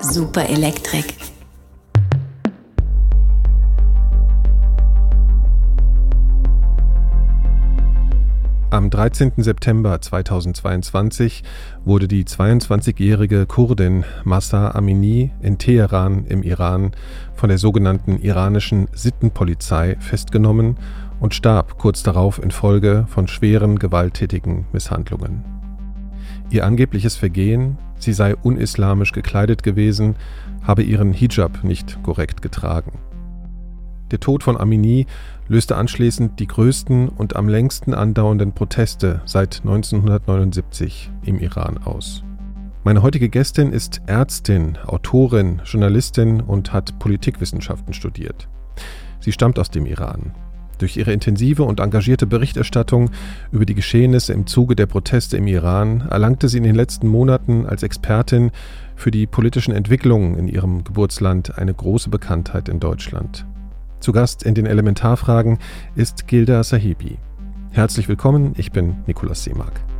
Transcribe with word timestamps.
Super 0.00 0.48
Elektrik. 0.48 1.14
Am 8.70 8.90
13. 8.90 9.32
September 9.38 10.00
2022 10.00 11.42
wurde 11.84 12.08
die 12.08 12.24
22-jährige 12.24 13.46
Kurdin 13.46 14.04
Massa 14.24 14.72
Amini 14.72 15.32
in 15.40 15.56
Teheran 15.56 16.26
im 16.26 16.42
Iran 16.42 16.92
von 17.34 17.48
der 17.48 17.58
sogenannten 17.58 18.18
iranischen 18.18 18.88
Sittenpolizei 18.92 19.96
festgenommen 20.00 20.76
und 21.20 21.34
starb 21.34 21.78
kurz 21.78 22.02
darauf 22.02 22.42
infolge 22.42 23.06
von 23.08 23.28
schweren 23.28 23.78
gewalttätigen 23.78 24.66
Misshandlungen. 24.72 25.44
Ihr 26.50 26.64
angebliches 26.66 27.16
Vergehen, 27.16 27.78
sie 27.98 28.12
sei 28.12 28.36
unislamisch 28.36 29.12
gekleidet 29.12 29.62
gewesen, 29.62 30.16
habe 30.62 30.82
ihren 30.82 31.12
Hijab 31.12 31.64
nicht 31.64 32.02
korrekt 32.02 32.42
getragen. 32.42 32.98
Der 34.10 34.20
Tod 34.20 34.44
von 34.44 34.56
Amini 34.56 35.06
löste 35.48 35.76
anschließend 35.76 36.38
die 36.38 36.46
größten 36.46 37.08
und 37.08 37.34
am 37.34 37.48
längsten 37.48 37.92
andauernden 37.92 38.52
Proteste 38.52 39.20
seit 39.24 39.60
1979 39.64 41.10
im 41.24 41.38
Iran 41.38 41.78
aus. 41.78 42.22
Meine 42.84 43.02
heutige 43.02 43.28
Gästin 43.28 43.72
ist 43.72 44.00
Ärztin, 44.06 44.78
Autorin, 44.86 45.60
Journalistin 45.64 46.40
und 46.40 46.72
hat 46.72 46.96
Politikwissenschaften 47.00 47.94
studiert. 47.94 48.48
Sie 49.18 49.32
stammt 49.32 49.58
aus 49.58 49.70
dem 49.70 49.86
Iran. 49.86 50.32
Durch 50.78 50.96
ihre 50.96 51.12
intensive 51.12 51.62
und 51.62 51.80
engagierte 51.80 52.26
Berichterstattung 52.26 53.10
über 53.50 53.64
die 53.64 53.74
Geschehnisse 53.74 54.32
im 54.32 54.46
Zuge 54.46 54.76
der 54.76 54.86
Proteste 54.86 55.36
im 55.36 55.46
Iran 55.46 56.02
erlangte 56.10 56.48
sie 56.48 56.58
in 56.58 56.64
den 56.64 56.74
letzten 56.74 57.08
Monaten 57.08 57.64
als 57.66 57.82
Expertin 57.82 58.50
für 58.94 59.10
die 59.10 59.26
politischen 59.26 59.74
Entwicklungen 59.74 60.36
in 60.36 60.48
ihrem 60.48 60.84
Geburtsland 60.84 61.56
eine 61.56 61.72
große 61.72 62.10
Bekanntheit 62.10 62.68
in 62.68 62.80
Deutschland. 62.80 63.46
Zu 64.00 64.12
Gast 64.12 64.42
in 64.42 64.54
den 64.54 64.66
Elementarfragen 64.66 65.58
ist 65.94 66.28
Gilda 66.28 66.62
Sahibi. 66.62 67.18
Herzlich 67.72 68.08
willkommen, 68.08 68.52
ich 68.56 68.72
bin 68.72 68.96
Nikolaus 69.06 69.44
Seemark. 69.44 69.95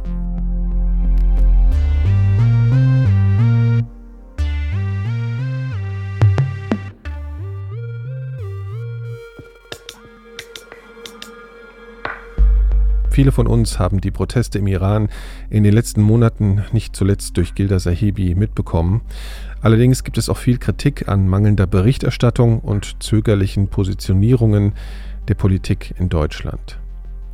Viele 13.16 13.32
von 13.32 13.46
uns 13.46 13.78
haben 13.78 14.02
die 14.02 14.10
Proteste 14.10 14.58
im 14.58 14.66
Iran 14.66 15.08
in 15.48 15.64
den 15.64 15.72
letzten 15.72 16.02
Monaten 16.02 16.62
nicht 16.72 16.94
zuletzt 16.94 17.34
durch 17.38 17.54
Gilda 17.54 17.78
Sahibi 17.78 18.34
mitbekommen. 18.34 19.00
Allerdings 19.62 20.04
gibt 20.04 20.18
es 20.18 20.28
auch 20.28 20.36
viel 20.36 20.58
Kritik 20.58 21.08
an 21.08 21.26
mangelnder 21.26 21.66
Berichterstattung 21.66 22.60
und 22.60 23.02
zögerlichen 23.02 23.68
Positionierungen 23.68 24.74
der 25.28 25.34
Politik 25.34 25.94
in 25.98 26.10
Deutschland. 26.10 26.78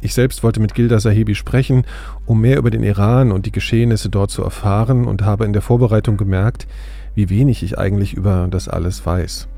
Ich 0.00 0.14
selbst 0.14 0.44
wollte 0.44 0.60
mit 0.60 0.74
Gilda 0.74 1.00
Sahibi 1.00 1.34
sprechen, 1.34 1.84
um 2.26 2.40
mehr 2.40 2.58
über 2.58 2.70
den 2.70 2.84
Iran 2.84 3.32
und 3.32 3.46
die 3.46 3.52
Geschehnisse 3.52 4.08
dort 4.08 4.30
zu 4.30 4.44
erfahren 4.44 5.06
und 5.06 5.22
habe 5.22 5.46
in 5.46 5.52
der 5.52 5.62
Vorbereitung 5.62 6.16
gemerkt, 6.16 6.68
wie 7.16 7.28
wenig 7.28 7.64
ich 7.64 7.76
eigentlich 7.76 8.14
über 8.14 8.46
das 8.48 8.68
alles 8.68 9.04
weiß. 9.04 9.48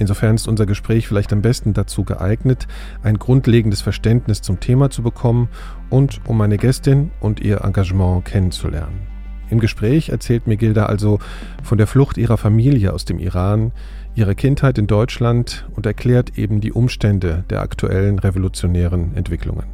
Insofern 0.00 0.36
ist 0.36 0.48
unser 0.48 0.64
Gespräch 0.64 1.06
vielleicht 1.06 1.30
am 1.30 1.42
besten 1.42 1.74
dazu 1.74 2.04
geeignet, 2.04 2.66
ein 3.02 3.18
grundlegendes 3.18 3.82
Verständnis 3.82 4.40
zum 4.40 4.58
Thema 4.58 4.88
zu 4.88 5.02
bekommen 5.02 5.50
und 5.90 6.22
um 6.26 6.38
meine 6.38 6.56
Gästin 6.56 7.10
und 7.20 7.40
ihr 7.40 7.60
Engagement 7.64 8.24
kennenzulernen. 8.24 9.06
Im 9.50 9.60
Gespräch 9.60 10.08
erzählt 10.08 10.46
mir 10.46 10.56
Gilda 10.56 10.86
also 10.86 11.18
von 11.62 11.76
der 11.76 11.86
Flucht 11.86 12.16
ihrer 12.16 12.38
Familie 12.38 12.94
aus 12.94 13.04
dem 13.04 13.18
Iran, 13.18 13.72
ihrer 14.14 14.34
Kindheit 14.34 14.78
in 14.78 14.86
Deutschland 14.86 15.68
und 15.76 15.84
erklärt 15.84 16.38
eben 16.38 16.62
die 16.62 16.72
Umstände 16.72 17.44
der 17.50 17.60
aktuellen 17.60 18.18
revolutionären 18.18 19.14
Entwicklungen. 19.14 19.66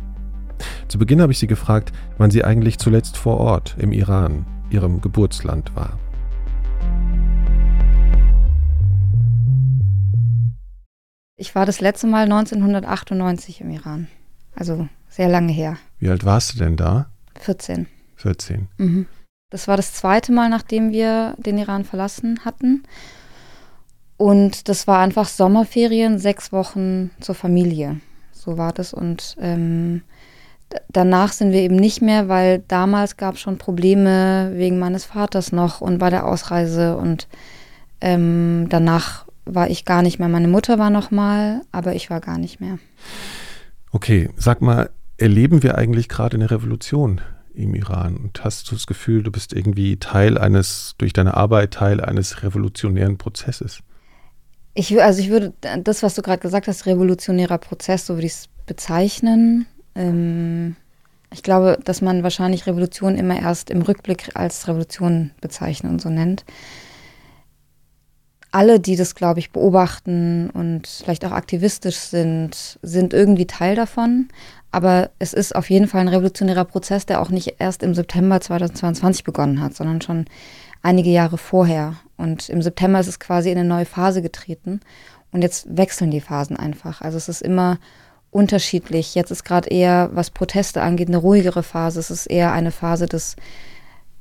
Zu 0.89 0.99
Beginn 0.99 1.23
habe 1.23 1.31
ich 1.31 1.39
sie 1.39 1.47
gefragt, 1.47 1.93
wann 2.19 2.33
sie 2.33 2.43
eigentlich 2.43 2.81
zuletzt 2.81 3.17
vor 3.17 3.39
Ort 3.39 3.77
im 3.79 3.93
Iran, 3.93 4.45
ihrem 4.71 5.01
Geburtsland, 5.01 5.77
war. 5.77 6.01
Ich 11.37 11.55
war 11.55 11.67
das 11.67 11.81
letzte 11.81 12.07
Mal 12.07 12.25
1998 12.25 13.61
im 13.61 13.71
Iran. 13.71 14.09
Also 14.55 14.89
sehr 15.09 15.29
lange 15.29 15.53
her. 15.53 15.77
Wie 15.99 16.09
alt 16.09 16.25
warst 16.25 16.55
du 16.55 16.59
denn 16.59 16.77
da? 16.77 17.11
14. 17.41 17.87
14. 18.17 18.69
Mhm. 18.79 19.07
Das 19.51 19.69
war 19.69 19.77
das 19.77 19.93
zweite 19.93 20.33
Mal, 20.33 20.49
nachdem 20.49 20.93
wir 20.93 21.35
den 21.39 21.59
Iran 21.59 21.85
verlassen 21.85 22.41
hatten. 22.45 22.85
Und 24.17 24.69
das 24.71 24.87
war 24.87 25.01
einfach 25.01 25.29
Sommerferien, 25.29 26.19
sechs 26.19 26.53
Wochen 26.53 27.11
zur 27.21 27.35
Familie. 27.35 28.01
So 28.33 28.57
war 28.57 28.73
das. 28.73 28.95
Und 28.95 29.37
ähm, 29.39 30.03
danach 30.89 31.33
sind 31.33 31.53
wir 31.53 31.61
eben 31.61 31.77
nicht 31.77 32.01
mehr, 32.01 32.29
weil 32.29 32.61
damals 32.67 33.19
gab 33.19 33.35
es 33.35 33.43
schon 33.43 33.59
Probleme 33.59 34.53
wegen 34.55 34.79
meines 34.79 35.05
Vaters 35.05 35.53
noch 35.53 35.83
und 35.83 35.99
bei 35.99 36.09
der 36.09 36.27
Ausreise. 36.27 36.97
Und 36.97 37.29
ähm, 38.01 38.67
danach 38.71 39.26
war 39.47 39.71
ich 39.71 39.85
gar 39.85 40.03
nicht 40.03 40.19
mehr. 40.19 40.29
Meine 40.29 40.49
Mutter 40.49 40.79
war 40.79 40.91
noch 40.91 41.11
mal, 41.11 41.63
aber 41.73 41.95
ich 41.95 42.11
war 42.11 42.21
gar 42.21 42.37
nicht 42.37 42.61
mehr. 42.61 42.79
Okay, 43.93 44.29
sag 44.37 44.61
mal, 44.61 44.91
erleben 45.17 45.63
wir 45.63 45.79
eigentlich 45.79 46.09
gerade 46.09 46.37
eine 46.37 46.51
Revolution 46.51 47.21
im 47.55 47.75
Iran? 47.75 48.17
Und 48.17 48.45
hast 48.45 48.71
du 48.71 48.75
das 48.75 48.87
Gefühl, 48.87 49.23
du 49.23 49.31
bist 49.31 49.53
irgendwie 49.53 49.97
Teil 49.99 50.37
eines, 50.37 50.95
durch 50.99 51.13
deine 51.13 51.35
Arbeit 51.35 51.73
Teil 51.73 52.01
eines 52.01 52.43
revolutionären 52.43 53.17
Prozesses? 53.17 53.81
Ich, 54.75 55.01
also 55.01 55.21
ich 55.21 55.31
würde 55.31 55.55
das, 55.83 56.03
was 56.03 56.15
du 56.15 56.23
gerade 56.23 56.41
gesagt 56.41 56.69
hast, 56.69 56.85
revolutionärer 56.85 57.57
Prozess, 57.57 58.07
so 58.07 58.15
würde 58.15 58.27
ich 58.27 58.33
es 58.33 58.49
bezeichnen. 58.67 59.67
Ähm, 59.95 60.77
ich 61.33 61.43
glaube, 61.43 61.79
dass 61.83 62.03
man 62.03 62.23
wahrscheinlich 62.23 62.67
Revolution 62.67 63.17
immer 63.17 63.41
erst 63.41 63.71
im 63.71 63.81
Rückblick 63.81 64.31
als 64.35 64.69
Revolution 64.69 65.31
bezeichnet 65.41 65.91
und 65.91 66.03
so 66.03 66.11
nennt 66.11 66.45
alle, 68.53 68.81
die 68.81 68.97
das, 68.97 69.15
glaube 69.15 69.41
ich, 69.41 69.51
beobachten 69.51 70.51
und 70.51 70.87
vielleicht 70.87 71.25
auch 71.25 71.33
aktivistisch 71.33 71.97
sind, 71.97 72.79
sind 72.83 73.13
irgendwie 73.13 73.47
Teil 73.47 73.75
davon. 73.75 74.29
Aber 74.73 75.11
es 75.19 75.33
ist 75.33 75.55
auf 75.55 75.71
jeden 75.71 75.89
Fall 75.89 76.03
ein 76.03 76.09
revolutionärer 76.09 76.65
Prozess, 76.65 77.07
der 77.07 77.21
auch 77.21 77.31
nicht 77.31 77.57
erst 77.59 77.83
im 77.83 77.95
September 77.95 78.41
2022 78.41 79.25
begonnen 79.25 79.61
hat, 79.61 79.75
sondern 79.75 80.03
schon 80.03 80.27
einige 80.83 81.11
Jahre 81.11 81.39
vorher. 81.39 81.95
Und 82.17 82.49
im 82.49 82.63
September 82.63 83.01
ist 83.01 83.09
es 83.09 83.21
quasi 83.21 83.51
in 83.51 83.59
eine 83.59 83.69
neue 83.69 83.87
Phase 83.87 84.23
getreten. 84.23 84.81
Und 85.33 85.43
jetzt 85.43 85.77
wechseln 85.77 86.11
die 86.11 86.21
Phasen 86.21 86.57
einfach. 86.57 87.01
Also 87.01 87.17
es 87.17 87.29
ist 87.29 87.43
immer 87.43 87.79
unterschiedlich. 88.31 89.15
Jetzt 89.15 89.31
ist 89.31 89.45
gerade 89.45 89.71
eher, 89.71 90.11
was 90.13 90.31
Proteste 90.31 90.83
angeht, 90.83 91.09
eine 91.09 91.17
ruhigere 91.17 91.63
Phase. 91.63 92.01
Es 92.01 92.11
ist 92.11 92.27
eher 92.27 92.53
eine 92.53 92.71
Phase 92.71 93.07
des 93.07 93.37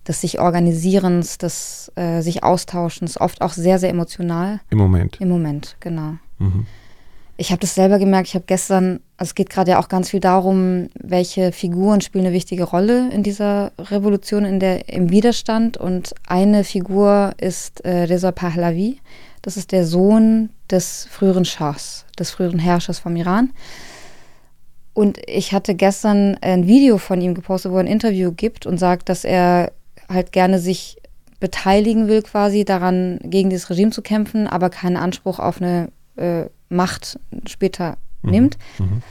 des 0.08 0.22
sich 0.22 0.40
Organisierens, 0.40 1.38
des 1.38 1.92
äh, 1.96 2.22
sich 2.22 2.44
Austauschens, 2.44 3.20
oft 3.20 3.42
auch 3.42 3.54
sehr, 3.54 3.80
sehr 3.80 3.90
emotional. 3.90 4.60
Im 4.70 4.78
Moment. 4.78 5.20
Im 5.20 5.30
Moment, 5.30 5.78
genau. 5.80 6.16
Mhm. 6.40 6.66
Ich 7.38 7.52
habe 7.52 7.60
das 7.60 7.76
selber 7.76 8.00
gemerkt, 8.00 8.30
ich 8.30 8.36
habe 8.36 8.46
gestern, 8.48 9.02
also 9.18 9.32
es 9.32 9.36
geht 9.36 9.50
gerade 9.50 9.72
ja 9.72 9.80
auch 9.80 9.90
ganz 9.90 10.10
viel 10.10 10.22
darum, 10.22 10.90
welche 10.98 11.52
Figuren 11.52 12.00
spielen 12.00 12.26
eine 12.26 12.34
wichtige 12.34 12.64
Rolle 12.64 13.10
in 13.12 13.24
dieser 13.24 13.74
Revolution, 13.78 14.46
in 14.46 14.62
der, 14.62 14.88
im 14.88 15.12
Widerstand. 15.12 15.76
Und 15.76 16.14
eine 16.26 16.64
Figur 16.64 17.34
ist 17.38 17.82
äh, 17.82 18.04
Reza 18.04 18.32
Pahlavi. 18.32 19.02
Das 19.42 19.58
ist 19.58 19.74
der 19.74 19.86
Sohn 19.86 20.50
des 20.72 21.08
früheren 21.12 21.44
Schahs, 21.44 22.06
des 22.18 22.32
früheren 22.32 22.60
Herrschers 22.60 23.00
vom 23.00 23.18
Iran. 23.18 23.52
Und 24.94 25.20
ich 25.28 25.52
hatte 25.52 25.76
gestern 25.76 26.38
ein 26.40 26.68
Video 26.68 26.98
von 26.98 27.20
ihm 27.20 27.36
gepostet, 27.36 27.74
wo 27.74 27.76
er 27.76 27.82
ein 27.82 27.88
Interview 27.88 28.32
gibt 28.32 28.66
und 28.66 28.78
sagt, 28.78 29.10
dass 29.10 29.26
er 29.26 29.74
halt 30.10 30.32
gerne 30.32 30.60
sich 30.60 30.98
beteiligen 31.40 32.08
will, 32.08 32.22
quasi 32.22 32.66
daran, 32.66 33.20
gegen 33.24 33.50
dieses 33.50 33.70
Regime 33.70 33.92
zu 33.92 34.02
kämpfen, 34.02 34.48
aber 34.48 34.70
keinen 34.70 34.98
Anspruch 34.98 35.40
auf 35.40 35.62
eine 35.62 35.90
äh, 36.16 36.46
Macht 36.70 37.20
später 37.48 37.98
mhm. 38.22 38.32
nimmt 38.32 38.58
mhm. 38.80 39.02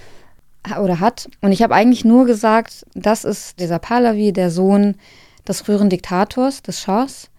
oder 0.83 1.01
hat. 1.01 1.29
Und 1.41 1.53
ich 1.53 1.63
habe 1.63 1.75
eigentlich 1.75 2.05
nur 2.05 2.27
gesagt, 2.27 2.87
das 2.95 3.25
ist 3.25 3.61
dieser 3.61 3.79
Pahlavi, 3.79 4.33
der 4.33 4.51
Sohn 4.51 4.97
des 5.47 5.61
früheren 5.61 5.91
Diktators, 5.91 6.63
des 6.63 6.81
Schahs. 6.81 7.31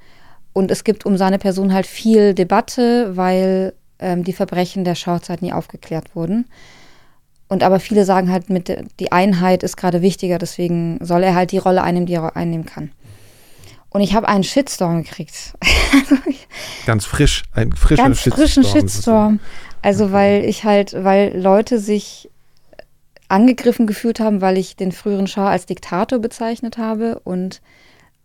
Und 0.54 0.72
es 0.72 0.84
gibt 0.84 1.06
um 1.06 1.18
seine 1.18 1.40
Person 1.40 1.74
halt 1.74 1.86
viel 1.86 2.34
Debatte, 2.34 3.18
weil 3.18 3.74
ähm, 4.00 4.24
die 4.24 4.34
Verbrechen 4.34 4.86
der 4.86 4.96
Schauzeit 4.96 5.42
nie 5.42 5.52
aufgeklärt 5.52 6.16
wurden. 6.16 6.46
Und 7.48 7.64
aber 7.64 7.80
viele 7.80 8.06
sagen 8.06 8.32
halt, 8.32 8.50
mit 8.50 8.74
die 9.00 9.12
Einheit 9.12 9.64
ist 9.64 9.78
gerade 9.78 10.02
wichtiger, 10.02 10.38
deswegen 10.38 10.98
soll 11.02 11.24
er 11.24 11.36
halt 11.36 11.52
die 11.52 11.58
Rolle 11.58 11.84
einnehmen, 11.84 12.08
die 12.08 12.14
er 12.14 12.36
einnehmen 12.36 12.66
kann. 12.66 12.92
Und 13.96 14.02
ich 14.02 14.14
habe 14.14 14.28
einen 14.28 14.44
Shitstorm 14.44 15.04
gekriegt. 15.04 15.54
ganz 16.86 17.06
frisch, 17.06 17.44
ein 17.54 17.72
frischer 17.72 18.04
ganz 18.04 18.20
Shitstorm. 18.20 18.42
frischen 18.42 18.64
Shitstorm. 18.66 19.40
Also 19.82 20.12
weil 20.12 20.44
ich 20.44 20.66
halt, 20.66 20.94
weil 21.06 21.40
Leute 21.40 21.80
sich 21.80 22.30
angegriffen 23.30 23.88
gefühlt 23.88 24.20
haben, 24.20 24.42
weil 24.42 24.58
ich 24.58 24.76
den 24.76 24.92
früheren 24.92 25.28
Schah 25.28 25.50
als 25.50 25.66
Diktator 25.66 26.20
bezeichnet 26.20 26.78
habe 26.78 27.20
und 27.24 27.62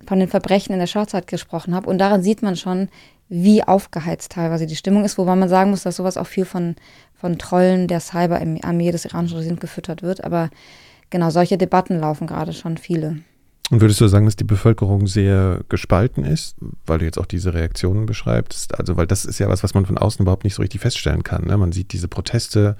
von 0.04 0.18
den 0.18 0.26
Verbrechen 0.26 0.72
in 0.72 0.80
der 0.80 0.88
Schauzeit 0.88 1.28
gesprochen 1.28 1.72
habe. 1.72 1.88
Und 1.88 1.98
daran 1.98 2.24
sieht 2.24 2.42
man 2.42 2.56
schon, 2.56 2.88
wie 3.28 3.62
aufgeheizt 3.62 4.32
teilweise 4.32 4.66
die 4.66 4.74
Stimmung 4.74 5.04
ist, 5.04 5.18
wobei 5.18 5.36
man 5.36 5.48
sagen 5.48 5.70
muss, 5.70 5.84
dass 5.84 5.94
sowas 5.94 6.16
auch 6.16 6.26
viel 6.26 6.46
von, 6.46 6.74
von 7.14 7.38
Trollen 7.38 7.86
der 7.86 8.00
Cyber-Armee 8.00 8.90
des 8.90 9.04
iranischen 9.04 9.38
Regimes 9.38 9.60
gefüttert 9.60 10.02
wird. 10.02 10.24
Aber 10.24 10.50
genau, 11.10 11.30
solche 11.30 11.58
Debatten 11.58 12.00
laufen 12.00 12.26
gerade 12.26 12.54
schon 12.54 12.76
viele. 12.76 13.18
Und 13.70 13.80
würdest 13.80 14.00
du 14.00 14.08
sagen, 14.08 14.24
dass 14.24 14.34
die 14.34 14.44
Bevölkerung 14.44 15.06
sehr 15.06 15.60
gespalten 15.68 16.24
ist, 16.24 16.56
weil 16.86 16.98
du 16.98 17.04
jetzt 17.04 17.18
auch 17.18 17.26
diese 17.26 17.54
Reaktionen 17.54 18.04
beschreibst? 18.04 18.76
Also, 18.76 18.96
weil 18.96 19.06
das 19.06 19.24
ist 19.24 19.38
ja 19.38 19.48
was, 19.48 19.62
was 19.62 19.74
man 19.74 19.86
von 19.86 19.96
außen 19.96 20.22
überhaupt 20.22 20.42
nicht 20.42 20.54
so 20.54 20.62
richtig 20.62 20.80
feststellen 20.80 21.22
kann. 21.22 21.46
Ne? 21.46 21.56
Man 21.56 21.70
sieht 21.70 21.92
diese 21.92 22.08
Proteste 22.08 22.76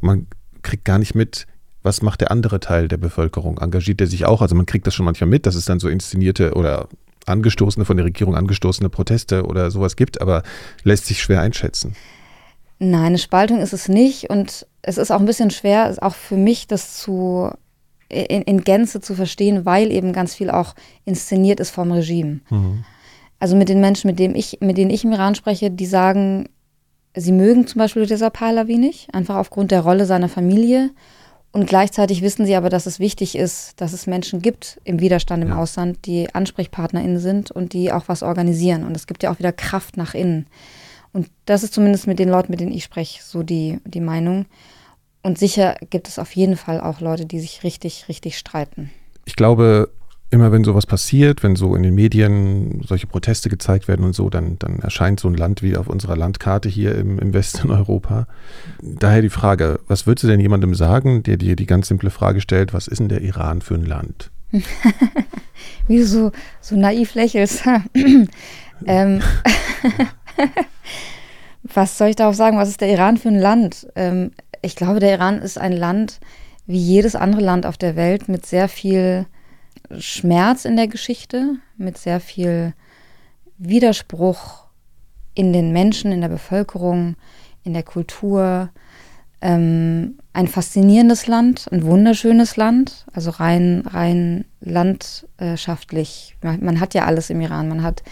und 0.00 0.06
man 0.06 0.26
kriegt 0.62 0.84
gar 0.84 0.98
nicht 0.98 1.16
mit, 1.16 1.46
was 1.82 2.00
macht 2.02 2.20
der 2.20 2.30
andere 2.30 2.60
Teil 2.60 2.86
der 2.86 2.98
Bevölkerung? 2.98 3.58
Engagiert 3.58 4.00
er 4.00 4.06
sich 4.06 4.24
auch? 4.24 4.40
Also 4.40 4.54
man 4.54 4.66
kriegt 4.66 4.86
das 4.86 4.94
schon 4.94 5.06
manchmal 5.06 5.28
mit, 5.28 5.46
dass 5.46 5.56
es 5.56 5.64
dann 5.64 5.80
so 5.80 5.88
inszenierte 5.88 6.54
oder 6.54 6.88
angestoßene, 7.26 7.84
von 7.84 7.96
der 7.96 8.06
Regierung 8.06 8.36
angestoßene 8.36 8.88
Proteste 8.88 9.44
oder 9.44 9.70
sowas 9.70 9.96
gibt, 9.96 10.20
aber 10.20 10.42
lässt 10.84 11.06
sich 11.06 11.22
schwer 11.22 11.40
einschätzen. 11.40 11.96
Nein, 12.78 13.06
eine 13.06 13.18
Spaltung 13.18 13.60
ist 13.60 13.72
es 13.72 13.88
nicht 13.88 14.30
und 14.30 14.66
es 14.82 14.96
ist 14.96 15.10
auch 15.10 15.20
ein 15.20 15.26
bisschen 15.26 15.50
schwer, 15.50 15.96
auch 16.00 16.14
für 16.14 16.36
mich 16.36 16.66
das 16.66 16.96
zu 16.96 17.50
in, 18.10 18.42
in 18.42 18.64
Gänze 18.64 19.00
zu 19.00 19.14
verstehen, 19.14 19.64
weil 19.64 19.90
eben 19.92 20.12
ganz 20.12 20.34
viel 20.34 20.50
auch 20.50 20.74
inszeniert 21.04 21.60
ist 21.60 21.70
vom 21.70 21.92
Regime. 21.92 22.40
Mhm. 22.50 22.84
Also 23.38 23.56
mit 23.56 23.68
den 23.68 23.80
Menschen, 23.80 24.08
mit 24.08 24.18
denen 24.18 24.34
ich, 24.34 24.58
mit 24.60 24.76
denen 24.76 24.90
ich 24.90 25.04
im 25.04 25.12
Iran 25.12 25.34
spreche, 25.34 25.70
die 25.70 25.86
sagen, 25.86 26.48
sie 27.14 27.32
mögen 27.32 27.66
zum 27.66 27.78
Beispiel 27.78 28.04
Reza 28.04 28.30
Pahlavi 28.30 28.76
nicht, 28.76 29.14
einfach 29.14 29.36
aufgrund 29.36 29.70
der 29.70 29.80
Rolle 29.80 30.06
seiner 30.06 30.28
Familie. 30.28 30.90
Und 31.52 31.66
gleichzeitig 31.66 32.22
wissen 32.22 32.46
sie 32.46 32.54
aber, 32.54 32.68
dass 32.68 32.86
es 32.86 33.00
wichtig 33.00 33.36
ist, 33.36 33.80
dass 33.80 33.92
es 33.92 34.06
Menschen 34.06 34.40
gibt 34.40 34.80
im 34.84 35.00
Widerstand 35.00 35.42
im 35.42 35.48
ja. 35.48 35.56
Ausland, 35.56 36.06
die 36.06 36.32
AnsprechpartnerInnen 36.32 37.18
sind 37.18 37.50
und 37.50 37.72
die 37.72 37.92
auch 37.92 38.04
was 38.06 38.22
organisieren. 38.22 38.84
Und 38.84 38.96
es 38.96 39.08
gibt 39.08 39.24
ja 39.24 39.32
auch 39.32 39.40
wieder 39.40 39.52
Kraft 39.52 39.96
nach 39.96 40.14
innen. 40.14 40.46
Und 41.12 41.28
das 41.46 41.64
ist 41.64 41.74
zumindest 41.74 42.06
mit 42.06 42.20
den 42.20 42.28
Leuten, 42.28 42.52
mit 42.52 42.60
denen 42.60 42.72
ich 42.72 42.84
spreche, 42.84 43.20
so 43.24 43.42
die, 43.42 43.78
die 43.84 44.00
Meinung. 44.00 44.46
Und 45.22 45.38
sicher 45.38 45.76
gibt 45.90 46.08
es 46.08 46.18
auf 46.18 46.34
jeden 46.34 46.56
Fall 46.56 46.80
auch 46.80 47.00
Leute, 47.00 47.26
die 47.26 47.40
sich 47.40 47.62
richtig, 47.62 48.08
richtig 48.08 48.38
streiten. 48.38 48.90
Ich 49.26 49.36
glaube, 49.36 49.90
immer 50.30 50.52
wenn 50.52 50.64
sowas 50.64 50.86
passiert, 50.86 51.42
wenn 51.42 51.56
so 51.56 51.74
in 51.74 51.82
den 51.82 51.94
Medien 51.94 52.82
solche 52.86 53.06
Proteste 53.06 53.48
gezeigt 53.48 53.88
werden 53.88 54.04
und 54.04 54.14
so, 54.14 54.30
dann, 54.30 54.58
dann 54.58 54.78
erscheint 54.78 55.20
so 55.20 55.28
ein 55.28 55.34
Land 55.34 55.62
wie 55.62 55.76
auf 55.76 55.88
unserer 55.88 56.16
Landkarte 56.16 56.68
hier 56.68 56.94
im, 56.94 57.18
im 57.18 57.34
Westen 57.34 57.70
Europa. 57.70 58.26
Daher 58.80 59.22
die 59.22 59.28
Frage, 59.28 59.80
was 59.88 60.06
würdest 60.06 60.24
du 60.24 60.28
denn 60.28 60.40
jemandem 60.40 60.74
sagen, 60.74 61.22
der 61.22 61.36
dir 61.36 61.56
die 61.56 61.66
ganz 61.66 61.88
simple 61.88 62.10
Frage 62.10 62.40
stellt, 62.40 62.72
was 62.72 62.86
ist 62.86 63.00
denn 63.00 63.08
der 63.08 63.22
Iran 63.22 63.60
für 63.60 63.74
ein 63.74 63.84
Land? 63.84 64.30
wie 65.86 65.98
du 65.98 66.06
so, 66.06 66.32
so 66.60 66.76
naiv 66.76 67.14
lächelst. 67.14 67.64
ähm, 68.86 69.20
was 71.62 71.98
soll 71.98 72.08
ich 72.08 72.16
darauf 72.16 72.36
sagen? 72.36 72.56
Was 72.56 72.68
ist 72.68 72.80
der 72.80 72.90
Iran 72.90 73.16
für 73.16 73.28
ein 73.28 73.38
Land? 73.38 73.88
Ähm, 73.96 74.30
ich 74.62 74.76
glaube, 74.76 75.00
der 75.00 75.12
Iran 75.12 75.40
ist 75.40 75.58
ein 75.58 75.72
Land 75.72 76.20
wie 76.66 76.78
jedes 76.78 77.16
andere 77.16 77.40
Land 77.40 77.66
auf 77.66 77.76
der 77.76 77.96
Welt 77.96 78.28
mit 78.28 78.46
sehr 78.46 78.68
viel 78.68 79.26
Schmerz 79.98 80.64
in 80.64 80.76
der 80.76 80.86
Geschichte, 80.86 81.56
mit 81.76 81.98
sehr 81.98 82.20
viel 82.20 82.74
Widerspruch 83.58 84.66
in 85.34 85.52
den 85.52 85.72
Menschen, 85.72 86.12
in 86.12 86.20
der 86.20 86.28
Bevölkerung, 86.28 87.16
in 87.64 87.72
der 87.72 87.82
Kultur. 87.82 88.70
Ähm, 89.40 90.18
ein 90.32 90.46
faszinierendes 90.46 91.26
Land, 91.26 91.66
ein 91.72 91.82
wunderschönes 91.82 92.56
Land, 92.56 93.06
also 93.12 93.30
rein, 93.30 93.82
rein 93.86 94.44
landschaftlich. 94.60 96.36
Man 96.42 96.78
hat 96.78 96.94
ja 96.94 97.06
alles 97.06 97.30
im 97.30 97.40
Iran. 97.40 97.68
Man 97.68 97.82
hat 97.82 98.02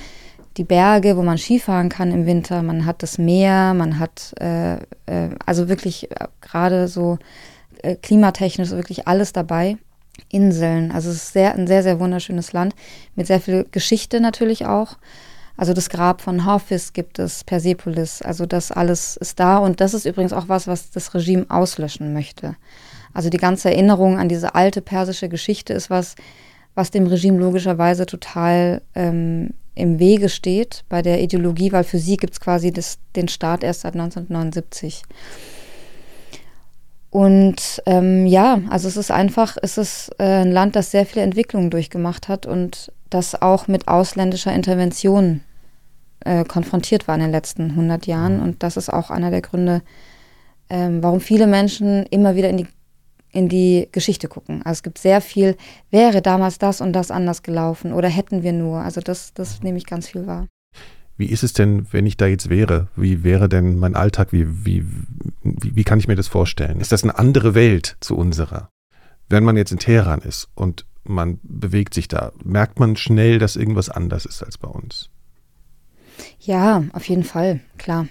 die 0.59 0.65
Berge, 0.65 1.17
wo 1.17 1.23
man 1.23 1.39
Skifahren 1.39 1.89
kann 1.89 2.11
im 2.11 2.27
Winter, 2.27 2.63
man 2.63 2.85
hat 2.85 3.03
das 3.03 3.17
Meer, 3.17 3.75
man 3.75 3.99
hat 3.99 4.35
äh, 4.41 4.75
äh, 5.07 5.31
also 5.47 5.69
wirklich 5.69 6.11
äh, 6.11 6.27
gerade 6.41 6.89
so 6.89 7.19
äh, 7.83 7.95
klimatechnisch 7.95 8.71
wirklich 8.71 9.07
alles 9.07 9.33
dabei. 9.33 9.79
Inseln, 10.31 10.91
also 10.91 11.11
es 11.11 11.17
ist 11.17 11.33
sehr, 11.33 11.55
ein 11.55 11.69
sehr, 11.69 11.85
sehr 11.85 12.01
wunderschönes 12.01 12.53
Land 12.53 12.75
mit 13.15 13.29
sehr 13.29 13.41
viel 13.41 13.65
Geschichte 13.71 14.21
natürlich 14.21 14.67
auch. 14.67 14.99
Also 15.57 15.75
das 15.75 15.91
Grab 15.91 16.21
von 16.21 16.45
Hafiz 16.45 16.93
gibt 16.93 17.21
es, 17.21 17.45
Persepolis, 17.45 18.21
also 18.21 18.45
das 18.45 18.73
alles 18.73 19.17
ist 19.17 19.39
da 19.39 19.59
und 19.59 19.81
das 19.81 19.95
ist 19.95 20.07
übrigens 20.07 20.33
auch 20.33 20.49
was, 20.49 20.67
was 20.67 20.91
das 20.91 21.15
Regime 21.15 21.47
auslöschen 21.49 22.13
möchte. 22.13 22.57
Also 23.15 23.31
die 23.31 23.39
ganze 23.39 23.71
Erinnerung 23.71 24.19
an 24.19 24.29
diese 24.29 24.57
alte 24.57 24.83
persische 24.83 25.29
Geschichte 25.29 25.73
ist 25.73 25.89
was, 25.89 26.17
was 26.75 26.91
dem 26.91 27.07
Regime 27.07 27.39
logischerweise 27.39 28.07
total 28.07 28.83
ähm, 28.97 29.55
im 29.79 29.99
Wege 29.99 30.29
steht 30.29 30.85
bei 30.89 31.03
der 31.03 31.23
Ideologie, 31.23 31.73
weil 31.73 31.85
für 31.85 31.99
sie 31.99 32.17
gibt 32.17 32.35
es 32.35 32.41
quasi 32.41 32.73
das, 32.73 32.99
den 33.17 33.29
Staat 33.29 33.63
erst 33.63 33.83
seit 33.83 33.95
1979. 33.95 35.03
Und 37.11 37.83
ähm, 37.87 38.27
ja, 38.27 38.61
also 38.69 38.87
es 38.89 38.97
ist 38.97 39.11
einfach, 39.11 39.57
es 39.63 39.79
ist 39.79 40.11
äh, 40.19 40.43
ein 40.43 40.53
Land, 40.53 40.77
das 40.77 40.91
sehr 40.91 41.07
viele 41.07 41.25
Entwicklungen 41.25 41.71
durchgemacht 41.71 42.29
hat 42.29 42.45
und 42.45 42.93
das 43.09 43.41
auch 43.41 43.67
mit 43.67 43.89
ausländischer 43.89 44.53
Intervention 44.53 45.41
äh, 46.25 46.45
konfrontiert 46.45 47.09
war 47.09 47.15
in 47.15 47.23
den 47.23 47.31
letzten 47.31 47.71
100 47.71 48.07
Jahren. 48.07 48.37
Mhm. 48.37 48.43
Und 48.43 48.63
das 48.63 48.77
ist 48.77 48.93
auch 48.93 49.11
einer 49.11 49.31
der 49.31 49.41
Gründe, 49.41 49.83
ähm, 50.69 51.03
warum 51.03 51.21
viele 51.21 51.47
Menschen 51.47 52.05
immer 52.07 52.35
wieder 52.37 52.51
in 52.51 52.59
die 52.59 52.67
in 53.33 53.49
die 53.49 53.89
Geschichte 53.93 54.29
gucken. 54.29 54.63
Also 54.63 54.79
es 54.79 54.83
gibt 54.83 54.99
sehr 54.99 55.21
viel, 55.21 55.57
wäre 55.91 56.23
damals 56.23 56.59
das 56.59 56.81
und 56.81 56.93
das 56.93 57.11
anders 57.11 57.43
gelaufen 57.43 57.93
oder 57.93 58.09
hätten 58.09 58.43
wir 58.43 58.53
nur. 58.53 58.81
Also 58.81 59.01
das, 59.01 59.35
das 59.35 59.63
nehme 59.63 59.79
ich 59.79 59.87
ganz 59.87 60.09
viel 60.09 60.27
wahr. 60.27 60.47
Wie 61.17 61.27
ist 61.27 61.43
es 61.43 61.53
denn, 61.53 61.87
wenn 61.91 62.07
ich 62.07 62.17
da 62.17 62.27
jetzt 62.27 62.49
wäre? 62.49 62.87
Wie 62.95 63.25
wäre 63.25 63.49
denn 63.49 63.77
mein 63.77 63.97
Alltag? 63.97 64.33
Wie, 64.33 64.47
wie, 64.65 64.85
wie, 65.43 65.75
wie 65.75 65.85
kann 65.85 65.99
ich 65.99 66.07
mir 66.07 66.15
das 66.15 66.29
vorstellen? 66.29 66.81
Ist 66.81 66.93
das 66.93 67.03
eine 67.03 67.19
andere 67.19 67.55
Welt 67.55 67.97
zu 68.01 68.17
unserer? 68.17 68.71
Wenn 69.29 69.43
man 69.43 69.57
jetzt 69.57 69.73
in 69.73 69.79
Teheran 69.79 70.21
ist 70.21 70.49
und 70.55 70.87
man 71.03 71.41
bewegt 71.43 71.93
sich 71.93 72.07
da, 72.07 72.33
merkt 72.45 72.79
man 72.79 72.97
schnell, 72.97 73.39
dass 73.39 73.57
irgendwas 73.57 73.89
anders 73.89 74.27
ist 74.27 74.43
als 74.45 74.59
bei 74.59 74.69
uns? 74.69 75.11
Ja, 76.39 76.85
auf 76.93 77.09
jeden 77.09 77.25
Fall, 77.25 77.61
klar. 77.79 78.07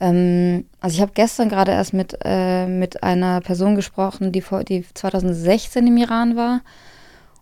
Ähm, 0.00 0.66
also 0.80 0.96
ich 0.96 1.00
habe 1.00 1.12
gestern 1.14 1.48
gerade 1.48 1.72
erst 1.72 1.92
mit, 1.92 2.18
äh, 2.24 2.66
mit 2.66 3.02
einer 3.02 3.40
Person 3.40 3.76
gesprochen, 3.76 4.32
die, 4.32 4.42
vor, 4.42 4.64
die 4.64 4.84
2016 4.94 5.86
im 5.86 5.96
Iran 5.96 6.36
war 6.36 6.60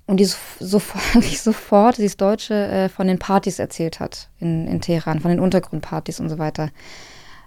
und 0.06 0.18
die 0.18 0.24
so, 0.24 0.36
sofort, 0.60 1.24
sofort, 1.24 1.96
sie 1.96 2.04
ist 2.04 2.20
Deutsche, 2.20 2.54
äh, 2.54 2.88
von 2.88 3.06
den 3.06 3.18
Partys 3.18 3.58
erzählt 3.58 4.00
hat 4.00 4.28
in, 4.38 4.66
in 4.68 4.80
Teheran, 4.80 5.20
von 5.20 5.30
den 5.30 5.40
Untergrundpartys 5.40 6.20
und 6.20 6.28
so 6.28 6.38
weiter. 6.38 6.70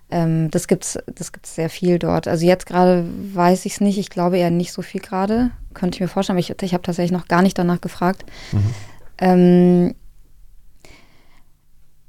Ähm, 0.10 0.50
das 0.52 0.68
gibt's, 0.68 0.98
das 1.14 1.32
gibt's 1.32 1.56
sehr 1.56 1.70
viel 1.70 2.00
dort. 2.00 2.28
Also 2.28 2.46
jetzt 2.46 2.66
gerade 2.66 3.06
weiß 3.34 3.66
ich 3.66 3.74
es 3.74 3.82
nicht. 3.82 3.98
Ich 3.98 4.10
glaube 4.10 4.38
eher 4.38 4.52
nicht 4.52 4.72
so 4.72 4.82
viel 4.82 5.02
gerade. 5.02 5.52
Könnte 5.74 5.96
ich 5.96 6.02
mir 6.02 6.08
vorstellen. 6.08 6.38
Aber 6.38 6.40
ich, 6.40 6.62
ich 6.62 6.74
habe 6.74 6.84
tatsächlich 6.84 7.12
noch 7.12 7.28
gar 7.28 7.42
nicht 7.42 7.58
danach 7.58 7.82
gefragt. 7.82 8.24
Mhm. 8.54 8.74
Ähm, 9.18 9.96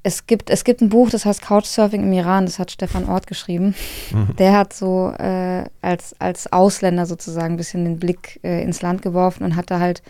es 0.09 0.27
gibt, 0.27 0.49
es 0.49 0.65
gibt 0.65 0.81
ein 0.81 0.89
Buch, 0.89 1.11
das 1.11 1.25
heißt 1.27 1.43
Couchsurfing 1.43 2.03
im 2.03 2.13
Iran, 2.13 2.47
das 2.47 2.59
hat 2.59 2.71
Stefan 2.71 3.09
Ort 3.09 3.27
geschrieben. 3.27 3.75
Mhm. 4.11 4.37
Der 4.37 4.57
hat 4.57 4.73
so 4.73 5.13
äh, 5.19 5.65
als, 5.83 6.17
als 6.19 6.51
Ausländer 6.51 7.05
sozusagen 7.05 7.55
ein 7.55 7.57
bisschen 7.59 7.85
den 7.85 7.99
Blick 7.99 8.41
äh, 8.43 8.63
ins 8.63 8.81
Land 8.83 9.03
geworfen 9.03 9.45
und 9.45 9.55
hat 9.55 9.71
da 9.71 9.81
halt 9.81 10.03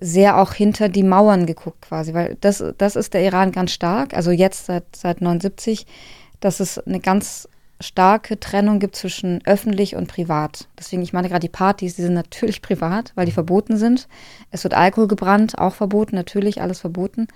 sehr 0.00 0.40
auch 0.40 0.54
hinter 0.54 0.88
die 0.88 1.02
Mauern 1.02 1.44
geguckt 1.44 1.82
quasi, 1.82 2.14
weil 2.14 2.36
das, 2.40 2.64
das 2.78 2.96
ist 2.96 3.14
der 3.14 3.22
Iran 3.22 3.52
ganz 3.52 3.72
stark, 3.72 4.14
also 4.14 4.30
jetzt 4.30 4.66
seit, 4.66 4.84
seit 4.96 5.20
79, 5.20 5.86
dass 6.40 6.60
es 6.60 6.78
eine 6.78 7.00
ganz 7.00 7.48
starke 7.80 8.40
Trennung 8.40 8.78
gibt 8.78 8.96
zwischen 8.96 9.40
öffentlich 9.44 9.94
und 9.94 10.08
privat. 10.08 10.68
Deswegen, 10.78 11.02
ich 11.02 11.12
meine 11.12 11.28
gerade 11.28 11.40
die 11.40 11.48
Partys, 11.48 11.96
die 11.96 12.02
sind 12.02 12.14
natürlich 12.14 12.62
privat, 12.62 13.12
weil 13.14 13.26
die 13.26 13.32
verboten 13.32 13.76
sind. 13.76 14.08
Es 14.50 14.64
wird 14.64 14.74
Alkohol 14.74 15.06
gebrannt, 15.06 15.58
auch 15.58 15.74
verboten, 15.74 16.16
natürlich 16.16 16.62
alles 16.62 16.80
verboten. 16.80 17.28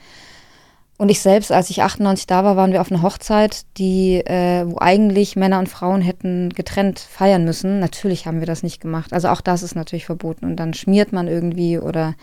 Und 1.03 1.09
ich 1.09 1.21
selbst, 1.21 1.51
als 1.51 1.69
ich 1.69 1.83
98 1.83 2.29
da 2.29 2.45
war, 2.45 2.55
waren 2.55 2.71
wir 2.71 2.81
auf 2.81 2.93
einer 2.93 3.03
Hochzeit, 3.03 3.63
die, 3.77 4.19
äh, 4.19 4.65
wo 4.65 4.79
eigentlich 4.79 5.35
Männer 5.35 5.59
und 5.59 5.69
Frauen 5.69 6.01
hätten 6.01 6.51
getrennt 6.51 7.01
feiern 7.01 7.45
müssen. 7.45 7.81
Natürlich 7.81 8.25
haben 8.27 8.39
wir 8.39 8.47
das 8.47 8.63
nicht 8.63 8.81
gemacht. 8.81 9.13
Also 9.13 9.27
auch 9.27 9.41
das 9.41 9.65
ist 9.65 9.75
natürlich 9.75 10.07
verboten. 10.07 10.45
Und 10.45 10.55
dann 10.55 10.75
schmiert 10.75 11.13
man 11.13 11.27
irgendwie 11.27 11.81
oder 11.81 12.15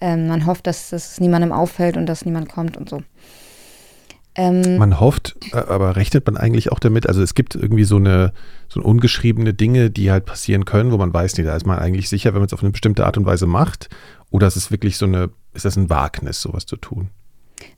ähm, 0.00 0.26
man 0.26 0.46
hofft, 0.46 0.66
dass 0.66 0.90
es 0.94 1.20
niemandem 1.20 1.52
auffällt 1.52 1.98
und 1.98 2.06
dass 2.06 2.24
niemand 2.24 2.48
kommt 2.48 2.78
und 2.78 2.88
so. 2.88 3.02
Ähm, 4.36 4.78
man 4.78 5.00
hofft, 5.00 5.36
äh, 5.52 5.58
aber 5.58 5.96
rechnet 5.96 6.26
man 6.26 6.38
eigentlich 6.38 6.72
auch 6.72 6.78
damit? 6.78 7.06
Also 7.06 7.20
es 7.20 7.34
gibt 7.34 7.54
irgendwie 7.54 7.84
so 7.84 7.96
eine 7.96 8.32
so 8.68 8.80
ungeschriebene 8.80 9.52
Dinge, 9.52 9.90
die 9.90 10.10
halt 10.10 10.24
passieren 10.24 10.64
können, 10.64 10.92
wo 10.92 10.96
man 10.96 11.12
weiß, 11.12 11.36
nee, 11.36 11.44
da 11.44 11.54
ist 11.54 11.66
man 11.66 11.78
eigentlich 11.78 12.08
sicher, 12.08 12.32
wenn 12.32 12.40
man 12.40 12.46
es 12.46 12.54
auf 12.54 12.62
eine 12.62 12.72
bestimmte 12.72 13.04
Art 13.04 13.18
und 13.18 13.26
Weise 13.26 13.46
macht. 13.46 13.90
Oder 14.30 14.46
ist 14.46 14.56
es 14.56 14.70
wirklich 14.70 14.96
so 14.96 15.04
eine, 15.04 15.28
ist 15.52 15.66
das 15.66 15.76
ein 15.76 15.90
Wagnis, 15.90 16.40
sowas 16.40 16.64
zu 16.64 16.76
tun? 16.76 17.10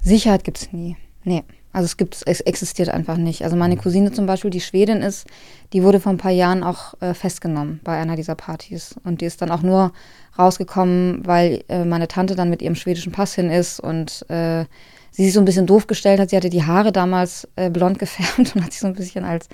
Sicherheit 0.02 0.44
gibt 0.44 0.58
es 0.58 0.72
nie. 0.72 0.96
Nee. 1.24 1.44
Also 1.76 1.84
es 1.84 1.98
gibt, 1.98 2.22
es 2.24 2.40
existiert 2.40 2.88
einfach 2.88 3.18
nicht. 3.18 3.44
Also 3.44 3.54
meine 3.54 3.76
Cousine 3.76 4.10
zum 4.10 4.24
Beispiel, 4.24 4.50
die 4.50 4.62
Schwedin 4.62 5.02
ist, 5.02 5.26
die 5.74 5.82
wurde 5.82 6.00
vor 6.00 6.10
ein 6.10 6.16
paar 6.16 6.30
Jahren 6.30 6.62
auch 6.62 6.94
äh, 7.02 7.12
festgenommen 7.12 7.80
bei 7.84 7.98
einer 7.98 8.16
dieser 8.16 8.34
Partys. 8.34 8.94
Und 9.04 9.20
die 9.20 9.26
ist 9.26 9.42
dann 9.42 9.50
auch 9.50 9.60
nur 9.60 9.92
rausgekommen, 10.38 11.26
weil 11.26 11.64
äh, 11.68 11.84
meine 11.84 12.08
Tante 12.08 12.34
dann 12.34 12.48
mit 12.48 12.62
ihrem 12.62 12.76
schwedischen 12.76 13.12
Pass 13.12 13.34
hin 13.34 13.50
ist 13.50 13.78
und 13.78 14.24
äh, 14.30 14.64
sie 15.10 15.24
sich 15.24 15.34
so 15.34 15.40
ein 15.40 15.44
bisschen 15.44 15.66
doof 15.66 15.86
gestellt 15.86 16.18
hat. 16.18 16.30
Sie 16.30 16.36
hatte 16.36 16.48
die 16.48 16.64
Haare 16.64 16.92
damals 16.92 17.46
äh, 17.56 17.68
blond 17.68 17.98
gefärbt 17.98 18.56
und 18.56 18.64
hat 18.64 18.72
sich 18.72 18.80
so 18.80 18.86
ein 18.86 18.94
bisschen 18.94 19.26
als, 19.26 19.46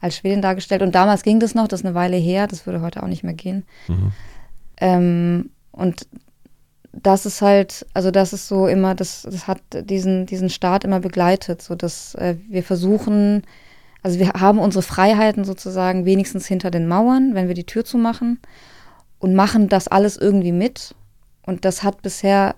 als 0.00 0.16
Schwedin 0.16 0.42
dargestellt. 0.42 0.82
Und 0.82 0.96
damals 0.96 1.22
ging 1.22 1.38
das 1.38 1.54
noch, 1.54 1.68
das 1.68 1.82
ist 1.82 1.86
eine 1.86 1.94
Weile 1.94 2.16
her, 2.16 2.48
das 2.48 2.66
würde 2.66 2.80
heute 2.80 3.04
auch 3.04 3.08
nicht 3.08 3.22
mehr 3.22 3.34
gehen. 3.34 3.64
Mhm. 3.86 4.12
Ähm, 4.80 5.50
und 5.70 6.08
das 6.92 7.26
ist 7.26 7.42
halt, 7.42 7.86
also 7.94 8.10
das 8.10 8.32
ist 8.32 8.48
so 8.48 8.66
immer, 8.66 8.94
das, 8.94 9.22
das 9.22 9.46
hat 9.46 9.60
diesen, 9.72 10.26
diesen 10.26 10.50
Staat 10.50 10.84
immer 10.84 11.00
begleitet, 11.00 11.62
so 11.62 11.74
dass 11.74 12.14
äh, 12.14 12.36
wir 12.48 12.62
versuchen, 12.62 13.42
also 14.02 14.18
wir 14.18 14.28
haben 14.28 14.58
unsere 14.58 14.82
Freiheiten 14.82 15.44
sozusagen 15.44 16.04
wenigstens 16.04 16.46
hinter 16.46 16.70
den 16.70 16.88
Mauern, 16.88 17.34
wenn 17.34 17.48
wir 17.48 17.54
die 17.54 17.66
Tür 17.66 17.84
zumachen 17.84 18.40
und 19.18 19.34
machen 19.34 19.68
das 19.68 19.88
alles 19.88 20.16
irgendwie 20.16 20.52
mit. 20.52 20.94
Und 21.42 21.64
das 21.64 21.82
hat 21.82 22.02
bisher 22.02 22.54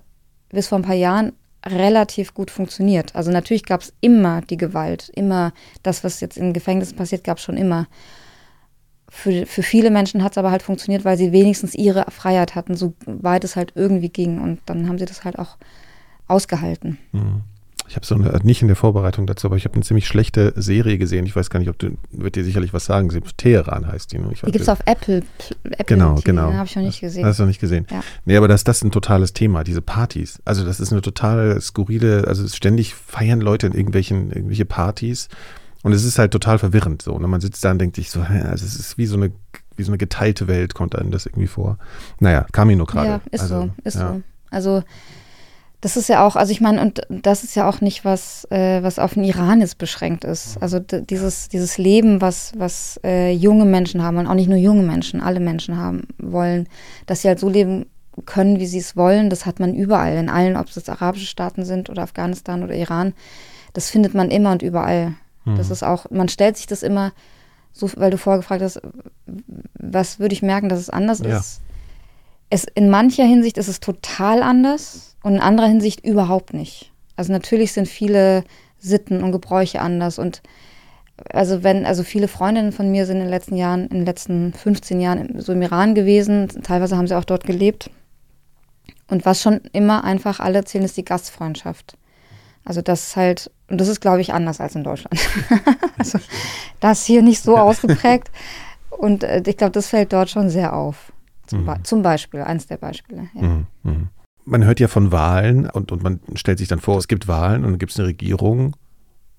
bis 0.51 0.69
vor 0.69 0.79
ein 0.79 0.83
paar 0.83 0.95
Jahren 0.95 1.33
relativ 1.67 2.35
gut 2.35 2.51
funktioniert. 2.51 3.15
Also 3.15 3.31
natürlich 3.31 3.65
gab 3.65 3.83
es 3.83 3.93
immer 4.01 4.41
die 4.43 4.57
Gewalt, 4.57 5.11
immer 5.15 5.53
das, 5.83 6.05
was 6.05 6.21
jetzt 6.21 6.37
in 6.37 6.53
Gefängnissen 6.53 6.97
passiert, 6.97 7.25
gab 7.25 7.39
es 7.39 7.45
schon 7.45 7.57
immer 7.57 7.87
für, 9.11 9.45
für 9.45 9.63
viele 9.63 9.91
Menschen 9.91 10.23
hat 10.23 10.33
es 10.33 10.39
aber 10.39 10.51
halt 10.51 10.63
funktioniert, 10.63 11.05
weil 11.05 11.19
sie 11.19 11.33
wenigstens 11.33 11.75
ihre 11.75 12.07
Freiheit 12.11 12.55
hatten, 12.55 12.77
so 12.77 12.95
weit 13.07 13.45
es 13.45 13.57
halt 13.57 13.73
irgendwie 13.75 14.09
ging. 14.09 14.41
Und 14.41 14.61
dann 14.67 14.89
haben 14.89 14.99
sie 14.99 15.05
das 15.05 15.25
halt 15.25 15.39
auch 15.39 15.57
ausgehalten. 16.29 16.97
Mhm. 17.13 17.43
Ich 17.89 17.97
habe 17.97 18.07
so 18.07 18.15
eine, 18.15 18.39
nicht 18.45 18.63
in 18.63 18.69
der 18.69 18.77
Vorbereitung 18.77 19.27
dazu, 19.27 19.49
aber 19.49 19.57
ich 19.57 19.65
habe 19.65 19.75
eine 19.75 19.83
ziemlich 19.83 20.07
schlechte 20.07 20.53
Serie 20.55 20.97
gesehen. 20.97 21.27
Ich 21.27 21.35
weiß 21.35 21.51
gar 21.51 21.59
nicht, 21.59 21.69
ob 21.69 21.77
du, 21.77 21.97
wird 22.13 22.37
dir 22.37 22.45
sicherlich 22.45 22.73
was 22.73 22.85
sagen. 22.85 23.11
Teheran 23.37 23.89
heißt 23.89 24.13
die. 24.13 24.19
Ne? 24.19 24.31
die 24.33 24.53
gibt 24.53 24.61
es 24.61 24.69
auf 24.69 24.79
Apple. 24.87 25.25
Apple 25.65 25.85
genau, 25.87 26.15
TV, 26.15 26.23
genau. 26.23 26.53
habe 26.53 26.67
ich 26.67 26.77
noch 26.77 26.85
nicht 26.85 27.01
gesehen. 27.01 27.25
Hast 27.25 27.41
du 27.41 27.43
noch 27.43 27.49
nicht 27.49 27.61
gesehen. 27.61 27.89
Ja. 27.91 28.05
Nee, 28.25 28.37
aber 28.37 28.47
das, 28.47 28.63
das 28.63 28.77
ist 28.77 28.85
ein 28.85 28.93
totales 28.93 29.33
Thema, 29.33 29.65
diese 29.65 29.83
Partys. 29.83 30.41
Also 30.45 30.65
das 30.65 30.79
ist 30.79 30.93
eine 30.93 31.03
total 31.03 31.61
skurrile, 31.61 32.29
also 32.29 32.47
ständig 32.47 32.95
feiern 32.95 33.41
Leute 33.41 33.67
in 33.67 33.73
irgendwelchen, 33.73 34.31
irgendwelche 34.31 34.67
Partys 34.67 35.29
und 35.83 35.93
es 35.93 36.05
ist 36.05 36.19
halt 36.19 36.33
total 36.33 36.59
verwirrend 36.59 37.03
so. 37.03 37.13
Und 37.15 37.23
ne? 37.23 37.29
man 37.29 37.41
sitzt 37.41 37.65
da 37.65 37.71
und 37.71 37.79
denkt 37.79 37.97
sich 37.97 38.11
so, 38.11 38.21
also 38.21 38.65
es 38.65 38.77
ist 38.77 38.99
wie 38.99 39.07
so 39.07 39.17
eine, 39.17 39.33
wie 39.77 39.83
so 39.83 39.91
eine 39.91 39.99
geteilte 39.99 40.49
Welt, 40.49 40.75
kommt 40.75 40.97
einem 40.97 41.11
das 41.11 41.27
irgendwie 41.27 41.47
vor. 41.47 41.79
Naja, 42.19 42.47
kam 42.53 42.69
mir 42.69 42.77
nur 42.77 42.87
gerade. 42.87 43.09
Ja, 43.09 43.21
ist 43.31 43.41
also, 43.43 43.63
so, 43.63 43.71
ist 43.85 43.97
ja. 43.97 44.13
so. 44.13 44.23
Also 44.51 44.83
das 45.81 45.97
ist 45.97 46.09
ja 46.09 46.27
auch, 46.27 46.37
also 46.37 46.53
ich 46.53 46.61
meine, 46.61 46.83
und 46.83 47.01
das 47.09 47.43
ist 47.43 47.55
ja 47.55 47.67
auch 47.67 47.81
nicht 47.81 48.05
was, 48.05 48.47
äh, 48.51 48.83
was 48.83 48.99
auf 48.99 49.15
den 49.15 49.25
Iran 49.25 49.61
jetzt 49.61 49.79
beschränkt 49.79 50.25
ist. 50.25 50.63
Also 50.63 50.79
dieses, 50.79 51.49
dieses 51.49 51.79
Leben, 51.79 52.21
was, 52.21 52.53
was 52.57 53.01
äh, 53.03 53.33
junge 53.33 53.65
Menschen 53.65 54.03
haben 54.03 54.19
und 54.19 54.27
auch 54.27 54.35
nicht 54.35 54.49
nur 54.49 54.59
junge 54.59 54.83
Menschen, 54.83 55.23
alle 55.23 55.41
Menschen 55.41 55.79
haben 55.79 56.07
wollen, 56.19 56.69
dass 57.07 57.23
sie 57.23 57.29
halt 57.29 57.41
so 57.41 57.49
leben 57.49 57.87
können, 58.27 58.61
wie 58.61 58.67
sie 58.67 58.79
es 58.79 58.97
wollen, 58.97 59.31
das 59.31 59.47
hat 59.47 59.59
man 59.59 59.75
überall, 59.75 60.17
in 60.19 60.29
allen, 60.29 60.57
ob 60.57 60.69
es 60.69 60.75
jetzt 60.75 60.91
arabische 60.91 61.27
Staaten 61.27 61.65
sind 61.65 61.89
oder 61.89 62.03
Afghanistan 62.03 62.63
oder 62.63 62.75
Iran. 62.75 63.15
Das 63.73 63.89
findet 63.89 64.13
man 64.13 64.31
immer 64.31 64.53
und 64.53 64.63
überall. 64.63 65.15
Mhm. 65.53 65.57
Das 65.57 65.71
ist 65.71 65.83
auch, 65.83 66.11
man 66.11 66.29
stellt 66.29 66.57
sich 66.57 66.67
das 66.67 66.83
immer 66.83 67.13
so, 67.73 67.91
weil 67.97 68.11
du 68.11 68.19
vorgefragt 68.19 68.63
hast, 68.63 68.81
was 69.75 70.19
würde 70.19 70.35
ich 70.35 70.43
merken, 70.43 70.69
dass 70.69 70.81
es 70.81 70.91
anders 70.91 71.21
ja. 71.21 71.39
ist. 71.39 71.61
Es, 72.51 72.65
in 72.65 72.91
mancher 72.91 73.25
Hinsicht 73.25 73.59
ist 73.59 73.69
es 73.69 73.81
total 73.81 74.43
anders 74.43 75.17
und 75.23 75.35
in 75.35 75.41
anderer 75.41 75.69
Hinsicht 75.69 76.05
überhaupt 76.05 76.53
nicht. 76.53 76.93
Also 77.15 77.33
natürlich 77.33 77.73
sind 77.73 77.87
viele 77.87 78.45
Sitten 78.79 79.23
und 79.23 79.31
Gebräuche 79.31 79.81
anders 79.81 80.19
und 80.19 80.43
also 81.29 81.63
wenn, 81.63 81.85
also 81.85 82.03
viele 82.03 82.29
Freundinnen 82.29 82.73
von 82.73 82.91
mir 82.91 83.07
sind 83.07 83.17
in 83.17 83.25
den 83.25 83.31
letzten 83.31 83.57
Jahren, 83.57 83.83
in 83.89 83.99
den 83.99 84.07
letzten 84.07 84.53
15 84.55 85.01
Jahren 85.01 85.41
so 85.41 85.53
im 85.53 85.63
Iran 85.63 85.95
gewesen, 85.95 86.49
teilweise 86.63 86.97
haben 86.97 87.07
sie 87.07 87.17
auch 87.17 87.25
dort 87.25 87.45
gelebt. 87.45 87.91
Und 89.09 89.27
was 89.27 89.43
schon 89.43 89.61
immer 89.73 90.05
einfach 90.05 90.41
alle 90.41 90.59
erzählen, 90.59 90.85
ist 90.85 90.97
die 90.97 91.05
Gastfreundschaft. 91.05 91.97
Also 92.71 92.83
das 92.83 93.09
ist 93.09 93.17
halt, 93.17 93.51
und 93.69 93.81
das 93.81 93.89
ist, 93.89 94.01
glaube 94.01 94.21
ich, 94.21 94.33
anders 94.33 94.61
als 94.61 94.77
in 94.77 94.85
Deutschland. 94.85 95.19
also 95.99 96.21
das 96.79 97.05
hier 97.05 97.21
nicht 97.21 97.43
so 97.43 97.57
ausgeprägt. 97.59 98.31
Und 98.91 99.25
äh, 99.25 99.43
ich 99.45 99.57
glaube, 99.57 99.73
das 99.73 99.89
fällt 99.89 100.13
dort 100.13 100.31
schon 100.31 100.51
sehr 100.51 100.73
auf. 100.73 101.13
Zum, 101.49 101.65
mhm. 101.65 101.83
zum 101.83 102.03
Beispiel, 102.03 102.43
eins 102.43 102.69
der 102.69 102.77
Beispiele. 102.77 103.29
Ja. 103.35 103.43
Mhm. 103.43 103.67
mhm. 103.83 104.09
Man 104.45 104.65
hört 104.65 104.79
ja 104.79 104.87
von 104.87 105.11
Wahlen 105.11 105.69
und, 105.69 105.91
und 105.91 106.05
man 106.05 106.21
stellt 106.37 106.59
sich 106.59 106.69
dann 106.69 106.79
vor, 106.79 106.97
es 106.97 107.09
gibt 107.09 107.27
Wahlen 107.27 107.65
und 107.65 107.73
dann 107.73 107.79
gibt 107.81 107.91
es 107.91 107.99
eine 107.99 108.07
Regierung 108.07 108.77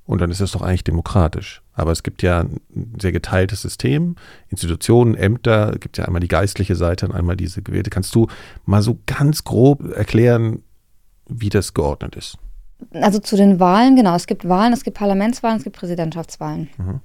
und 0.05 0.19
dann 0.19 0.29
ist 0.29 0.41
das 0.41 0.51
doch 0.51 0.61
eigentlich 0.61 0.83
demokratisch. 0.83 1.61
Aber 1.71 1.93
es 1.93 2.03
gibt 2.03 2.23
ja 2.23 2.41
ein 2.41 2.59
sehr 2.99 3.13
geteiltes 3.13 3.61
System, 3.61 4.17
Institutionen, 4.49 5.15
Ämter, 5.15 5.71
es 5.73 5.79
gibt 5.79 5.97
ja 5.97 6.03
einmal 6.03 6.19
die 6.19 6.27
geistliche 6.27 6.75
Seite 6.75 7.07
und 7.07 7.15
einmal 7.15 7.37
diese 7.37 7.61
gewählte. 7.61 7.89
Kannst 7.89 8.13
du 8.13 8.27
mal 8.65 8.81
so 8.81 8.99
ganz 9.05 9.45
grob 9.45 9.89
erklären, 9.95 10.63
wie 11.29 11.49
das 11.49 11.73
geordnet 11.73 12.17
ist? 12.17 12.37
Also 12.93 13.19
zu 13.19 13.35
den 13.35 13.59
Wahlen, 13.59 13.95
genau, 13.95 14.15
es 14.15 14.27
gibt 14.27 14.47
Wahlen, 14.47 14.73
es 14.73 14.83
gibt 14.83 14.97
Parlamentswahlen, 14.97 15.57
es 15.57 15.63
gibt 15.63 15.77
Präsidentschaftswahlen. 15.77 16.69
Mhm. 16.77 16.99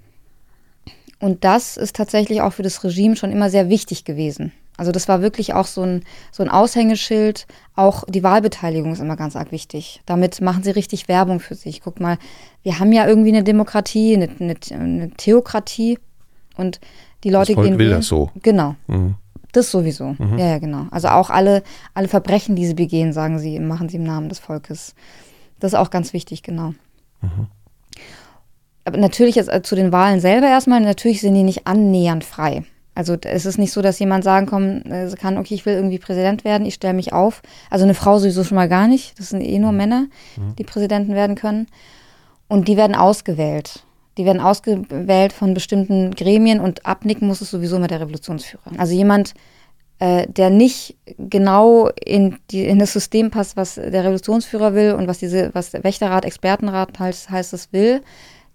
Und 1.19 1.45
das 1.45 1.77
ist 1.77 1.97
tatsächlich 1.97 2.43
auch 2.43 2.53
für 2.53 2.63
das 2.63 2.83
Regime 2.85 3.17
schon 3.17 3.33
immer 3.33 3.49
sehr 3.49 3.69
wichtig 3.69 4.05
gewesen. 4.05 4.53
Also 4.77 4.93
das 4.93 5.09
war 5.09 5.23
wirklich 5.23 5.55
auch 5.55 5.67
so 5.67 5.83
ein, 5.83 6.03
so 6.31 6.43
ein 6.43 6.51
Aushängeschild. 6.51 7.47
Auch 7.75 8.05
die 8.09 8.23
Wahlbeteiligung 8.23 8.93
ist 8.93 9.01
immer 9.01 9.17
ganz 9.17 9.35
arg 9.35 9.51
wichtig. 9.51 10.03
Damit 10.05 10.41
machen 10.43 10.63
sie 10.63 10.71
richtig 10.71 11.09
Werbung 11.09 11.41
für 11.41 11.55
sich. 11.55 11.81
Guck 11.81 11.99
mal, 12.01 12.19
wir 12.63 12.79
haben 12.79 12.93
ja 12.93 13.07
irgendwie 13.07 13.31
eine 13.31 13.43
Demokratie, 13.43 14.15
eine, 14.15 14.29
eine, 14.39 14.55
eine 14.71 15.11
Theokratie 15.13 15.99
und 16.57 16.81
die 17.25 17.31
Leute 17.31 17.53
das 17.53 17.55
Volk 17.55 17.69
gehen. 17.69 17.79
will 17.79 17.91
das 17.91 18.07
so. 18.07 18.31
Genau. 18.43 18.77
Mhm. 18.87 19.15
Das 19.53 19.71
sowieso. 19.71 20.15
Mhm. 20.19 20.39
Ja, 20.39 20.47
ja, 20.47 20.59
genau. 20.59 20.87
Also 20.91 21.09
auch 21.09 21.31
alle, 21.31 21.63
alle 21.95 22.09
Verbrechen, 22.09 22.57
die 22.57 22.67
sie 22.67 22.75
begehen, 22.75 23.15
sagen 23.15 23.39
sie, 23.39 23.59
machen 23.59 23.89
sie 23.89 23.97
im 23.97 24.05
Namen 24.05 24.29
des 24.29 24.39
Volkes. 24.39 24.95
Das 25.61 25.73
ist 25.73 25.79
auch 25.79 25.91
ganz 25.91 26.13
wichtig, 26.13 26.43
genau. 26.43 26.75
Mhm. 27.21 27.49
Aber 28.85 28.99
natürlich 28.99 29.35
jetzt 29.35 29.53
äh, 29.53 29.63
zu 29.63 29.75
den 29.75 29.93
Wahlen 29.93 30.21
selber 30.21 30.47
erstmal, 30.47 30.81
natürlich 30.81 31.21
sind 31.21 31.35
die 31.35 31.43
nicht 31.43 31.67
annähernd 31.67 32.25
frei. 32.25 32.65
Also 32.95 33.15
es 33.21 33.45
ist 33.45 33.59
nicht 33.59 33.73
so, 33.73 33.83
dass 33.83 33.99
jemand 33.99 34.25
sagen 34.25 34.47
kommen, 34.47 34.91
äh, 34.91 35.11
kann, 35.19 35.37
okay, 35.37 35.55
ich 35.55 35.67
will 35.67 35.75
irgendwie 35.75 35.99
Präsident 35.99 36.45
werden, 36.45 36.67
ich 36.67 36.75
stelle 36.75 36.95
mich 36.95 37.13
auf. 37.13 37.43
Also 37.69 37.85
eine 37.85 37.95
Frau 37.95 38.19
sowieso 38.19 38.43
schon 38.43 38.57
mal 38.57 38.71
gar 38.71 38.89
nicht. 38.89 39.19
Das 39.19 39.29
sind 39.29 39.43
eh 39.43 39.59
nur 39.59 39.73
mhm. 39.73 39.77
Männer, 39.77 40.07
mhm. 40.37 40.57
die 40.57 40.65
Präsidenten 40.65 41.15
werden 41.15 41.37
können. 41.37 41.67
Und 42.49 42.69
die 42.69 42.77
werden 42.77 42.95
ausgewählt. 42.95 43.83
Die 44.17 44.25
werden 44.25 44.41
ausgewählt 44.41 45.35
von 45.35 45.53
bestimmten 45.53 46.13
Gremien 46.13 46.61
und 46.61 46.87
abnicken 46.87 47.29
muss 47.29 47.43
es 47.43 47.51
sowieso 47.51 47.79
mit 47.79 47.91
der 47.91 48.01
Revolutionsführer. 48.01 48.71
Also 48.79 48.95
jemand, 48.95 49.35
äh, 49.99 50.27
der 50.29 50.51
nicht 50.51 50.97
genau 51.19 51.89
in, 52.05 52.39
die, 52.51 52.67
in 52.67 52.79
das 52.79 52.93
System 52.93 53.31
passt, 53.31 53.57
was 53.57 53.77
der 53.77 54.05
Revolutionsführer 54.05 54.75
will 54.75 54.93
und 54.93 55.09
was 55.09 55.19
diese, 55.19 55.51
was 55.55 55.71
der 55.71 55.85
Wächterrat, 55.85 56.25
Expertenrat 56.25 56.99
heißt, 56.99 57.31
heißt 57.31 57.53
es 57.55 57.73
will, 57.73 58.03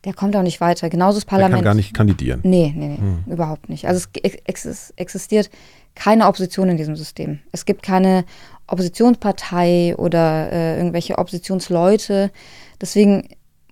der 0.04 0.14
kommt 0.14 0.36
auch 0.36 0.44
nicht 0.44 0.62
weiter. 0.62 0.90
Genauso 0.90 1.18
das 1.18 1.26
Parlament. 1.26 1.54
Der 1.54 1.58
kann 1.60 1.66
gar 1.66 1.74
nicht 1.76 1.94
kandidieren. 1.94 2.42
Nee, 2.44 2.74
nee, 2.76 2.88
nee, 2.88 2.98
hm. 2.98 3.24
überhaupt 3.28 3.70
nicht. 3.70 3.88
Also 3.88 4.08
es 4.24 4.94
existiert 4.96 5.50
keine 5.96 6.28
Opposition 6.28 6.70
in 6.70 6.78
diesem 6.78 6.96
System. 6.96 7.40
Es 7.52 7.66
gibt 7.66 7.84
keine 7.84 8.26
Oppositionspartei 8.68 9.96
oder 9.98 10.52
äh, 10.52 10.78
irgendwelche 10.78 11.18
Oppositionsleute. 11.18 12.32
Deswegen 12.80 13.28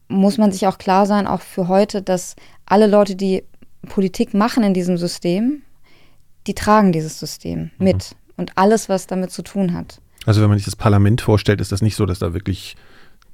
muss 0.07 0.37
man 0.37 0.51
sich 0.51 0.67
auch 0.67 0.77
klar 0.77 1.05
sein, 1.05 1.27
auch 1.27 1.41
für 1.41 1.67
heute, 1.67 2.01
dass 2.01 2.35
alle 2.65 2.87
Leute, 2.87 3.15
die 3.15 3.43
Politik 3.87 4.33
machen 4.33 4.63
in 4.63 4.73
diesem 4.73 4.97
System, 4.97 5.61
die 6.49 6.55
tragen 6.55 6.91
dieses 6.91 7.19
System 7.19 7.69
mhm. 7.77 7.85
mit 7.85 8.15
und 8.35 8.57
alles, 8.57 8.89
was 8.89 9.05
damit 9.05 9.29
zu 9.29 9.43
tun 9.43 9.73
hat. 9.73 10.01
Also 10.25 10.41
wenn 10.41 10.49
man 10.49 10.57
sich 10.57 10.65
das 10.65 10.75
Parlament 10.75 11.21
vorstellt, 11.21 11.61
ist 11.61 11.71
das 11.71 11.83
nicht 11.83 11.95
so, 11.95 12.07
dass 12.07 12.17
da 12.17 12.33
wirklich 12.33 12.75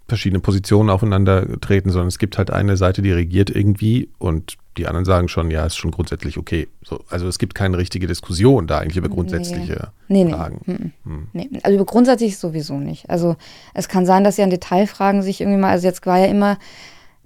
verschiedene 0.07 0.41
Positionen 0.41 0.89
aufeinander 0.89 1.60
treten, 1.62 1.89
sondern 1.89 2.10
es 2.10 2.19
gibt 2.19 2.38
halt 2.38 2.51
eine 2.51 2.75
Seite, 2.75 3.01
die 3.01 3.12
regiert 3.12 3.50
irgendwie 3.50 4.10
und 4.19 4.57
die 4.77 4.86
anderen 4.86 5.05
sagen 5.05 5.29
schon, 5.29 5.50
ja, 5.50 5.65
ist 5.65 5.77
schon 5.77 5.91
grundsätzlich 5.91 6.38
okay. 6.38 6.67
So, 6.84 7.00
also 7.10 7.27
es 7.27 7.39
gibt 7.39 7.55
keine 7.55 7.77
richtige 7.77 8.05
Diskussion 8.05 8.67
da 8.67 8.79
eigentlich 8.79 8.98
über 8.98 9.07
grundsätzliche 9.07 9.91
nee. 10.10 10.25
Nee, 10.25 10.31
Fragen. 10.31 10.62
Nee. 10.65 10.74
Hm. 10.74 10.91
Hm. 11.05 11.27
nee. 11.31 11.50
Also 11.63 11.75
über 11.75 11.86
grundsätzlich 11.86 12.38
sowieso 12.38 12.77
nicht. 12.77 13.10
Also 13.10 13.38
es 13.74 13.88
kann 13.88 14.05
sein, 14.05 14.25
dass 14.25 14.36
sie 14.36 14.43
an 14.43 14.50
Detailfragen 14.50 15.22
sich 15.22 15.39
irgendwie 15.39 15.60
mal, 15.60 15.72
also 15.72 15.88
jetzt 15.88 16.05
war 16.05 16.19
ja 16.19 16.25
immer 16.25 16.60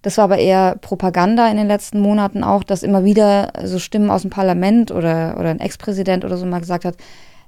das 0.01 0.17
war 0.17 0.25
aber 0.25 0.37
eher 0.37 0.77
Propaganda 0.81 1.49
in 1.49 1.57
den 1.57 1.67
letzten 1.67 1.99
Monaten 1.99 2.43
auch, 2.43 2.63
dass 2.63 2.83
immer 2.83 3.03
wieder 3.03 3.51
so 3.63 3.79
Stimmen 3.79 4.09
aus 4.09 4.21
dem 4.21 4.31
Parlament 4.31 4.91
oder, 4.91 5.35
oder 5.37 5.49
ein 5.49 5.59
Ex-Präsident 5.59 6.23
oder 6.23 6.37
so 6.37 6.45
mal 6.45 6.59
gesagt 6.59 6.85
hat, 6.85 6.95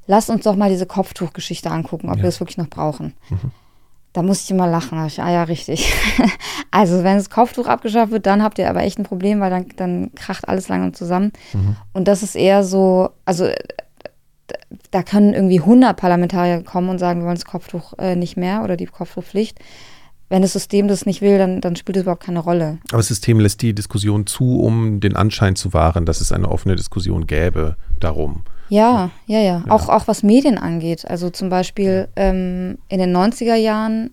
lasst 0.08 0.30
uns 0.30 0.44
doch 0.44 0.56
mal 0.56 0.70
diese 0.70 0.86
Kopftuchgeschichte 0.86 1.72
angucken, 1.72 2.10
ob 2.10 2.18
ja. 2.18 2.24
wir 2.24 2.28
das 2.28 2.40
wirklich 2.40 2.58
noch 2.58 2.70
brauchen. 2.70 3.14
Mhm. 3.30 3.52
Da 4.14 4.24
musste 4.24 4.44
ich 4.44 4.52
immer 4.52 4.68
lachen. 4.68 4.98
Da 4.98 5.06
ich, 5.06 5.22
ah 5.22 5.32
ja, 5.32 5.44
richtig. 5.44 5.94
also 6.72 7.04
wenn 7.04 7.16
das 7.16 7.30
Kopftuch 7.30 7.68
abgeschafft 7.68 8.12
wird, 8.12 8.26
dann 8.26 8.44
habt 8.44 8.60
ihr 8.60 8.70
aber 8.70 8.84
echt 8.84 9.00
ein 9.00 9.06
Problem, 9.06 9.40
weil 9.40 9.50
dann, 9.50 9.66
dann 9.78 10.12
kracht 10.16 10.50
alles 10.50 10.68
langsam 10.68 10.94
zusammen. 10.94 11.32
Mhm. 11.54 11.78
Und 11.94 12.10
das 12.10 12.22
ist 12.22 12.36
eher 12.36 12.66
so, 12.66 13.12
also 13.24 13.48
da 14.92 15.04
können 15.04 15.34
irgendwie 15.34 15.60
100 15.60 15.96
Parlamentarier 15.96 16.62
kommen 16.64 16.90
und 16.90 17.00
sagen, 17.00 17.22
wir 17.22 17.28
wollen 17.28 17.36
das 17.36 17.46
Kopftuch 17.46 17.94
äh, 18.00 18.18
nicht 18.18 18.36
mehr 18.36 18.64
oder 18.64 18.76
die 18.76 18.86
Kopftuchpflicht 18.86 19.60
wenn 20.32 20.42
das 20.42 20.54
System 20.54 20.88
das 20.88 21.06
nicht 21.06 21.22
will, 21.22 21.38
dann, 21.38 21.60
dann 21.60 21.76
spielt 21.76 21.98
es 21.98 22.04
überhaupt 22.04 22.24
keine 22.24 22.40
Rolle. 22.40 22.78
Aber 22.90 22.98
das 23.00 23.10
System 23.10 23.42
lässt 23.42 23.62
die 23.62 23.76
Diskussion 23.76 24.26
zu, 24.26 24.62
um 24.62 25.02
den 25.02 25.18
Anschein 25.18 25.58
zu 25.58 25.74
wahren, 25.74 26.06
dass 26.06 26.22
es 26.22 26.32
eine 26.32 26.50
offene 26.50 26.78
Diskussion 26.78 27.28
gäbe 27.28 27.76
darum. 28.00 28.44
Ja, 28.70 29.12
ja, 29.26 29.40
ja. 29.40 29.44
ja. 29.44 29.64
Auch, 29.68 29.90
auch 29.90 30.08
was 30.08 30.24
Medien 30.24 30.58
angeht. 30.58 31.06
Also 31.06 31.30
zum 31.32 31.50
Beispiel 31.50 32.08
ähm, 32.16 32.78
in 32.88 33.00
den 33.00 33.14
90er 33.14 33.56
Jahren, 33.56 34.12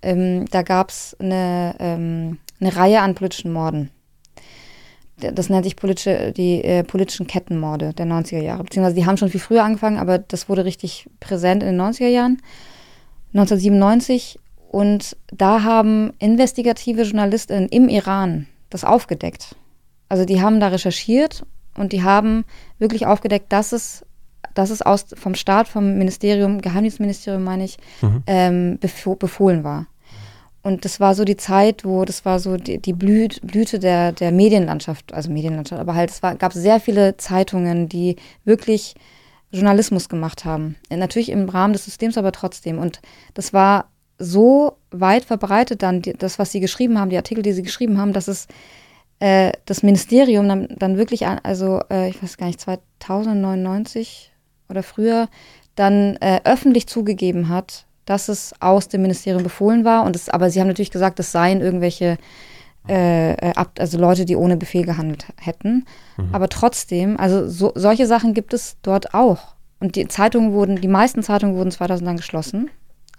ähm, 0.00 0.46
da 0.50 0.62
gab 0.62 0.88
es 0.88 1.14
eine, 1.20 1.74
ähm, 1.78 2.38
eine 2.58 2.74
Reihe 2.74 3.02
an 3.02 3.14
politischen 3.14 3.52
Morden. 3.52 3.90
Das 5.18 5.50
nennt 5.50 5.64
sich 5.64 5.76
politische, 5.76 6.32
die 6.32 6.64
äh, 6.64 6.84
politischen 6.84 7.26
Kettenmorde 7.26 7.92
der 7.92 8.06
90er 8.06 8.40
Jahre. 8.40 8.64
Beziehungsweise 8.64 8.96
die 8.96 9.04
haben 9.04 9.18
schon 9.18 9.28
viel 9.28 9.40
früher 9.40 9.62
angefangen, 9.62 9.98
aber 9.98 10.16
das 10.16 10.48
wurde 10.48 10.64
richtig 10.64 11.06
präsent 11.20 11.62
in 11.62 11.76
den 11.76 11.80
90er 11.82 12.08
Jahren. 12.08 12.40
1997 13.34 14.38
und 14.70 15.16
da 15.32 15.64
haben 15.64 16.12
investigative 16.20 17.02
Journalistinnen 17.02 17.68
im 17.70 17.88
Iran 17.88 18.46
das 18.70 18.84
aufgedeckt. 18.84 19.56
Also 20.08 20.24
die 20.24 20.40
haben 20.40 20.60
da 20.60 20.68
recherchiert 20.68 21.44
und 21.76 21.92
die 21.92 22.04
haben 22.04 22.44
wirklich 22.78 23.04
aufgedeckt, 23.04 23.52
dass 23.52 23.72
es, 23.72 24.06
dass 24.54 24.70
es 24.70 24.80
aus, 24.80 25.06
vom 25.16 25.34
Staat, 25.34 25.66
vom 25.66 25.98
Ministerium, 25.98 26.60
Geheimdienstministerium 26.60 27.42
meine 27.42 27.64
ich, 27.64 27.78
mhm. 28.00 28.22
ähm, 28.28 28.78
befohlen 28.78 29.64
war. 29.64 29.88
Und 30.62 30.84
das 30.84 31.00
war 31.00 31.16
so 31.16 31.24
die 31.24 31.36
Zeit, 31.36 31.84
wo 31.84 32.04
das 32.04 32.24
war 32.24 32.38
so 32.38 32.56
die, 32.56 32.78
die 32.78 32.92
Blüt, 32.92 33.40
Blüte 33.42 33.80
der, 33.80 34.12
der 34.12 34.30
Medienlandschaft, 34.30 35.12
also 35.12 35.32
Medienlandschaft, 35.32 35.80
aber 35.80 35.96
halt 35.96 36.10
es 36.10 36.22
war, 36.22 36.36
gab 36.36 36.52
sehr 36.52 36.78
viele 36.78 37.16
Zeitungen, 37.16 37.88
die 37.88 38.14
wirklich 38.44 38.94
Journalismus 39.50 40.08
gemacht 40.08 40.44
haben. 40.44 40.76
Natürlich 40.90 41.30
im 41.30 41.48
Rahmen 41.48 41.72
des 41.72 41.86
Systems, 41.86 42.16
aber 42.16 42.30
trotzdem. 42.30 42.78
Und 42.78 43.00
das 43.34 43.52
war 43.52 43.90
so 44.20 44.76
weit 44.90 45.24
verbreitet 45.24 45.82
dann, 45.82 46.02
die, 46.02 46.12
das, 46.12 46.38
was 46.38 46.52
sie 46.52 46.60
geschrieben 46.60 46.98
haben, 46.98 47.10
die 47.10 47.16
Artikel, 47.16 47.42
die 47.42 47.52
sie 47.52 47.62
geschrieben 47.62 47.98
haben, 47.98 48.12
dass 48.12 48.28
es 48.28 48.46
äh, 49.18 49.52
das 49.64 49.82
Ministerium 49.82 50.46
dann, 50.48 50.68
dann 50.78 50.96
wirklich, 50.96 51.26
also 51.26 51.80
äh, 51.90 52.08
ich 52.08 52.22
weiß 52.22 52.36
gar 52.36 52.46
nicht, 52.46 52.60
2099 52.60 54.32
oder 54.68 54.82
früher, 54.82 55.28
dann 55.74 56.16
äh, 56.16 56.40
öffentlich 56.44 56.86
zugegeben 56.86 57.48
hat, 57.48 57.86
dass 58.04 58.28
es 58.28 58.54
aus 58.60 58.88
dem 58.88 59.02
Ministerium 59.02 59.42
befohlen 59.42 59.84
war. 59.84 60.04
Und 60.04 60.16
es, 60.16 60.28
aber 60.28 60.50
sie 60.50 60.60
haben 60.60 60.68
natürlich 60.68 60.90
gesagt, 60.90 61.18
es 61.20 61.32
seien 61.32 61.60
irgendwelche 61.60 62.18
äh, 62.88 63.32
äh, 63.32 63.52
also 63.78 63.98
Leute, 63.98 64.24
die 64.24 64.36
ohne 64.36 64.56
Befehl 64.56 64.84
gehandelt 64.84 65.26
hätten. 65.36 65.84
Mhm. 66.16 66.28
Aber 66.32 66.48
trotzdem, 66.48 67.18
also 67.18 67.48
so, 67.48 67.72
solche 67.74 68.06
Sachen 68.06 68.34
gibt 68.34 68.54
es 68.54 68.76
dort 68.82 69.14
auch. 69.14 69.54
Und 69.80 69.96
die 69.96 70.08
Zeitungen 70.08 70.52
wurden, 70.52 70.76
die 70.76 70.88
meisten 70.88 71.22
Zeitungen 71.22 71.56
wurden 71.56 71.70
2000 71.70 72.06
dann 72.06 72.16
geschlossen. 72.16 72.70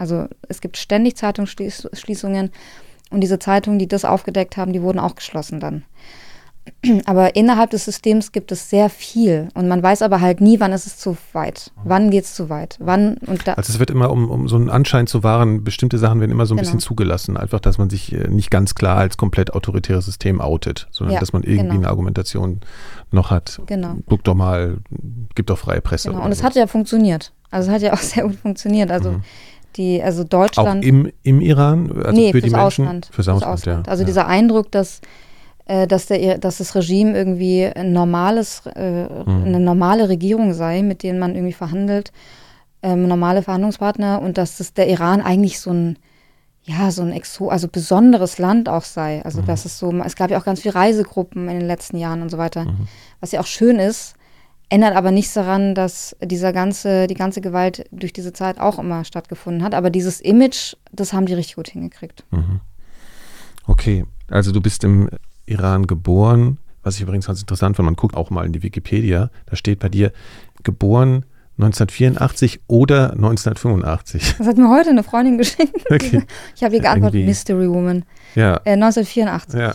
Also 0.02 0.26
es 0.50 0.62
gibt 0.62 0.78
ständig 0.78 1.16
Zeitungsschließungen 1.16 2.50
und 3.12 3.22
diese 3.22 3.38
Zeitungen, 3.38 3.78
die 3.78 3.88
das 3.88 4.04
aufgedeckt 4.04 4.58
haben, 4.58 4.74
die 4.74 4.82
wurden 4.82 4.98
auch 4.98 5.14
geschlossen 5.14 5.60
dann. 5.60 5.84
Aber 7.06 7.36
innerhalb 7.36 7.70
des 7.70 7.86
Systems 7.86 8.32
gibt 8.32 8.52
es 8.52 8.68
sehr 8.68 8.90
viel 8.90 9.50
und 9.54 9.68
man 9.68 9.84
weiß 9.84 10.02
aber 10.02 10.22
halt 10.22 10.42
nie, 10.42 10.60
wann 10.60 10.74
ist 10.74 10.88
es 10.88 10.98
zu 10.98 11.18
weit. 11.34 11.72
Wann 11.84 12.10
geht 12.10 12.24
es 12.24 12.34
zu 12.34 12.50
weit? 12.50 12.78
Wann 12.80 13.18
und 13.28 13.48
da 13.48 13.54
Also 13.54 13.74
es 13.74 13.80
wird 13.80 13.92
immer, 13.92 14.10
um, 14.10 14.30
um 14.30 14.48
so 14.48 14.56
einen 14.56 14.72
Anschein 14.72 15.06
zu 15.06 15.22
wahren, 15.22 15.64
bestimmte 15.64 16.00
Sachen 16.00 16.20
werden 16.20 16.32
immer 16.32 16.48
so 16.48 16.56
ein 16.56 16.58
genau. 16.58 16.68
bisschen 16.68 16.80
zugelassen. 16.80 17.38
Einfach, 17.38 17.60
dass 17.60 17.78
man 17.78 17.92
sich 17.92 18.12
äh, 18.14 18.28
nicht 18.28 18.50
ganz 18.50 18.74
klar 18.74 18.98
als 18.98 19.18
komplett 19.18 19.54
autoritäres 19.54 20.06
System 20.06 20.42
outet, 20.42 20.88
sondern 20.90 21.14
ja, 21.14 21.20
dass 21.20 21.32
man 21.34 21.44
irgendwie 21.44 21.62
genau. 21.62 21.74
eine 21.76 21.88
Argumentation 21.90 22.62
noch 23.12 23.30
hat. 23.30 23.62
Genau. 23.68 23.98
Guck 24.08 24.24
doch 24.24 24.36
mal, 24.36 24.78
gibt 25.36 25.52
doch 25.52 25.60
freie 25.60 25.82
Presse. 25.82 26.10
Genau. 26.10 26.24
Und 26.24 26.32
es 26.32 26.42
hat 26.42 26.56
ja 26.56 26.66
funktioniert. 26.66 27.34
Also 27.52 27.70
es 27.70 27.76
hat 27.76 27.82
ja 27.84 27.94
auch 27.94 27.98
sehr 28.00 28.24
gut 28.24 28.36
funktioniert. 28.36 28.90
Also 28.90 29.12
mhm 29.12 29.24
die, 29.78 30.02
also 30.02 30.24
Deutschland. 30.24 30.84
Auch 30.84 30.88
im, 30.88 31.12
im 31.24 31.42
Iran? 31.42 31.92
Also 31.92 32.12
nee, 32.12 32.32
für 32.32 32.42
die 32.42 32.50
Menschen? 32.50 32.86
Ausland. 32.86 33.10
Fürs 33.12 33.28
Ausland, 33.28 33.54
Ausland. 33.54 33.88
Ja. 33.88 33.92
Also 33.92 34.04
ja. 34.04 34.08
dieser 34.08 34.28
Eindruck, 34.28 34.72
dass, 34.72 35.02
äh, 35.66 35.88
dass, 35.88 36.08
der, 36.08 36.38
dass 36.38 36.58
das 36.58 36.76
Regime 36.76 37.18
irgendwie 37.18 37.66
ein 37.66 37.94
normales, 37.94 38.64
äh, 38.76 39.04
mhm. 39.04 39.44
eine 39.46 39.60
normale 39.60 40.10
Regierung 40.10 40.54
sei, 40.54 40.82
mit 40.82 41.04
denen 41.04 41.20
man 41.20 41.36
irgendwie 41.36 41.54
verhandelt, 41.54 42.12
ähm, 42.84 43.08
normale 43.08 43.42
Verhandlungspartner 43.44 44.22
und 44.22 44.38
dass 44.38 44.58
das 44.58 44.74
der 44.74 44.88
Iran 44.88 45.22
eigentlich 45.22 45.60
so 45.60 45.72
ein 45.72 45.98
ja, 46.64 46.92
so 46.92 47.02
ein 47.02 47.12
Exo, 47.12 47.50
also 47.50 47.68
besonderes 47.68 48.38
Land 48.38 48.70
auch 48.70 48.84
sei. 48.84 49.24
Also, 49.26 49.42
mhm. 49.42 49.48
dass 49.48 49.66
es 49.66 49.80
so, 49.80 49.92
es 50.06 50.16
gab 50.16 50.30
ja 50.30 50.40
auch 50.40 50.46
ganz 50.46 50.62
viele 50.62 50.76
Reisegruppen 50.76 51.50
in 51.50 51.60
den 51.60 51.68
letzten 51.68 51.98
Jahren 51.98 52.22
und 52.22 52.30
so 52.30 52.38
weiter. 52.38 52.66
Mhm. 52.66 52.88
Was 53.20 53.32
ja 53.32 53.40
auch 53.40 53.48
schön 53.48 53.80
ist, 53.80 54.14
Ändert 54.72 54.96
aber 54.96 55.12
nichts 55.12 55.34
daran, 55.34 55.76
dass 55.76 56.16
dieser 56.24 56.54
ganze, 56.54 57.08
die 57.08 57.14
ganze 57.14 57.42
Gewalt 57.42 57.84
durch 57.92 58.14
diese 58.14 58.32
Zeit 58.32 58.58
auch 58.58 58.80
immer 58.80 59.04
stattgefunden 59.04 59.64
hat. 59.64 59.76
Aber 59.76 59.90
dieses 59.90 60.22
Image, 60.22 60.78
das 60.94 61.12
haben 61.12 61.26
die 61.26 61.34
richtig 61.34 61.58
gut 61.58 61.68
hingekriegt. 61.68 62.24
Mhm. 62.32 62.62
Okay, 63.68 64.06
also 64.30 64.54
du 64.54 64.62
bist 64.62 64.86
im 64.86 65.10
Iran 65.46 65.88
geboren, 65.88 66.58
was 66.84 66.96
ich 66.96 67.02
übrigens 67.02 67.28
ganz 67.28 67.42
interessant 67.42 67.76
fand. 67.76 67.86
Man 67.86 67.98
guckt 67.98 68.16
auch 68.16 68.30
mal 68.30 68.46
in 68.46 68.54
die 68.54 68.64
Wikipedia, 68.64 69.30
da 69.46 69.58
steht 69.58 69.80
bei 69.80 69.90
dir 69.90 70.14
geboren 70.64 71.26
1984 71.58 72.62
oder 72.68 73.12
1985. 73.12 74.36
Das 74.38 74.48
hat 74.48 74.58
mir 74.58 74.70
heute 74.70 74.92
eine 74.92 75.04
Freundin 75.04 75.38
geschickt. 75.38 75.76
Okay. 75.92 76.24
Ich 76.56 76.64
habe 76.64 76.76
ihr 76.76 76.82
geantwortet, 76.82 77.16
Irgendwie. 77.16 77.28
Mystery 77.28 77.70
Woman. 77.70 78.06
Ja. 78.36 78.62
Äh, 78.64 78.72
1984. 78.74 79.60
Ja, 79.60 79.74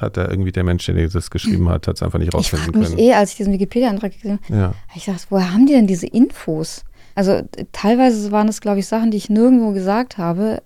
hat 0.00 0.16
da 0.16 0.28
irgendwie 0.28 0.52
der 0.52 0.64
Mensch, 0.64 0.86
der 0.86 1.08
das 1.08 1.30
geschrieben 1.30 1.68
hat, 1.68 1.86
hat 1.86 1.96
es 1.96 2.02
einfach 2.02 2.18
nicht 2.18 2.34
rausfinden 2.34 2.72
können. 2.72 2.84
Ich 2.84 2.90
mich 2.96 3.00
eh, 3.00 3.14
als 3.14 3.32
ich 3.32 3.36
diesen 3.36 3.52
Wikipedia-Antrag 3.52 4.12
gesehen 4.12 4.38
habe, 4.42 4.56
ja. 4.56 4.74
ich 4.94 5.04
dachte, 5.04 5.24
woher 5.30 5.52
haben 5.52 5.66
die 5.66 5.72
denn 5.72 5.86
diese 5.86 6.06
Infos? 6.06 6.84
Also 7.14 7.42
teilweise 7.72 8.30
waren 8.30 8.46
das, 8.46 8.60
glaube 8.60 8.78
ich, 8.78 8.86
Sachen, 8.86 9.10
die 9.10 9.16
ich 9.16 9.30
nirgendwo 9.30 9.72
gesagt 9.72 10.18
habe. 10.18 10.62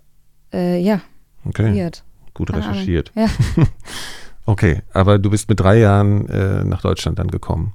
Äh, 0.53 0.81
ja. 0.81 1.01
Okay. 1.45 1.75
Weird. 1.75 2.03
Gut 2.35 2.53
recherchiert. 2.53 3.13
Ja. 3.15 3.27
okay, 4.47 4.83
aber 4.93 5.19
du 5.19 5.31
bist 5.31 5.49
mit 5.49 5.61
drei 5.61 5.79
Jahren 5.79 6.29
äh, 6.29 6.65
nach 6.65 6.83
Deutschland 6.83 7.19
dann 7.19 7.29
gekommen. 7.29 7.73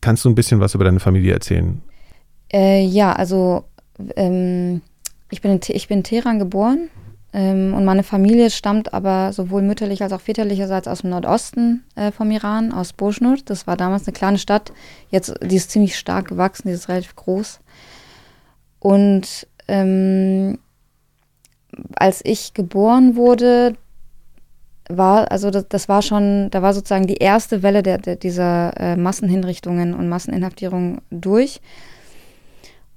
Kannst 0.00 0.24
du 0.24 0.28
ein 0.28 0.34
bisschen 0.34 0.60
was 0.60 0.74
über 0.74 0.84
deine 0.84 1.00
Familie 1.00 1.32
erzählen? 1.32 1.82
Äh, 2.52 2.84
ja, 2.84 3.12
also 3.12 3.64
ähm, 4.16 4.80
ich, 5.30 5.40
bin 5.40 5.50
in, 5.50 5.60
ich 5.66 5.88
bin 5.88 5.98
in 5.98 6.04
Teheran 6.04 6.38
geboren 6.38 6.88
und 7.34 7.84
meine 7.84 8.04
Familie 8.04 8.48
stammt 8.48 8.94
aber 8.94 9.32
sowohl 9.32 9.62
mütterlich 9.62 10.04
als 10.04 10.12
auch 10.12 10.20
väterlicherseits 10.20 10.86
aus 10.86 11.00
dem 11.00 11.10
Nordosten 11.10 11.82
äh, 11.96 12.12
vom 12.12 12.30
Iran, 12.30 12.72
aus 12.72 12.92
Boshnur. 12.92 13.36
Das 13.44 13.66
war 13.66 13.76
damals 13.76 14.06
eine 14.06 14.12
kleine 14.12 14.38
Stadt. 14.38 14.72
Jetzt, 15.10 15.34
die 15.42 15.56
ist 15.56 15.72
ziemlich 15.72 15.98
stark 15.98 16.28
gewachsen, 16.28 16.68
die 16.68 16.74
ist 16.74 16.88
relativ 16.88 17.16
groß. 17.16 17.58
Und 18.78 19.48
ähm, 19.66 20.60
als 21.96 22.20
ich 22.24 22.54
geboren 22.54 23.16
wurde, 23.16 23.74
war, 24.88 25.32
also 25.32 25.50
das, 25.50 25.66
das, 25.68 25.88
war 25.88 26.02
schon, 26.02 26.50
da 26.50 26.62
war 26.62 26.72
sozusagen 26.72 27.08
die 27.08 27.16
erste 27.16 27.64
Welle 27.64 27.82
der, 27.82 27.98
der 27.98 28.14
dieser 28.14 28.78
äh, 28.78 28.96
Massenhinrichtungen 28.96 29.92
und 29.94 30.08
Masseninhaftierungen 30.08 31.00
durch. 31.10 31.60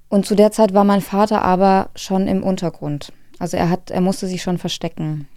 Und 0.09 0.27
zu 0.27 0.35
der 0.35 0.51
Zeit 0.51 0.75
war 0.75 0.83
mein 0.83 1.01
Vater 1.01 1.41
aber 1.41 1.89
schon 1.95 2.27
im 2.27 2.43
Untergrund. 2.43 3.11
Also 3.39 3.57
er 3.57 3.69
hat, 3.69 3.91
er 3.91 4.01
musste 4.01 4.27
sich 4.27 4.41
schon 4.41 4.57
verstecken, 4.57 5.27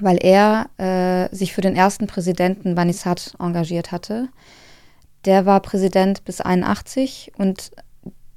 weil 0.00 0.18
er 0.22 0.70
äh, 0.78 1.34
sich 1.34 1.52
für 1.52 1.60
den 1.60 1.76
ersten 1.76 2.06
Präsidenten 2.06 2.74
Banisat 2.74 3.34
engagiert 3.38 3.92
hatte. 3.92 4.28
Der 5.24 5.46
war 5.46 5.60
Präsident 5.60 6.24
bis 6.24 6.40
81 6.40 7.32
und 7.36 7.70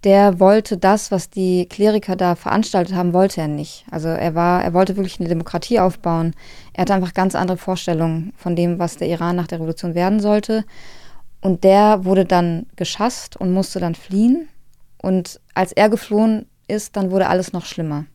der 0.06 0.40
wollte 0.40 0.78
das, 0.78 1.10
was 1.10 1.32
die 1.32 1.66
Kleriker 1.68 2.16
da 2.16 2.36
veranstaltet 2.36 2.96
haben, 2.96 3.12
wollte 3.12 3.42
er 3.42 3.48
nicht. 3.48 3.86
Also 3.90 4.08
er 4.08 4.36
war, 4.36 4.64
er 4.64 4.74
wollte 4.74 4.98
wirklich 4.98 5.20
eine 5.20 5.28
Demokratie 5.28 5.80
aufbauen. 5.80 6.36
Er 6.74 6.82
hatte 6.84 6.94
einfach 6.94 7.16
ganz 7.16 7.34
andere 7.34 7.58
Vorstellungen 7.58 8.32
von 8.38 8.56
dem, 8.56 8.78
was 8.78 8.98
der 8.98 9.08
Iran 9.08 9.36
nach 9.36 9.48
der 9.48 9.58
Revolution 9.58 9.96
werden 9.96 10.20
sollte. 10.20 10.64
Und 11.42 11.64
der 11.64 12.06
wurde 12.06 12.26
dann 12.26 12.68
geschasst 12.76 13.36
und 13.36 13.52
musste 13.52 13.80
dann 13.80 13.96
fliehen. 13.96 14.48
Und 15.02 15.42
als 15.56 15.72
er 15.72 15.90
geflohen 15.90 16.46
ist, 16.68 16.96
dann 16.96 17.10
wurde 17.10 17.28
alles 17.28 17.52
noch 17.52 17.66
schlimmer. 17.66 18.06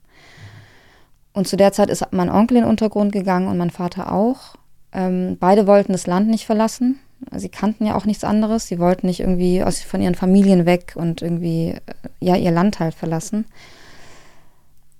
Und 1.32 1.46
zu 1.46 1.56
der 1.56 1.72
Zeit 1.72 1.90
ist 1.90 2.04
mein 2.12 2.30
Onkel 2.30 2.56
in 2.56 2.62
den 2.64 2.70
Untergrund 2.70 3.12
gegangen 3.12 3.48
und 3.48 3.58
mein 3.58 3.70
Vater 3.70 4.12
auch. 4.12 4.56
Ähm, 4.92 5.36
beide 5.38 5.66
wollten 5.66 5.92
das 5.92 6.06
Land 6.06 6.28
nicht 6.28 6.46
verlassen. 6.46 6.98
Sie 7.36 7.48
kannten 7.48 7.86
ja 7.86 7.94
auch 7.94 8.06
nichts 8.06 8.24
anderes. 8.24 8.66
Sie 8.66 8.78
wollten 8.78 9.06
nicht 9.06 9.20
irgendwie 9.20 9.62
aus, 9.62 9.80
von 9.80 10.00
ihren 10.00 10.14
Familien 10.14 10.66
weg 10.66 10.94
und 10.96 11.22
irgendwie 11.22 11.70
äh, 11.70 11.80
ja 12.20 12.34
ihr 12.36 12.50
Land 12.50 12.80
halt 12.80 12.94
verlassen. 12.94 13.46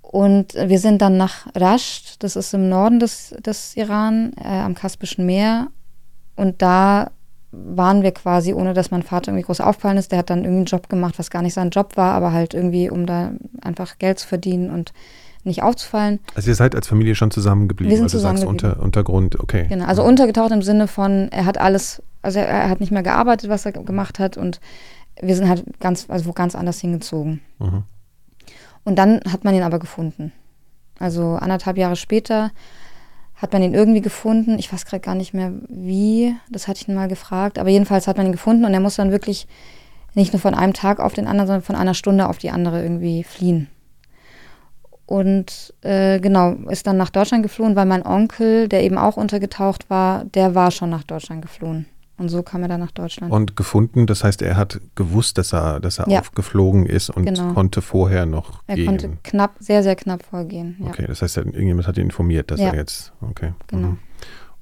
Und 0.01 0.55
wir 0.55 0.79
sind 0.79 1.01
dann 1.01 1.15
nach 1.15 1.47
Rasht, 1.55 2.21
das 2.23 2.35
ist 2.35 2.53
im 2.53 2.67
Norden 2.67 2.99
des, 2.99 3.33
des 3.45 3.77
Iran, 3.77 4.33
äh, 4.37 4.47
am 4.47 4.75
Kaspischen 4.75 5.25
Meer. 5.25 5.67
Und 6.35 6.61
da 6.61 7.11
waren 7.51 8.01
wir 8.01 8.11
quasi, 8.11 8.53
ohne 8.53 8.73
dass 8.73 8.91
mein 8.91 9.03
Vater 9.03 9.31
irgendwie 9.31 9.45
groß 9.45 9.61
aufgefallen 9.61 9.97
ist. 9.97 10.11
Der 10.11 10.19
hat 10.19 10.29
dann 10.29 10.39
irgendwie 10.39 10.57
einen 10.57 10.65
Job 10.65 10.89
gemacht, 10.89 11.17
was 11.17 11.29
gar 11.29 11.41
nicht 11.41 11.53
sein 11.53 11.69
Job 11.69 11.97
war, 11.97 12.13
aber 12.13 12.33
halt 12.33 12.53
irgendwie, 12.53 12.89
um 12.89 13.05
da 13.05 13.31
einfach 13.61 13.99
Geld 13.99 14.19
zu 14.19 14.27
verdienen 14.27 14.69
und 14.69 14.93
nicht 15.43 15.63
aufzufallen. 15.63 16.19
Also 16.35 16.49
ihr 16.49 16.55
seid 16.55 16.75
als 16.75 16.87
Familie 16.87 17.15
schon 17.15 17.31
zusammengeblieben? 17.31 17.89
Wir 17.89 17.97
sind 17.97 18.05
also 18.05 18.17
zusammengeblieben. 18.17 18.71
Unter, 18.71 18.83
Untergrund, 18.83 19.39
okay. 19.39 19.65
Genau, 19.69 19.85
also 19.85 20.03
untergetaucht 20.03 20.51
im 20.51 20.61
Sinne 20.61 20.87
von, 20.87 21.29
er 21.31 21.45
hat 21.45 21.57
alles, 21.57 22.01
also 22.21 22.39
er, 22.39 22.47
er, 22.47 22.69
hat 22.69 22.79
nicht 22.79 22.91
mehr 22.91 23.03
gearbeitet, 23.03 23.49
was 23.49 23.65
er 23.65 23.71
gemacht 23.71 24.19
hat 24.19 24.37
und 24.37 24.59
wir 25.21 25.35
sind 25.35 25.49
halt 25.49 25.63
ganz, 25.79 26.05
also 26.09 26.25
wo 26.25 26.33
ganz 26.33 26.55
anders 26.55 26.79
hingezogen. 26.79 27.41
Mhm. 27.59 27.83
Und 28.83 28.95
dann 28.97 29.21
hat 29.31 29.43
man 29.43 29.53
ihn 29.53 29.63
aber 29.63 29.79
gefunden. 29.79 30.31
Also 30.99 31.35
anderthalb 31.35 31.77
Jahre 31.77 31.95
später 31.95 32.51
hat 33.35 33.53
man 33.53 33.63
ihn 33.63 33.73
irgendwie 33.73 34.01
gefunden. 34.01 34.59
Ich 34.59 34.71
weiß 34.71 34.85
gerade 34.85 35.01
gar 35.01 35.15
nicht 35.15 35.33
mehr 35.33 35.51
wie, 35.67 36.35
das 36.49 36.67
hatte 36.67 36.81
ich 36.81 36.87
ihn 36.87 36.95
mal 36.95 37.07
gefragt. 37.07 37.57
Aber 37.57 37.69
jedenfalls 37.69 38.07
hat 38.07 38.17
man 38.17 38.27
ihn 38.27 38.31
gefunden 38.31 38.65
und 38.65 38.73
er 38.73 38.79
muss 38.79 38.95
dann 38.95 39.11
wirklich 39.11 39.47
nicht 40.13 40.33
nur 40.33 40.39
von 40.39 40.53
einem 40.53 40.73
Tag 40.73 40.99
auf 40.99 41.13
den 41.13 41.27
anderen, 41.27 41.47
sondern 41.47 41.63
von 41.63 41.75
einer 41.75 41.93
Stunde 41.93 42.27
auf 42.27 42.37
die 42.37 42.51
andere 42.51 42.81
irgendwie 42.83 43.23
fliehen. 43.23 43.67
Und 45.11 45.73
äh, 45.81 46.21
genau, 46.21 46.53
ist 46.69 46.87
dann 46.87 46.95
nach 46.95 47.09
Deutschland 47.09 47.43
geflohen, 47.43 47.75
weil 47.75 47.85
mein 47.85 48.05
Onkel, 48.05 48.69
der 48.69 48.81
eben 48.81 48.97
auch 48.97 49.17
untergetaucht 49.17 49.89
war, 49.89 50.23
der 50.23 50.55
war 50.55 50.71
schon 50.71 50.89
nach 50.89 51.03
Deutschland 51.03 51.41
geflohen. 51.41 51.85
Und 52.17 52.29
so 52.29 52.43
kam 52.43 52.61
er 52.61 52.69
dann 52.69 52.79
nach 52.79 52.91
Deutschland. 52.91 53.33
Und 53.33 53.57
gefunden, 53.57 54.07
das 54.07 54.23
heißt, 54.23 54.41
er 54.41 54.55
hat 54.55 54.79
gewusst, 54.95 55.37
dass 55.37 55.53
er, 55.53 55.81
dass 55.81 55.99
er 55.99 56.07
ja. 56.07 56.21
aufgeflogen 56.21 56.85
ist 56.85 57.09
und 57.09 57.25
genau. 57.25 57.51
konnte 57.51 57.81
vorher 57.81 58.25
noch 58.25 58.63
er 58.67 58.75
gehen. 58.75 58.85
Er 58.85 58.89
konnte 58.89 59.17
knapp, 59.23 59.55
sehr, 59.59 59.83
sehr 59.83 59.97
knapp 59.97 60.23
vorgehen. 60.23 60.77
Ja. 60.79 60.87
Okay, 60.87 61.03
das 61.05 61.21
heißt, 61.21 61.35
irgendjemand 61.35 61.87
hat 61.87 61.97
ihn 61.97 62.05
informiert, 62.05 62.49
dass 62.49 62.61
ja. 62.61 62.69
er 62.69 62.75
jetzt, 62.75 63.11
okay. 63.19 63.51
Genau. 63.67 63.89
Mhm. 63.89 63.97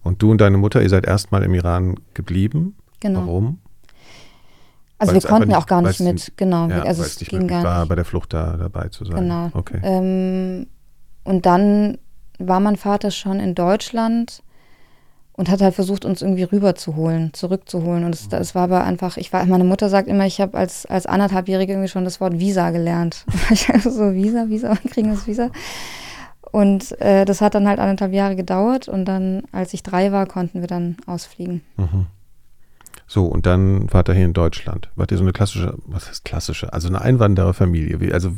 Und 0.02 0.24
du 0.24 0.32
und 0.32 0.42
deine 0.42 0.58
Mutter, 0.58 0.82
ihr 0.82 0.90
seid 0.90 1.06
erstmal 1.06 1.44
im 1.44 1.54
Iran 1.54 2.00
geblieben. 2.16 2.76
Genau. 3.02 3.20
Warum? 3.20 3.60
Also 5.00 5.14
wir 5.14 5.22
konnten 5.22 5.50
ja 5.50 5.58
auch 5.58 5.66
gar 5.66 5.82
nicht 5.82 6.00
mit, 6.02 6.34
genau. 6.36 6.68
Ja, 6.68 6.84
also 6.84 7.04
es 7.04 7.18
ging 7.18 7.48
gar 7.48 7.64
war, 7.64 7.80
nicht. 7.80 7.90
bei 7.90 7.96
der 7.96 8.06
Flucht 8.06 8.34
da 8.34 8.58
dabei 8.58 8.90
zu 8.90 9.06
sein. 9.06 9.16
Genau. 9.16 9.50
Okay. 9.54 9.80
Ähm, 9.82 10.68
und 11.24 11.46
dann 11.46 11.98
war 12.38 12.60
mein 12.60 12.76
Vater 12.76 13.10
schon 13.10 13.40
in 13.40 13.56
Deutschland 13.56 14.44
und 15.34 15.50
hat 15.50 15.62
halt 15.62 15.74
versucht, 15.74 16.04
uns 16.04 16.22
irgendwie 16.22 16.44
rüberzuholen, 16.44 17.34
zurückzuholen. 17.34 18.04
Und 18.04 18.14
es, 18.14 18.30
mhm. 18.30 18.40
es 18.40 18.56
war 18.56 18.64
aber 18.64 18.84
einfach, 18.84 19.16
ich 19.16 19.32
war, 19.32 19.46
meine 19.46 19.64
Mutter 19.64 19.88
sagt 19.88 20.10
immer, 20.10 20.26
ich 20.26 20.42
habe 20.42 20.58
als, 20.58 20.86
als 20.86 21.06
anderthalbjährige 21.06 21.74
irgendwie 21.74 21.88
schon 21.88 22.04
das 22.04 22.20
Wort 22.20 22.40
Visa 22.40 22.72
gelernt. 22.72 23.26
ich 23.50 23.72
so, 23.84 24.14
Visa, 24.14 24.50
Visa, 24.50 24.76
kriegen 24.90 25.08
wir 25.08 25.16
das 25.16 25.28
Visa? 25.28 25.50
Und 26.52 27.00
äh, 27.00 27.24
das 27.24 27.40
hat 27.40 27.56
dann 27.56 27.68
halt 27.68 27.80
anderthalb 27.80 28.12
Jahre 28.12 28.36
gedauert 28.36 28.90
und 28.90 29.06
dann, 29.06 29.44
als 29.54 29.74
ich 29.74 29.82
drei 29.82 30.12
war, 30.12 30.26
konnten 30.26 30.60
wir 30.60 30.68
dann 30.68 30.98
ausfliegen. 31.06 31.62
Mhm. 31.78 32.08
So, 33.10 33.26
und 33.26 33.48
dann 33.48 33.92
wart 33.92 34.08
ihr 34.08 34.14
hier 34.14 34.26
in 34.26 34.34
Deutschland. 34.34 34.90
Wart 34.96 35.10
ihr 35.10 35.18
so 35.18 35.24
eine 35.24 35.34
klassische, 35.34 35.76
was 35.88 36.08
heißt 36.08 36.26
klassische? 36.26 36.72
Also 36.74 36.90
eine 36.90 37.02
Einwandererfamilie. 37.02 38.00
Wie, 38.00 38.14
also, 38.14 38.34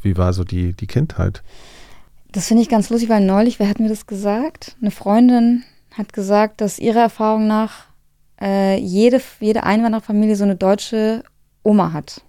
wie 0.00 0.16
war 0.16 0.32
so 0.32 0.44
die, 0.44 0.74
die 0.74 0.86
Kindheit? 0.86 1.42
Das 2.30 2.46
finde 2.46 2.62
ich 2.62 2.68
ganz 2.68 2.88
lustig, 2.88 3.08
weil 3.08 3.20
neulich, 3.20 3.58
wer 3.58 3.68
hat 3.68 3.80
mir 3.80 3.88
das 3.88 4.06
gesagt? 4.06 4.76
Eine 4.80 4.92
Freundin 4.92 5.64
hat 5.98 6.12
gesagt, 6.12 6.60
dass 6.60 6.78
ihrer 6.78 7.00
Erfahrung 7.00 7.48
nach 7.48 7.86
äh, 8.40 8.78
jede, 8.78 9.20
jede 9.40 9.64
Einwandererfamilie 9.64 10.36
so 10.36 10.44
eine 10.44 10.54
deutsche 10.54 11.24
Oma 11.64 11.92
hat. 11.92 12.22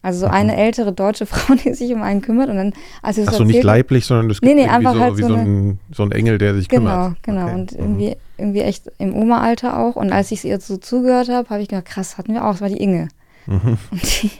Also 0.00 0.20
so 0.20 0.26
eine 0.26 0.52
mhm. 0.52 0.58
ältere 0.58 0.92
deutsche 0.92 1.26
Frau, 1.26 1.54
die 1.54 1.74
sich 1.74 1.92
um 1.92 2.02
einen 2.02 2.22
kümmert. 2.22 2.48
Und 2.48 2.56
dann, 2.56 2.72
als 3.02 3.16
sie 3.16 3.24
das 3.24 3.34
Ach 3.34 3.38
so, 3.38 3.44
nicht 3.44 3.62
leiblich, 3.62 4.06
sondern 4.06 4.28
das 4.28 4.40
nee, 4.42 4.54
nee, 4.54 4.66
einfach 4.66 4.94
so, 4.94 5.00
halt 5.00 5.16
wie 5.18 5.22
so, 5.22 5.34
ein, 5.34 5.80
so 5.92 6.02
ein 6.04 6.12
Engel, 6.12 6.38
der 6.38 6.54
sich 6.54 6.68
genau, 6.68 6.82
kümmert. 6.82 7.22
Genau, 7.22 7.40
genau. 7.40 7.46
Okay. 7.46 7.60
Und 7.60 7.72
irgendwie, 7.72 8.16
irgendwie 8.36 8.60
echt 8.60 8.90
im 8.98 9.14
Oma-Alter 9.14 9.78
auch. 9.78 9.96
Und 9.96 10.12
als 10.12 10.30
ich 10.30 10.44
ihr 10.44 10.60
so 10.60 10.76
zugehört 10.76 11.28
habe, 11.28 11.50
habe 11.50 11.62
ich 11.62 11.68
gedacht, 11.68 11.86
krass, 11.86 12.16
hatten 12.16 12.34
wir 12.34 12.44
auch. 12.44 12.52
Das 12.52 12.60
war 12.60 12.68
die 12.68 12.82
Inge. 12.82 13.08
Mhm. 13.46 13.78
Und 13.90 14.22
die, 14.22 14.30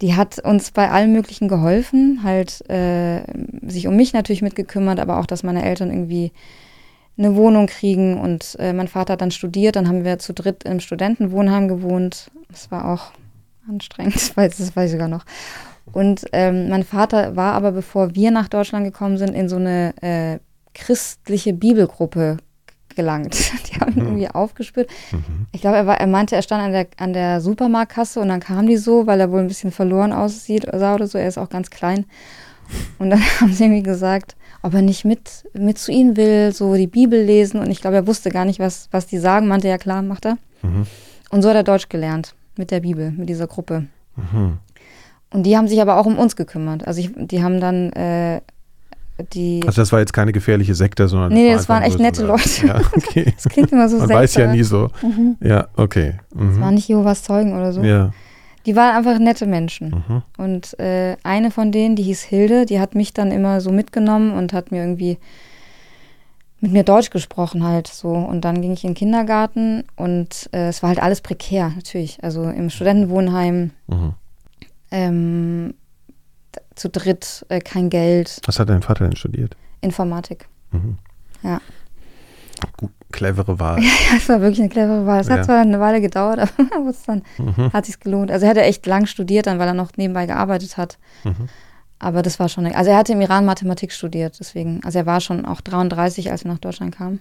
die 0.00 0.14
hat 0.16 0.38
uns 0.38 0.70
bei 0.70 0.90
allem 0.90 1.12
Möglichen 1.12 1.48
geholfen, 1.48 2.20
halt 2.24 2.68
äh, 2.68 3.22
sich 3.66 3.86
um 3.86 3.94
mich 3.94 4.12
natürlich 4.14 4.42
mitgekümmert, 4.42 4.98
aber 4.98 5.18
auch, 5.18 5.26
dass 5.26 5.42
meine 5.42 5.64
Eltern 5.64 5.90
irgendwie 5.90 6.32
eine 7.18 7.36
Wohnung 7.36 7.66
kriegen. 7.66 8.18
Und 8.18 8.56
äh, 8.58 8.72
mein 8.72 8.88
Vater 8.88 9.12
hat 9.12 9.20
dann 9.20 9.30
studiert, 9.30 9.76
dann 9.76 9.86
haben 9.86 10.04
wir 10.04 10.18
zu 10.18 10.32
dritt 10.32 10.64
im 10.64 10.80
Studentenwohnheim 10.80 11.68
gewohnt. 11.68 12.30
Das 12.50 12.70
war 12.70 12.90
auch 12.90 13.12
anstrengend, 13.68 14.14
das 14.14 14.36
weiß, 14.36 14.58
das 14.58 14.76
weiß 14.76 14.90
ich 14.90 14.92
sogar 14.92 15.08
noch. 15.08 15.24
Und 15.92 16.24
ähm, 16.32 16.68
mein 16.68 16.84
Vater 16.84 17.36
war 17.36 17.54
aber, 17.54 17.72
bevor 17.72 18.14
wir 18.14 18.30
nach 18.30 18.48
Deutschland 18.48 18.84
gekommen 18.84 19.18
sind, 19.18 19.34
in 19.34 19.48
so 19.48 19.56
eine 19.56 19.94
äh, 20.00 20.38
christliche 20.74 21.52
Bibelgruppe 21.52 22.38
gelangt. 22.94 23.34
Die 23.66 23.80
haben 23.80 23.92
ihn 23.92 24.00
mhm. 24.00 24.06
irgendwie 24.06 24.28
aufgespürt. 24.28 24.88
Mhm. 25.10 25.46
Ich 25.52 25.60
glaube, 25.60 25.78
er, 25.78 25.86
er 25.86 26.06
meinte, 26.06 26.36
er 26.36 26.42
stand 26.42 26.62
an 26.62 26.72
der, 26.72 26.86
an 26.98 27.12
der 27.12 27.40
Supermarktkasse 27.40 28.20
und 28.20 28.28
dann 28.28 28.40
kam 28.40 28.66
die 28.66 28.76
so, 28.76 29.06
weil 29.06 29.20
er 29.20 29.30
wohl 29.30 29.40
ein 29.40 29.48
bisschen 29.48 29.72
verloren 29.72 30.12
aussieht 30.12 30.66
sah 30.72 30.94
oder 30.94 31.06
so. 31.06 31.18
Er 31.18 31.28
ist 31.28 31.38
auch 31.38 31.50
ganz 31.50 31.70
klein. 31.70 32.06
Und 32.98 33.10
dann 33.10 33.20
haben 33.40 33.52
sie 33.52 33.64
irgendwie 33.64 33.82
gesagt, 33.82 34.36
ob 34.62 34.74
er 34.74 34.82
nicht 34.82 35.04
mit, 35.04 35.44
mit 35.52 35.78
zu 35.78 35.90
ihnen 35.90 36.16
will, 36.16 36.52
so 36.52 36.74
die 36.74 36.86
Bibel 36.86 37.20
lesen. 37.22 37.60
Und 37.60 37.70
ich 37.70 37.80
glaube, 37.80 37.96
er 37.96 38.06
wusste 38.06 38.30
gar 38.30 38.44
nicht, 38.44 38.60
was, 38.60 38.88
was 38.92 39.06
die 39.06 39.18
sagen. 39.18 39.48
Meinte, 39.48 39.68
ja 39.68 39.78
klar, 39.78 40.02
macht 40.02 40.26
er. 40.26 40.38
Mhm. 40.62 40.86
Und 41.30 41.42
so 41.42 41.48
hat 41.48 41.56
er 41.56 41.64
Deutsch 41.64 41.88
gelernt 41.88 42.34
mit 42.56 42.70
der 42.70 42.80
Bibel, 42.80 43.10
mit 43.12 43.28
dieser 43.28 43.46
Gruppe. 43.46 43.86
Mhm. 44.16 44.58
Und 45.32 45.44
die 45.44 45.56
haben 45.56 45.68
sich 45.68 45.80
aber 45.80 45.96
auch 45.96 46.06
um 46.06 46.18
uns 46.18 46.36
gekümmert. 46.36 46.86
Also 46.86 47.00
ich, 47.00 47.10
die 47.16 47.42
haben 47.42 47.60
dann 47.60 47.90
äh, 47.92 48.40
die. 49.32 49.60
Also 49.66 49.80
das 49.80 49.92
war 49.92 50.00
jetzt 50.00 50.12
keine 50.12 50.32
gefährliche 50.32 50.74
Sekte, 50.74 51.08
sondern. 51.08 51.32
Nee, 51.32 51.52
das, 51.52 51.68
waren 51.68 51.82
echt 51.82 51.98
nette 51.98 52.24
Leute. 52.24 52.66
Ja, 52.66 52.80
okay. 52.96 53.32
das 53.42 53.50
klingt 53.52 53.72
immer 53.72 53.88
so 53.88 53.98
Man 53.98 54.08
weiß 54.08 54.34
ja 54.34 54.52
nie 54.52 54.62
so. 54.62 54.90
Mhm. 55.02 55.36
Ja, 55.40 55.68
okay. 55.76 56.14
Mhm. 56.34 56.48
Das 56.48 56.60
waren 56.60 56.74
nicht 56.74 56.88
Jehovas 56.88 57.22
Zeugen 57.22 57.54
oder 57.54 57.72
so. 57.72 57.82
Ja. 57.82 58.10
Die 58.66 58.76
waren 58.76 58.96
einfach 58.96 59.18
nette 59.18 59.46
Menschen. 59.46 60.04
Mhm. 60.06 60.22
Und 60.38 60.78
äh, 60.78 61.16
eine 61.24 61.50
von 61.50 61.72
denen, 61.72 61.96
die 61.96 62.04
hieß 62.04 62.22
Hilde, 62.22 62.66
die 62.66 62.78
hat 62.78 62.94
mich 62.94 63.12
dann 63.12 63.32
immer 63.32 63.60
so 63.60 63.72
mitgenommen 63.72 64.32
und 64.32 64.52
hat 64.52 64.70
mir 64.70 64.82
irgendwie 64.82 65.18
mit 66.62 66.72
mir 66.72 66.84
Deutsch 66.84 67.10
gesprochen 67.10 67.64
halt 67.64 67.88
so. 67.88 68.08
Und 68.08 68.42
dann 68.42 68.62
ging 68.62 68.72
ich 68.72 68.84
in 68.84 68.90
den 68.90 68.96
Kindergarten 68.96 69.84
und 69.96 70.48
äh, 70.52 70.68
es 70.68 70.82
war 70.82 70.88
halt 70.88 71.02
alles 71.02 71.20
prekär, 71.20 71.70
natürlich. 71.74 72.22
Also 72.22 72.44
im 72.44 72.70
Studentenwohnheim, 72.70 73.72
mhm. 73.88 74.14
ähm, 74.92 75.74
zu 76.76 76.88
dritt, 76.88 77.44
äh, 77.48 77.60
kein 77.60 77.90
Geld. 77.90 78.40
Was 78.46 78.58
hat 78.60 78.68
dein 78.68 78.82
Vater 78.82 79.04
denn 79.04 79.16
studiert? 79.16 79.56
Informatik. 79.80 80.48
Mhm. 80.70 80.98
Ja. 81.42 81.60
Gut, 82.76 82.92
clevere 83.10 83.58
Wahl. 83.58 83.82
Ja, 83.82 84.14
das 84.14 84.28
war 84.28 84.40
wirklich 84.40 84.60
eine 84.60 84.68
clevere 84.68 85.04
Wahl. 85.04 85.20
Es 85.20 85.26
ja. 85.26 85.38
hat 85.38 85.44
zwar 85.44 85.60
eine 85.60 85.80
Weile 85.80 86.00
gedauert, 86.00 86.38
aber 86.74 86.90
es 86.90 87.02
dann 87.02 87.22
mhm. 87.38 87.72
hat 87.72 87.86
sich 87.86 87.98
gelohnt. 87.98 88.30
Also 88.30 88.46
er 88.46 88.50
hat 88.50 88.56
ja 88.56 88.62
echt 88.62 88.86
lang 88.86 89.06
studiert, 89.06 89.48
dann 89.48 89.58
weil 89.58 89.66
er 89.66 89.74
noch 89.74 89.90
nebenbei 89.96 90.26
gearbeitet 90.26 90.76
hat. 90.76 90.98
Mhm. 91.24 91.48
Aber 92.02 92.22
das 92.22 92.40
war 92.40 92.48
schon, 92.48 92.66
also 92.66 92.90
er 92.90 92.96
hatte 92.96 93.12
im 93.12 93.20
Iran 93.20 93.44
Mathematik 93.44 93.92
studiert, 93.92 94.36
deswegen, 94.40 94.80
also 94.84 94.98
er 94.98 95.06
war 95.06 95.20
schon 95.20 95.44
auch 95.44 95.60
33, 95.60 96.32
als 96.32 96.42
wir 96.42 96.50
nach 96.50 96.58
Deutschland 96.58 96.96
kamen. 96.96 97.20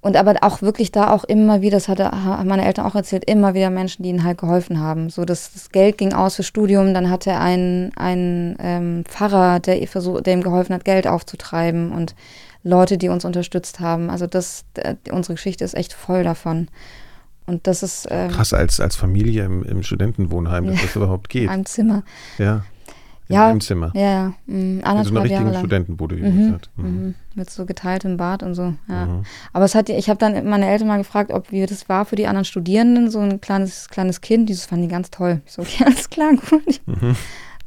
Und 0.00 0.16
aber 0.16 0.36
auch 0.40 0.62
wirklich 0.62 0.90
da 0.90 1.10
auch 1.10 1.24
immer 1.24 1.60
wieder, 1.60 1.76
das 1.76 1.88
hatte, 1.88 2.10
haben 2.10 2.48
meine 2.48 2.64
Eltern 2.64 2.86
auch 2.86 2.94
erzählt, 2.94 3.28
immer 3.28 3.52
wieder 3.52 3.68
Menschen, 3.68 4.04
die 4.04 4.08
ihnen 4.08 4.24
halt 4.24 4.38
geholfen 4.38 4.80
haben. 4.80 5.10
So, 5.10 5.26
dass 5.26 5.52
das 5.52 5.70
Geld 5.70 5.98
ging 5.98 6.14
aus 6.14 6.36
fürs 6.36 6.46
Studium, 6.46 6.94
dann 6.94 7.10
hatte 7.10 7.30
er 7.30 7.40
einen, 7.40 8.56
ähm, 8.58 9.04
Pfarrer, 9.04 9.60
der, 9.60 9.80
der 9.80 10.32
ihm 10.32 10.42
geholfen 10.42 10.74
hat, 10.74 10.86
Geld 10.86 11.06
aufzutreiben 11.06 11.92
und 11.92 12.14
Leute, 12.62 12.96
die 12.96 13.10
uns 13.10 13.26
unterstützt 13.26 13.80
haben. 13.80 14.08
Also 14.08 14.26
das, 14.26 14.64
der, 14.76 14.96
unsere 15.10 15.34
Geschichte 15.34 15.62
ist 15.62 15.74
echt 15.74 15.92
voll 15.92 16.24
davon. 16.24 16.68
Und 17.44 17.66
das 17.66 17.82
ist 17.82 18.08
ähm, 18.10 18.30
krass 18.30 18.54
als, 18.54 18.80
als 18.80 18.96
Familie 18.96 19.44
im, 19.44 19.62
im 19.62 19.82
Studentenwohnheim, 19.82 20.68
dass 20.68 20.80
das 20.80 20.96
überhaupt 20.96 21.28
geht. 21.28 21.44
In 21.44 21.48
einem 21.50 21.66
Zimmer. 21.66 22.02
Ja 22.38 22.62
ja, 23.28 23.50
im 23.50 23.60
Zimmer. 23.60 23.90
Ja, 23.94 24.00
ja. 24.00 24.32
Mhm. 24.46 24.80
In 24.80 25.04
so 25.04 25.10
einer 25.10 25.24
richtigen 25.24 25.54
Studentenbude, 25.54 26.16
wie 26.16 26.22
mhm. 26.22 26.52
hat. 26.54 26.70
Mhm. 26.76 26.84
mhm. 26.84 27.14
Mit 27.34 27.50
so 27.50 27.66
geteiltem 27.66 28.16
Bad 28.16 28.42
und 28.42 28.54
so, 28.54 28.74
ja. 28.88 29.06
Mhm. 29.06 29.22
Aber 29.52 29.64
es 29.64 29.74
hat, 29.74 29.88
ich 29.88 30.08
habe 30.08 30.18
dann 30.18 30.48
meine 30.48 30.68
Eltern 30.68 30.88
mal 30.88 30.98
gefragt, 30.98 31.32
ob 31.32 31.50
wie 31.50 31.66
das 31.66 31.88
war 31.88 32.04
für 32.04 32.16
die 32.16 32.26
anderen 32.26 32.44
Studierenden, 32.44 33.10
so 33.10 33.20
ein 33.20 33.40
kleines, 33.40 33.88
kleines 33.88 34.20
Kind. 34.20 34.48
Dieses 34.48 34.66
fanden 34.66 34.84
die 34.84 34.92
ganz 34.92 35.10
toll. 35.10 35.42
Ich 35.44 35.52
so, 35.52 35.62
okay, 35.62 35.84
alles 35.86 36.08
klar, 36.08 36.32
gut. 36.32 36.80
Mhm. 36.86 37.16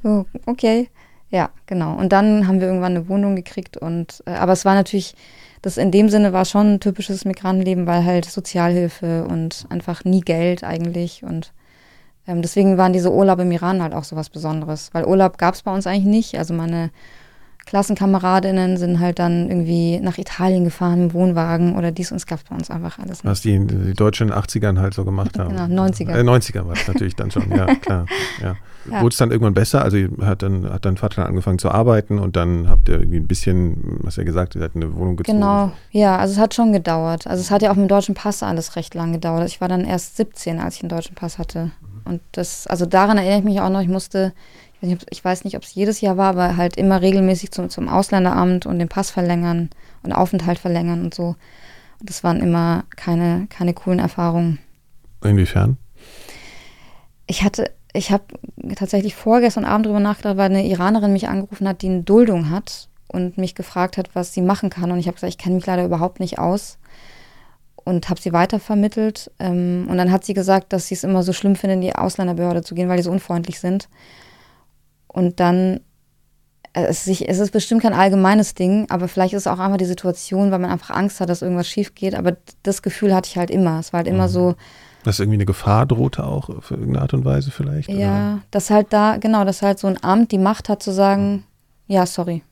So, 0.02 0.26
okay. 0.46 0.90
Ja, 1.32 1.50
genau. 1.68 1.96
Und 1.96 2.12
dann 2.12 2.48
haben 2.48 2.60
wir 2.60 2.68
irgendwann 2.68 2.96
eine 2.96 3.08
Wohnung 3.08 3.36
gekriegt 3.36 3.78
und, 3.78 4.24
äh, 4.26 4.32
aber 4.32 4.54
es 4.54 4.66
war 4.66 4.74
natürlich, 4.74 5.16
das 5.62 5.78
in 5.78 5.92
dem 5.92 6.10
Sinne 6.10 6.34
war 6.34 6.46
schon 6.46 6.76
ein 6.76 6.80
typisches 6.80 7.26
Migrantenleben, 7.26 7.86
weil 7.86 8.04
halt 8.04 8.26
Sozialhilfe 8.26 9.26
und 9.26 9.68
einfach 9.70 10.06
nie 10.06 10.22
Geld 10.22 10.64
eigentlich 10.64 11.24
und 11.24 11.54
ähm, 12.28 12.42
deswegen 12.42 12.78
waren 12.78 12.94
diese 12.94 13.12
Urlaube 13.12 13.44
im 13.44 13.52
Iran 13.52 13.82
halt 13.82 13.94
auch 13.94 14.04
so 14.04 14.16
was 14.16 14.30
Besonderes, 14.30 14.90
weil 14.94 15.06
Urlaub 15.06 15.38
gab 15.38 15.56
es 15.56 15.64
bei 15.64 15.74
uns 15.74 15.88
eigentlich 15.88 16.06
nicht. 16.06 16.38
Also 16.38 16.54
meine 16.54 16.92
Klassenkameradinnen 17.66 18.78
sind 18.78 19.00
halt 19.00 19.20
dann 19.20 19.48
irgendwie 19.48 20.00
nach 20.00 20.18
Italien 20.18 20.64
gefahren 20.64 21.04
im 21.04 21.14
Wohnwagen 21.14 21.76
oder 21.76 21.92
dies 21.92 22.12
und 22.12 22.18
es 22.18 22.26
gab 22.26 22.40
bei 22.50 22.56
uns 22.56 22.72
einfach 22.72 22.98
alles 22.98 23.24
nicht. 23.24 23.32
Was 23.32 23.42
die, 23.42 23.60
die 23.60 23.94
Deutschen 23.94 24.30
in 24.30 24.34
den 24.34 24.42
80ern 24.42 24.80
halt 24.80 24.96
so 24.96 25.06
gemacht 25.06 25.38
haben. 25.38 25.56
Genau, 25.56 25.84
90er. 25.84 26.16
Äh, 26.16 26.22
90er 26.22 26.66
war 26.66 26.74
es 26.74 26.88
natürlich 26.88 27.16
dann 27.16 27.30
schon, 27.30 27.52
ja, 27.52 27.76
klar. 27.76 28.06
Ja. 28.42 28.56
Ja. 28.90 29.02
Wurde 29.02 29.14
es 29.14 29.18
dann 29.18 29.30
irgendwann 29.30 29.54
besser? 29.54 29.84
Also 29.84 29.98
hat 30.22 30.42
dann 30.42 30.72
hat 30.72 30.86
dein 30.86 30.98
Vater 30.98 31.18
dann 31.18 31.28
angefangen 31.28 31.60
zu 31.60 31.70
arbeiten 31.70 32.18
und 32.18 32.36
dann 32.36 32.70
habt 32.70 32.88
ihr 32.90 33.00
irgendwie 33.00 33.18
ein 33.18 33.28
bisschen, 33.28 34.00
was 34.02 34.18
er 34.18 34.24
gesagt, 34.24 34.56
habt 34.56 34.76
eine 34.76 34.96
Wohnung 34.96 35.18
gezogen. 35.18 35.38
Genau, 35.38 35.72
ja, 35.92 36.18
also 36.18 36.34
es 36.34 36.40
hat 36.40 36.54
schon 36.54 36.72
gedauert. 36.72 37.28
Also 37.28 37.42
es 37.42 37.52
hat 37.52 37.62
ja 37.62 37.72
auch 37.72 37.76
mit 37.76 37.86
dem 37.86 37.90
deutschen 37.90 38.16
Pass 38.16 38.42
alles 38.42 38.76
recht 38.76 38.96
lang 38.96 39.12
gedauert. 39.12 39.48
Ich 39.48 39.62
war 39.62 39.68
dann 39.68 39.84
erst 39.84 40.18
17, 40.18 40.60
als 40.60 40.76
ich 40.76 40.82
einen 40.82 40.90
deutschen 40.90 41.16
Pass 41.16 41.38
hatte. 41.38 41.72
Und 42.06 42.22
das, 42.32 42.68
also 42.68 42.86
daran 42.86 43.18
erinnere 43.18 43.40
ich 43.40 43.46
mich 43.46 43.62
auch 43.62 43.70
noch, 43.70 43.82
ich 43.82 43.88
musste, 43.88 44.34
ich 44.74 44.82
weiß 44.82 44.90
nicht, 44.90 45.08
ich 45.12 45.26
weiß 45.26 45.44
nicht 45.44 45.58
ob 45.58 45.64
es 45.64 45.74
jedes 45.74 46.02
Jahr 46.02 46.18
war, 46.18 46.30
aber 46.30 46.58
halt 46.58 46.78
immer 46.78 47.02
regelmäßig 47.02 47.52
zum, 47.52 47.70
zum 47.70 47.88
Ausländeramt 47.88 48.66
und 48.66 48.80
den 48.80 48.90
Pass 48.90 49.12
verlängern 49.12 49.70
und 50.04 50.14
Aufenthalt 50.14 50.60
verlängern 50.60 51.04
und 51.04 51.14
so. 51.14 51.36
Und 52.00 52.10
das 52.10 52.24
waren 52.24 52.40
immer 52.40 52.86
keine, 52.96 53.48
keine 53.50 53.74
coolen 53.74 54.00
Erfahrungen. 54.00 54.60
Inwiefern? 55.24 55.78
Ich 57.28 57.44
hatte, 57.44 57.72
ich 57.94 58.12
habe 58.12 58.24
tatsächlich 58.76 59.16
vorgestern 59.16 59.66
Abend 59.66 59.86
darüber 59.86 60.00
nachgedacht, 60.00 60.38
weil 60.38 60.50
eine 60.50 60.66
Iranerin 60.66 61.14
mich 61.14 61.28
angerufen 61.28 61.68
hat, 61.68 61.82
die 61.82 61.90
eine 61.90 62.04
Duldung 62.04 62.50
hat 62.50 62.88
und 63.08 63.38
mich 63.38 63.54
gefragt 63.54 63.98
hat, 63.98 64.16
was 64.16 64.34
sie 64.34 64.42
machen 64.42 64.70
kann. 64.70 64.92
Und 64.92 65.00
ich 65.00 65.08
habe 65.08 65.16
gesagt, 65.16 65.34
ich 65.34 65.38
kenne 65.38 65.56
mich 65.56 65.66
leider 65.66 65.84
überhaupt 65.84 66.20
nicht 66.20 66.40
aus 66.40 66.79
und 67.90 68.08
habe 68.08 68.22
sie 68.22 68.32
weitervermittelt. 68.32 69.32
Ähm, 69.40 69.88
und 69.90 69.98
dann 69.98 70.12
hat 70.12 70.24
sie 70.24 70.36
gesagt, 70.36 70.72
dass 70.72 70.88
sie 70.88 70.96
es 70.96 71.04
immer 71.04 71.24
so 71.24 71.34
schlimm 71.34 71.56
findet, 71.56 71.78
in 71.78 71.82
die 71.82 71.96
Ausländerbehörde 71.96 72.62
zu 72.62 72.76
gehen, 72.76 72.88
weil 72.88 72.98
die 72.98 73.04
so 73.04 73.12
unfreundlich 73.12 73.60
sind. 73.60 73.90
Und 75.08 75.40
dann, 75.40 75.80
äh, 76.74 76.84
es 76.84 77.08
ist, 77.08 77.22
es 77.22 77.40
ist 77.40 77.52
bestimmt 77.52 77.82
kein 77.82 77.94
allgemeines 77.94 78.54
Ding, 78.54 78.86
aber 78.90 79.08
vielleicht 79.08 79.34
ist 79.34 79.42
es 79.42 79.48
auch 79.48 79.58
einfach 79.58 79.78
die 79.78 79.86
Situation, 79.86 80.52
weil 80.52 80.60
man 80.60 80.70
einfach 80.70 80.96
Angst 80.96 81.20
hat, 81.20 81.30
dass 81.30 81.42
irgendwas 81.42 81.68
schief 81.68 81.96
geht. 81.96 82.14
Aber 82.14 82.38
das 82.62 82.84
Gefühl 82.84 83.14
hatte 83.14 83.28
ich 83.28 83.38
halt 83.38 83.50
immer. 83.50 83.80
Es 83.80 83.92
war 83.92 84.00
halt 84.00 84.08
immer 84.08 84.28
mhm. 84.28 84.32
so. 84.32 84.56
Dass 85.04 85.20
irgendwie 85.20 85.38
eine 85.38 85.46
Gefahr 85.46 85.88
drohte 85.88 86.26
auch 86.26 86.50
auf 86.50 86.70
irgendeine 86.70 87.02
Art 87.02 87.16
und 87.16 87.26
Weise 87.26 87.50
vielleicht? 87.50 87.90
Ja, 87.90 87.96
oder? 88.34 88.42
dass 88.52 88.70
halt 88.70 88.94
da, 88.94 89.18
genau, 89.18 89.46
dass 89.46 89.64
halt 89.64 89.80
so 89.80 89.88
ein 89.88 90.02
Amt 90.04 90.32
die 90.32 90.38
Macht 90.38 90.70
hat 90.70 90.84
zu 90.84 90.92
sagen, 90.92 91.32
mhm. 91.32 91.44
ja, 91.88 92.06
sorry, 92.06 92.44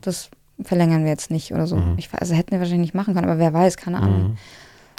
das 0.00 0.30
verlängern 0.62 1.02
wir 1.02 1.10
jetzt 1.10 1.30
nicht 1.30 1.52
oder 1.52 1.66
so. 1.66 1.76
Mhm. 1.76 1.96
Ich, 1.98 2.08
also 2.12 2.34
hätten 2.34 2.52
wir 2.52 2.60
wahrscheinlich 2.60 2.86
nicht 2.86 2.94
machen 2.94 3.12
können, 3.12 3.28
aber 3.28 3.38
wer 3.38 3.52
weiß, 3.52 3.76
keine 3.76 3.98
Ahnung. 3.98 4.38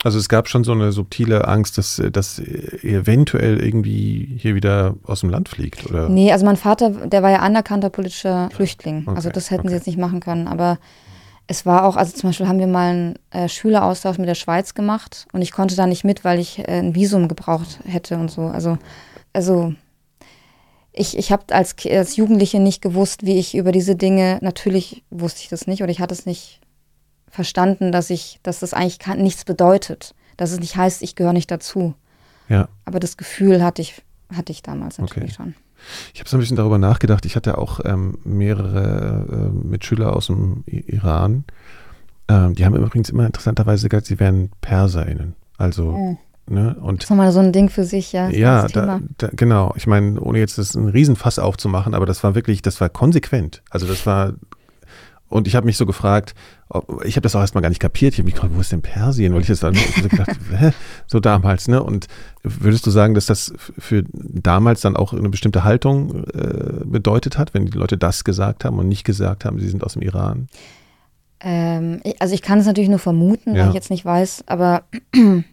Also 0.04 0.20
es 0.20 0.30
gab 0.30 0.48
schon 0.48 0.64
so 0.64 0.74
eine 0.74 0.92
subtile 0.92 1.48
Angst, 1.48 1.78
dass, 1.78 2.02
dass 2.12 2.40
eventuell 2.40 3.60
irgendwie 3.64 4.38
hier 4.38 4.54
wieder 4.54 4.96
aus 5.04 5.22
dem 5.22 5.30
Land 5.30 5.50
fliegt, 5.50 5.90
oder? 5.90 6.08
Nee, 6.08 6.32
also 6.32 6.46
mein 6.46 6.56
Vater, 6.56 6.92
der 6.92 7.24
war 7.24 7.32
ja 7.32 7.40
anerkannter 7.40 7.90
politischer 7.90 8.50
Flüchtling. 8.54 9.04
Okay, 9.06 9.16
also 9.16 9.30
das 9.30 9.50
hätten 9.50 9.62
okay. 9.62 9.70
sie 9.70 9.76
jetzt 9.76 9.88
nicht 9.88 9.98
machen 9.98 10.20
können. 10.20 10.48
Aber 10.48 10.78
es 11.48 11.66
war 11.66 11.86
auch, 11.86 11.96
also 11.96 12.14
zum 12.14 12.30
Beispiel 12.30 12.48
haben 12.48 12.60
wir 12.60 12.68
mal 12.68 12.90
einen 12.92 13.16
äh, 13.32 13.50
Schüleraustausch 13.50 14.18
mit 14.18 14.28
der 14.28 14.36
Schweiz 14.36 14.76
gemacht 14.76 15.28
und 15.32 15.42
ich 15.42 15.52
konnte 15.52 15.76
da 15.76 15.88
nicht 15.88 16.04
mit, 16.04 16.24
weil 16.24 16.40
ich 16.40 16.60
äh, 16.60 16.80
ein 16.80 16.94
Visum 16.94 17.28
gebraucht 17.28 17.80
hätte 17.86 18.18
und 18.18 18.30
so. 18.30 18.44
Also, 18.44 18.78
also 19.34 19.74
ich, 20.92 21.18
ich 21.18 21.32
habe 21.32 21.56
als, 21.56 21.76
als 21.90 22.18
Jugendliche 22.18 22.60
nicht 22.60 22.82
gewusst, 22.82 23.26
wie 23.26 23.40
ich 23.40 23.56
über 23.56 23.72
diese 23.72 23.96
Dinge, 23.96 24.40
natürlich 24.42 25.04
wusste 25.10 25.42
ich 25.42 25.50
das 25.50 25.68
nicht 25.68 25.82
oder 25.82 25.92
ich 25.92 26.02
hatte 26.02 26.14
es 26.14 26.26
nicht 26.26 26.60
verstanden, 27.30 27.92
dass 27.92 28.10
ich, 28.10 28.40
dass 28.44 28.60
das 28.60 28.74
eigentlich 28.74 29.00
kann, 29.00 29.22
nichts 29.22 29.46
bedeutet. 29.46 30.14
Dass 30.38 30.52
es 30.52 30.60
nicht 30.60 30.76
heißt, 30.76 31.02
ich 31.02 31.16
gehöre 31.16 31.34
nicht 31.34 31.50
dazu. 31.50 31.96
Ja. 32.50 32.70
Aber 32.86 33.00
das 33.00 33.18
Gefühl 33.18 33.64
hatte 33.64 33.82
ich, 33.82 34.02
hatte 34.34 34.52
ich 34.52 34.62
damals 34.62 35.00
natürlich 35.00 35.34
okay. 35.34 35.44
schon. 35.44 35.56
Ich 36.14 36.20
habe 36.20 36.30
so 36.30 36.38
ein 36.38 36.40
bisschen 36.40 36.58
darüber 36.58 36.78
nachgedacht. 36.78 37.26
Ich 37.26 37.36
hatte 37.36 37.58
auch 37.58 37.80
ähm, 37.86 38.18
mehrere 38.24 39.52
äh, 39.54 39.68
Mitschüler 39.68 40.16
aus 40.16 40.28
dem 40.28 40.64
Iran. 40.66 41.44
Ähm, 42.28 42.56
die 42.56 42.66
haben 42.66 42.76
übrigens 42.76 43.10
immer 43.10 43.26
interessanterweise 43.26 43.90
gesagt, 43.90 44.08
sie 44.08 44.20
wären 44.20 44.52
PerserInnen. 44.62 45.36
Also 45.58 45.92
mhm. 45.92 46.18
Ne? 46.50 46.76
Und 46.80 47.00
das 47.00 47.06
ist 47.06 47.10
nochmal 47.10 47.32
so 47.32 47.40
ein 47.40 47.52
Ding 47.52 47.70
für 47.70 47.84
sich, 47.84 48.14
ja. 48.14 48.30
Ja, 48.30 48.68
da, 48.68 49.02
da, 49.18 49.30
genau. 49.34 49.74
Ich 49.76 49.86
meine, 49.86 50.20
ohne 50.22 50.40
jetzt 50.40 50.58
das 50.58 50.76
ein 50.76 50.88
Riesenfass 50.88 51.40
aufzumachen, 51.40 51.94
aber 51.94 52.06
das 52.06 52.24
war 52.24 52.36
wirklich, 52.36 52.62
das 52.62 52.80
war 52.80 52.88
konsequent. 52.88 53.64
Also 53.70 53.86
das 53.86 54.06
war, 54.06 54.34
und 55.30 55.48
ich 55.48 55.56
habe 55.56 55.66
mich 55.66 55.78
so 55.78 55.86
gefragt, 55.86 56.36
ob, 56.70 57.04
ich 57.06 57.16
habe 57.16 57.24
das 57.24 57.36
auch 57.36 57.42
erstmal 57.42 57.62
gar 57.62 57.70
nicht 57.70 57.82
kapiert. 57.82 58.14
Ich 58.14 58.20
habe 58.20 58.26
mich 58.26 58.36
gefragt, 58.36 58.54
wo 58.56 58.62
ist 58.62 58.72
denn 58.72 58.82
Persien? 58.82 59.34
Weil 59.34 59.42
ich 59.42 59.48
jetzt 59.48 59.64
dann 59.64 59.74
so 59.74 60.02
gedacht, 60.10 60.32
hä? 60.58 60.72
so 61.06 61.20
damals, 61.20 61.68
ne? 61.68 61.84
Und 61.84 62.08
würdest 62.44 62.86
du 62.86 62.92
sagen, 62.92 63.14
dass 63.14 63.26
das 63.26 63.54
für 63.78 64.04
damals 64.14 64.82
dann 64.82 64.96
auch 64.96 65.14
eine 65.14 65.30
bestimmte 65.30 65.64
Haltung 65.64 66.24
äh, 66.34 66.86
bedeutet 66.86 67.38
hat, 67.38 67.54
wenn 67.54 67.66
die 67.66 67.78
Leute 67.78 67.98
das 67.98 68.24
gesagt 68.24 68.64
haben 68.64 68.80
und 68.80 68.88
nicht 68.88 69.04
gesagt 69.04 69.44
haben, 69.44 69.60
sie 69.60 69.70
sind 69.70 69.84
aus 69.84 69.94
dem 69.94 70.02
Iran? 70.02 70.48
Ähm, 71.40 72.02
also 72.20 72.34
ich 72.34 72.42
kann 72.42 72.60
es 72.60 72.66
natürlich 72.66 72.90
nur 72.90 73.00
vermuten, 73.00 73.56
ja. 73.56 73.64
weil 73.64 73.70
ich 73.70 73.76
jetzt 73.76 73.92
nicht 73.92 74.06
weiß, 74.06 74.46
aber 74.48 74.84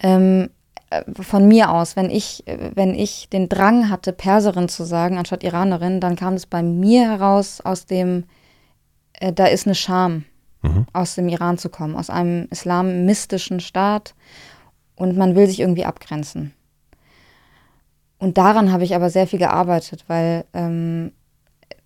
ähm, 0.00 0.50
äh, 0.90 1.02
von 1.20 1.48
mir 1.48 1.70
aus, 1.70 1.96
wenn 1.96 2.10
ich, 2.10 2.44
wenn 2.74 2.94
ich 2.94 3.28
den 3.30 3.48
Drang 3.48 3.90
hatte, 3.90 4.12
Perserin 4.12 4.68
zu 4.68 4.84
sagen, 4.84 5.18
anstatt 5.18 5.42
Iranerin, 5.42 6.00
dann 6.00 6.16
kam 6.16 6.34
es 6.34 6.46
bei 6.46 6.62
mir 6.62 7.08
heraus 7.08 7.60
aus 7.60 7.86
dem, 7.86 8.24
äh, 9.20 9.32
da 9.32 9.46
ist 9.46 9.66
eine 9.66 9.74
Scham, 9.74 10.24
mhm. 10.62 10.86
aus 10.92 11.14
dem 11.14 11.28
Iran 11.28 11.58
zu 11.58 11.68
kommen, 11.68 11.96
aus 11.96 12.10
einem 12.10 12.48
islamistischen 12.50 13.60
Staat 13.60 14.14
und 14.94 15.16
man 15.16 15.34
will 15.34 15.46
sich 15.46 15.60
irgendwie 15.60 15.84
abgrenzen. 15.84 16.52
Und 18.18 18.38
daran 18.38 18.72
habe 18.72 18.84
ich 18.84 18.94
aber 18.94 19.10
sehr 19.10 19.26
viel 19.26 19.38
gearbeitet, 19.38 20.04
weil 20.08 20.44
ähm, 20.54 21.12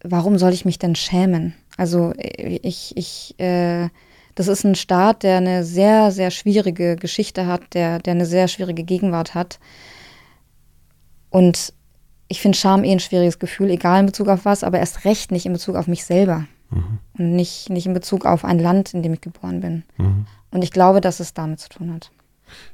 warum 0.03 0.39
soll 0.39 0.53
ich 0.53 0.65
mich 0.65 0.79
denn 0.79 0.95
schämen? 0.95 1.55
Also 1.77 2.13
äh, 2.17 2.61
ich, 2.63 2.97
ich, 2.97 3.39
äh, 3.39 3.89
das 4.35 4.49
ist 4.49 4.65
ein 4.65 4.77
Staat, 4.77 5.23
der 5.23 5.39
eine 5.39 5.65
sehr, 5.65 6.13
sehr 6.13 6.31
schwierige 6.31 6.97
Geschichte 6.97 7.47
hat, 7.47 7.75
der, 7.75 7.99
der 7.99 8.13
eine 8.13 8.27
sehr 8.27 8.49
schwierige 8.49 8.85
Gegenwart 8.85 9.35
hat. 9.35 9.59
Und 11.31 11.73
ich 12.29 12.41
finde 12.41 12.57
Scham 12.57 12.85
eh 12.85 12.93
ein 12.93 13.01
schwieriges 13.01 13.39
Gefühl, 13.41 13.71
egal 13.71 14.01
in 14.01 14.07
Bezug 14.07 14.29
auf 14.29 14.45
was, 14.45 14.63
aber 14.63 14.79
erst 14.79 15.05
recht 15.05 15.33
nicht 15.33 15.47
in 15.47 15.53
Bezug 15.53 15.75
auf 15.75 15.89
mich 15.89 16.05
selber. 16.05 16.47
Mhm. 16.71 16.99
Und 17.19 17.37
nicht, 17.37 17.71
nicht 17.71 17.87
in 17.87 17.95
Bezug 17.95 18.27
auf 18.27 18.45
ein 18.45 18.59
Land, 18.59 18.95
in 18.95 19.03
dem 19.03 19.15
ich 19.15 19.21
geboren 19.21 19.61
bin. 19.61 19.83
Mhm. 19.99 20.27
Und 20.51 20.63
ich 20.63 20.71
glaube, 20.71 21.01
dass 21.01 21.21
es 21.21 21.35
damit 21.35 21.61
zu 21.61 21.69
tun 21.69 21.93
hat. 21.93 22.11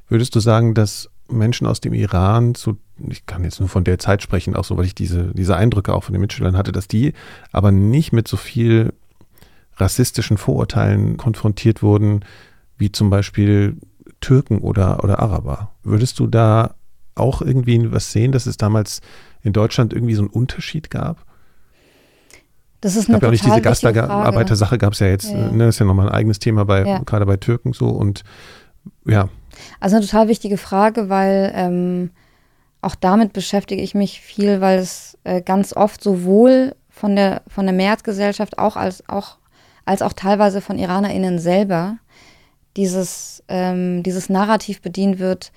Würdest 0.07 0.35
du 0.35 0.39
sagen, 0.39 0.73
dass 0.73 1.09
Menschen 1.29 1.67
aus 1.67 1.81
dem 1.81 1.93
Iran, 1.93 2.55
zu, 2.55 2.77
ich 3.09 3.25
kann 3.25 3.43
jetzt 3.43 3.59
nur 3.59 3.69
von 3.69 3.83
der 3.83 3.99
Zeit 3.99 4.23
sprechen, 4.23 4.55
auch 4.55 4.63
so, 4.63 4.77
weil 4.77 4.85
ich 4.85 4.95
diese, 4.95 5.33
diese 5.33 5.55
Eindrücke 5.55 5.93
auch 5.93 6.03
von 6.03 6.13
den 6.13 6.21
Mitschülern 6.21 6.57
hatte, 6.57 6.71
dass 6.71 6.87
die 6.87 7.13
aber 7.51 7.71
nicht 7.71 8.13
mit 8.13 8.27
so 8.27 8.37
viel 8.37 8.93
rassistischen 9.75 10.37
Vorurteilen 10.37 11.17
konfrontiert 11.17 11.83
wurden, 11.83 12.21
wie 12.77 12.91
zum 12.91 13.09
Beispiel 13.09 13.77
Türken 14.21 14.59
oder, 14.59 15.03
oder 15.03 15.19
Araber. 15.19 15.71
Würdest 15.83 16.19
du 16.19 16.27
da 16.27 16.75
auch 17.15 17.41
irgendwie 17.41 17.91
was 17.91 18.11
sehen, 18.11 18.31
dass 18.31 18.45
es 18.45 18.57
damals 18.57 19.01
in 19.43 19.53
Deutschland 19.53 19.93
irgendwie 19.93 20.15
so 20.15 20.21
einen 20.21 20.29
Unterschied 20.29 20.89
gab? 20.89 21.26
Das 22.81 22.95
ist 22.95 23.09
eine 23.09 23.15
gab 23.15 23.23
ja 23.23 23.27
auch 23.27 23.31
nicht 23.31 23.45
diese 23.45 23.61
Gastarbeitersache 23.61 24.77
gab 24.77 24.93
es 24.93 24.99
ja 24.99 25.07
jetzt, 25.07 25.31
ja. 25.31 25.51
Ne, 25.51 25.67
ist 25.67 25.79
ja 25.79 25.85
nochmal 25.85 26.09
ein 26.09 26.13
eigenes 26.13 26.39
Thema 26.39 26.65
bei, 26.65 26.85
ja. 26.85 26.99
gerade 26.99 27.25
bei 27.25 27.37
Türken 27.37 27.73
so 27.73 27.87
und 27.87 28.23
ja. 29.05 29.29
Also 29.79 29.95
eine 29.95 30.05
total 30.05 30.27
wichtige 30.27 30.57
Frage, 30.57 31.09
weil 31.09 31.51
ähm, 31.55 32.11
auch 32.81 32.95
damit 32.95 33.33
beschäftige 33.33 33.81
ich 33.81 33.95
mich 33.95 34.21
viel, 34.21 34.61
weil 34.61 34.77
es 34.77 35.17
äh, 35.23 35.41
ganz 35.41 35.73
oft 35.73 36.03
sowohl 36.03 36.75
von 36.89 37.15
der, 37.15 37.41
von 37.47 37.65
der 37.65 37.73
Mehrheitsgesellschaft 37.73 38.59
auch 38.59 38.75
als 38.75 39.07
auch 39.09 39.37
als 39.87 40.01
auch 40.01 40.13
teilweise 40.13 40.59
von 40.61 40.77
IranerInnen 40.77 41.39
selber 41.39 41.97
dieses, 42.75 43.41
ähm, 43.47 44.03
dieses 44.03 44.29
Narrativ 44.29 44.81
bedient 44.81 45.17
wird, 45.17 45.51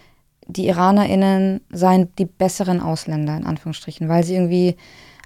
die 0.47 0.69
IranerInnen 0.69 1.61
seien 1.71 2.15
die 2.17 2.25
besseren 2.27 2.81
Ausländer, 2.81 3.37
in 3.37 3.45
Anführungsstrichen, 3.45 4.09
weil 4.09 4.25
sie 4.25 4.37
irgendwie 4.37 4.77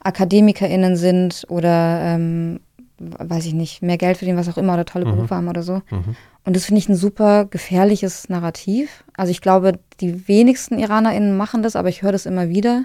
AkademikerInnen 0.04 0.96
sind 0.96 1.44
oder, 1.48 2.00
ähm, 2.02 2.60
weiß 2.98 3.46
ich 3.46 3.54
nicht, 3.54 3.82
mehr 3.82 3.98
Geld 3.98 4.18
verdienen, 4.18 4.38
was 4.38 4.48
auch 4.48 4.58
immer, 4.58 4.74
oder 4.74 4.84
tolle 4.84 5.06
mhm. 5.06 5.16
Berufe 5.16 5.34
haben 5.34 5.48
oder 5.48 5.62
so. 5.62 5.82
Mhm. 5.90 6.16
Und 6.44 6.54
das 6.54 6.66
finde 6.66 6.78
ich 6.78 6.88
ein 6.88 6.94
super 6.94 7.46
gefährliches 7.46 8.28
Narrativ. 8.28 9.04
Also 9.16 9.30
ich 9.30 9.40
glaube, 9.40 9.72
die 10.00 10.28
wenigsten 10.28 10.78
IranerInnen 10.78 11.36
machen 11.36 11.62
das, 11.62 11.74
aber 11.74 11.88
ich 11.88 12.02
höre 12.02 12.12
das 12.12 12.26
immer 12.26 12.48
wieder. 12.50 12.84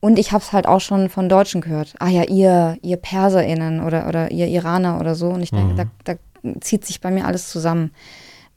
Und 0.00 0.18
ich 0.18 0.30
habe 0.30 0.44
es 0.44 0.52
halt 0.52 0.66
auch 0.66 0.80
schon 0.80 1.08
von 1.08 1.28
Deutschen 1.28 1.60
gehört. 1.60 1.94
Ah 1.98 2.08
ja, 2.08 2.22
ihr, 2.22 2.78
ihr 2.82 2.96
PerserInnen 2.96 3.80
oder, 3.82 4.06
oder 4.08 4.30
ihr 4.30 4.46
Iraner 4.46 5.00
oder 5.00 5.16
so. 5.16 5.28
Und 5.28 5.42
ich 5.42 5.50
denke, 5.50 5.72
mhm. 5.72 5.76
da, 5.76 5.84
da, 6.04 6.14
zieht 6.60 6.86
sich 6.86 7.00
bei 7.00 7.10
mir 7.10 7.26
alles 7.26 7.48
zusammen. 7.48 7.90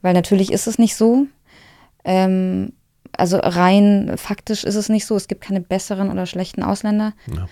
Weil 0.03 0.13
natürlich 0.13 0.51
ist 0.51 0.67
es 0.67 0.77
nicht 0.77 0.95
so. 0.95 1.25
Ähm, 2.03 2.73
also 3.17 3.37
rein 3.41 4.13
faktisch 4.17 4.63
ist 4.63 4.75
es 4.75 4.87
nicht 4.87 5.07
so. 5.07 5.15
Es 5.15 5.27
gibt 5.27 5.41
keine 5.41 5.61
besseren 5.61 6.11
oder 6.11 6.27
schlechten 6.27 6.61
Ausländer. 6.61 7.13
Ja. 7.35 7.47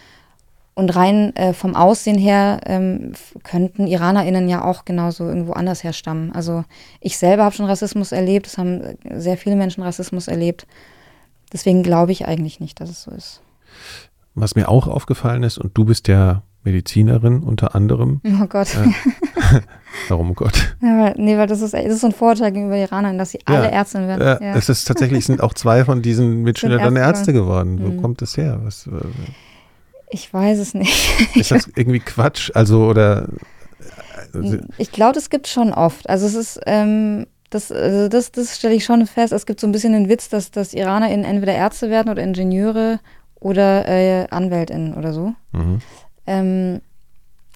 Und 0.80 0.96
rein 0.96 1.36
äh, 1.36 1.52
vom 1.52 1.76
Aussehen 1.76 2.18
her 2.18 2.62
ähm, 2.66 3.12
könnten 3.44 3.86
IranerInnen 3.86 4.48
ja 4.48 4.64
auch 4.64 4.86
genauso 4.86 5.28
irgendwo 5.28 5.52
anders 5.52 5.84
herstammen. 5.84 6.32
Also 6.32 6.64
ich 7.02 7.18
selber 7.18 7.44
habe 7.44 7.54
schon 7.54 7.66
Rassismus 7.66 8.14
erlebt. 8.14 8.48
Es 8.48 8.58
haben 8.58 8.82
sehr 9.14 9.36
viele 9.36 9.58
Menschen 9.58 9.84
Rassismus 9.84 10.30
erlebt. 10.30 10.68
Deswegen 11.52 11.84
glaube 11.84 12.14
ich 12.14 12.28
eigentlich 12.30 12.62
nicht, 12.62 12.80
dass 12.80 12.90
es 12.90 13.04
so 13.04 13.12
ist. 13.12 13.42
Was 14.36 14.56
mir 14.56 14.70
auch 14.70 14.88
aufgefallen 14.88 15.44
ist, 15.44 15.58
und 15.58 15.78
du 15.78 15.84
bist 15.84 16.08
ja 16.08 16.44
Medizinerin 16.64 17.44
unter 17.44 17.76
anderem. 17.76 18.22
Oh 18.42 18.46
Gott. 18.48 18.74
Äh, 18.74 19.60
warum, 20.08 20.32
oh 20.32 20.34
Gott? 20.34 20.78
Ja, 20.82 20.98
weil, 20.98 21.16
nee, 21.18 21.38
weil 21.38 21.48
das 21.48 21.60
ist, 21.60 21.74
das 21.74 21.84
ist 21.84 22.00
so 22.00 22.08
ein 22.08 22.14
Vorteil 22.14 22.54
gegenüber 22.54 22.78
Iranern, 22.78 23.18
dass 23.18 23.32
sie 23.32 23.40
alle 23.44 23.66
ja, 23.66 23.72
Ärztinnen 23.72 24.08
werden. 24.08 24.22
Äh, 24.22 24.46
ja. 24.46 24.56
Es 24.56 24.70
ist 24.70 24.88
tatsächlich, 24.88 25.26
sind 25.26 25.44
auch 25.44 25.54
zwei 25.54 25.84
von 25.84 26.02
diesen 26.02 26.44
Mitschülern 26.44 26.96
Ärzte 26.96 27.34
geworden. 27.34 27.80
Wo 27.82 27.90
mhm. 27.90 28.02
kommt 28.02 28.22
das 28.22 28.38
her? 28.38 28.62
Was, 28.64 28.88
äh, 28.88 28.92
ich 30.10 30.34
weiß 30.34 30.60
es 30.60 30.74
nicht. 30.74 31.36
Ist 31.36 31.52
das 31.52 31.68
irgendwie 31.76 32.00
Quatsch? 32.00 32.52
Also, 32.54 32.86
oder. 32.86 33.28
Also, 34.34 34.58
ich 34.78 34.92
glaube, 34.92 35.14
das 35.14 35.30
gibt 35.30 35.48
es 35.48 35.54
schon 35.54 35.74
oft. 35.74 36.10
Also, 36.10 36.26
es 36.26 36.36
ist. 36.36 36.60
Ähm, 36.66 37.26
das, 37.52 37.72
also 37.72 38.10
das, 38.10 38.32
das 38.32 38.56
stelle 38.58 38.76
ich 38.76 38.86
schon 38.86 39.08
fest. 39.08 39.34
Es 39.34 39.48
gibt 39.48 39.60
so 39.60 39.66
ein 39.66 39.72
bisschen 39.72 39.94
den 39.94 40.08
Witz, 40.08 40.30
dass, 40.30 40.52
dass 40.52 40.74
IranerInnen 40.74 41.26
entweder 41.26 41.54
Ärzte 41.54 41.90
werden 41.90 42.10
oder 42.10 42.22
Ingenieure 42.22 43.00
oder 43.40 43.88
äh, 43.88 44.28
AnwältInnen 44.30 44.94
oder 44.94 45.14
so. 45.14 45.34
Mhm. 45.54 45.80
Ähm, 46.28 46.82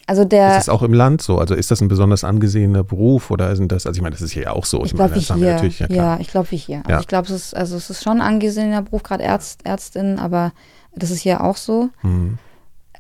Also 0.07 0.25
der. 0.25 0.57
Ist 0.57 0.63
es 0.63 0.69
auch 0.69 0.81
im 0.81 0.93
Land 0.93 1.21
so? 1.21 1.37
Also 1.37 1.53
ist 1.53 1.69
das 1.71 1.81
ein 1.81 1.87
besonders 1.87 2.23
angesehener 2.23 2.83
Beruf 2.83 3.31
oder 3.31 3.55
sind 3.55 3.71
das, 3.71 3.85
also 3.85 3.97
ich 3.97 4.01
meine, 4.01 4.13
das 4.13 4.21
ist 4.21 4.31
hier 4.31 4.43
ja 4.43 4.51
auch 4.51 4.65
so. 4.65 4.83
Ich, 4.83 4.95
glaube, 4.95 5.15
wie 5.15 5.19
hier. 5.19 5.87
Ja, 5.89 5.95
ja, 5.95 6.17
ich 6.19 6.27
glaube, 6.29 6.49
wie 6.51 6.57
hier. 6.57 6.77
Also 6.77 6.89
ja. 6.89 6.99
ich 6.99 7.07
glaube, 7.07 7.27
es 7.27 7.33
ist, 7.33 7.55
also 7.55 7.77
es 7.77 7.89
ist 7.89 8.03
schon 8.03 8.19
ein 8.19 8.27
angesehener 8.27 8.81
Beruf, 8.81 9.03
gerade 9.03 9.23
Ärzt, 9.23 9.65
Ärztin, 9.65 10.17
aber 10.17 10.53
das 10.95 11.11
ist 11.11 11.21
hier 11.21 11.43
auch 11.43 11.57
so. 11.57 11.89
Mhm. 12.01 12.37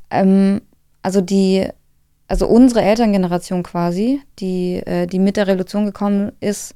Ähm, 0.09 0.61
also 1.01 1.21
die, 1.21 1.67
also 2.27 2.47
unsere 2.47 2.81
Elterngeneration 2.81 3.63
quasi, 3.63 4.21
die, 4.39 4.77
äh, 4.77 5.07
die 5.07 5.19
mit 5.19 5.37
der 5.37 5.47
Revolution 5.47 5.85
gekommen 5.85 6.31
ist, 6.39 6.75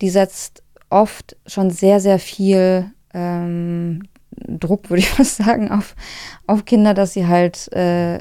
die 0.00 0.10
setzt 0.10 0.62
oft 0.90 1.36
schon 1.46 1.70
sehr, 1.70 2.00
sehr 2.00 2.18
viel 2.18 2.90
ähm, 3.14 4.02
Druck, 4.30 4.90
würde 4.90 5.00
ich 5.00 5.08
fast 5.10 5.36
sagen, 5.36 5.70
auf, 5.70 5.94
auf 6.46 6.64
Kinder, 6.64 6.94
dass 6.94 7.12
sie 7.12 7.26
halt 7.26 7.70
äh, 7.72 8.20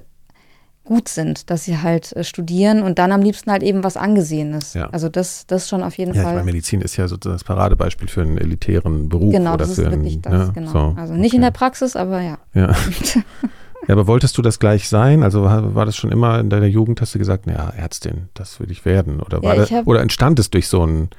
gut 0.87 1.09
sind, 1.09 1.49
dass 1.49 1.65
sie 1.65 1.77
halt 1.79 2.15
äh, 2.15 2.23
studieren 2.23 2.81
und 2.81 2.97
dann 2.97 3.11
am 3.11 3.21
liebsten 3.21 3.51
halt 3.51 3.61
eben 3.61 3.83
was 3.83 3.97
Angesehenes. 3.97 4.73
Ja. 4.73 4.89
Also 4.89 5.09
das, 5.09 5.45
das 5.45 5.67
schon 5.67 5.83
auf 5.83 5.97
jeden 5.97 6.13
ja, 6.13 6.23
Fall. 6.23 6.31
Ich 6.31 6.35
meine, 6.37 6.45
Medizin 6.45 6.81
ist 6.81 6.95
ja 6.95 7.07
sozusagen 7.09 7.35
das 7.35 7.43
Paradebeispiel 7.43 8.07
für 8.07 8.21
einen 8.21 8.37
elitären 8.37 9.09
Beruf. 9.09 9.33
Genau, 9.33 9.53
oder 9.53 9.65
das 9.65 9.75
für 9.75 9.83
ist 9.83 9.91
wirklich 9.91 10.13
einen, 10.13 10.21
das, 10.21 10.47
ja, 10.47 10.53
genau. 10.53 10.71
So, 10.71 10.95
also 10.97 11.13
nicht 11.13 11.31
okay. 11.31 11.35
in 11.35 11.41
der 11.41 11.51
Praxis, 11.51 11.97
aber 11.97 12.21
ja. 12.21 12.37
Ja. 12.53 12.67
ja, 13.87 13.89
aber 13.89 14.07
wolltest 14.07 14.37
du 14.37 14.41
das 14.41 14.59
gleich 14.59 14.87
sein? 14.87 15.23
Also 15.23 15.43
war, 15.43 15.75
war, 15.75 15.85
das 15.85 15.97
schon 15.97 16.11
immer 16.11 16.39
in 16.39 16.49
deiner 16.49 16.67
Jugend, 16.67 17.01
hast 17.01 17.13
du 17.13 17.19
gesagt, 17.19 17.47
naja, 17.47 17.73
Ärztin, 17.75 18.29
das 18.33 18.59
will 18.61 18.71
ich 18.71 18.85
werden? 18.85 19.19
Oder, 19.19 19.43
war 19.43 19.55
das, 19.55 19.71
oder 19.85 20.01
entstand 20.01 20.39
es 20.39 20.49
durch 20.49 20.69
so 20.69 20.85
ein 20.85 21.09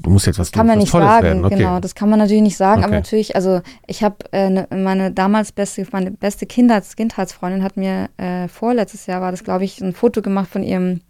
du 0.00 0.10
musst 0.10 0.26
jetzt 0.26 0.38
was 0.38 0.50
Das 0.50 0.56
kann 0.56 0.66
man 0.66 0.78
nicht 0.78 0.90
Tolles 0.90 1.08
sagen, 1.08 1.44
okay. 1.44 1.56
genau. 1.56 1.80
Das 1.80 1.94
kann 1.94 2.08
man 2.08 2.18
natürlich 2.18 2.42
nicht 2.42 2.56
sagen, 2.56 2.80
okay. 2.80 2.86
aber 2.86 2.94
natürlich, 2.96 3.36
also 3.36 3.60
ich 3.86 4.02
habe 4.02 4.16
äh, 4.32 4.50
ne, 4.50 4.68
meine 4.70 5.12
damals 5.12 5.52
beste, 5.52 5.86
meine 5.92 6.10
beste 6.10 6.46
Kindheits 6.46 6.96
Kindheitsfreundin 6.96 7.62
hat 7.62 7.76
mir 7.76 8.08
äh, 8.16 8.48
vorletztes 8.48 9.06
Jahr 9.06 9.20
war 9.20 9.30
das, 9.30 9.44
glaube 9.44 9.64
ich, 9.64 9.80
ein 9.80 9.92
Foto 9.92 10.22
gemacht 10.22 10.50
von 10.50 10.62
ihrem 10.62 11.00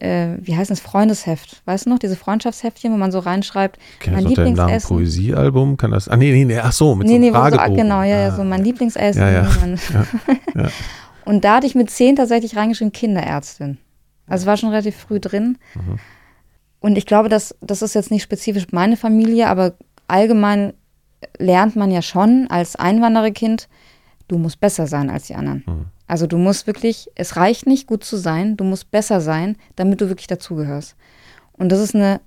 äh, 0.00 0.36
wie 0.40 0.56
heißt 0.56 0.70
das, 0.70 0.80
Freundesheft. 0.80 1.62
Weißt 1.64 1.86
du 1.86 1.90
noch, 1.90 1.98
diese 1.98 2.16
Freundschaftsheftchen, 2.16 2.92
wo 2.92 2.96
man 2.96 3.12
so 3.12 3.18
reinschreibt, 3.18 3.78
okay, 3.98 4.10
mein 4.10 4.24
Lieblingsessen. 4.24 4.88
Poesiealbum, 4.88 5.76
kann 5.76 5.90
das, 5.90 6.08
ah 6.08 6.16
nee, 6.16 6.32
nee, 6.32 6.44
nee, 6.44 6.58
ach 6.58 6.72
so, 6.72 6.94
mit 6.94 7.06
nee, 7.06 7.14
so 7.14 7.20
nee, 7.20 7.30
Fragebogen. 7.30 7.70
So, 7.70 7.82
genau, 7.82 8.02
ja, 8.02 8.18
ja, 8.18 8.30
so 8.32 8.44
mein 8.44 8.62
Lieblingsessen. 8.62 9.22
Ja. 9.22 9.30
ja, 9.30 9.48
ja. 10.54 10.68
Und 11.24 11.44
da 11.44 11.56
hatte 11.56 11.66
ich 11.66 11.74
mit 11.74 11.90
zehn 11.90 12.14
tatsächlich 12.14 12.56
reingeschrieben, 12.56 12.92
Kinderärztin. 12.92 13.78
Also 14.28 14.46
war 14.46 14.56
schon 14.56 14.70
relativ 14.70 14.96
früh 14.96 15.18
drin. 15.18 15.58
Mhm. 15.74 15.98
Und 16.80 16.96
ich 16.96 17.06
glaube, 17.06 17.28
dass 17.28 17.54
das 17.60 17.82
ist 17.82 17.94
jetzt 17.94 18.10
nicht 18.10 18.22
spezifisch 18.22 18.66
meine 18.70 18.96
Familie, 18.96 19.48
aber 19.48 19.74
allgemein 20.08 20.72
lernt 21.38 21.76
man 21.76 21.90
ja 21.90 22.02
schon 22.02 22.46
als 22.48 22.76
Einwandererkind, 22.76 23.68
du 24.28 24.38
musst 24.38 24.60
besser 24.60 24.86
sein 24.86 25.10
als 25.10 25.26
die 25.26 25.34
anderen. 25.34 25.64
Mhm. 25.66 25.86
Also 26.06 26.26
du 26.26 26.38
musst 26.38 26.66
wirklich, 26.66 27.08
es 27.14 27.36
reicht 27.36 27.66
nicht 27.66 27.86
gut 27.86 28.04
zu 28.04 28.16
sein, 28.16 28.56
du 28.56 28.64
musst 28.64 28.90
besser 28.90 29.20
sein, 29.20 29.56
damit 29.74 30.00
du 30.00 30.08
wirklich 30.08 30.28
dazugehörst. 30.28 30.96
Und 31.52 31.70
das 31.70 31.80
ist 31.80 31.94
eine, 31.94 32.20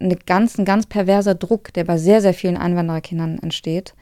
eine 0.00 0.16
ganz, 0.16 0.58
ein 0.58 0.64
ganz 0.64 0.86
perverser 0.86 1.34
Druck, 1.34 1.72
der 1.72 1.84
bei 1.84 1.96
sehr, 1.96 2.20
sehr 2.20 2.34
vielen 2.34 2.56
Einwandererkindern 2.56 3.38
entsteht, 3.38 3.94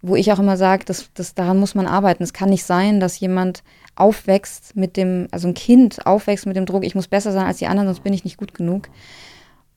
wo 0.00 0.16
ich 0.16 0.32
auch 0.32 0.38
immer 0.38 0.56
sage, 0.56 0.84
dass, 0.84 1.12
dass 1.14 1.34
daran 1.34 1.58
muss 1.58 1.74
man 1.74 1.86
arbeiten. 1.86 2.22
Es 2.22 2.32
kann 2.32 2.48
nicht 2.48 2.64
sein, 2.64 3.00
dass 3.00 3.20
jemand 3.20 3.62
aufwächst 3.96 4.76
mit 4.76 4.96
dem, 4.96 5.28
also 5.30 5.48
ein 5.48 5.54
Kind 5.54 6.06
aufwächst 6.06 6.46
mit 6.46 6.56
dem 6.56 6.66
Druck, 6.66 6.84
ich 6.84 6.94
muss 6.94 7.08
besser 7.08 7.32
sein 7.32 7.46
als 7.46 7.58
die 7.58 7.66
anderen, 7.66 7.88
sonst 7.88 8.02
bin 8.02 8.12
ich 8.12 8.24
nicht 8.24 8.36
gut 8.36 8.54
genug. 8.54 8.88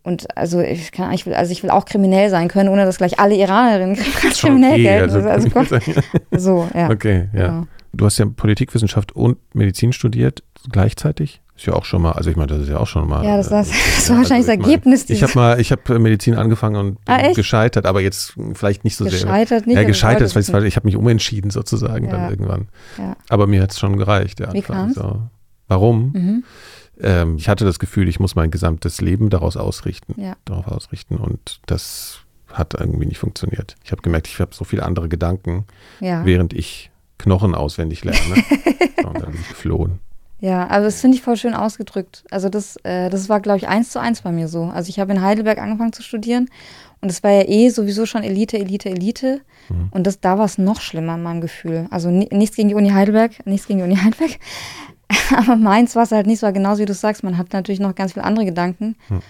Und 0.03 0.37
also 0.37 0.61
ich 0.61 0.91
kann, 0.91 1.11
ich 1.11 1.25
will, 1.25 1.33
also 1.33 1.51
ich 1.51 1.63
will 1.63 1.69
auch 1.69 1.83
kriminell 1.83 2.29
sein 2.29 2.47
können, 2.47 2.69
ohne 2.69 2.85
dass 2.85 2.97
gleich 2.97 3.19
alle 3.19 3.35
Iranerinnen 3.35 3.97
als 4.23 4.39
kriminell 4.39 4.73
okay, 4.73 4.83
gelten. 4.83 5.27
Also, 5.27 5.29
also, 5.29 5.75
also 5.75 6.01
so, 6.31 6.69
ja. 6.73 6.89
Okay, 6.89 7.27
ja. 7.33 7.47
Genau. 7.47 7.67
Du 7.93 8.05
hast 8.05 8.17
ja 8.17 8.25
Politikwissenschaft 8.25 9.13
und 9.13 9.37
Medizin 9.53 9.91
studiert 9.91 10.43
gleichzeitig. 10.69 11.41
Ist 11.57 11.65
ja 11.65 11.73
auch 11.73 11.85
schon 11.85 12.03
mal, 12.03 12.11
also 12.11 12.29
ich 12.29 12.35
meine, 12.35 12.47
das 12.47 12.61
ist 12.61 12.69
ja 12.69 12.77
auch 12.77 12.85
schon 12.85 13.09
mal. 13.09 13.25
Ja, 13.25 13.35
das, 13.35 13.49
das, 13.49 13.69
das 13.69 14.09
war 14.11 14.17
wahrscheinlich 14.17 14.47
also 14.47 14.59
das 14.59 14.67
Ergebnis. 14.67 15.09
Ich, 15.09 15.09
mein, 15.09 15.15
ich 15.15 15.23
habe 15.23 15.39
mal, 15.39 15.59
ich 15.59 15.71
habe 15.71 15.99
Medizin 15.99 16.35
angefangen 16.35 16.75
und 16.75 16.97
ah, 17.07 17.33
gescheitert, 17.33 17.87
aber 17.87 17.99
jetzt 17.99 18.35
vielleicht 18.53 18.83
nicht 18.83 18.95
so 18.95 19.05
gescheitert 19.05 19.21
sehr. 19.21 19.31
Gescheitert 19.31 19.67
nicht. 19.67 19.75
Ja, 19.75 19.83
gescheitert, 19.83 20.35
weil, 20.35 20.47
weil 20.53 20.65
ich 20.67 20.75
habe 20.75 20.85
mich 20.85 20.95
umentschieden 20.95 21.49
sozusagen 21.49 22.05
ja. 22.05 22.11
dann 22.11 22.29
irgendwann. 22.29 22.67
Ja. 22.99 23.17
Aber 23.29 23.47
mir 23.47 23.63
hat 23.63 23.71
es 23.71 23.79
schon 23.79 23.97
gereicht. 23.97 24.39
Ja, 24.39 24.53
Wie? 24.53 24.63
So. 24.93 25.23
Warum? 25.67 26.11
Mhm. 26.13 26.43
Ähm, 27.01 27.37
ich 27.37 27.49
hatte 27.49 27.65
das 27.65 27.79
Gefühl, 27.79 28.07
ich 28.07 28.19
muss 28.19 28.35
mein 28.35 28.51
gesamtes 28.51 29.01
Leben 29.01 29.31
daraus 29.31 29.57
ausrichten, 29.57 30.13
ja. 30.21 30.35
darauf 30.45 30.67
ausrichten 30.67 31.17
und 31.17 31.59
das 31.65 32.19
hat 32.53 32.75
irgendwie 32.79 33.07
nicht 33.07 33.17
funktioniert. 33.17 33.75
Ich 33.83 33.91
habe 33.91 34.03
gemerkt, 34.03 34.27
ich 34.27 34.39
habe 34.39 34.53
so 34.53 34.63
viele 34.63 34.83
andere 34.83 35.09
Gedanken, 35.09 35.65
während 35.99 36.53
ich 36.53 36.91
Knochen 37.17 37.55
auswendig 37.55 38.03
lerne. 38.03 38.43
und 39.05 39.21
dann 39.21 39.31
bin 39.31 39.41
ich 39.41 39.49
geflohen. 39.49 39.99
Ja, 40.39 40.67
aber 40.67 40.85
das 40.85 41.01
finde 41.01 41.17
ich 41.17 41.23
voll 41.23 41.35
schön 41.35 41.55
ausgedrückt. 41.55 42.23
Also 42.29 42.49
das, 42.49 42.77
äh, 42.83 43.09
das 43.09 43.27
war, 43.27 43.39
glaube 43.39 43.57
ich, 43.57 43.67
eins 43.67 43.89
zu 43.89 43.99
eins 43.99 44.21
bei 44.21 44.31
mir 44.31 44.47
so. 44.47 44.65
Also 44.65 44.89
ich 44.89 44.99
habe 44.99 45.11
in 45.11 45.21
Heidelberg 45.21 45.57
angefangen 45.57 45.93
zu 45.93 46.03
studieren 46.03 46.49
und 47.01 47.09
es 47.09 47.23
war 47.23 47.31
ja 47.31 47.47
eh 47.47 47.69
sowieso 47.69 48.05
schon 48.05 48.23
Elite, 48.23 48.57
Elite, 48.57 48.89
Elite. 48.89 49.41
Mhm. 49.69 49.87
Und 49.91 50.05
das, 50.05 50.19
da 50.19 50.37
war 50.37 50.45
es 50.45 50.57
noch 50.57 50.79
schlimmer 50.81 51.15
in 51.15 51.23
meinem 51.23 51.41
Gefühl. 51.41 51.87
Also 51.89 52.09
nichts 52.11 52.55
gegen 52.55 52.69
die 52.69 52.75
Uni 52.75 52.89
Heidelberg, 52.89 53.45
nichts 53.45 53.67
gegen 53.67 53.79
die 53.79 53.85
Uni 53.85 53.95
Heidelberg. 54.03 54.39
aber 55.35 55.55
meins 55.55 55.95
war 55.95 56.03
es 56.03 56.11
halt 56.11 56.27
nicht 56.27 56.39
so, 56.39 56.51
genauso 56.51 56.81
wie 56.81 56.85
du 56.85 56.93
sagst, 56.93 57.23
man 57.23 57.37
hat 57.37 57.53
natürlich 57.53 57.79
noch 57.79 57.95
ganz 57.95 58.13
viele 58.13 58.25
andere 58.25 58.45
Gedanken. 58.45 58.95
Mhm. 59.09 59.21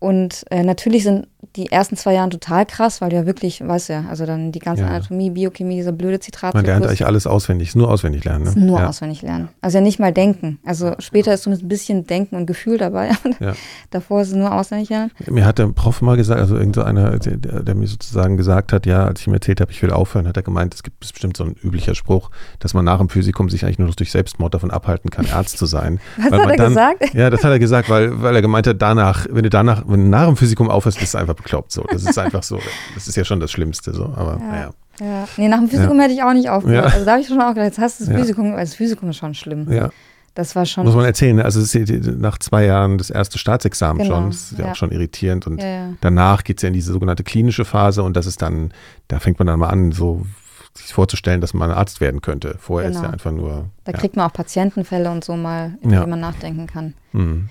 Und 0.00 0.46
äh, 0.50 0.64
natürlich 0.64 1.04
sind 1.04 1.28
die 1.56 1.70
ersten 1.70 1.96
zwei 1.96 2.14
Jahre 2.14 2.30
total 2.30 2.66
krass, 2.66 3.00
weil 3.00 3.10
du 3.10 3.16
ja 3.16 3.26
wirklich, 3.26 3.66
weißt 3.66 3.88
ja, 3.88 4.04
also 4.08 4.26
dann 4.26 4.52
die 4.52 4.58
ganze 4.58 4.82
ja. 4.82 4.88
Anatomie, 4.88 5.30
Biochemie, 5.30 5.76
dieser 5.76 5.92
blöde 5.92 6.20
Zitrat. 6.20 6.54
Man 6.54 6.64
lernt 6.64 6.86
eigentlich 6.86 7.06
alles 7.06 7.26
auswendig, 7.26 7.74
nur 7.74 7.90
auswendig 7.90 8.24
lernen. 8.24 8.44
Ne? 8.44 8.66
Nur 8.66 8.80
ja. 8.80 8.88
auswendig 8.88 9.22
lernen. 9.22 9.48
Also 9.60 9.78
ja 9.78 9.82
nicht 9.82 9.98
mal 9.98 10.12
denken. 10.12 10.58
Also 10.64 10.94
später 10.98 11.34
ist 11.34 11.42
zumindest 11.42 11.64
ein 11.64 11.68
bisschen 11.68 12.06
Denken 12.06 12.36
und 12.36 12.46
Gefühl 12.46 12.78
dabei. 12.78 13.10
Ja. 13.38 13.54
Davor 13.90 14.20
ist 14.20 14.28
es 14.28 14.34
nur 14.34 14.52
auswendig 14.52 14.90
lernen. 14.90 15.12
Mir 15.26 15.46
hat 15.46 15.58
der 15.58 15.68
Prof 15.68 16.02
mal 16.02 16.16
gesagt, 16.16 16.40
also 16.40 16.56
irgend 16.56 16.74
so 16.74 16.82
einer, 16.82 17.18
der, 17.18 17.62
der, 17.62 17.74
mir 17.74 17.86
sozusagen 17.86 18.36
gesagt 18.36 18.72
hat, 18.72 18.84
ja, 18.84 19.06
als 19.06 19.20
ich 19.20 19.28
ihm 19.28 19.32
erzählt 19.32 19.62
habe, 19.62 19.72
ich 19.72 19.80
will 19.80 19.90
aufhören, 19.90 20.28
hat 20.28 20.36
er 20.36 20.42
gemeint, 20.42 20.74
es 20.74 20.82
gibt 20.82 21.00
bestimmt 21.00 21.38
so 21.38 21.44
ein 21.44 21.54
üblicher 21.62 21.94
Spruch, 21.94 22.30
dass 22.58 22.74
man 22.74 22.84
nach 22.84 22.98
dem 22.98 23.08
Physikum 23.08 23.48
sich 23.48 23.64
eigentlich 23.64 23.78
nur 23.78 23.90
durch 23.90 24.10
Selbstmord 24.10 24.52
davon 24.52 24.70
abhalten 24.70 25.10
kann, 25.10 25.26
Arzt 25.32 25.56
zu 25.56 25.64
sein. 25.64 26.00
Was 26.16 26.24
hat 26.24 26.50
er 26.50 26.56
dann, 26.56 26.68
gesagt? 26.68 27.14
Ja, 27.14 27.30
das 27.30 27.42
hat 27.44 27.50
er 27.50 27.58
gesagt, 27.58 27.88
weil, 27.88 28.20
weil 28.20 28.34
er 28.34 28.42
gemeint 28.42 28.66
hat, 28.66 28.82
danach, 28.82 29.26
wenn 29.30 29.44
du 29.44 29.50
danach, 29.50 29.84
wenn 29.86 30.04
du 30.04 30.10
nach 30.10 30.26
dem 30.26 30.36
Physikum 30.36 30.68
aufhörst, 30.68 31.00
bist 31.00 31.14
du 31.14 31.18
einfach 31.18 31.29
bekloppt. 31.34 31.72
So. 31.72 31.84
Das 31.90 32.04
ist 32.04 32.18
einfach 32.18 32.42
so. 32.42 32.58
Das 32.94 33.08
ist 33.08 33.16
ja 33.16 33.24
schon 33.24 33.40
das 33.40 33.50
Schlimmste. 33.50 33.92
So. 33.92 34.04
Aber 34.16 34.38
ja. 34.38 34.46
naja. 34.46 34.70
Ja. 35.00 35.28
Nee, 35.36 35.48
nach 35.48 35.58
dem 35.58 35.68
Physikum 35.68 35.96
ja. 35.96 36.04
hätte 36.04 36.14
ich 36.14 36.22
auch 36.22 36.32
nicht 36.32 36.50
aufgehört. 36.50 36.86
Ja. 36.86 36.92
Also 36.92 37.04
da 37.06 37.12
habe 37.12 37.22
ich 37.22 37.28
schon 37.28 37.40
auch 37.40 37.50
gedacht, 37.50 37.66
jetzt 37.66 37.78
hast 37.78 38.00
du 38.00 38.04
das 38.04 38.14
Physikum, 38.14 38.52
weil 38.52 38.60
das 38.60 38.74
Physikum 38.74 39.10
ist 39.10 39.16
schon 39.16 39.34
schlimm. 39.34 39.70
Ja. 39.72 39.90
Das 40.34 40.54
war 40.54 40.64
schon. 40.64 40.84
Muss 40.84 40.94
man 40.94 41.04
erzählen, 41.04 41.36
ne? 41.36 41.44
also 41.44 41.60
ist 41.60 41.74
nach 42.18 42.38
zwei 42.38 42.64
Jahren 42.64 42.98
das 42.98 43.10
erste 43.10 43.38
Staatsexamen 43.38 44.02
genau. 44.02 44.16
schon. 44.16 44.30
Das 44.30 44.52
ist 44.52 44.58
ja, 44.58 44.70
auch 44.70 44.76
schon 44.76 44.92
irritierend. 44.92 45.46
Und 45.46 45.62
danach 46.00 46.44
geht 46.44 46.58
es 46.58 46.62
ja 46.62 46.68
in 46.68 46.74
diese 46.74 46.92
sogenannte 46.92 47.24
klinische 47.24 47.64
Phase 47.64 48.02
und 48.02 48.16
das 48.16 48.26
ist 48.26 48.40
dann, 48.42 48.72
da 49.08 49.18
fängt 49.18 49.38
man 49.38 49.46
dann 49.46 49.58
mal 49.58 49.68
an, 49.68 49.92
so 49.92 50.26
sich 50.74 50.92
vorzustellen, 50.92 51.40
dass 51.40 51.52
man 51.52 51.70
Arzt 51.70 52.00
werden 52.00 52.20
könnte. 52.20 52.56
Vorher 52.58 52.90
genau. 52.90 53.00
ist 53.00 53.06
ja 53.06 53.12
einfach 53.12 53.32
nur. 53.32 53.70
Da 53.84 53.92
kriegt 53.92 54.16
man 54.16 54.26
auch 54.28 54.32
Patientenfälle 54.32 55.10
und 55.10 55.24
so 55.24 55.36
mal, 55.36 55.76
über 55.82 56.04
die 56.04 56.10
man 56.10 56.20
nachdenken 56.20 56.66
kann. 56.66 56.94
Mhm. 57.12 57.48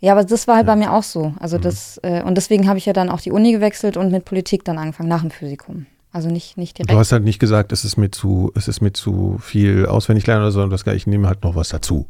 Ja, 0.00 0.12
aber 0.12 0.24
das 0.24 0.46
war 0.46 0.56
halt 0.56 0.66
ja. 0.66 0.74
bei 0.74 0.78
mir 0.78 0.92
auch 0.92 1.02
so. 1.02 1.34
Also 1.40 1.58
mhm. 1.58 1.62
das, 1.62 1.98
äh, 2.02 2.22
und 2.22 2.36
deswegen 2.36 2.68
habe 2.68 2.78
ich 2.78 2.86
ja 2.86 2.92
dann 2.92 3.10
auch 3.10 3.20
die 3.20 3.32
Uni 3.32 3.52
gewechselt 3.52 3.96
und 3.96 4.12
mit 4.12 4.24
Politik 4.24 4.64
dann 4.64 4.78
angefangen, 4.78 5.08
nach 5.08 5.22
dem 5.22 5.30
Physikum. 5.30 5.86
Also 6.12 6.30
nicht, 6.30 6.56
nicht 6.56 6.78
direkt. 6.78 6.92
Du 6.92 6.98
hast 6.98 7.12
halt 7.12 7.24
nicht 7.24 7.38
gesagt, 7.38 7.72
es 7.72 7.84
ist 7.84 7.96
mir 7.96 8.10
zu, 8.10 8.50
es 8.54 8.68
ist 8.68 8.80
mir 8.80 8.92
zu 8.92 9.38
viel 9.40 9.86
auswendig 9.86 10.26
lernen 10.26 10.42
oder 10.42 10.52
so, 10.52 10.60
sondern 10.60 10.78
das, 10.78 10.86
ich 10.94 11.06
nehme 11.06 11.28
halt 11.28 11.42
noch 11.42 11.54
was 11.54 11.68
dazu. 11.68 12.06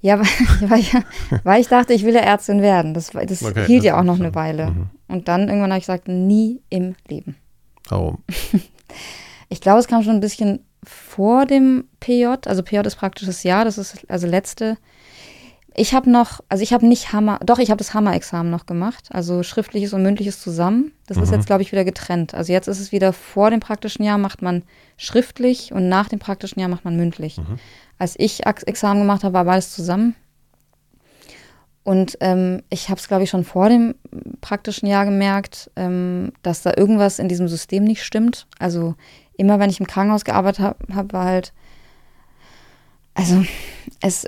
Ja, 0.00 0.20
weil, 0.60 0.80
ich, 0.80 0.92
weil 1.44 1.60
ich 1.60 1.68
dachte, 1.68 1.92
ich 1.92 2.04
will 2.04 2.14
ja 2.14 2.20
Ärztin 2.20 2.62
werden. 2.62 2.94
Das, 2.94 3.10
das 3.10 3.42
okay, 3.42 3.66
hielt 3.66 3.80
das 3.80 3.86
ja 3.86 3.98
auch 3.98 4.04
noch 4.04 4.18
eine 4.18 4.34
Weile. 4.34 4.70
Mhm. 4.70 4.90
Und 5.08 5.28
dann 5.28 5.48
irgendwann 5.48 5.70
habe 5.70 5.78
ich 5.78 5.86
gesagt, 5.86 6.08
nie 6.08 6.62
im 6.70 6.94
Leben. 7.08 7.36
Warum? 7.88 8.18
ich 9.48 9.60
glaube, 9.60 9.80
es 9.80 9.86
kam 9.86 10.02
schon 10.02 10.14
ein 10.14 10.20
bisschen 10.20 10.60
vor 10.82 11.46
dem 11.46 11.84
PJ. 12.00 12.26
Also 12.46 12.62
PJ 12.62 12.78
ist 12.78 12.96
praktisches 12.96 13.42
Jahr, 13.42 13.64
das 13.64 13.78
ist 13.78 14.10
also 14.10 14.26
letzte 14.26 14.76
ich 15.74 15.94
habe 15.94 16.10
noch, 16.10 16.40
also 16.48 16.62
ich 16.62 16.72
habe 16.72 16.86
nicht 16.86 17.12
Hammer, 17.12 17.38
doch, 17.44 17.58
ich 17.58 17.70
habe 17.70 17.78
das 17.78 17.94
Hammer-Examen 17.94 18.50
noch 18.50 18.66
gemacht, 18.66 19.08
also 19.10 19.42
schriftliches 19.42 19.92
und 19.92 20.02
mündliches 20.02 20.40
zusammen. 20.40 20.92
Das 21.06 21.16
mhm. 21.16 21.22
ist 21.22 21.30
jetzt, 21.32 21.46
glaube 21.46 21.62
ich, 21.62 21.72
wieder 21.72 21.84
getrennt. 21.84 22.34
Also 22.34 22.52
jetzt 22.52 22.68
ist 22.68 22.80
es 22.80 22.92
wieder 22.92 23.12
vor 23.12 23.50
dem 23.50 23.60
praktischen 23.60 24.04
Jahr 24.04 24.18
macht 24.18 24.42
man 24.42 24.64
schriftlich 24.96 25.72
und 25.72 25.88
nach 25.88 26.08
dem 26.08 26.18
praktischen 26.18 26.60
Jahr 26.60 26.68
macht 26.68 26.84
man 26.84 26.96
mündlich. 26.96 27.38
Mhm. 27.38 27.58
Als 27.98 28.14
ich 28.18 28.44
Examen 28.46 29.00
gemacht 29.00 29.24
habe, 29.24 29.34
war 29.34 29.44
beides 29.44 29.72
zusammen. 29.72 30.14
Und 31.84 32.16
ähm, 32.20 32.62
ich 32.70 32.88
habe 32.90 33.00
es, 33.00 33.08
glaube 33.08 33.24
ich, 33.24 33.30
schon 33.30 33.44
vor 33.44 33.68
dem 33.68 33.94
praktischen 34.40 34.86
Jahr 34.86 35.04
gemerkt, 35.04 35.70
ähm, 35.74 36.32
dass 36.42 36.62
da 36.62 36.72
irgendwas 36.76 37.18
in 37.18 37.28
diesem 37.28 37.48
System 37.48 37.84
nicht 37.84 38.04
stimmt. 38.04 38.46
Also 38.58 38.94
immer, 39.36 39.58
wenn 39.58 39.70
ich 39.70 39.80
im 39.80 39.86
Krankenhaus 39.86 40.24
gearbeitet 40.24 40.60
habe, 40.60 40.94
hab, 40.94 41.12
war 41.12 41.24
halt, 41.24 41.52
also 43.14 43.44
es 44.00 44.26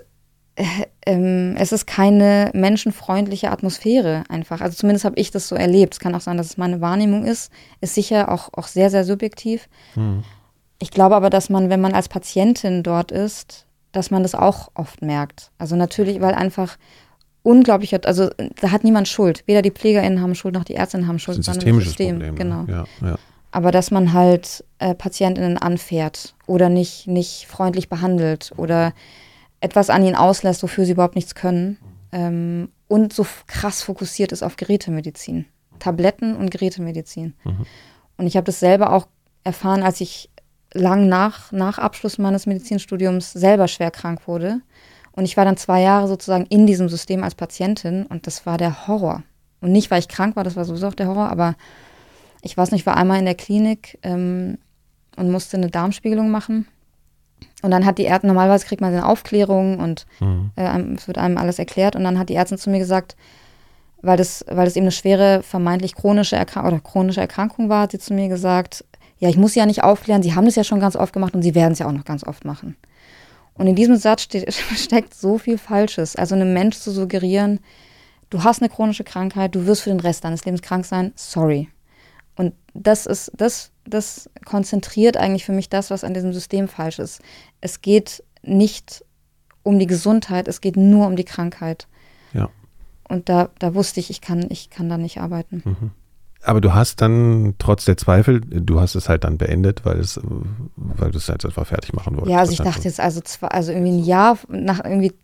es 1.04 1.72
ist 1.72 1.86
keine 1.86 2.50
menschenfreundliche 2.54 3.50
Atmosphäre 3.50 4.24
einfach. 4.28 4.60
Also 4.60 4.76
zumindest 4.76 5.04
habe 5.04 5.16
ich 5.18 5.30
das 5.30 5.48
so 5.48 5.56
erlebt. 5.56 5.94
Es 5.94 6.00
kann 6.00 6.14
auch 6.14 6.20
sein, 6.20 6.36
dass 6.36 6.46
es 6.46 6.56
meine 6.56 6.80
Wahrnehmung 6.80 7.24
ist. 7.24 7.50
Ist 7.80 7.94
sicher 7.94 8.30
auch, 8.30 8.50
auch 8.52 8.68
sehr, 8.68 8.90
sehr 8.90 9.04
subjektiv. 9.04 9.68
Hm. 9.94 10.22
Ich 10.78 10.90
glaube 10.90 11.16
aber, 11.16 11.30
dass 11.30 11.50
man, 11.50 11.70
wenn 11.70 11.80
man 11.80 11.94
als 11.94 12.08
Patientin 12.08 12.82
dort 12.82 13.10
ist, 13.10 13.66
dass 13.92 14.10
man 14.10 14.22
das 14.22 14.34
auch 14.34 14.70
oft 14.74 15.02
merkt. 15.02 15.50
Also 15.58 15.76
natürlich, 15.76 16.20
weil 16.20 16.34
einfach 16.34 16.76
unglaublich, 17.42 17.94
also 18.06 18.30
da 18.60 18.70
hat 18.70 18.84
niemand 18.84 19.08
Schuld. 19.08 19.44
Weder 19.46 19.62
die 19.62 19.70
PflegerInnen 19.70 20.20
haben 20.20 20.34
Schuld, 20.34 20.54
noch 20.54 20.64
die 20.64 20.74
Ärztinnen 20.74 21.06
haben 21.06 21.18
Schuld. 21.18 21.38
Das 21.38 21.46
ist 21.46 21.48
ein 21.48 21.54
systemisches 21.54 21.90
System. 21.90 22.18
Problem. 22.18 22.34
Genau. 22.36 22.64
Ja, 22.68 22.84
ja. 23.02 23.16
Aber 23.52 23.70
dass 23.70 23.92
man 23.92 24.12
halt 24.12 24.64
äh, 24.78 24.96
PatientInnen 24.96 25.58
anfährt 25.58 26.34
oder 26.46 26.68
nicht, 26.68 27.06
nicht 27.06 27.46
freundlich 27.46 27.88
behandelt 27.88 28.52
oder 28.56 28.92
etwas 29.64 29.88
an 29.88 30.04
ihnen 30.04 30.14
auslässt, 30.14 30.62
wofür 30.62 30.84
sie 30.84 30.92
überhaupt 30.92 31.16
nichts 31.16 31.34
können. 31.34 31.78
Ähm, 32.12 32.68
und 32.86 33.14
so 33.14 33.26
krass 33.46 33.82
fokussiert 33.82 34.30
ist 34.30 34.42
auf 34.42 34.56
Gerätemedizin. 34.56 35.46
Tabletten 35.78 36.36
und 36.36 36.50
Gerätemedizin. 36.50 37.34
Mhm. 37.44 37.66
Und 38.18 38.26
ich 38.26 38.36
habe 38.36 38.44
das 38.44 38.60
selber 38.60 38.92
auch 38.92 39.08
erfahren, 39.42 39.82
als 39.82 40.00
ich 40.02 40.30
lang 40.74 41.08
nach, 41.08 41.50
nach 41.50 41.78
Abschluss 41.78 42.18
meines 42.18 42.46
Medizinstudiums 42.46 43.32
selber 43.32 43.66
schwer 43.66 43.90
krank 43.90 44.28
wurde. 44.28 44.60
Und 45.12 45.24
ich 45.24 45.36
war 45.36 45.46
dann 45.46 45.56
zwei 45.56 45.80
Jahre 45.80 46.08
sozusagen 46.08 46.46
in 46.46 46.66
diesem 46.66 46.88
System 46.88 47.24
als 47.24 47.34
Patientin 47.34 48.04
und 48.06 48.26
das 48.26 48.44
war 48.44 48.58
der 48.58 48.86
Horror. 48.86 49.22
Und 49.60 49.72
nicht, 49.72 49.90
weil 49.90 50.00
ich 50.00 50.08
krank 50.08 50.36
war, 50.36 50.44
das 50.44 50.56
war 50.56 50.64
sowieso 50.64 50.88
auch 50.88 50.94
der 50.94 51.06
Horror, 51.06 51.30
aber 51.30 51.54
ich 52.42 52.56
weiß 52.56 52.70
nicht, 52.70 52.82
ich 52.82 52.86
war 52.86 52.96
einmal 52.96 53.18
in 53.18 53.24
der 53.24 53.36
Klinik 53.36 53.98
ähm, 54.02 54.58
und 55.16 55.30
musste 55.30 55.56
eine 55.56 55.70
Darmspiegelung 55.70 56.30
machen. 56.30 56.66
Und 57.62 57.70
dann 57.70 57.86
hat 57.86 57.98
die 57.98 58.06
Ärztin, 58.06 58.28
normalerweise 58.28 58.66
kriegt 58.66 58.80
man 58.80 58.92
eine 58.92 59.06
Aufklärung 59.06 59.78
und 59.78 60.06
mhm. 60.20 60.50
äh, 60.56 60.94
es 60.94 61.06
wird 61.06 61.18
einem 61.18 61.38
alles 61.38 61.58
erklärt. 61.58 61.96
Und 61.96 62.04
dann 62.04 62.18
hat 62.18 62.28
die 62.28 62.34
Ärztin 62.34 62.58
zu 62.58 62.70
mir 62.70 62.78
gesagt, 62.78 63.16
weil 64.02 64.16
das, 64.16 64.44
weil 64.48 64.66
das 64.66 64.76
eben 64.76 64.84
eine 64.84 64.92
schwere, 64.92 65.42
vermeintlich 65.42 65.94
chronische, 65.94 66.36
Erkrank 66.36 66.66
oder 66.66 66.80
chronische 66.80 67.20
Erkrankung 67.20 67.68
war, 67.68 67.82
hat 67.82 67.92
sie 67.92 67.98
zu 67.98 68.12
mir 68.12 68.28
gesagt, 68.28 68.84
ja, 69.18 69.28
ich 69.28 69.36
muss 69.36 69.54
sie 69.54 69.60
ja 69.60 69.66
nicht 69.66 69.82
aufklären, 69.82 70.22
sie 70.22 70.34
haben 70.34 70.44
das 70.44 70.56
ja 70.56 70.64
schon 70.64 70.80
ganz 70.80 70.96
oft 70.96 71.12
gemacht 71.12 71.34
und 71.34 71.42
sie 71.42 71.54
werden 71.54 71.72
es 71.72 71.78
ja 71.78 71.86
auch 71.86 71.92
noch 71.92 72.04
ganz 72.04 72.24
oft 72.24 72.44
machen. 72.44 72.76
Und 73.54 73.66
in 73.66 73.76
diesem 73.76 73.96
Satz 73.96 74.22
steht, 74.22 74.52
steckt 74.76 75.14
so 75.14 75.38
viel 75.38 75.58
Falsches. 75.58 76.16
Also 76.16 76.34
einem 76.34 76.52
Mensch 76.52 76.78
zu 76.78 76.90
suggerieren, 76.90 77.60
du 78.30 78.44
hast 78.44 78.60
eine 78.60 78.68
chronische 78.68 79.04
Krankheit, 79.04 79.54
du 79.54 79.66
wirst 79.66 79.82
für 79.82 79.90
den 79.90 80.00
Rest 80.00 80.24
deines 80.24 80.44
Lebens 80.44 80.62
krank 80.62 80.84
sein, 80.84 81.12
sorry. 81.14 81.68
Und 82.36 82.52
das 82.74 83.06
ist, 83.06 83.32
das, 83.36 83.70
das 83.86 84.30
konzentriert 84.44 85.16
eigentlich 85.16 85.44
für 85.44 85.52
mich 85.52 85.68
das, 85.68 85.90
was 85.90 86.04
an 86.04 86.14
diesem 86.14 86.32
System 86.32 86.68
falsch 86.68 86.98
ist. 86.98 87.20
Es 87.60 87.80
geht 87.80 88.22
nicht 88.42 89.04
um 89.62 89.78
die 89.78 89.86
Gesundheit, 89.86 90.48
es 90.48 90.60
geht 90.60 90.76
nur 90.76 91.06
um 91.06 91.16
die 91.16 91.24
Krankheit. 91.24 91.86
Ja. 92.32 92.50
Und 93.08 93.28
da, 93.28 93.50
da 93.58 93.74
wusste 93.74 94.00
ich, 94.00 94.10
ich 94.10 94.20
kann, 94.20 94.46
ich 94.50 94.70
kann 94.70 94.88
da 94.88 94.98
nicht 94.98 95.20
arbeiten. 95.20 95.62
Mhm. 95.64 95.90
Aber 96.42 96.60
du 96.60 96.74
hast 96.74 97.00
dann 97.00 97.54
trotz 97.58 97.86
der 97.86 97.96
Zweifel, 97.96 98.40
du 98.40 98.78
hast 98.78 98.94
es 98.94 99.08
halt 99.08 99.24
dann 99.24 99.38
beendet, 99.38 99.86
weil 99.86 99.98
es, 99.98 100.20
weil 100.76 101.10
du 101.10 101.16
es 101.16 101.28
halt 101.28 101.44
einfach 101.44 101.66
fertig 101.66 101.94
machen 101.94 102.16
wolltest. 102.16 102.32
Ja, 102.32 102.40
also 102.40 102.52
ich 102.52 102.58
dachte 102.58 102.82
jetzt 102.84 103.00
also 103.00 103.22
zwei, 103.22 103.48
also 103.48 103.72
irgendwie 103.72 103.92
ein 103.92 104.04
Jahr 104.04 104.38
nach 104.48 104.84
irgendwie 104.84 105.14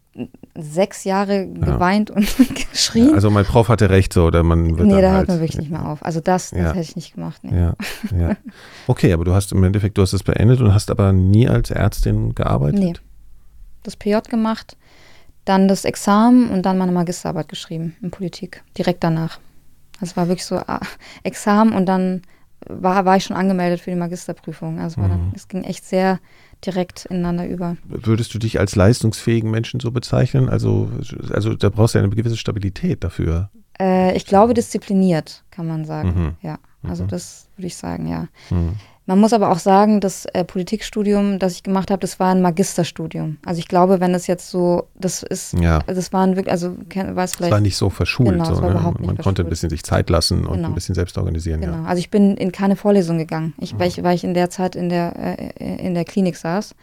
sechs 0.57 1.05
Jahre 1.05 1.47
geweint 1.47 2.11
ja. 2.11 2.17
und 2.17 2.71
geschrien. 2.73 3.15
Also 3.15 3.31
mein 3.31 3.45
Prof 3.45 3.69
hatte 3.69 3.91
recht 3.91 4.13
so, 4.13 4.27
oder 4.27 4.43
man 4.43 4.77
wird 4.77 4.89
Nee, 4.89 5.01
da 5.01 5.09
halt, 5.09 5.19
hört 5.19 5.29
man 5.29 5.41
wirklich 5.41 5.59
nicht 5.59 5.71
mehr 5.71 5.87
auf. 5.87 6.05
Also 6.05 6.21
das, 6.21 6.51
das 6.51 6.59
ja. 6.59 6.69
hätte 6.69 6.81
ich 6.81 6.97
nicht 6.97 7.15
gemacht. 7.15 7.43
Nee. 7.45 7.57
Ja, 7.57 7.75
ja. 8.17 8.37
Okay, 8.87 9.13
aber 9.13 9.25
du 9.25 9.35
hast 9.35 9.53
im 9.53 9.63
Endeffekt, 9.63 9.99
du 9.99 10.03
hast 10.03 10.13
es 10.13 10.23
beendet 10.23 10.61
und 10.61 10.75
hast 10.75 10.91
aber 10.91 11.13
nie 11.13 11.49
als 11.49 11.71
Ärztin 11.71 12.35
gearbeitet? 12.35 12.81
Nee. 12.81 12.93
Das 13.83 13.97
PJ 13.97 14.17
gemacht, 14.29 14.77
dann 15.45 15.69
das 15.69 15.85
Examen 15.85 16.51
und 16.51 16.63
dann 16.67 16.77
meine 16.77 16.93
Magisterarbeit 16.93 17.49
geschrieben 17.49 17.97
in 18.03 18.11
Politik, 18.11 18.63
direkt 18.77 19.03
danach. 19.05 19.39
Das 20.01 20.17
war 20.17 20.29
wirklich 20.29 20.45
so 20.45 20.57
ah, 20.57 20.81
Examen 21.23 21.73
und 21.73 21.87
dann 21.87 22.23
war, 22.67 23.05
war 23.05 23.17
ich 23.17 23.25
schon 23.25 23.37
angemeldet 23.37 23.81
für 23.81 23.91
die 23.91 23.97
Magisterprüfung. 23.97 24.81
Also 24.81 25.01
mhm. 25.01 25.33
es 25.35 25.49
ging 25.49 25.63
echt 25.63 25.85
sehr 25.85 26.21
direkt 26.67 27.07
ineinander 27.07 27.47
über. 27.47 27.77
Würdest 27.85 28.35
du 28.35 28.39
dich 28.39 28.59
als 28.61 28.77
leistungsfähigen 28.77 29.51
Menschen 29.51 29.81
so 29.81 29.91
bezeichnen? 29.91 30.49
Also, 30.49 30.91
also 31.33 31.55
da 31.55 31.69
brauchst 31.69 31.95
du 31.95 31.99
ja 31.99 32.05
eine 32.05 32.15
gewisse 32.15 32.37
Stabilität 32.37 33.05
dafür. 33.05 33.51
Äh, 33.79 34.17
ich 34.17 34.27
glaube 34.27 34.55
diszipliniert, 34.55 35.45
kann 35.51 35.67
man 35.67 35.85
sagen. 35.85 36.09
Mhm. 36.15 36.37
Ja, 36.43 36.59
also 36.83 37.05
mhm. 37.05 37.09
das 37.09 37.49
würde 37.57 37.67
ich 37.67 37.77
sagen, 37.77 38.07
ja. 38.07 38.29
Mhm. 38.51 38.75
Man 39.11 39.19
muss 39.19 39.33
aber 39.33 39.51
auch 39.51 39.59
sagen, 39.59 40.01
das 40.01 40.25
äh, 40.27 40.45
Politikstudium, 40.45 41.41
das 41.41 41.55
ich 41.55 41.65
gemacht 41.65 41.91
habe, 41.91 41.99
das 41.99 42.21
war 42.21 42.33
ein 42.33 42.43
Magisterstudium. 42.43 43.39
Also 43.45 43.59
ich 43.59 43.67
glaube, 43.67 43.99
wenn 43.99 44.13
das 44.13 44.29
jetzt 44.29 44.49
so, 44.49 44.87
das 44.95 45.25
ist, 45.25 45.53
ja. 45.55 45.81
das 45.81 46.13
waren 46.13 46.37
wirklich, 46.37 46.53
also 46.53 46.77
weiß 46.95 47.35
vielleicht. 47.35 47.41
Es 47.41 47.51
war 47.51 47.61
nicht 47.61 47.77
so 47.77 47.91
verschult, 47.91 48.31
genau, 48.31 48.45
so, 48.55 48.61
ne? 48.61 48.73
man 48.73 48.95
verschult. 48.95 49.23
konnte 49.23 49.43
ein 49.43 49.49
bisschen 49.49 49.69
sich 49.69 49.83
Zeit 49.83 50.11
lassen 50.11 50.47
und 50.47 50.59
genau. 50.59 50.69
ein 50.69 50.75
bisschen 50.75 50.95
selbst 50.95 51.19
organisieren. 51.19 51.61
Genau. 51.61 51.79
Ja. 51.79 51.85
Also 51.87 51.99
ich 51.99 52.09
bin 52.11 52.37
in 52.37 52.53
keine 52.53 52.77
Vorlesung 52.77 53.19
gegangen, 53.19 53.53
ich, 53.59 53.77
weil, 53.77 53.89
ich, 53.89 54.01
weil 54.05 54.15
ich 54.15 54.23
in 54.23 54.33
der 54.33 54.49
Zeit 54.49 54.77
in 54.77 54.89
der, 54.89 55.13
äh, 55.17 55.85
in 55.85 55.95
der 55.95 56.05
Klinik 56.05 56.37
saß. 56.37 56.77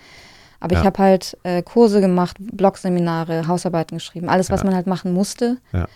Aber 0.60 0.74
ja. 0.74 0.82
ich 0.82 0.86
habe 0.86 1.00
halt 1.00 1.38
äh, 1.44 1.62
Kurse 1.62 2.02
gemacht, 2.02 2.36
Blogseminare, 2.42 3.48
Hausarbeiten 3.48 4.00
geschrieben, 4.00 4.28
alles, 4.28 4.50
was 4.50 4.66
man 4.66 4.76
halt 4.76 4.86
machen 4.86 5.14
musste. 5.14 5.60
Ja. 5.72 5.88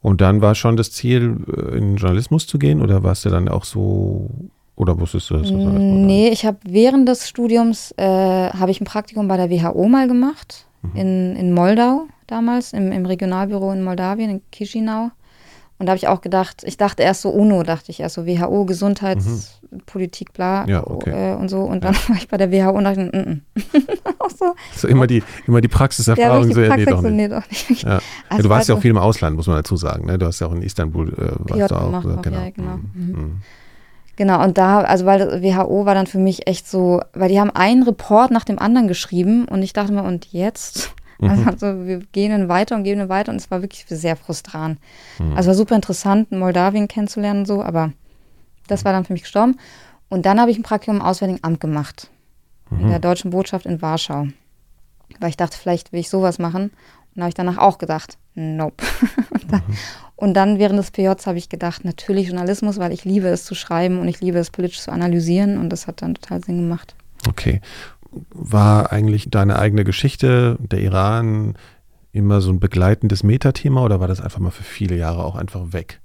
Und 0.00 0.20
dann 0.20 0.42
war 0.42 0.54
schon 0.54 0.76
das 0.76 0.92
Ziel, 0.92 1.38
äh, 1.48 1.76
in 1.76 1.96
Journalismus 1.96 2.46
zu 2.46 2.60
gehen 2.60 2.80
oder 2.80 3.02
warst 3.02 3.24
du 3.24 3.30
dann 3.30 3.48
auch 3.48 3.64
so 3.64 4.30
oder 4.82 4.98
wusstest 4.98 5.30
du 5.30 5.38
das? 5.38 5.50
Nee, 5.50 6.28
ich 6.28 6.44
habe 6.44 6.58
während 6.64 7.08
des 7.08 7.28
Studiums 7.28 7.92
äh, 7.96 8.04
habe 8.04 8.70
ich 8.70 8.80
ein 8.80 8.84
Praktikum 8.84 9.28
bei 9.28 9.36
der 9.36 9.50
WHO 9.50 9.88
mal 9.88 10.08
gemacht, 10.08 10.66
mhm. 10.82 10.96
in, 10.96 11.36
in 11.36 11.54
Moldau 11.54 12.06
damals, 12.26 12.72
im, 12.72 12.92
im 12.92 13.06
Regionalbüro 13.06 13.72
in 13.72 13.82
Moldawien, 13.82 14.30
in 14.30 14.42
Chisinau. 14.52 15.10
Und 15.78 15.86
da 15.86 15.90
habe 15.90 15.96
ich 15.98 16.06
auch 16.06 16.20
gedacht, 16.20 16.62
ich 16.64 16.76
dachte 16.76 17.02
erst 17.02 17.22
so 17.22 17.30
UNO, 17.30 17.64
dachte 17.64 17.90
ich 17.90 17.98
erst 17.98 18.14
so 18.14 18.24
WHO, 18.24 18.66
Gesundheitspolitik, 18.66 20.28
mhm. 20.28 20.32
bla 20.32 20.64
ja, 20.68 20.86
okay. 20.86 21.32
äh, 21.32 21.34
und 21.34 21.48
so. 21.48 21.62
Und 21.62 21.82
dann 21.82 21.94
ja. 21.94 22.00
war 22.08 22.16
ich 22.16 22.28
bei 22.28 22.36
der 22.36 22.52
WHO 22.52 22.70
und 22.70 22.84
dachte, 22.84 23.00
mm, 23.00 23.30
mm. 23.30 23.42
auch 24.20 24.30
so. 24.30 24.54
so 24.76 24.86
immer 24.86 25.08
die, 25.08 25.24
immer 25.48 25.60
die 25.60 25.66
Praxiserfahrung. 25.66 26.48
Ja, 26.50 26.54
so, 26.54 26.60
Praxis, 26.60 26.76
nee, 26.76 26.92
doch 26.92 27.02
nicht. 27.02 27.12
Nee, 27.14 27.28
doch 27.28 27.50
nicht. 27.50 27.82
Ja. 27.82 28.00
Also 28.28 28.42
du 28.44 28.48
warst 28.48 28.68
ja 28.68 28.76
auch 28.76 28.80
viel 28.80 28.92
im 28.92 28.98
Ausland, 28.98 29.34
muss 29.34 29.48
man 29.48 29.56
dazu 29.56 29.76
sagen. 29.76 30.06
Ne? 30.06 30.18
Du 30.18 30.26
hast 30.26 30.38
ja 30.38 30.46
auch 30.46 30.52
in 30.52 30.62
Istanbul 30.62 31.08
äh, 31.14 31.50
warst 31.50 31.72
du 31.72 31.74
auch. 31.74 31.92
Auch, 31.92 32.22
genau. 32.22 32.38
Ja, 32.38 32.50
genau. 32.50 32.76
Mhm. 32.76 32.92
Mhm. 32.94 33.40
Genau, 34.16 34.42
und 34.42 34.58
da, 34.58 34.80
also 34.82 35.06
weil 35.06 35.42
WHO 35.42 35.86
war 35.86 35.94
dann 35.94 36.06
für 36.06 36.18
mich 36.18 36.46
echt 36.46 36.68
so, 36.68 37.00
weil 37.14 37.28
die 37.28 37.40
haben 37.40 37.50
einen 37.50 37.82
Report 37.82 38.30
nach 38.30 38.44
dem 38.44 38.58
anderen 38.58 38.88
geschrieben 38.88 39.46
und 39.46 39.62
ich 39.62 39.72
dachte 39.72 39.92
mir, 39.92 40.04
und 40.04 40.32
jetzt? 40.32 40.94
Mhm. 41.18 41.28
Also, 41.28 41.44
also 41.66 41.86
wir 41.86 42.00
gehen 42.10 42.32
dann 42.32 42.48
weiter 42.48 42.74
und 42.74 42.82
gehen 42.82 42.98
dann 42.98 43.08
weiter 43.08 43.30
und 43.30 43.36
es 43.36 43.48
war 43.48 43.62
wirklich 43.62 43.84
sehr 43.86 44.16
frustrant. 44.16 44.80
Mhm. 45.20 45.36
Also 45.36 45.48
war 45.48 45.54
super 45.54 45.76
interessant, 45.76 46.32
Moldawien 46.32 46.88
kennenzulernen 46.88 47.40
und 47.40 47.46
so, 47.46 47.62
aber 47.62 47.92
das 48.66 48.84
war 48.84 48.92
dann 48.92 49.04
für 49.04 49.12
mich 49.12 49.22
gestorben. 49.22 49.56
Und 50.08 50.26
dann 50.26 50.40
habe 50.40 50.50
ich 50.50 50.58
ein 50.58 50.64
Praktikum 50.64 50.96
im 50.96 51.02
Auswärtigen 51.02 51.38
Amt 51.42 51.60
gemacht, 51.60 52.10
mhm. 52.70 52.80
in 52.80 52.88
der 52.88 52.98
Deutschen 52.98 53.30
Botschaft 53.30 53.66
in 53.66 53.80
Warschau. 53.80 54.26
Weil 55.20 55.30
ich 55.30 55.36
dachte, 55.36 55.56
vielleicht 55.56 55.92
will 55.92 56.00
ich 56.00 56.10
sowas 56.10 56.40
machen. 56.40 56.72
Und 57.14 57.22
habe 57.22 57.28
ich 57.28 57.34
danach 57.34 57.58
auch 57.58 57.78
gedacht, 57.78 58.18
nope. 58.34 58.84
und, 59.30 59.52
dann, 59.52 59.62
mhm. 59.66 59.76
und, 60.16 60.34
dann, 60.34 60.58
während 60.58 60.78
des 60.78 60.90
PJs 60.90 61.26
habe 61.26 61.38
ich 61.38 61.48
gedacht, 61.48 61.84
natürlich 61.84 62.28
Journalismus, 62.28 62.78
weil 62.78 62.92
ich 62.92 63.04
liebe 63.04 63.28
es 63.28 63.44
zu 63.44 63.54
schreiben 63.54 63.98
und 63.98 64.08
ich 64.08 64.20
liebe 64.20 64.38
es 64.38 64.50
politisch 64.50 64.80
zu 64.80 64.92
analysieren 64.92 65.58
und 65.58 65.70
das 65.70 65.86
hat 65.86 66.02
dann 66.02 66.14
total 66.14 66.42
Sinn 66.44 66.58
gemacht. 66.58 66.94
Okay. 67.28 67.60
War 68.30 68.92
eigentlich 68.92 69.30
deine 69.30 69.58
eigene 69.58 69.84
Geschichte, 69.84 70.58
der 70.60 70.80
Iran, 70.80 71.54
immer 72.12 72.40
so 72.40 72.50
ein 72.50 72.60
begleitendes 72.60 73.22
Metathema 73.22 73.82
oder 73.82 74.00
war 74.00 74.08
das 74.08 74.20
einfach 74.20 74.38
mal 74.38 74.50
für 74.50 74.64
viele 74.64 74.96
Jahre 74.96 75.24
auch 75.24 75.34
einfach 75.34 75.72
weg? 75.72 76.00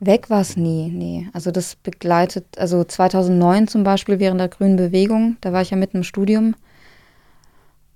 Weg 0.00 0.30
war 0.30 0.40
es 0.40 0.56
nie, 0.56 0.90
nee. 0.90 1.28
Also 1.32 1.50
das 1.52 1.76
begleitet, 1.76 2.58
also 2.58 2.82
2009 2.82 3.68
zum 3.68 3.84
Beispiel 3.84 4.18
während 4.18 4.40
der 4.40 4.48
Grünen 4.48 4.76
Bewegung, 4.76 5.36
da 5.42 5.52
war 5.52 5.62
ich 5.62 5.70
ja 5.70 5.76
mitten 5.76 5.98
im 5.98 6.02
Studium 6.02 6.56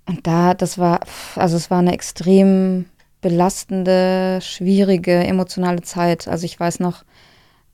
und 0.06 0.26
da, 0.26 0.54
das 0.54 0.78
war, 0.78 1.00
also 1.34 1.56
es 1.56 1.70
war 1.70 1.80
eine 1.80 1.92
extrem 1.92 2.86
belastende, 3.20 4.40
schwierige, 4.42 5.12
emotionale 5.12 5.82
Zeit. 5.82 6.28
Also 6.28 6.44
ich 6.44 6.58
weiß 6.58 6.80
noch. 6.80 7.04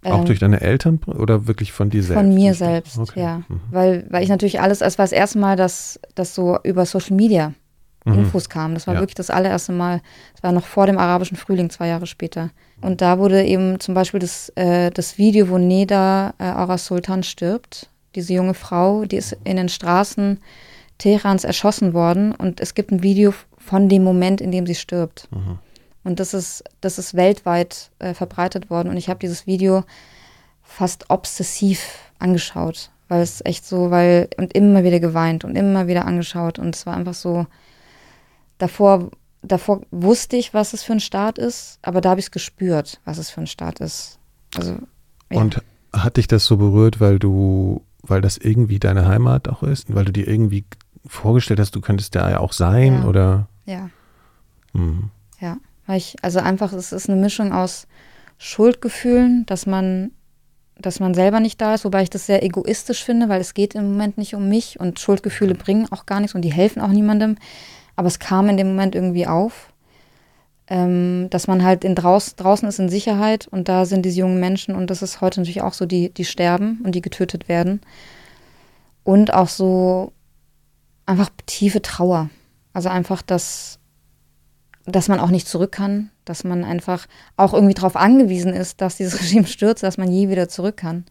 Auch 0.04 0.20
ähm, 0.20 0.24
durch 0.24 0.40
deine 0.40 0.60
Eltern 0.60 0.98
oder 1.06 1.46
wirklich 1.46 1.72
von 1.72 1.90
dir 1.90 2.02
selbst? 2.02 2.20
Von 2.20 2.34
mir 2.34 2.54
selbst, 2.54 2.98
okay. 2.98 3.20
ja. 3.20 3.36
Mhm. 3.48 3.60
Weil, 3.70 4.06
weil 4.10 4.22
ich 4.22 4.28
natürlich 4.28 4.60
alles, 4.60 4.80
es 4.80 4.98
war 4.98 5.04
das 5.04 5.12
erste 5.12 5.38
Mal, 5.38 5.56
dass 5.56 6.00
das 6.14 6.34
so 6.34 6.58
über 6.64 6.86
Social 6.86 7.14
Media 7.14 7.52
mhm. 8.04 8.14
Infos 8.14 8.48
kamen. 8.48 8.74
Das 8.74 8.86
war 8.86 8.94
ja. 8.94 9.00
wirklich 9.00 9.14
das 9.14 9.30
allererste 9.30 9.72
Mal. 9.72 10.00
Das 10.34 10.42
war 10.42 10.52
noch 10.52 10.66
vor 10.66 10.86
dem 10.86 10.98
arabischen 10.98 11.36
Frühling, 11.36 11.70
zwei 11.70 11.88
Jahre 11.88 12.06
später. 12.06 12.50
Und 12.80 13.00
da 13.00 13.18
wurde 13.18 13.44
eben 13.44 13.78
zum 13.78 13.94
Beispiel 13.94 14.20
das, 14.20 14.48
äh, 14.56 14.90
das 14.90 15.18
Video, 15.18 15.48
wo 15.48 15.58
Neda 15.58 16.34
äh, 16.38 16.44
Aras 16.44 16.86
Sultan 16.86 17.22
stirbt, 17.22 17.88
diese 18.14 18.34
junge 18.34 18.54
Frau, 18.54 19.04
die 19.04 19.16
ist 19.16 19.36
in 19.44 19.56
den 19.56 19.68
Straßen 19.68 20.38
Teherans 20.98 21.44
erschossen 21.44 21.94
worden 21.94 22.32
und 22.32 22.60
es 22.60 22.74
gibt 22.74 22.92
ein 22.92 23.02
Video 23.02 23.32
von 23.64 23.88
dem 23.88 24.04
Moment, 24.04 24.40
in 24.40 24.50
dem 24.50 24.66
sie 24.66 24.74
stirbt. 24.74 25.28
Mhm. 25.30 25.58
Und 26.04 26.18
das 26.20 26.34
ist, 26.34 26.64
das 26.80 26.98
ist 26.98 27.14
weltweit 27.14 27.90
äh, 27.98 28.12
verbreitet 28.14 28.70
worden 28.70 28.88
und 28.88 28.96
ich 28.96 29.08
habe 29.08 29.20
dieses 29.20 29.46
Video 29.46 29.84
fast 30.62 31.10
obsessiv 31.10 31.86
angeschaut, 32.18 32.90
weil 33.08 33.22
es 33.22 33.44
echt 33.44 33.64
so, 33.64 33.90
weil 33.90 34.28
und 34.36 34.52
immer 34.54 34.82
wieder 34.82 35.00
geweint 35.00 35.44
und 35.44 35.56
immer 35.56 35.86
wieder 35.86 36.06
angeschaut 36.06 36.58
und 36.58 36.74
es 36.74 36.86
war 36.86 36.96
einfach 36.96 37.14
so 37.14 37.46
davor 38.58 39.10
davor 39.42 39.82
wusste 39.90 40.36
ich, 40.36 40.54
was 40.54 40.72
es 40.72 40.82
für 40.82 40.92
ein 40.92 41.00
Staat 41.00 41.38
ist, 41.38 41.78
aber 41.82 42.00
da 42.00 42.10
habe 42.10 42.20
ich 42.20 42.26
es 42.26 42.30
gespürt, 42.30 43.00
was 43.04 43.18
es 43.18 43.30
für 43.30 43.40
ein 43.40 43.46
Staat 43.46 43.80
ist. 43.80 44.18
Also 44.56 44.76
ja. 45.30 45.40
Und 45.40 45.62
hat 45.92 46.16
dich 46.16 46.26
das 46.26 46.44
so 46.46 46.56
berührt, 46.56 47.00
weil 47.00 47.18
du 47.18 47.82
weil 48.02 48.20
das 48.20 48.36
irgendwie 48.36 48.80
deine 48.80 49.06
Heimat 49.06 49.48
auch 49.48 49.62
ist, 49.62 49.94
weil 49.94 50.04
du 50.04 50.12
dir 50.12 50.26
irgendwie 50.26 50.64
vorgestellt 51.06 51.60
hast, 51.60 51.76
du 51.76 51.80
könntest 51.80 52.14
der 52.14 52.28
ja 52.28 52.40
auch 52.40 52.52
sein 52.52 53.02
Ja. 53.02 53.04
oder? 53.04 53.48
Ja. 53.64 53.90
Hm. 54.74 55.10
Ja, 55.40 55.58
weil 55.86 55.98
ich, 55.98 56.16
also 56.22 56.38
einfach, 56.38 56.72
es 56.72 56.92
ist 56.92 57.08
eine 57.08 57.20
Mischung 57.20 57.52
aus 57.52 57.86
Schuldgefühlen, 58.38 59.44
dass 59.46 59.66
man, 59.66 60.12
dass 60.76 61.00
man 61.00 61.14
selber 61.14 61.40
nicht 61.40 61.60
da 61.60 61.74
ist, 61.74 61.84
wobei 61.84 62.02
ich 62.02 62.10
das 62.10 62.26
sehr 62.26 62.42
egoistisch 62.42 63.04
finde, 63.04 63.28
weil 63.28 63.40
es 63.40 63.54
geht 63.54 63.74
im 63.74 63.92
Moment 63.92 64.18
nicht 64.18 64.34
um 64.34 64.48
mich 64.48 64.80
und 64.80 64.98
Schuldgefühle 64.98 65.54
bringen 65.54 65.86
auch 65.90 66.06
gar 66.06 66.20
nichts 66.20 66.34
und 66.34 66.42
die 66.42 66.52
helfen 66.52 66.82
auch 66.82 66.88
niemandem. 66.88 67.36
Aber 67.94 68.08
es 68.08 68.18
kam 68.18 68.48
in 68.48 68.56
dem 68.56 68.68
Moment 68.68 68.94
irgendwie 68.94 69.26
auf, 69.26 69.72
ähm, 70.68 71.28
dass 71.30 71.46
man 71.46 71.62
halt 71.62 71.84
in 71.84 71.94
draus, 71.94 72.34
draußen 72.36 72.68
ist 72.68 72.78
in 72.78 72.88
Sicherheit 72.88 73.46
und 73.48 73.68
da 73.68 73.84
sind 73.84 74.04
diese 74.04 74.20
jungen 74.20 74.40
Menschen 74.40 74.74
und 74.74 74.88
das 74.90 75.02
ist 75.02 75.20
heute 75.20 75.40
natürlich 75.40 75.62
auch 75.62 75.74
so, 75.74 75.86
die, 75.86 76.10
die 76.10 76.24
sterben 76.24 76.80
und 76.84 76.94
die 76.94 77.02
getötet 77.02 77.48
werden. 77.48 77.80
Und 79.04 79.34
auch 79.34 79.48
so 79.48 80.12
einfach 81.06 81.30
tiefe 81.46 81.82
Trauer. 81.82 82.30
Also 82.72 82.88
einfach, 82.88 83.22
dass 83.22 83.78
dass 84.84 85.06
man 85.06 85.20
auch 85.20 85.30
nicht 85.30 85.46
zurück 85.46 85.70
kann, 85.70 86.10
dass 86.24 86.42
man 86.42 86.64
einfach 86.64 87.06
auch 87.36 87.54
irgendwie 87.54 87.74
darauf 87.74 87.94
angewiesen 87.94 88.52
ist, 88.52 88.80
dass 88.80 88.96
dieses 88.96 89.20
Regime 89.20 89.46
stürzt, 89.46 89.84
dass 89.84 89.96
man 89.96 90.10
je 90.10 90.28
wieder 90.28 90.48
zurück 90.48 90.76
kann. 90.78 91.04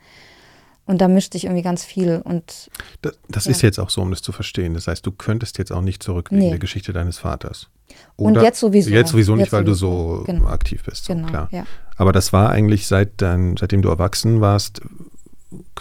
Und 0.85 0.99
da 0.99 1.07
mischt 1.07 1.31
sich 1.31 1.45
irgendwie 1.45 1.61
ganz 1.61 1.85
viel. 1.85 2.21
Und 2.21 2.69
Das, 3.01 3.17
das 3.29 3.45
Ja. 3.45 3.51
ist 3.51 3.61
jetzt 3.61 3.79
auch 3.79 3.89
so, 3.89 4.01
um 4.01 4.09
das 4.09 4.21
zu 4.21 4.33
verstehen. 4.33 4.73
Das 4.73 4.87
heißt, 4.87 5.05
du 5.05 5.11
könntest 5.13 5.57
jetzt 5.57 5.71
auch 5.71 5.79
nicht 5.81 6.03
zurück 6.03 6.31
wegen 6.31 6.41
Nee. 6.41 6.49
der 6.49 6.59
Geschichte 6.59 6.91
deines 6.91 7.19
Vaters. 7.19 7.69
Und 8.17 8.35
jetzt 8.41 8.59
sowieso. 8.59 8.89
Jetzt 8.89 9.11
sowieso 9.11 9.35
nicht, 9.35 9.45
Jetzt 9.45 9.53
weil 9.53 9.65
sowieso. 9.65 10.15
du 10.15 10.17
so 10.17 10.23
Genau. 10.25 10.47
aktiv 10.47 10.83
bist. 10.83 11.05
So, 11.05 11.13
genau, 11.13 11.27
klar. 11.29 11.47
ja. 11.51 11.65
Aber 11.95 12.11
das 12.11 12.33
war 12.33 12.49
eigentlich 12.49 12.87
seit 12.87 13.21
dein, 13.21 13.55
seitdem 13.55 13.81
du 13.81 13.87
erwachsen 13.89 14.41
warst, 14.41 14.81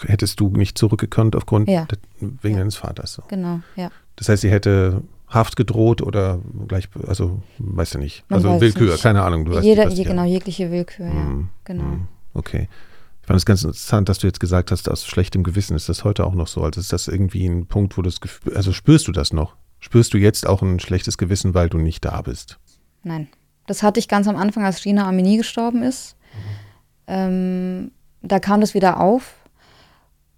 hättest 0.05 0.39
du 0.39 0.47
nicht 0.49 0.77
zurückgekonnt 0.77 1.35
aufgrund 1.35 1.67
Ja. 1.67 1.85
de, 1.85 1.97
wegen 2.41 2.55
deines 2.57 2.77
Vaters. 2.77 3.13
So. 3.13 3.23
Genau, 3.27 3.59
ja. 3.75 3.89
Das 4.15 4.29
heißt, 4.29 4.43
sie 4.43 4.51
hätte 4.51 5.01
Haft 5.31 5.55
gedroht 5.55 6.01
oder 6.01 6.39
gleich, 6.67 6.87
also 7.07 7.41
weißt 7.57 7.95
du 7.95 7.97
nicht. 7.99 8.23
Man 8.29 8.37
also 8.37 8.49
weiß 8.51 8.61
Willkür, 8.61 8.91
nicht. 8.91 9.01
keine 9.01 9.23
Ahnung. 9.23 9.45
Du 9.45 9.53
weißt 9.53 9.63
Jeder, 9.65 9.87
je, 9.89 10.03
genau, 10.03 10.25
jegliche 10.25 10.69
Willkür, 10.71 11.07
ja. 11.07 11.11
Hm, 11.13 11.49
Genau. 11.65 11.83
hm, 11.83 12.07
Okay. 12.33 12.67
Ich 13.21 13.27
fand 13.27 13.37
es 13.37 13.45
ganz 13.45 13.63
interessant, 13.63 14.09
dass 14.09 14.17
du 14.19 14.27
jetzt 14.27 14.39
gesagt 14.39 14.71
hast, 14.71 14.89
aus 14.89 15.05
schlechtem 15.05 15.43
Gewissen 15.43 15.75
ist 15.75 15.87
das 15.89 16.03
heute 16.03 16.25
auch 16.25 16.33
noch 16.33 16.47
so. 16.47 16.63
Also 16.63 16.79
ist 16.81 16.91
das 16.91 17.07
irgendwie 17.07 17.45
ein 17.45 17.65
Punkt, 17.67 17.97
wo 17.97 18.01
du 18.01 18.09
das 18.09 18.19
Gefühl, 18.19 18.55
also 18.57 18.73
spürst 18.73 19.07
du 19.07 19.11
das 19.11 19.31
noch? 19.31 19.55
Spürst 19.79 20.13
du 20.13 20.17
jetzt 20.17 20.45
auch 20.47 20.61
ein 20.61 20.79
schlechtes 20.79 21.17
Gewissen, 21.17 21.53
weil 21.53 21.69
du 21.69 21.77
nicht 21.77 22.03
da 22.03 22.21
bist? 22.21 22.59
Nein. 23.03 23.29
Das 23.67 23.83
hatte 23.83 23.99
ich 23.99 24.07
ganz 24.07 24.27
am 24.27 24.35
Anfang, 24.35 24.65
als 24.65 24.81
Gina 24.83 25.07
Amini 25.07 25.37
gestorben 25.37 25.81
ist. 25.83 26.17
Ähm, 27.07 27.91
da 28.21 28.39
kam 28.39 28.59
das 28.61 28.73
wieder 28.73 28.99
auf. 28.99 29.35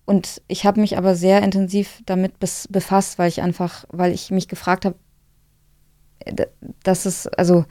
Und 0.05 0.41
ich 0.47 0.65
habe 0.65 0.81
mich 0.81 0.97
aber 0.97 1.15
sehr 1.15 1.41
intensiv 1.43 2.01
damit 2.05 2.33
befasst, 2.39 3.17
weil 3.19 3.29
ich 3.29 3.41
einfach, 3.41 3.85
weil 3.89 4.11
ich 4.11 4.31
mich 4.31 4.47
gefragt 4.47 4.85
habe, 4.85 4.95
äh, 6.19 6.45
dass 6.83 7.05
es, 7.05 7.27
also 7.27 7.65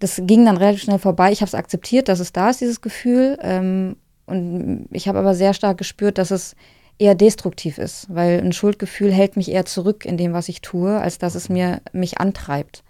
das 0.00 0.20
ging 0.24 0.44
dann 0.44 0.56
relativ 0.56 0.82
schnell 0.82 0.98
vorbei. 0.98 1.30
Ich 1.30 1.40
habe 1.40 1.48
es 1.48 1.54
akzeptiert, 1.54 2.08
dass 2.08 2.18
es 2.18 2.32
da 2.32 2.50
ist, 2.50 2.60
dieses 2.60 2.80
Gefühl. 2.80 3.38
Ähm, 3.40 3.96
und 4.26 4.88
ich 4.90 5.06
habe 5.06 5.18
aber 5.18 5.34
sehr 5.34 5.54
stark 5.54 5.78
gespürt, 5.78 6.18
dass 6.18 6.32
es 6.32 6.56
eher 6.98 7.14
destruktiv 7.14 7.78
ist, 7.78 8.06
weil 8.08 8.40
ein 8.40 8.52
Schuldgefühl 8.52 9.12
hält 9.12 9.36
mich 9.36 9.50
eher 9.50 9.64
zurück 9.64 10.04
in 10.04 10.16
dem, 10.16 10.32
was 10.32 10.48
ich 10.48 10.60
tue, 10.60 11.00
als 11.00 11.18
dass 11.18 11.34
es 11.34 11.48
mir 11.48 11.80
mich 11.92 12.18
antreibt. 12.18 12.84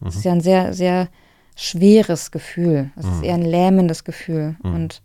Das 0.00 0.16
ist 0.16 0.24
ja 0.24 0.32
ein 0.32 0.40
sehr, 0.40 0.74
sehr 0.74 1.08
schweres 1.56 2.30
Gefühl. 2.30 2.90
Es 2.96 3.06
ist 3.06 3.22
eher 3.22 3.34
ein 3.34 3.42
lähmendes 3.42 4.04
Gefühl. 4.04 4.56
Und 4.62 5.02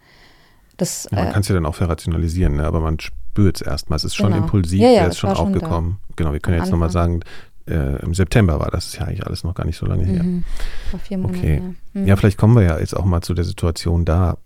das, 0.79 1.07
Ja, 1.11 1.17
man 1.19 1.27
äh, 1.27 1.31
kann 1.31 1.41
es 1.41 1.47
ja 1.47 1.55
dann 1.55 1.65
auch 1.65 1.75
verrationalisieren, 1.75 2.55
ne? 2.55 2.65
aber 2.65 2.79
man 2.79 2.99
spürt 2.99 3.57
es 3.57 3.61
erstmal. 3.61 3.97
Es 3.97 4.03
ist 4.03 4.15
schon 4.15 4.31
Genau. 4.31 4.43
impulsiv, 4.43 4.81
Ja, 4.81 4.87
ja, 4.89 4.99
der 5.01 5.07
ist 5.09 5.13
es 5.15 5.19
schon 5.19 5.29
war 5.29 5.35
schon 5.37 5.47
aufgekommen. 5.47 5.97
genau, 6.15 6.33
wir 6.33 6.39
können 6.39 6.57
Am 6.57 6.63
jetzt 6.63 6.71
nochmal 6.71 6.89
sagen, 6.89 7.19
äh, 7.67 8.01
im 8.01 8.13
September 8.15 8.59
war 8.59 8.71
das, 8.71 8.87
ist 8.87 8.95
ja 8.97 9.05
eigentlich 9.05 9.25
alles 9.25 9.43
noch 9.43 9.53
gar 9.53 9.65
nicht 9.65 9.77
so 9.77 9.85
lange 9.85 10.05
her. 10.05 10.23
mhm, 10.23 10.43
vor 10.89 10.99
vier 10.99 11.17
Monaten. 11.19 11.37
Okay. 11.39 11.61
Ja. 11.93 12.01
Mhm. 12.01 12.07
Ja, 12.07 12.15
vielleicht 12.15 12.37
kommen 12.37 12.55
wir 12.55 12.63
ja 12.63 12.79
jetzt 12.79 12.95
auch 12.97 13.05
mal 13.05 13.21
zu 13.21 13.33
der 13.35 13.45
Situation 13.45 14.05
da. 14.05 14.37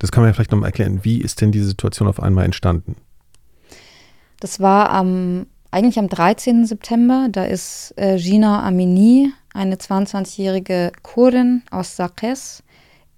Das 0.00 0.10
kann 0.10 0.22
man 0.22 0.30
ja 0.30 0.34
vielleicht 0.34 0.50
nochmal 0.52 0.68
erklären. 0.68 1.00
Wie 1.04 1.20
ist 1.20 1.40
denn 1.40 1.52
diese 1.52 1.66
Situation 1.68 2.08
auf 2.08 2.20
einmal 2.20 2.44
entstanden? 2.44 2.96
Das 4.40 4.60
war 4.60 4.90
am, 4.90 5.46
eigentlich 5.70 5.98
am 5.98 6.08
13. 6.08 6.66
September. 6.66 7.28
Da 7.30 7.44
ist 7.44 7.94
äh, 7.96 8.16
Gina 8.18 8.62
Amini, 8.66 9.32
eine 9.54 9.76
22-jährige 9.76 10.92
Kurdin 11.02 11.62
aus 11.70 11.96
Sarkes, 11.96 12.62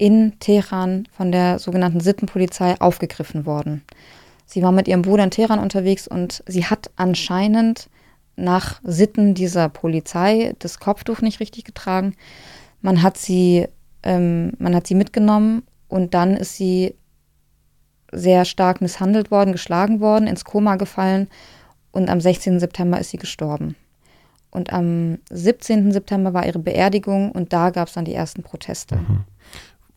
in 0.01 0.39
Teheran 0.39 1.07
von 1.13 1.31
der 1.31 1.59
sogenannten 1.59 2.01
Sittenpolizei 2.01 2.81
aufgegriffen 2.81 3.45
worden. 3.45 3.83
Sie 4.47 4.63
war 4.63 4.73
mit 4.73 4.89
ihrem 4.89 5.03
Bruder 5.03 5.25
in 5.25 5.31
Teheran 5.31 5.59
unterwegs 5.59 6.09
und 6.09 6.43
sie 6.47 6.65
hat 6.65 6.91
anscheinend 6.97 7.91
nach 8.35 8.81
Sitten 8.83 9.35
dieser 9.35 9.69
Polizei 9.69 10.55
das 10.59 10.81
Kopftuch 10.81 11.21
nicht 11.21 11.41
richtig 11.41 11.65
getragen. 11.65 12.15
Man 12.81 13.03
hat 13.03 13.19
sie, 13.19 13.69
ähm, 14.03 14.55
man 14.59 14.75
hat 14.75 14.87
sie 14.87 14.95
mitgenommen 14.95 15.65
und 15.89 16.15
dann 16.15 16.35
ist 16.35 16.57
sie 16.57 16.95
sehr 18.11 18.47
stark 18.47 18.81
misshandelt 18.81 19.31
worden, 19.31 19.53
geschlagen 19.53 20.01
worden, 20.01 20.27
ins 20.27 20.47
Koma 20.47 20.77
gefallen 20.77 21.29
und 21.93 22.09
am 22.09 22.23
16. 22.23 22.59
September 22.59 22.99
ist 22.99 23.11
sie 23.11 23.19
gestorben. 23.19 23.77
Und 24.51 24.73
am 24.73 25.19
17. 25.29 25.93
September 25.93 26.33
war 26.33 26.47
ihre 26.47 26.59
Beerdigung 26.59 27.33
und 27.33 27.53
da 27.53 27.69
gab 27.69 27.89
es 27.89 27.95
dann 27.95 28.07
die 28.07 28.15
ersten 28.15 28.43
Proteste. 28.43 28.99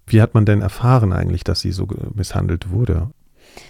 Wie 0.05 0.21
hat 0.21 0.33
man 0.33 0.45
denn 0.45 0.61
erfahren 0.61 1.13
eigentlich, 1.13 1.43
dass 1.43 1.61
sie 1.61 1.71
so 1.71 1.87
misshandelt 2.13 2.69
wurde? 2.69 3.09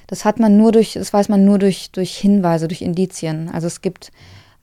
Das 0.08 0.26
hat 0.26 0.40
man 0.40 0.58
nur 0.58 0.72
durch, 0.72 0.94
das 0.94 1.14
weiß 1.14 1.30
man 1.30 1.46
nur 1.46 1.60
durch, 1.60 1.92
durch 1.92 2.16
Hinweise, 2.18 2.68
durch 2.68 2.82
Indizien. 2.82 3.50
Also 3.50 3.68
es 3.68 3.82
gibt 3.82 4.12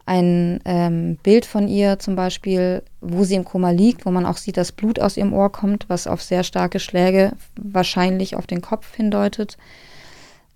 ein 0.07 0.61
ähm, 0.65 1.19
Bild 1.23 1.47
von 1.47 1.69
ihr 1.69 1.99
zum 1.99 2.17
Beispiel, 2.17 2.83
wo 3.01 3.25
sie 3.25 3.37
im 3.37 3.45
Koma 3.45 3.71
liegt, 3.71 4.07
wo 4.07 4.11
man 4.11 4.27
auch 4.27 4.39
sieht, 4.39 4.57
dass 4.57 4.73
Blut 4.73 4.99
aus 4.99 5.17
ihrem 5.17 5.33
Ohr 5.33 5.53
kommt, 5.53 5.89
was 5.89 6.07
auf 6.07 6.23
sehr 6.23 6.43
starke 6.43 6.81
Schläge 6.81 7.33
wahrscheinlich 7.57 8.35
auf 8.35 8.47
den 8.47 8.61
Kopf 8.61 8.95
hindeutet. 8.97 9.57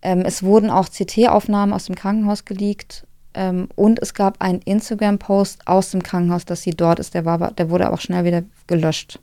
Ähm, 0.02 0.22
es 0.26 0.42
wurden 0.42 0.70
auch 0.70 0.88
CT-Aufnahmen 0.88 1.72
aus 1.72 1.86
dem 1.86 1.94
Krankenhaus 1.94 2.44
geleakt. 2.44 3.06
Ähm, 3.32 3.68
und 3.76 4.00
es 4.00 4.14
gab 4.14 4.40
einen 4.42 4.60
Instagram-Post 4.60 5.66
aus 5.66 5.90
dem 5.90 6.02
Krankenhaus, 6.02 6.44
dass 6.44 6.62
sie 6.62 6.72
dort 6.72 6.98
ist. 6.98 7.14
Der, 7.14 7.24
war, 7.24 7.52
der 7.52 7.70
wurde 7.70 7.86
aber 7.86 7.94
auch 7.94 8.00
schnell 8.00 8.24
wieder 8.24 8.42
gelöscht. 8.66 9.20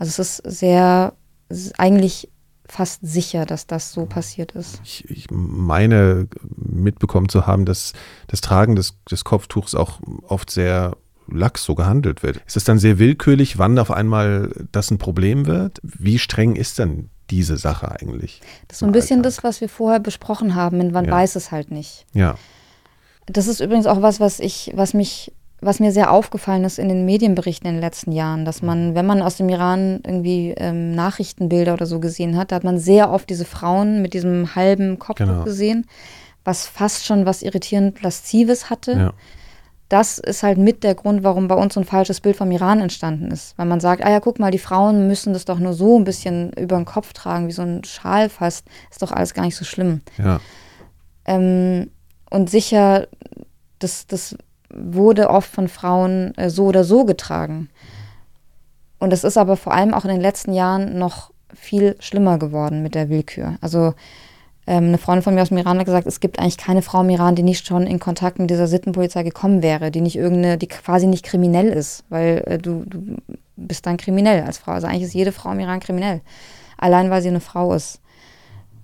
Also 0.00 0.20
es 0.22 0.40
ist 0.40 0.58
sehr, 0.58 1.12
es 1.48 1.66
ist 1.66 1.78
eigentlich 1.78 2.28
fast 2.66 3.00
sicher, 3.02 3.46
dass 3.46 3.66
das 3.66 3.92
so 3.92 4.06
passiert 4.06 4.52
ist. 4.52 4.80
Ich, 4.82 5.08
ich 5.10 5.26
meine 5.30 6.26
mitbekommen 6.56 7.28
zu 7.28 7.46
haben, 7.46 7.66
dass 7.66 7.92
das 8.28 8.40
Tragen 8.40 8.76
des, 8.76 8.94
des 9.10 9.24
Kopftuchs 9.24 9.74
auch 9.74 10.00
oft 10.26 10.50
sehr 10.50 10.96
lax 11.28 11.64
so 11.64 11.74
gehandelt 11.74 12.22
wird. 12.22 12.38
Ist 12.46 12.56
es 12.56 12.64
dann 12.64 12.78
sehr 12.78 12.98
willkürlich, 12.98 13.58
wann 13.58 13.78
auf 13.78 13.90
einmal 13.90 14.50
das 14.72 14.90
ein 14.90 14.98
Problem 14.98 15.46
wird? 15.46 15.78
Wie 15.82 16.18
streng 16.18 16.56
ist 16.56 16.78
denn 16.78 17.10
diese 17.28 17.56
Sache 17.56 17.90
eigentlich? 17.90 18.40
Das 18.68 18.76
ist 18.76 18.80
so 18.80 18.86
ein 18.86 18.92
bisschen 18.92 19.22
das, 19.22 19.44
was 19.44 19.60
wir 19.60 19.68
vorher 19.68 20.00
besprochen 20.00 20.54
haben. 20.54 20.90
Man 20.92 21.04
Ja. 21.04 21.12
weiß 21.12 21.36
es 21.36 21.52
halt 21.52 21.70
nicht. 21.70 22.06
Ja, 22.14 22.36
Das 23.26 23.46
ist 23.46 23.60
übrigens 23.60 23.86
auch 23.86 24.02
was, 24.02 24.18
was 24.18 24.40
ich, 24.40 24.72
was 24.74 24.92
mich, 24.94 25.32
was 25.60 25.80
mir 25.80 25.92
sehr 25.92 26.10
aufgefallen 26.10 26.64
ist 26.64 26.78
in 26.78 26.88
den 26.88 27.04
Medienberichten 27.04 27.68
in 27.68 27.74
den 27.76 27.80
letzten 27.82 28.12
Jahren, 28.12 28.44
dass 28.44 28.62
man, 28.62 28.94
wenn 28.94 29.06
man 29.06 29.20
aus 29.22 29.36
dem 29.36 29.48
Iran 29.48 30.00
irgendwie 30.06 30.54
ähm, 30.56 30.94
Nachrichtenbilder 30.94 31.74
oder 31.74 31.86
so 31.86 32.00
gesehen 32.00 32.36
hat, 32.36 32.50
da 32.52 32.56
hat 32.56 32.64
man 32.64 32.78
sehr 32.78 33.10
oft 33.10 33.28
diese 33.28 33.44
Frauen 33.44 34.00
mit 34.02 34.14
diesem 34.14 34.54
halben 34.54 34.98
Kopftuch 34.98 35.26
Genau. 35.26 35.44
gesehen, 35.44 35.86
was 36.44 36.66
fast 36.66 37.04
schon 37.04 37.26
was 37.26 37.42
irritierend 37.42 38.00
Laszives 38.02 38.70
hatte. 38.70 38.92
ja. 38.92 39.12
das 39.90 40.18
ist 40.20 40.42
halt 40.44 40.56
mit 40.56 40.84
der 40.84 40.94
Grund, 40.94 41.24
warum 41.24 41.48
bei 41.48 41.56
uns 41.56 41.74
so 41.74 41.80
ein 41.80 41.84
falsches 41.84 42.20
Bild 42.20 42.36
vom 42.36 42.50
Iran 42.52 42.80
entstanden 42.80 43.30
ist. 43.32 43.58
Weil 43.58 43.66
man 43.66 43.80
sagt, 43.80 44.04
ah 44.04 44.10
ja, 44.10 44.20
guck 44.20 44.38
mal, 44.38 44.52
die 44.52 44.58
Frauen 44.58 45.08
müssen 45.08 45.32
das 45.32 45.44
doch 45.44 45.58
nur 45.58 45.72
so 45.74 45.98
ein 45.98 46.04
bisschen 46.04 46.52
über 46.52 46.76
den 46.76 46.84
Kopf 46.84 47.12
tragen, 47.12 47.48
wie 47.48 47.52
so 47.52 47.62
ein 47.62 47.82
Schal 47.84 48.28
fast. 48.28 48.66
Ist 48.90 49.02
doch 49.02 49.10
alles 49.12 49.34
gar 49.34 49.44
nicht 49.44 49.56
so 49.56 49.64
schlimm. 49.64 50.00
ja. 50.16 50.38
Ähm, 51.26 51.90
und 52.30 52.48
sicher, 52.48 53.08
das, 53.80 54.06
das 54.06 54.36
wurde 54.74 55.30
oft 55.30 55.50
von 55.50 55.68
Frauen 55.68 56.36
äh, 56.36 56.50
so 56.50 56.66
oder 56.66 56.84
so 56.84 57.04
getragen. 57.04 57.68
Und 58.98 59.12
es 59.12 59.24
ist 59.24 59.38
aber 59.38 59.56
vor 59.56 59.72
allem 59.72 59.94
auch 59.94 60.04
in 60.04 60.10
den 60.10 60.20
letzten 60.20 60.52
Jahren 60.52 60.98
noch 60.98 61.30
viel 61.54 61.96
schlimmer 62.00 62.38
geworden 62.38 62.82
mit 62.82 62.94
der 62.94 63.08
Willkür. 63.08 63.56
Also 63.60 63.94
ähm, 64.66 64.88
eine 64.88 64.98
Freundin 64.98 65.22
von 65.22 65.34
mir 65.34 65.42
aus 65.42 65.48
dem 65.48 65.58
Iran 65.58 65.78
hat 65.78 65.86
gesagt, 65.86 66.06
es 66.06 66.20
gibt 66.20 66.38
eigentlich 66.38 66.58
keine 66.58 66.82
Frau 66.82 67.00
im 67.00 67.10
Iran, 67.10 67.34
die 67.34 67.42
nicht 67.42 67.66
schon 67.66 67.86
in 67.86 67.98
Kontakt 67.98 68.38
mit 68.38 68.50
dieser 68.50 68.66
Sittenpolizei 68.66 69.22
gekommen 69.22 69.62
wäre, 69.62 69.90
die 69.90 70.00
nicht 70.00 70.16
irgendeine, 70.16 70.58
die 70.58 70.68
quasi 70.68 71.06
nicht 71.06 71.24
kriminell 71.24 71.68
ist, 71.68 72.04
weil 72.08 72.44
äh, 72.46 72.58
du, 72.58 72.84
du 72.86 73.16
bist 73.56 73.86
dann 73.86 73.96
kriminell 73.96 74.42
als 74.42 74.58
Frau. 74.58 74.72
Also 74.72 74.86
eigentlich 74.86 75.04
ist 75.04 75.14
jede 75.14 75.32
Frau 75.32 75.50
im 75.50 75.60
Iran 75.60 75.80
kriminell, 75.80 76.20
allein 76.78 77.10
weil 77.10 77.22
sie 77.22 77.28
eine 77.28 77.40
Frau 77.40 77.74
ist. 77.74 78.00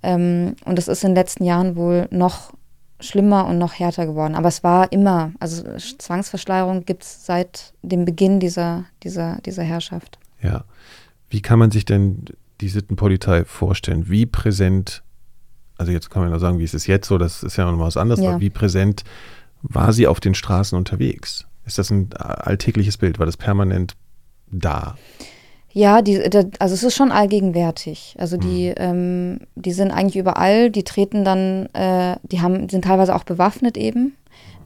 Ähm, 0.02 0.56
und 0.64 0.76
das 0.76 0.88
ist 0.88 1.04
in 1.04 1.10
den 1.10 1.16
letzten 1.16 1.44
Jahren 1.44 1.76
wohl 1.76 2.08
noch 2.10 2.52
schlimmer 3.00 3.46
und 3.46 3.58
noch 3.58 3.74
härter 3.74 4.06
geworden. 4.06 4.34
Aber 4.34 4.48
es 4.48 4.62
war 4.64 4.90
immer, 4.92 5.32
also 5.38 5.62
Zwangsverschleierung 5.98 6.84
gibt 6.84 7.02
es 7.02 7.26
seit 7.26 7.72
dem 7.82 8.04
Beginn 8.04 8.40
dieser, 8.40 8.84
dieser, 9.02 9.36
dieser 9.44 9.62
Herrschaft. 9.62 10.18
Ja. 10.42 10.64
Wie 11.28 11.42
kann 11.42 11.58
man 11.58 11.70
sich 11.70 11.84
denn 11.84 12.24
die 12.60 12.68
Sittenpolizei 12.68 13.44
vorstellen? 13.44 14.08
Wie 14.08 14.26
präsent, 14.26 15.02
also 15.76 15.92
jetzt 15.92 16.10
kann 16.10 16.22
man 16.22 16.30
ja 16.30 16.38
sagen, 16.38 16.58
wie 16.58 16.64
ist 16.64 16.74
es 16.74 16.86
jetzt 16.86 17.08
so, 17.08 17.18
das 17.18 17.42
ist 17.42 17.56
ja 17.56 17.70
noch 17.70 17.78
was 17.78 17.96
anderes, 17.96 18.22
Ja. 18.22 18.30
aber 18.30 18.40
wie 18.40 18.50
präsent 18.50 19.04
war 19.62 19.92
sie 19.92 20.06
auf 20.06 20.20
den 20.20 20.34
Straßen 20.34 20.76
unterwegs? 20.78 21.46
Ist 21.64 21.78
das 21.78 21.90
ein 21.90 22.12
alltägliches 22.14 22.96
Bild? 22.96 23.18
War 23.18 23.26
das 23.26 23.36
permanent 23.36 23.94
da? 24.50 24.96
Ja, 25.18 25.35
die, 26.00 26.18
also 26.58 26.74
es 26.74 26.82
ist 26.82 26.94
schon 26.94 27.12
allgegenwärtig. 27.12 28.16
Also 28.18 28.38
die, 28.38 28.70
mhm. 28.70 28.74
ähm, 28.78 29.40
die 29.56 29.72
sind 29.72 29.90
eigentlich 29.90 30.16
überall, 30.16 30.70
die 30.70 30.84
treten 30.84 31.22
dann, 31.22 31.66
äh, 31.74 32.16
die 32.22 32.40
haben, 32.40 32.70
sind 32.70 32.84
teilweise 32.86 33.14
auch 33.14 33.24
bewaffnet 33.24 33.76
eben. 33.76 34.16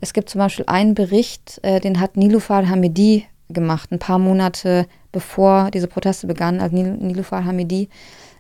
Es 0.00 0.12
gibt 0.12 0.30
zum 0.30 0.38
Beispiel 0.38 0.66
einen 0.68 0.94
Bericht, 0.94 1.58
äh, 1.62 1.80
den 1.80 1.98
hat 1.98 2.16
Nilufar 2.16 2.68
Hamidi 2.68 3.26
gemacht, 3.48 3.90
ein 3.90 3.98
paar 3.98 4.20
Monate 4.20 4.86
bevor 5.10 5.72
diese 5.72 5.88
Proteste 5.88 6.28
begannen. 6.28 6.60
Also 6.60 6.76
Nil 6.76 6.92
Nilufar 6.92 7.44
Hamidi 7.44 7.88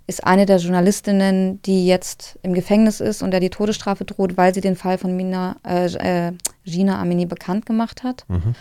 ist 0.06 0.24
eine 0.24 0.46
der 0.46 0.58
Journalistinnen, 0.58 1.60
die 1.62 1.88
jetzt 1.88 2.38
im 2.42 2.54
Gefängnis 2.54 3.00
ist 3.00 3.20
und 3.20 3.32
der 3.32 3.40
die 3.40 3.50
Todesstrafe 3.50 4.04
droht, 4.04 4.36
weil 4.36 4.54
sie 4.54 4.60
den 4.60 4.76
Fall 4.76 4.96
von 4.96 5.16
Mina, 5.16 5.56
äh, 5.66 6.28
äh 6.28 6.32
Gina 6.64 7.00
Amini 7.00 7.26
bekannt 7.26 7.66
gemacht 7.66 8.04
hat. 8.04 8.24
Mhm. 8.28 8.54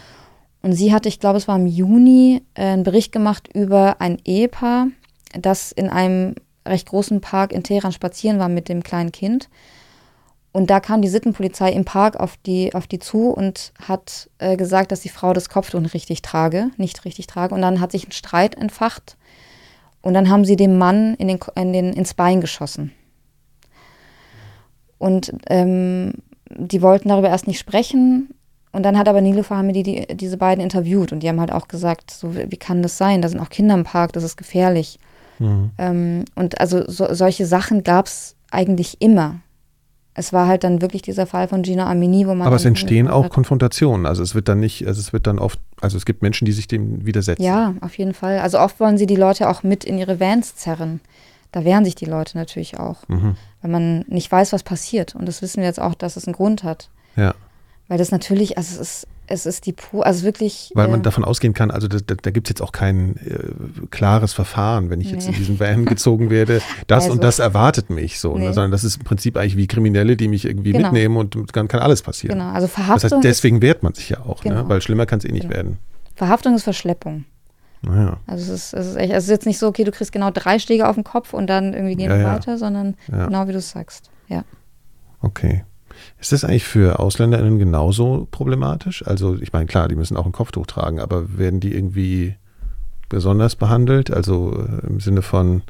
Und 0.62 0.74
sie 0.74 0.94
hatte, 0.94 1.10
ich 1.10 1.20
glaube, 1.20 1.38
es 1.38 1.48
war 1.48 1.56
im 1.56 1.68
Juni, 1.68 2.42
äh, 2.54 2.64
einen 2.64 2.84
Bericht 2.84 3.12
gemacht 3.12 3.50
über 3.54 3.98
ein 4.00 4.18
Ehepaar, 4.26 4.88
das 5.40 5.72
in 5.72 5.90
einem 5.90 6.36
recht 6.66 6.88
großen 6.88 7.22
Park 7.22 7.52
in 7.52 7.64
Teheran 7.64 7.92
spazieren 7.92 8.40
war 8.40 8.50
mit 8.50 8.70
dem 8.70 8.84
kleinen 8.84 9.12
Kind. 9.12 9.50
Und 10.52 10.70
da 10.70 10.80
kam 10.80 11.02
die 11.02 11.08
Sittenpolizei 11.08 11.72
im 11.72 11.86
Park 11.86 12.20
auf 12.20 12.36
die, 12.46 12.74
auf 12.74 12.88
die 12.88 13.00
zu 13.00 13.30
und 13.30 13.72
hat 13.88 14.30
äh, 14.40 14.58
gesagt, 14.58 14.92
dass 14.92 15.02
die 15.02 15.10
Frau 15.10 15.34
das 15.34 15.50
Kopftuch 15.50 15.80
nicht 15.80 15.94
richtig 15.94 16.22
trage, 16.22 16.72
nicht 16.78 17.06
richtig 17.06 17.28
trage. 17.28 17.54
Und 17.54 17.62
dann 17.62 17.80
hat 17.80 17.92
sich 17.92 18.08
ein 18.08 18.12
Streit 18.12 18.56
entfacht. 18.56 19.16
Und 20.02 20.14
dann 20.14 20.30
haben 20.30 20.46
sie 20.46 20.56
dem 20.56 20.78
Mann 20.78 21.14
in 21.16 21.28
den, 21.28 21.40
in 21.56 21.74
den, 21.74 21.94
ins 21.94 22.14
Bein 22.14 22.42
geschossen. 22.42 22.92
Und 24.98 25.34
ähm, 25.48 26.14
die 26.50 26.82
wollten 26.82 27.10
darüber 27.10 27.30
erst 27.30 27.48
nicht 27.48 27.60
sprechen. 27.60 28.34
Und 28.72 28.84
dann 28.84 28.98
hat 28.98 29.08
aber 29.08 29.22
Niloufar 29.22 29.58
Hamidi 29.58 29.84
die, 29.84 30.16
diese 30.16 30.38
beiden 30.38 30.64
interviewt 30.64 31.12
und 31.12 31.22
die 31.22 31.30
haben 31.30 31.40
halt 31.40 31.52
auch 31.52 31.68
gesagt, 31.68 32.12
so 32.12 32.36
wie 32.36 32.58
kann 32.58 32.84
das 32.84 32.98
sein? 32.98 33.22
Da 33.22 33.30
sind 33.30 33.40
auch 33.40 33.50
Kinder 33.50 33.74
im 33.74 33.84
Park, 33.84 34.14
das 34.14 34.24
ist 34.24 34.38
gefährlich. 34.38 35.00
Mhm. 35.40 35.72
Ähm, 35.78 36.26
und 36.36 36.60
also 36.62 36.84
so, 36.88 37.12
solche 37.14 37.46
Sachen 37.46 37.84
gab 37.84 38.06
es 38.06 38.36
eigentlich 38.52 39.02
immer. 39.02 39.40
Es 40.14 40.34
war 40.34 40.48
halt 40.48 40.64
dann 40.64 40.82
wirklich 40.82 41.02
dieser 41.02 41.26
Fall 41.26 41.48
von 41.48 41.62
Gina 41.62 41.90
Amini, 41.90 42.28
wo 42.28 42.36
man. 42.36 42.46
Aber 42.46 42.58
es 42.58 42.66
entstehen 42.66 43.08
auch 43.08 43.26
hat. 43.26 43.32
Konfrontationen. 43.32 44.06
Also 44.06 44.22
es 44.22 44.36
wird 44.36 44.50
dann 44.50 44.60
nicht, 44.60 44.86
also 44.86 45.00
es 45.00 45.14
wird 45.14 45.28
dann 45.28 45.40
oft, 45.40 45.60
also 45.80 45.98
es 45.98 46.06
gibt 46.06 46.22
Menschen, 46.22 46.46
die 46.46 46.52
sich 46.52 46.68
dem 46.68 47.06
widersetzen. 47.06 47.42
Ja, 47.42 47.76
auf 47.82 47.98
jeden 47.98 48.14
Fall. 48.14 48.40
Also 48.40 48.60
oft 48.60 48.80
wollen 48.80 48.98
sie 48.98 49.06
die 49.06 49.16
Leute 49.16 49.50
auch 49.50 49.64
mit 49.64 49.86
in 49.86 49.98
ihre 49.98 50.20
Vans 50.20 50.56
zerren. 50.56 51.00
Da 51.52 51.64
wehren 51.64 51.86
sich 51.86 51.96
die 51.96 52.06
Leute 52.06 52.38
natürlich 52.38 52.80
auch, 52.80 53.08
mhm. 53.08 53.36
weil 53.62 53.72
man 53.72 54.00
nicht 54.08 54.32
weiß, 54.32 54.54
was 54.54 54.62
passiert. 54.62 55.16
Und 55.16 55.26
das 55.26 55.42
wissen 55.42 55.62
wir 55.62 55.68
jetzt 55.68 55.80
auch, 55.80 55.96
dass 55.96 56.16
es 56.16 56.28
einen 56.28 56.36
Grund 56.36 56.64
hat. 56.64 56.90
Ja. 57.16 57.34
Weil 57.90 57.98
das 57.98 58.12
natürlich, 58.12 58.58
also 58.58 58.80
es 58.80 58.80
ist, 58.80 59.08
es 59.26 59.46
ist 59.46 59.66
die 59.66 59.74
pur, 59.74 60.06
also 60.06 60.24
wirklich. 60.24 60.72
Weil 60.76 60.88
man 60.88 61.02
äh, 61.02 61.04
davon 61.04 61.26
ausgehen 61.26 61.54
kann, 61.54 61.72
also 61.72 61.88
da, 61.88 61.98
da, 62.06 62.16
da 62.16 62.32
gibt 62.32 62.48
es 62.48 62.50
jetzt 62.50 62.62
auch 62.62 62.72
kein 62.72 63.18
äh, 63.18 63.88
klares 63.90 64.32
Verfahren, 64.32 64.90
wenn 64.92 65.02
ich 65.02 65.08
nee. 65.08 65.14
jetzt 65.14 65.28
in 65.28 65.34
diesen 65.34 65.60
Van 65.60 65.86
gezogen 65.86 66.30
werde, 66.30 66.62
das 66.88 67.06
also, 67.06 67.14
und 67.14 67.24
das 67.24 67.40
erwartet 67.40 67.90
mich 67.90 68.20
so, 68.20 68.34
ne? 68.34 68.40
nee. 68.40 68.46
ne? 68.48 68.54
sondern 68.54 68.72
das 68.72 68.84
ist 68.84 68.98
im 68.98 69.04
Prinzip 69.04 69.38
eigentlich 69.38 69.58
wie 69.58 69.68
Kriminelle, 69.68 70.16
die 70.18 70.28
mich 70.28 70.46
irgendwie 70.46 70.72
genau. 70.72 70.88
mitnehmen 70.88 71.18
und 71.18 71.36
dann 71.54 71.68
kann 71.68 71.80
alles 71.80 72.04
passieren. 72.04 72.38
Genau, 72.38 72.52
also 72.52 72.68
Verhaftung. 72.68 73.02
Das 73.02 73.12
heißt, 73.12 73.24
deswegen 73.24 73.62
wehrt 73.62 73.82
man 73.82 73.94
sich 73.94 74.10
ja 74.10 74.20
auch, 74.22 74.44
ne? 74.44 74.52
genau. 74.52 74.64
ne? 74.64 74.70
weil 74.70 74.82
schlimmer 74.82 75.06
kann 75.06 75.20
es 75.20 75.26
eh 75.26 75.32
nicht 75.32 75.44
genau. 75.44 75.56
werden. 75.56 75.80
Verhaftung 76.16 76.56
ist 76.56 76.64
Verschleppung. 76.64 77.26
Naja. 77.82 78.18
Also 78.28 78.54
es 78.54 78.72
ist, 78.72 78.74
es 78.74 78.88
ist 78.88 78.96
echt, 78.98 79.14
es 79.14 79.24
ist 79.24 79.30
jetzt 79.30 79.46
nicht 79.46 79.58
so, 79.58 79.68
okay, 79.68 79.84
du 79.84 79.92
kriegst 79.92 80.12
genau 80.12 80.30
drei 80.32 80.60
Schläge 80.60 80.88
auf 80.88 80.96
den 80.96 81.04
Kopf 81.04 81.34
und 81.34 81.48
dann 81.48 81.74
irgendwie 81.74 81.96
gehen 81.96 82.12
ja, 82.12 82.18
wir 82.20 82.26
weiter, 82.26 82.58
sondern 82.58 82.96
ja. 83.12 83.26
genau 83.26 83.48
wie 83.48 83.54
du 83.54 83.58
es 83.58 83.72
sagst. 83.72 84.12
Ja. 84.28 84.44
Okay. 85.22 85.64
Ist 86.20 86.34
das 86.34 86.44
eigentlich 86.44 86.66
für 86.66 87.00
AusländerInnen 87.00 87.60
genauso 87.60 88.28
problematisch? 88.30 89.06
Also, 89.08 89.38
ich 89.38 89.54
meine, 89.54 89.68
klar, 89.68 89.88
die 89.88 89.96
müssen 89.96 90.18
auch 90.18 90.26
ein 90.26 90.34
Kopftuch 90.34 90.68
tragen, 90.68 91.00
aber 91.00 91.38
werden 91.38 91.60
die 91.60 91.74
irgendwie 91.74 92.36
besonders 93.10 93.56
behandelt? 93.56 94.12
Also 94.12 94.54
äh, 94.54 94.88
im 94.88 95.00
Sinne 95.00 95.22
von, 95.22 95.64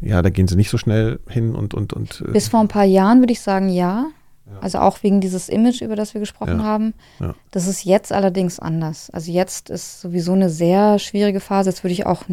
ja, 0.00 0.22
da 0.22 0.30
gehen 0.30 0.48
sie 0.48 0.56
nicht 0.56 0.70
so 0.70 0.78
schnell 0.78 1.20
hin 1.28 1.54
und. 1.54 1.74
und, 1.74 1.92
und 1.92 2.22
äh 2.26 2.32
Bis 2.32 2.48
vor 2.48 2.60
ein 2.60 2.68
paar 2.68 2.84
Jahren 2.84 3.20
würde 3.20 3.32
ich 3.32 3.40
sagen, 3.40 3.68
ja. 3.68 4.06
Also 4.60 4.78
auch 4.80 5.02
wegen 5.02 5.22
dieses 5.22 5.48
Image, 5.48 5.80
über 5.80 5.96
das 5.96 6.12
wir 6.12 6.20
gesprochen 6.20 6.58
ja. 6.58 6.64
haben. 6.64 6.92
Ja. 7.20 7.34
Das 7.52 7.66
ist 7.66 7.84
jetzt 7.84 8.12
allerdings 8.12 8.58
anders. 8.58 9.08
Also 9.10 9.32
jetzt 9.32 9.70
ist 9.70 10.02
sowieso 10.02 10.32
eine 10.32 10.50
sehr 10.50 10.98
schwierige 10.98 11.40
Phase. 11.40 11.70
Jetzt 11.70 11.82
würde 11.82 11.94
ich 11.94 12.04
auch 12.04 12.24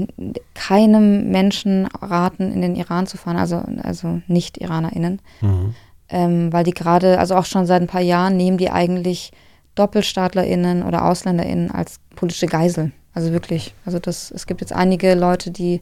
keinem 0.54 1.32
Menschen 1.32 1.88
raten, 2.02 2.52
in 2.52 2.62
den 2.62 2.76
Iran 2.76 3.08
zu 3.08 3.16
fahren, 3.16 3.38
also, 3.38 3.64
also 3.84 4.22
nicht 4.28 4.58
IranerInnen. 4.58 5.22
Mhm 5.40 5.76
ähm, 6.10 6.52
weil 6.52 6.64
die 6.64 6.74
gerade, 6.74 7.20
also 7.20 7.36
auch 7.36 7.46
schon 7.46 7.66
seit 7.66 7.82
ein 7.82 7.88
paar 7.88 8.02
Jahren, 8.02 8.38
nehmen 8.38 8.58
die 8.58 8.70
eigentlich 8.70 9.32
DoppelstaatlerInnen 9.76 10.84
oder 10.84 11.06
AusländerInnen 11.06 11.72
als 11.72 12.00
politische 12.16 12.48
Geisel. 12.48 12.92
Also 13.14 13.32
wirklich. 13.32 13.74
Also 13.86 14.00
das, 14.00 14.32
es 14.32 14.46
gibt 14.46 14.62
jetzt 14.62 14.74
einige 14.74 15.16
Leute, 15.16 15.52
die 15.52 15.82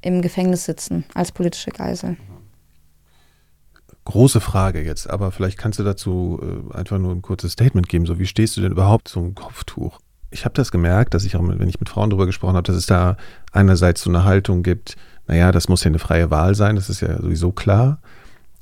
im 0.00 0.22
Gefängnis 0.22 0.64
sitzen 0.64 1.04
als 1.14 1.32
politische 1.32 1.70
Geisel. 1.70 2.16
Große 4.04 4.40
Frage 4.40 4.82
jetzt, 4.82 5.08
aber 5.08 5.30
vielleicht 5.30 5.58
kannst 5.58 5.78
du 5.78 5.84
dazu 5.84 6.40
äh, 6.42 6.76
einfach 6.76 6.98
nur 6.98 7.12
ein 7.12 7.22
kurzes 7.22 7.52
Statement 7.52 7.88
geben. 7.88 8.04
So, 8.04 8.18
wie 8.18 8.26
stehst 8.26 8.56
du 8.56 8.60
denn 8.60 8.72
überhaupt 8.72 9.06
zum 9.06 9.36
Kopftuch? 9.36 10.00
Ich 10.30 10.44
habe 10.44 10.54
das 10.54 10.72
gemerkt, 10.72 11.14
dass 11.14 11.24
ich 11.24 11.36
auch, 11.36 11.42
wenn 11.42 11.68
ich 11.68 11.78
mit 11.78 11.88
Frauen 11.88 12.10
darüber 12.10 12.26
gesprochen 12.26 12.56
habe, 12.56 12.66
dass 12.66 12.74
es 12.74 12.86
da 12.86 13.16
einerseits 13.52 14.02
so 14.02 14.10
eine 14.10 14.24
Haltung 14.24 14.64
gibt, 14.64 14.96
naja, 15.28 15.52
das 15.52 15.68
muss 15.68 15.84
ja 15.84 15.88
eine 15.88 16.00
freie 16.00 16.30
Wahl 16.30 16.56
sein, 16.56 16.74
das 16.74 16.90
ist 16.90 17.00
ja 17.00 17.20
sowieso 17.20 17.52
klar. 17.52 18.00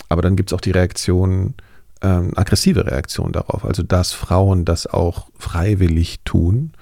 Aber 0.09 0.23
dann 0.23 0.37
gibt 0.37 0.51
es 0.51 0.55
auch 0.57 0.61
die 0.61 0.71
Reaktion, 0.71 1.55
ähm, 2.03 2.33
aggressive 2.37 2.87
Reaktion 2.87 3.33
darauf. 3.33 3.65
Also 3.65 3.83
dass 3.83 4.13
Frauen 4.13 4.65
das 4.65 4.87
auch 4.87 5.29
freiwillig 5.39 6.21
tun, 6.25 6.73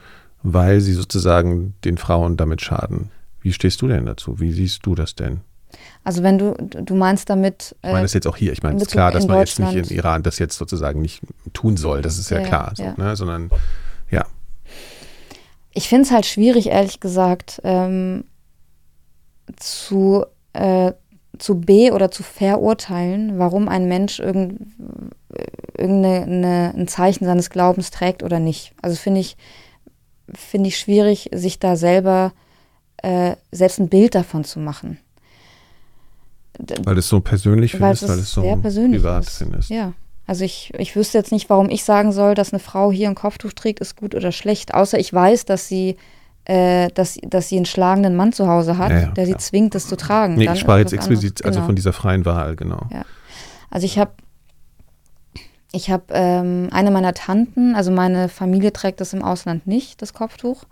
weil 0.43 0.81
sie 0.81 0.93
sozusagen 0.93 1.75
den 1.85 1.99
Frauen 1.99 2.37
damit 2.37 2.62
schaden. 2.62 3.11
Wie 3.41 3.53
stehst 3.53 3.83
du 3.83 3.89
denn 3.89 4.07
dazu? 4.07 4.41
Wie 4.41 4.53
siehst 4.53 4.85
du 4.87 4.95
das 4.95 5.14
denn? 5.14 5.41
Also 6.05 6.23
wenn 6.23 6.39
du, 6.39 6.55
du 6.55 6.95
meinst 6.95 7.29
damit. 7.29 7.77
Äh, 7.83 7.89
ich 7.89 7.93
meine 7.93 8.03
das 8.03 8.14
jetzt 8.14 8.27
auch 8.27 8.37
hier. 8.37 8.53
Ich 8.53 8.62
meine, 8.62 8.77
es 8.77 8.83
ist 8.83 8.91
klar, 8.91 9.12
dass 9.12 9.27
man 9.27 9.39
jetzt 9.39 9.59
nicht 9.59 9.75
in 9.75 9.97
Iran 9.97 10.23
das 10.23 10.39
jetzt 10.39 10.57
sozusagen 10.57 11.03
nicht 11.03 11.23
tun 11.53 11.77
soll. 11.77 12.03
Das 12.03 12.19
ist 12.19 12.31
ja, 12.31 12.41
ja 12.41 12.47
klar. 12.47 12.73
So, 12.75 12.83
ja. 12.85 12.95
Ne? 12.97 13.16
Sondern 13.16 13.51
ja. 14.11 14.25
Ich 15.73 15.89
finde 15.89 16.05
es 16.05 16.11
halt 16.11 16.27
schwierig, 16.27 16.69
ehrlich 16.69 17.01
gesagt, 17.01 17.61
ähm, 17.62 18.25
zu, 19.57 20.25
äh, 20.55 20.93
zu 21.39 21.61
be- 21.61 21.93
oder 21.93 22.11
zu 22.11 22.22
verurteilen, 22.22 23.39
warum 23.39 23.68
ein 23.68 23.86
Mensch 23.86 24.18
irgend, 24.18 24.72
irgendein 25.76 26.89
Zeichen 26.89 27.24
seines 27.24 27.51
Glaubens 27.51 27.91
trägt 27.91 28.22
oder 28.22 28.41
nicht. 28.41 28.72
Also 28.82 28.97
finde 28.97 29.20
ich, 29.20 29.36
finde 30.34 30.68
ich 30.68 30.78
schwierig, 30.78 31.30
sich 31.32 31.59
da 31.59 31.76
selber 31.76 32.32
äh, 32.99 33.36
selbst 33.53 33.78
ein 33.78 33.89
Bild 33.89 34.14
davon 34.14 34.45
zu 34.45 34.59
machen. 34.59 34.99
Weil 36.82 36.99
es 36.99 37.09
so 37.09 37.20
persönlich 37.20 37.72
findest, 37.72 38.03
weil, 38.03 38.11
weil 38.11 38.18
es 38.18 38.32
so 38.32 38.43
privat 38.43 39.26
ist. 39.26 39.39
findest. 39.39 39.70
Ja. 39.70 39.93
Also 40.26 40.45
ich, 40.45 40.74
ich 40.76 40.95
wüsste 40.95 41.16
jetzt 41.16 41.32
nicht, 41.32 41.49
warum 41.49 41.70
ich 41.70 41.84
sagen 41.84 42.12
soll, 42.12 42.34
dass 42.34 42.53
eine 42.53 42.61
Frau 42.61 42.93
hier 42.93 43.09
ein 43.09 43.14
Kopftuch 43.14 43.53
trägt, 43.53 43.80
ist 43.80 43.97
gut 43.97 44.14
oder 44.14 44.32
schlecht. 44.32 44.74
Außer 44.74 44.99
ich 44.99 45.12
weiß, 45.12 45.45
dass 45.47 45.68
sie 45.68 45.97
äh, 46.49 46.88
dass, 46.94 47.18
dass 47.22 47.51
sie 47.51 47.57
einen 47.57 47.66
schlagenden 47.66 48.16
Mann 48.16 48.32
zu 48.32 48.49
Hause 48.49 48.78
hat, 48.78 48.90
ja, 48.90 49.01
ja, 49.01 49.07
der 49.09 49.26
sie 49.26 49.36
zwingt, 49.36 49.74
das 49.74 49.86
zu 49.86 49.96
tragen. 49.96 50.34
Nee, 50.34 50.46
Dann 50.46 50.55
ich 50.55 50.61
sprach 50.61 50.78
jetzt 50.78 50.94
explizit 50.94 51.44
also 51.44 51.59
genau. 51.59 51.66
von 51.66 51.76
dieser 51.76 51.92
freien 51.92 52.24
Wahl, 52.24 52.57
genau. 52.57 52.88
Also 53.70 53.84
ich 53.84 53.99
habe 53.99 54.12
ich 55.70 55.90
habe 55.90 56.05
ähm, 56.11 56.68
eine 56.72 56.90
meiner 56.90 57.12
Tanten, 57.12 57.74
also 57.74 57.90
meine 57.90 58.30
Familie 58.30 58.72
trägt 58.72 59.03
das 59.03 59.12
im 59.12 59.22
Ausland 59.22 59.66
nicht, 59.66 60.01
das 60.01 60.14
Kopftuch. 60.14 60.64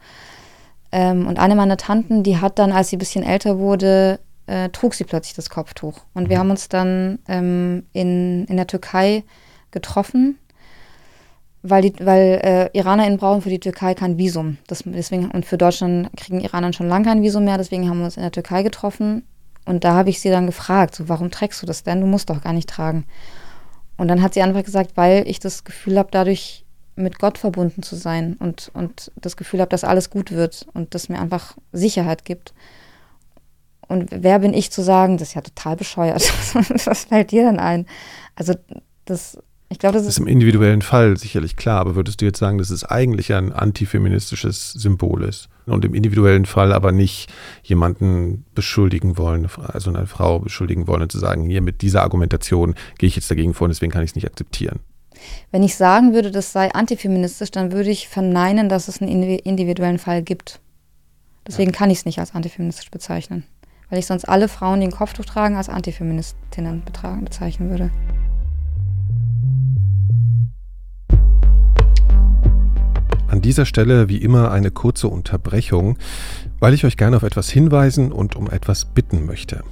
Ähm, 0.90 1.26
und 1.26 1.38
eine 1.38 1.54
meiner 1.54 1.76
Tanten, 1.76 2.22
die 2.22 2.38
hat 2.38 2.58
dann, 2.58 2.72
als 2.72 2.88
sie 2.88 2.96
ein 2.96 2.98
bisschen 2.98 3.22
älter 3.22 3.58
wurde, 3.58 4.18
äh, 4.46 4.70
trug 4.70 4.94
sie 4.94 5.04
plötzlich 5.04 5.34
das 5.34 5.50
Kopftuch. 5.50 6.00
Und 6.14 6.24
mhm. 6.24 6.28
wir 6.30 6.38
haben 6.38 6.50
uns 6.50 6.70
dann 6.70 7.18
ähm, 7.28 7.84
in, 7.92 8.46
in 8.46 8.56
der 8.56 8.66
Türkei 8.66 9.24
getroffen 9.70 10.38
weil, 11.68 11.82
die, 11.82 11.94
weil 12.04 12.40
äh, 12.42 12.78
IranerInnen 12.78 13.18
brauchen 13.18 13.42
für 13.42 13.50
die 13.50 13.60
Türkei 13.60 13.94
kein 13.94 14.18
Visum. 14.18 14.58
Das, 14.66 14.82
deswegen, 14.84 15.30
und 15.30 15.44
für 15.46 15.58
Deutschland 15.58 16.10
kriegen 16.16 16.40
Iraner 16.40 16.72
schon 16.72 16.88
lange 16.88 17.06
kein 17.06 17.22
Visum 17.22 17.44
mehr, 17.44 17.58
deswegen 17.58 17.88
haben 17.88 17.98
wir 17.98 18.06
uns 18.06 18.16
in 18.16 18.22
der 18.22 18.32
Türkei 18.32 18.62
getroffen. 18.62 19.24
Und 19.64 19.84
da 19.84 19.94
habe 19.94 20.10
ich 20.10 20.20
sie 20.20 20.30
dann 20.30 20.46
gefragt, 20.46 20.94
so, 20.94 21.08
warum 21.08 21.30
trägst 21.30 21.60
du 21.62 21.66
das 21.66 21.82
denn? 21.82 22.00
Du 22.00 22.06
musst 22.06 22.30
doch 22.30 22.40
gar 22.40 22.52
nicht 22.52 22.68
tragen. 22.68 23.04
Und 23.96 24.08
dann 24.08 24.22
hat 24.22 24.34
sie 24.34 24.42
einfach 24.42 24.62
gesagt, 24.62 24.92
weil 24.96 25.24
ich 25.26 25.40
das 25.40 25.64
Gefühl 25.64 25.98
habe, 25.98 26.08
dadurch 26.12 26.64
mit 26.94 27.18
Gott 27.18 27.38
verbunden 27.38 27.82
zu 27.82 27.96
sein 27.96 28.36
und, 28.38 28.70
und 28.72 29.12
das 29.16 29.36
Gefühl 29.36 29.60
habe, 29.60 29.68
dass 29.68 29.84
alles 29.84 30.08
gut 30.08 30.30
wird 30.30 30.66
und 30.72 30.94
das 30.94 31.08
mir 31.08 31.20
einfach 31.20 31.56
Sicherheit 31.72 32.24
gibt. 32.24 32.54
Und 33.88 34.08
wer 34.10 34.38
bin 34.38 34.54
ich 34.54 34.72
zu 34.72 34.82
sagen, 34.82 35.16
das 35.16 35.28
ist 35.28 35.34
ja 35.34 35.42
total 35.42 35.76
bescheuert. 35.76 36.22
Was 36.86 37.04
fällt 37.04 37.30
dir 37.30 37.44
denn 37.44 37.60
ein? 37.60 37.86
Also 38.34 38.54
das 39.04 39.38
ich 39.68 39.80
glaube, 39.80 39.94
das, 39.94 40.04
das 40.04 40.14
ist 40.14 40.18
im 40.18 40.28
individuellen 40.28 40.82
Fall 40.82 41.16
sicherlich 41.16 41.56
klar, 41.56 41.80
aber 41.80 41.96
würdest 41.96 42.20
du 42.20 42.24
jetzt 42.24 42.38
sagen, 42.38 42.58
dass 42.58 42.70
es 42.70 42.84
eigentlich 42.84 43.34
ein 43.34 43.52
antifeministisches 43.52 44.72
Symbol 44.72 45.24
ist 45.24 45.48
und 45.66 45.84
im 45.84 45.94
individuellen 45.94 46.46
Fall 46.46 46.72
aber 46.72 46.92
nicht 46.92 47.32
jemanden 47.64 48.44
beschuldigen 48.54 49.18
wollen, 49.18 49.48
also 49.66 49.90
eine 49.90 50.06
Frau 50.06 50.38
beschuldigen 50.38 50.86
wollen 50.86 51.02
und 51.02 51.10
zu 51.10 51.18
sagen, 51.18 51.48
hier 51.48 51.62
mit 51.62 51.82
dieser 51.82 52.02
Argumentation 52.02 52.76
gehe 52.98 53.08
ich 53.08 53.16
jetzt 53.16 53.30
dagegen 53.30 53.54
vor 53.54 53.64
und 53.64 53.70
deswegen 53.70 53.90
kann 53.90 54.04
ich 54.04 54.10
es 54.10 54.14
nicht 54.14 54.26
akzeptieren? 54.26 54.78
Wenn 55.50 55.64
ich 55.64 55.74
sagen 55.76 56.14
würde, 56.14 56.30
das 56.30 56.52
sei 56.52 56.72
antifeministisch, 56.72 57.50
dann 57.50 57.72
würde 57.72 57.90
ich 57.90 58.06
verneinen, 58.06 58.68
dass 58.68 58.86
es 58.86 59.00
einen 59.00 59.10
individuellen 59.10 59.98
Fall 59.98 60.22
gibt. 60.22 60.60
Deswegen 61.46 61.72
ja. 61.72 61.76
kann 61.76 61.90
ich 61.90 61.98
es 61.98 62.04
nicht 62.04 62.20
als 62.20 62.34
antifeministisch 62.34 62.90
bezeichnen, 62.90 63.44
weil 63.90 63.98
ich 63.98 64.06
sonst 64.06 64.28
alle 64.28 64.48
Frauen, 64.48 64.80
die 64.80 64.86
ein 64.86 64.92
Kopftuch 64.92 65.24
tragen, 65.24 65.56
als 65.56 65.68
Antifeministinnen 65.68 66.82
bezeichnen 67.24 67.70
würde. 67.70 67.90
An 73.28 73.42
dieser 73.42 73.66
Stelle 73.66 74.08
wie 74.08 74.18
immer 74.18 74.52
eine 74.52 74.70
kurze 74.70 75.08
Unterbrechung, 75.08 75.98
weil 76.60 76.74
ich 76.74 76.84
euch 76.84 76.96
gerne 76.96 77.16
auf 77.16 77.24
etwas 77.24 77.50
hinweisen 77.50 78.12
und 78.12 78.36
um 78.36 78.48
etwas 78.48 78.84
bitten 78.84 79.26
möchte. 79.26 79.62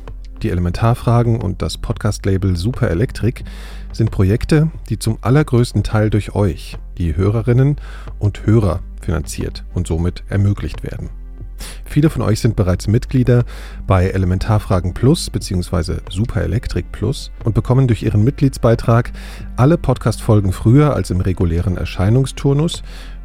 Die 0.42 0.50
Elementarfragen 0.50 1.40
und 1.40 1.62
das 1.62 1.78
Podcast-Label 1.78 2.57
Super 2.57 2.90
Elektrik 2.90 3.44
sind 3.92 4.11
Projekte, 4.11 4.70
die 4.88 4.98
zum 4.98 5.18
allergrößten 5.20 5.84
Teil 5.84 6.11
durch 6.11 6.34
euch, 6.34 6.76
die 6.98 7.16
Hörerinnen 7.16 7.76
und 8.18 8.44
Hörer, 8.44 8.80
finanziert 9.00 9.64
und 9.72 9.86
somit 9.86 10.24
ermöglicht 10.28 10.82
werden. 10.82 11.11
Viele 11.84 12.11
von 12.11 12.22
euch 12.22 12.40
sind 12.40 12.57
bereits 12.57 12.88
Mitglieder 12.88 13.44
bei 13.86 14.09
Elementarfragen 14.09 14.94
Plus 14.94 15.30
bzw. 15.30 15.98
Super 16.11 16.42
Elektrik 16.42 16.90
Plus 16.92 17.30
und 17.44 17.55
bekommen 17.55 17.86
durch 17.86 18.02
ihren 18.02 18.24
Mitgliedsbeitrag 18.24 19.12
alle 19.57 19.78
Podcast-Folgen 19.78 20.52
früher 20.52 20.94
als 20.94 21.11
im 21.11 21.20
regulären 21.20 21.76
Erscheinungsturnus 21.76 22.82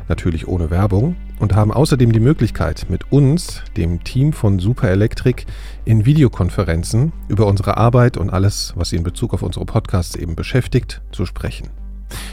natürlich 0.09 0.47
ohne 0.47 0.69
Werbung, 0.69 1.15
und 1.39 1.55
haben 1.55 1.71
außerdem 1.71 2.11
die 2.11 2.19
Möglichkeit, 2.19 2.87
mit 2.89 3.11
uns, 3.11 3.61
dem 3.77 4.03
Team 4.03 4.33
von 4.33 4.59
Super 4.59 4.89
Electric, 4.89 5.45
in 5.85 6.05
Videokonferenzen 6.05 7.13
über 7.29 7.47
unsere 7.47 7.77
Arbeit 7.77 8.17
und 8.17 8.29
alles, 8.29 8.73
was 8.75 8.89
sie 8.89 8.97
in 8.97 9.03
Bezug 9.03 9.33
auf 9.33 9.41
unsere 9.41 9.65
Podcasts 9.65 10.15
eben 10.15 10.35
beschäftigt, 10.35 11.01
zu 11.11 11.25
sprechen. 11.25 11.69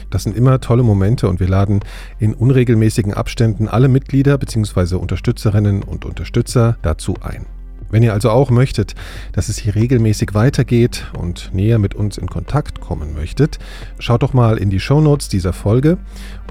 Das 0.09 0.23
sind 0.23 0.35
immer 0.35 0.59
tolle 0.59 0.83
Momente 0.83 1.29
und 1.29 1.39
wir 1.39 1.47
laden 1.47 1.81
in 2.19 2.33
unregelmäßigen 2.33 3.13
Abständen 3.13 3.67
alle 3.67 3.87
Mitglieder 3.87 4.37
bzw. 4.37 4.95
Unterstützerinnen 4.95 5.83
und 5.83 6.05
Unterstützer 6.05 6.77
dazu 6.81 7.15
ein. 7.21 7.45
Wenn 7.89 8.03
ihr 8.03 8.13
also 8.13 8.29
auch 8.29 8.49
möchtet, 8.49 8.95
dass 9.31 9.49
es 9.49 9.57
hier 9.57 9.75
regelmäßig 9.75 10.33
weitergeht 10.33 11.05
und 11.17 11.51
näher 11.53 11.79
mit 11.79 11.95
uns 11.95 12.17
in 12.17 12.27
Kontakt 12.27 12.81
kommen 12.81 13.13
möchtet, 13.13 13.59
schaut 13.99 14.23
doch 14.23 14.33
mal 14.33 14.57
in 14.57 14.69
die 14.69 14.79
Shownotes 14.79 15.29
dieser 15.29 15.53
Folge 15.53 15.97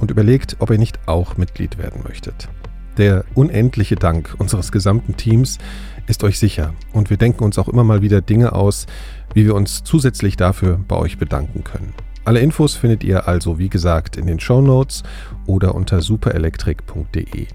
und 0.01 0.11
überlegt, 0.11 0.57
ob 0.61 0.70
ihr 0.70 0.78
nicht 0.78 0.99
auch 1.07 1.37
Mitglied 1.37 1.78
werden 1.78 2.03
möchtet. 2.07 2.49
Der 2.97 3.24
unendliche 3.34 3.97
Dank 3.97 4.34
unseres 4.39 4.72
gesamten 4.72 5.16
Teams 5.16 5.59
ist 6.07 6.24
euch 6.24 6.39
sicher 6.39 6.72
und 6.93 7.11
wir 7.11 7.18
denken 7.18 7.45
uns 7.45 7.59
auch 7.59 7.68
immer 7.68 7.84
mal 7.84 8.01
wieder 8.01 8.22
Dinge 8.22 8.53
aus, 8.53 8.87
wie 9.34 9.45
wir 9.45 9.55
uns 9.55 9.84
zusätzlich 9.84 10.37
dafür 10.37 10.80
bei 10.89 10.97
euch 10.97 11.18
bedanken 11.18 11.62
können. 11.62 11.93
Alle 12.24 12.41
Infos 12.41 12.74
findet 12.74 13.05
ihr 13.05 13.28
also, 13.28 13.59
wie 13.59 13.68
gesagt, 13.68 14.16
in 14.16 14.26
den 14.26 14.41
Shownotes 14.41 15.03
oder 15.47 15.74
unter 15.74 16.01
superelektrik.de. 16.01 17.47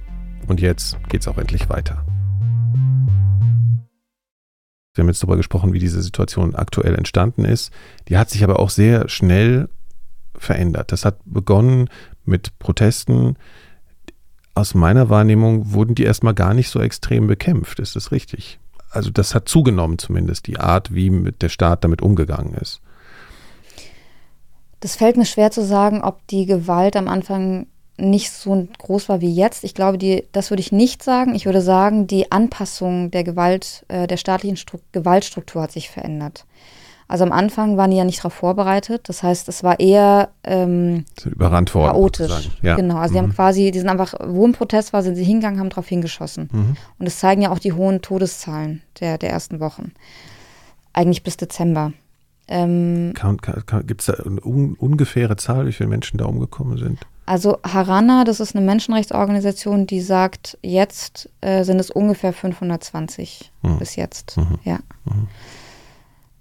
Und 0.47 0.61
jetzt 0.61 0.97
geht's 1.09 1.27
auch 1.27 1.37
endlich 1.37 1.69
weiter. 1.69 2.05
Wir 4.93 5.03
haben 5.03 5.09
jetzt 5.09 5.23
darüber 5.23 5.37
gesprochen, 5.37 5.71
wie 5.73 5.79
diese 5.79 6.01
Situation 6.01 6.53
aktuell 6.55 6.95
entstanden 6.95 7.45
ist. 7.45 7.71
Die 8.09 8.17
hat 8.17 8.29
sich 8.29 8.43
aber 8.43 8.59
auch 8.59 8.69
sehr 8.69 9.07
schnell 9.07 9.69
verändert. 10.35 10.91
Das 10.91 11.05
hat 11.05 11.19
begonnen 11.23 11.89
mit 12.25 12.57
Protesten. 12.59 13.37
Aus 14.53 14.73
meiner 14.73 15.09
Wahrnehmung 15.09 15.71
wurden 15.71 15.95
die 15.95 16.03
erstmal 16.03 16.33
gar 16.33 16.53
nicht 16.53 16.69
so 16.69 16.81
extrem 16.81 17.27
bekämpft. 17.27 17.79
Ist 17.79 17.95
das 17.95 18.11
richtig? 18.11 18.59
Also 18.89 19.11
das 19.11 19.33
hat 19.33 19.47
zugenommen 19.47 19.97
zumindest, 19.97 20.47
die 20.47 20.59
Art, 20.59 20.93
wie 20.93 21.31
der 21.39 21.47
Staat 21.47 21.85
damit 21.85 22.01
umgegangen 22.01 22.53
ist. 22.55 22.81
Das 24.81 24.97
fällt 24.97 25.15
mir 25.15 25.25
schwer 25.25 25.51
zu 25.51 25.63
sagen, 25.63 26.01
ob 26.01 26.27
die 26.27 26.45
Gewalt 26.45 26.97
am 26.97 27.07
Anfang 27.07 27.67
nicht 28.01 28.31
so 28.31 28.67
groß 28.77 29.09
war 29.09 29.21
wie 29.21 29.33
jetzt. 29.33 29.63
Ich 29.63 29.73
glaube, 29.73 29.97
die, 29.97 30.25
das 30.31 30.49
würde 30.49 30.61
ich 30.61 30.71
nicht 30.71 31.03
sagen. 31.03 31.35
Ich 31.35 31.45
würde 31.45 31.61
sagen, 31.61 32.07
die 32.07 32.31
Anpassung 32.31 33.11
der 33.11 33.23
Gewalt, 33.23 33.85
äh, 33.87 34.07
der 34.07 34.17
staatlichen 34.17 34.57
Stru 34.57 34.79
Gewaltstruktur 34.91 35.61
hat 35.61 35.71
sich 35.71 35.89
verändert. 35.89 36.45
Also 37.07 37.25
am 37.25 37.33
Anfang 37.33 37.75
waren 37.75 37.91
die 37.91 37.97
ja 37.97 38.05
nicht 38.05 38.19
darauf 38.19 38.33
vorbereitet. 38.33 39.09
Das 39.09 39.21
heißt, 39.21 39.49
es 39.49 39.63
war 39.63 39.81
eher 39.81 40.29
ähm, 40.45 41.03
überrannt 41.25 41.75
worden, 41.75 41.91
chaotisch. 41.91 42.49
Ja. 42.61 42.77
Genau. 42.77 42.95
Also 42.95 43.11
mhm. 43.11 43.13
die 43.13 43.19
haben 43.19 43.35
quasi, 43.35 43.71
die 43.71 43.79
sind 43.79 43.89
einfach, 43.89 44.13
wo 44.25 44.47
ein 44.47 44.53
Protest 44.53 44.93
war, 44.93 45.03
sind 45.03 45.15
sie 45.15 45.25
hingegangen, 45.25 45.59
haben 45.59 45.67
darauf 45.67 45.87
hingeschossen. 45.87 46.49
Mhm. 46.51 46.77
Und 46.99 47.05
das 47.05 47.19
zeigen 47.19 47.41
ja 47.41 47.51
auch 47.51 47.59
die 47.59 47.73
hohen 47.73 48.01
Todeszahlen 48.01 48.81
der, 49.01 49.17
der 49.17 49.29
ersten 49.29 49.59
Wochen. 49.59 49.91
Eigentlich 50.93 51.21
bis 51.21 51.35
Dezember. 51.35 51.91
Ähm, 52.47 53.13
Gibt 53.85 54.01
es 54.01 54.07
da 54.07 54.13
eine 54.13 54.41
un 54.41 54.75
ungefähre 54.75 55.37
Zahl, 55.37 55.67
wie 55.67 55.71
viele 55.71 55.89
Menschen 55.89 56.17
da 56.17 56.25
umgekommen 56.25 56.77
sind? 56.77 56.99
Also 57.25 57.59
Harana, 57.63 58.23
das 58.23 58.39
ist 58.39 58.55
eine 58.55 58.65
Menschenrechtsorganisation, 58.65 59.87
die 59.87 60.01
sagt, 60.01 60.57
jetzt 60.61 61.29
äh, 61.39 61.63
sind 61.63 61.79
es 61.79 61.89
ungefähr 61.89 62.33
520 62.33 63.51
mhm. 63.61 63.77
bis 63.77 63.95
jetzt. 63.95 64.37
Mhm. 64.37 64.59
Ja. 64.65 64.79
Mhm. 65.05 65.27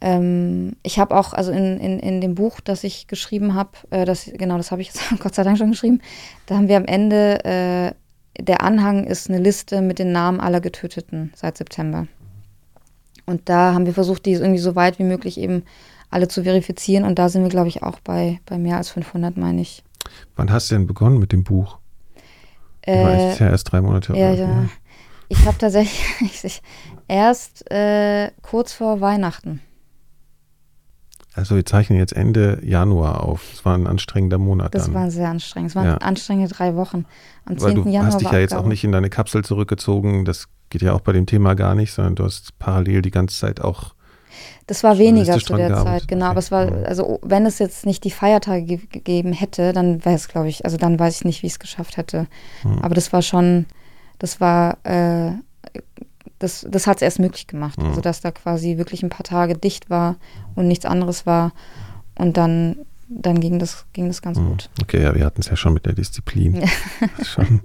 Ähm, 0.01 0.77
ich 0.83 0.99
habe 0.99 1.17
auch, 1.17 1.35
also 1.35 1.53
in, 1.53 1.79
in, 1.79 2.01
in 2.01 2.21
dem 2.21 2.35
Buch, 2.35 2.61
das 2.61 2.85
ich 2.85 3.07
geschrieben 3.07 3.55
habe, 3.55 3.71
äh, 3.91 4.05
das, 4.05 4.31
genau, 4.35 4.57
das 4.57 4.71
habe 4.71 4.83
ich 4.83 4.89
jetzt 4.89 5.03
Gott 5.21 5.35
sei 5.35 5.43
Dank 5.43 5.59
schon 5.59 5.71
geschrieben, 5.71 6.01
da 6.47 6.57
haben 6.57 6.69
wir 6.69 6.79
am 6.79 6.87
Ende, 6.87 7.45
äh, 7.45 8.43
der 8.43 8.63
Anhang 8.63 9.05
ist 9.05 9.29
eine 9.29 9.39
Liste 9.39 9.83
mit 9.83 9.99
den 9.99 10.13
Namen 10.13 10.41
aller 10.41 10.61
Getöteten 10.61 11.33
seit 11.37 11.59
September. 11.59 12.07
Und 13.27 13.49
da 13.49 13.75
haben 13.75 13.87
wir 13.87 13.95
versucht, 13.95 14.25
die 14.25 14.33
irgendwie 14.33 14.59
so 14.59 14.75
weit 14.75 14.99
wie 14.99 15.05
möglich 15.05 15.39
eben 15.39 15.65
alle 16.11 16.29
zu 16.29 16.43
verifizieren. 16.43 17.05
Und 17.05 17.19
da 17.19 17.29
sind 17.29 17.43
wir, 17.43 17.51
glaube 17.51 17.69
ich, 17.69 17.83
auch 17.83 18.01
bei, 18.01 18.41
bei 18.47 18.59
mehr 18.59 18.77
als 18.77 18.91
500, 18.91 19.37
meine 19.37 19.61
ich. 19.61 19.83
Wann 20.37 20.51
hast 20.51 20.71
du 20.71 20.75
denn 20.75 20.87
begonnen 20.87 21.19
mit 21.19 21.33
dem 21.33 21.45
Buch? 21.45 21.79
Äh, 22.87 23.33
ist 23.33 23.41
ja 23.41 23.49
erst 23.49 23.71
drei 23.71 23.81
Monate. 23.81 24.17
Ja, 24.17 24.33
ja. 24.33 24.69
Ich 25.29 25.47
habe 25.47 25.59
tatsächlich 25.59 26.63
erst 27.09 27.71
äh, 27.71 28.31
kurz 28.43 28.73
vor 28.73 29.01
Weihnachten. 29.01 29.61
Also 31.35 31.55
wir 31.55 31.65
zeichnen 31.65 31.99
jetzt 31.99 32.13
Ende 32.13 32.61
Januar 32.65 33.23
auf. 33.23 33.53
Es 33.53 33.65
war 33.65 33.77
ein 33.77 33.87
anstrengender 33.87 34.39
Monat. 34.39 34.75
Das 34.75 34.87
dann. 34.87 34.95
war 34.95 35.11
sehr 35.11 35.29
anstrengend. 35.29 35.71
Es 35.71 35.77
waren 35.77 35.87
ja. 35.87 35.97
anstrengende 35.99 36.53
drei 36.53 36.75
Wochen. 36.75 37.07
Am 37.45 37.57
10. 37.57 37.69
Weil 37.69 37.75
du 37.75 37.89
Januar 37.89 38.07
hast 38.07 38.21
dich 38.21 38.31
ja 38.31 38.39
jetzt 38.39 38.55
auch 38.55 38.67
nicht 38.67 38.83
in 38.83 38.91
deine 38.91 39.11
Kapsel 39.11 39.45
zurückgezogen. 39.45 40.25
Das 40.25 40.49
geht 40.71 40.83
ja 40.83 40.93
auch 40.93 41.01
bei 41.01 41.13
dem 41.13 41.27
Thema 41.27 41.55
gar 41.55 41.77
nicht, 41.77 41.93
sondern 41.93 42.17
du 42.17 42.25
hast 42.25 42.59
parallel 42.59 43.03
die 43.03 43.13
ganze 43.13 43.39
Zeit 43.39 43.61
auch 43.61 43.95
das 44.71 44.85
war 44.85 44.99
weniger 44.99 45.37
zu 45.41 45.57
der 45.57 45.75
Zeit, 45.83 46.07
genau. 46.07 46.27
Aber 46.27 46.39
es 46.39 46.53
war, 46.53 46.71
also 46.87 47.19
wenn 47.25 47.45
es 47.45 47.59
jetzt 47.59 47.87
nicht 47.87 48.05
die 48.05 48.13
Feiertage 48.13 48.63
ge 48.63 48.79
gegeben 48.89 49.33
hätte, 49.33 49.73
dann 49.73 50.05
wäre 50.05 50.15
es, 50.15 50.29
glaube 50.29 50.49
ich, 50.49 50.65
also 50.65 50.77
dann 50.77 50.97
weiß 50.97 51.17
ich 51.17 51.25
nicht, 51.25 51.43
wie 51.43 51.49
ich 51.49 51.55
es 51.55 51.59
geschafft 51.59 51.97
hätte. 51.97 52.29
Mhm. 52.63 52.79
Aber 52.79 52.95
das 52.95 53.13
war 53.13 53.21
schon, 53.21 53.67
das 54.21 54.41
war, 54.41 54.79
äh, 54.85 55.33
das, 56.39 56.65
das 56.71 56.87
hat 56.87 56.99
es 56.99 57.03
erst 57.03 57.19
möglich 57.19 57.49
gemacht. 57.49 57.83
Mhm. 57.83 57.89
Also 57.89 58.01
dass 58.01 58.21
da 58.21 58.31
quasi 58.31 58.79
wirklich 58.79 59.03
ein 59.03 59.09
paar 59.09 59.25
Tage 59.25 59.59
dicht 59.59 59.91
war 59.91 60.15
und 60.55 60.69
nichts 60.69 60.85
anderes 60.85 61.27
war. 61.27 61.53
Und 62.15 62.37
dann, 62.37 62.77
dann 63.09 63.41
ging 63.41 63.59
das, 63.59 63.87
ging 63.93 64.07
das 64.07 64.23
ganz 64.23 64.39
mhm. 64.39 64.51
gut. 64.51 64.71
Okay, 64.81 65.03
ja, 65.03 65.17
wir 65.17 65.25
hatten 65.25 65.41
es 65.41 65.49
ja 65.49 65.57
schon 65.57 65.73
mit 65.73 65.85
der 65.85 65.95
Disziplin. 65.95 66.63
schon. 67.25 67.61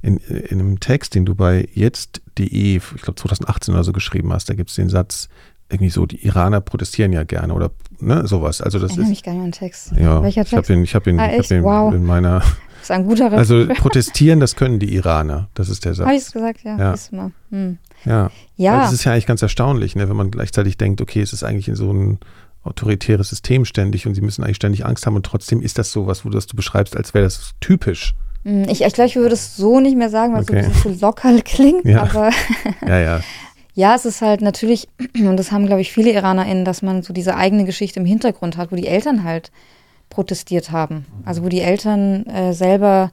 In, 0.00 0.16
in 0.16 0.58
einem 0.58 0.80
Text, 0.80 1.16
den 1.16 1.26
du 1.26 1.34
bei 1.34 1.68
jetzt.de, 1.74 2.76
ich 2.76 3.02
glaube 3.02 3.16
2018 3.16 3.74
oder 3.74 3.84
so 3.84 3.92
geschrieben 3.92 4.32
hast, 4.32 4.48
da 4.48 4.54
gibt 4.54 4.70
es 4.70 4.76
den 4.76 4.88
Satz, 4.88 5.28
irgendwie 5.70 5.90
so, 5.90 6.06
die 6.06 6.24
Iraner 6.24 6.60
protestieren 6.60 7.12
ja 7.12 7.24
gerne 7.24 7.54
oder 7.54 7.70
ne, 7.98 8.26
sowas. 8.26 8.60
Also 8.60 8.78
das 8.78 8.92
ich 8.92 8.98
ist. 8.98 9.08
mich 9.08 9.22
gar 9.22 9.32
nicht 9.32 9.44
an 9.44 9.52
Text. 9.52 9.92
Ja, 9.96 10.22
Welcher 10.22 10.44
Text? 10.44 10.52
Ich 10.52 10.56
habe 10.56 10.66
den, 10.66 10.84
ich 10.84 10.94
hab 10.94 11.04
den, 11.04 11.20
ah, 11.20 11.30
ich 11.30 11.38
hab 11.38 11.46
den 11.46 11.62
wow. 11.62 11.94
in 11.94 12.04
meiner. 12.04 12.40
Das 12.40 12.50
ist 12.82 12.90
ein 12.90 13.06
guter 13.06 13.26
Refrain. 13.26 13.38
Also 13.38 13.66
protestieren, 13.74 14.40
das 14.40 14.56
können 14.56 14.78
die 14.78 14.94
Iraner. 14.94 15.48
Das 15.54 15.68
ist 15.68 15.84
der 15.84 15.94
Satz. 15.94 16.06
Habe 16.06 16.16
ich 16.16 16.22
es 16.22 16.32
gesagt, 16.32 16.62
ja. 16.64 16.78
Ja. 16.78 17.30
Hm. 17.50 17.78
ja. 18.04 18.30
ja. 18.56 18.80
das 18.82 18.92
ist 18.92 19.04
ja 19.04 19.12
eigentlich 19.12 19.26
ganz 19.26 19.42
erstaunlich, 19.42 19.96
ne, 19.96 20.08
wenn 20.08 20.16
man 20.16 20.30
gleichzeitig 20.30 20.76
denkt, 20.76 21.00
okay, 21.00 21.22
es 21.22 21.32
ist 21.32 21.42
eigentlich 21.42 21.68
in 21.68 21.76
so 21.76 21.92
ein 21.92 22.18
autoritäres 22.62 23.28
System 23.28 23.64
ständig 23.64 24.06
und 24.06 24.14
sie 24.14 24.22
müssen 24.22 24.42
eigentlich 24.42 24.56
ständig 24.56 24.86
Angst 24.86 25.06
haben 25.06 25.16
und 25.16 25.26
trotzdem 25.26 25.60
ist 25.60 25.78
das 25.78 25.92
so 25.92 26.06
was, 26.06 26.24
wo 26.24 26.30
du 26.30 26.36
das 26.36 26.46
du 26.46 26.56
beschreibst, 26.56 26.96
als 26.96 27.12
wäre 27.14 27.24
das 27.24 27.52
typisch. 27.60 28.14
Hm, 28.44 28.64
ich, 28.68 28.82
ich 28.82 28.92
glaube, 28.92 29.08
ich 29.08 29.16
würde 29.16 29.34
es 29.34 29.56
so 29.56 29.80
nicht 29.80 29.96
mehr 29.96 30.10
sagen, 30.10 30.34
weil 30.34 30.42
okay. 30.42 30.58
es 30.58 30.66
so 30.66 30.70
ein 30.70 30.72
bisschen 30.72 31.00
locker 31.00 31.40
klingt, 31.44 31.84
ja. 31.84 32.02
aber 32.02 32.30
ja, 32.86 32.98
ja. 32.98 33.20
Ja, 33.74 33.94
es 33.94 34.04
ist 34.04 34.22
halt 34.22 34.40
natürlich, 34.40 34.88
und 35.16 35.36
das 35.36 35.52
haben, 35.52 35.66
glaube 35.66 35.80
ich, 35.80 35.92
viele 35.92 36.12
IranerInnen, 36.12 36.64
dass 36.64 36.82
man 36.82 37.02
so 37.02 37.12
diese 37.12 37.36
eigene 37.36 37.64
Geschichte 37.64 38.00
im 38.00 38.06
Hintergrund 38.06 38.56
hat, 38.56 38.72
wo 38.72 38.76
die 38.76 38.86
Eltern 38.86 39.24
halt 39.24 39.50
protestiert 40.10 40.70
haben. 40.70 41.06
Also 41.24 41.44
wo 41.44 41.48
die 41.48 41.60
Eltern 41.60 42.26
äh, 42.26 42.52
selber 42.52 43.10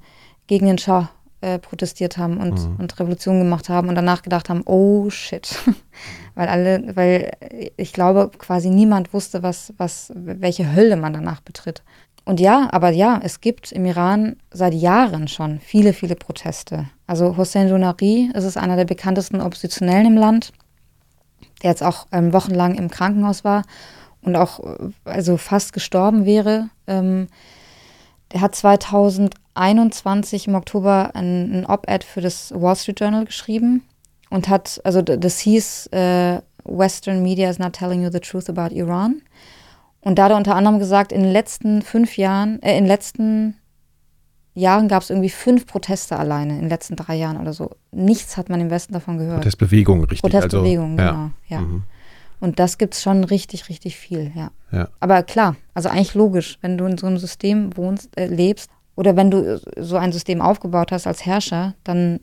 gegen 0.47 0.67
den 0.67 0.77
Schah 0.77 1.09
äh, 1.41 1.57
protestiert 1.57 2.17
haben 2.17 2.37
und, 2.37 2.53
mhm. 2.53 2.75
und 2.77 2.99
Revolution 2.99 3.39
gemacht 3.39 3.69
haben 3.69 3.89
und 3.89 3.95
danach 3.95 4.21
gedacht 4.21 4.49
haben, 4.49 4.61
oh 4.65 5.09
shit. 5.09 5.57
weil 6.35 6.47
alle, 6.47 6.95
weil 6.95 7.31
ich 7.77 7.93
glaube, 7.93 8.29
quasi 8.37 8.69
niemand 8.69 9.13
wusste, 9.13 9.41
was, 9.41 9.73
was, 9.77 10.11
welche 10.15 10.75
Hölle 10.75 10.97
man 10.97 11.13
danach 11.13 11.41
betritt. 11.41 11.81
Und 12.23 12.39
ja, 12.39 12.69
aber 12.71 12.89
ja, 12.91 13.19
es 13.23 13.41
gibt 13.41 13.71
im 13.71 13.85
Iran 13.85 14.35
seit 14.51 14.73
Jahren 14.73 15.27
schon 15.27 15.59
viele, 15.59 15.93
viele 15.93 16.15
Proteste. 16.15 16.87
Also 17.07 17.35
Hossein 17.35 17.67
Jounari 17.67 18.29
ist 18.33 18.43
es 18.43 18.57
einer 18.57 18.75
der 18.75 18.85
bekanntesten 18.85 19.41
Oppositionellen 19.41 20.05
im 20.05 20.17
Land, 20.17 20.53
der 21.63 21.71
jetzt 21.71 21.83
auch 21.83 22.07
ähm, 22.11 22.31
wochenlang 22.31 22.75
im 22.75 22.89
Krankenhaus 22.89 23.43
war 23.43 23.63
und 24.21 24.35
auch 24.35 24.59
äh, 24.59 24.91
also 25.03 25.37
fast 25.37 25.73
gestorben 25.73 26.25
wäre. 26.25 26.69
Ähm, 26.87 27.27
Der 28.33 28.41
hat 28.41 28.55
2021 28.55 30.47
im 30.47 30.55
Oktober 30.55 31.11
ein, 31.13 31.51
ein 31.51 31.65
Op-Ed 31.65 32.03
für 32.03 32.21
das 32.21 32.53
Wall 32.55 32.75
Street 32.75 32.99
Journal 32.99 33.25
geschrieben 33.25 33.83
und 34.29 34.47
hat, 34.47 34.79
also 34.83 35.01
das 35.01 35.39
hieß 35.39 35.87
äh, 35.87 36.39
Western 36.63 37.23
Media 37.23 37.49
is 37.49 37.59
not 37.59 37.73
telling 37.73 38.03
you 38.03 38.09
the 38.09 38.19
truth 38.19 38.49
about 38.49 38.73
Iran. 38.73 39.21
Und 40.01 40.17
da 40.17 40.25
hat 40.25 40.31
er 40.31 40.37
unter 40.37 40.55
anderem 40.55 40.79
gesagt, 40.79 41.11
in 41.11 41.21
den 41.21 41.31
letzten 41.31 41.81
fünf 41.81 42.17
Jahren, 42.17 42.61
äh, 42.61 42.77
in 42.77 42.83
den 42.83 42.87
letzten 42.87 43.55
Jahren 44.53 44.87
gab 44.87 45.03
es 45.03 45.09
irgendwie 45.09 45.29
fünf 45.29 45.65
Proteste 45.65 46.17
alleine, 46.17 46.53
in 46.53 46.61
den 46.61 46.69
letzten 46.69 46.95
drei 46.95 47.15
Jahren 47.15 47.37
oder 47.37 47.53
so. 47.53 47.71
Nichts 47.91 48.35
hat 48.35 48.49
man 48.49 48.59
im 48.59 48.69
Westen 48.69 48.93
davon 48.93 49.17
gehört. 49.17 49.37
Protestbewegungen, 49.37 50.03
richtig. 50.03 50.21
Protestbewegungen, 50.21 50.99
also, 50.99 51.11
genau, 51.13 51.29
ja. 51.47 51.57
ja. 51.57 51.61
Mhm. 51.61 51.83
Und 52.39 52.59
das 52.59 52.79
gibt 52.79 52.95
es 52.95 53.03
schon 53.03 53.23
richtig, 53.23 53.69
richtig 53.69 53.95
viel, 53.97 54.31
ja. 54.35 54.51
ja. 54.71 54.89
Aber 54.99 55.21
klar, 55.23 55.55
also 55.75 55.89
eigentlich 55.89 56.15
logisch, 56.15 56.57
wenn 56.61 56.77
du 56.77 56.85
in 56.85 56.97
so 56.97 57.05
einem 57.05 57.19
System 57.19 57.77
wohnst, 57.77 58.17
äh, 58.17 58.25
lebst 58.25 58.71
oder 58.95 59.15
wenn 59.15 59.29
du 59.29 59.61
so 59.77 59.95
ein 59.95 60.11
System 60.11 60.41
aufgebaut 60.41 60.91
hast 60.91 61.05
als 61.05 61.25
Herrscher, 61.25 61.75
dann 61.83 62.19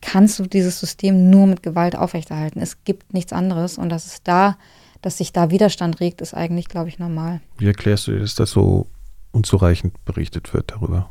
kannst 0.00 0.38
du 0.38 0.46
dieses 0.46 0.80
System 0.80 1.30
nur 1.30 1.46
mit 1.46 1.62
Gewalt 1.62 1.94
aufrechterhalten. 1.94 2.60
Es 2.60 2.84
gibt 2.84 3.12
nichts 3.14 3.32
anderes 3.32 3.78
und 3.78 3.90
dass 3.90 4.06
es 4.06 4.22
da, 4.22 4.56
dass 5.02 5.18
sich 5.18 5.32
da 5.32 5.50
Widerstand 5.50 6.00
regt, 6.00 6.20
ist 6.20 6.32
eigentlich, 6.32 6.68
glaube 6.68 6.88
ich, 6.88 6.98
normal. 6.98 7.40
Wie 7.58 7.66
erklärst 7.66 8.06
du 8.06 8.12
dir, 8.12 8.20
dass 8.20 8.34
das 8.34 8.50
so 8.50 8.86
unzureichend 9.32 9.92
berichtet 10.04 10.54
wird 10.54 10.70
darüber? 10.70 11.10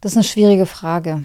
Das 0.00 0.12
ist 0.12 0.18
eine 0.18 0.24
schwierige 0.24 0.66
Frage. 0.66 1.24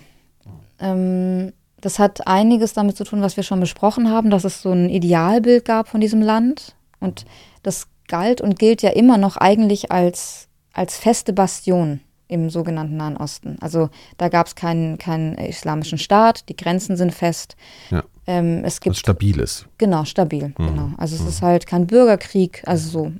Ähm, 0.79 1.53
das 1.81 1.99
hat 1.99 2.27
einiges 2.27 2.73
damit 2.73 2.97
zu 2.97 3.03
tun, 3.03 3.21
was 3.21 3.37
wir 3.37 3.43
schon 3.43 3.59
besprochen 3.59 4.09
haben, 4.09 4.29
dass 4.29 4.45
es 4.45 4.61
so 4.61 4.71
ein 4.71 4.89
Idealbild 4.89 5.65
gab 5.65 5.89
von 5.89 6.01
diesem 6.01 6.21
Land. 6.21 6.75
Und 6.99 7.25
das 7.61 7.87
galt 8.07 8.39
und 8.41 8.57
gilt 8.57 8.81
ja 8.81 8.91
immer 8.91 9.17
noch 9.17 9.35
eigentlich 9.37 9.91
als, 9.91 10.47
als 10.73 10.97
feste 10.97 11.33
Bastion 11.33 11.99
im 12.27 12.49
sogenannten 12.49 12.97
Nahen 12.97 13.17
Osten. 13.17 13.57
Also 13.61 13.89
da 14.17 14.29
gab 14.29 14.47
es 14.47 14.55
keinen, 14.55 14.97
keinen 14.97 15.35
islamischen 15.35 15.97
Staat, 15.97 16.49
die 16.49 16.55
Grenzen 16.55 16.97
sind 16.97 17.13
fest. 17.13 17.55
Ja. 17.89 18.03
Ähm, 18.25 18.63
es 18.65 18.81
gibt 18.81 18.95
was 18.95 18.99
Stabiles. 18.99 19.65
Genau, 19.77 20.03
stabil, 20.03 20.53
mhm. 20.57 20.67
genau. 20.67 20.89
Also 20.97 21.15
es 21.15 21.21
mhm. 21.21 21.27
ist 21.29 21.41
halt 21.41 21.67
kein 21.67 21.87
Bürgerkrieg, 21.87 22.63
also 22.65 22.89
so. 22.89 23.11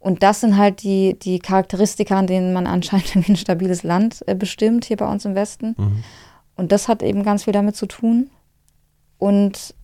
Und 0.00 0.22
das 0.22 0.40
sind 0.40 0.58
halt 0.58 0.82
die, 0.82 1.18
die 1.18 1.38
Charakteristika, 1.38 2.18
an 2.18 2.26
denen 2.26 2.52
man 2.52 2.66
anscheinend 2.66 3.16
ein 3.28 3.36
stabiles 3.36 3.84
Land 3.84 4.22
äh, 4.26 4.34
bestimmt, 4.34 4.84
hier 4.84 4.96
bei 4.96 5.10
uns 5.10 5.24
im 5.24 5.34
Westen. 5.34 5.74
Mhm. 5.78 6.04
Und 6.56 6.72
das 6.72 6.88
hat 6.88 7.02
eben 7.02 7.22
ganz 7.22 7.44
viel 7.44 7.52
damit 7.52 7.76
zu 7.76 7.86
tun. 7.86 8.30
Und 9.18 9.74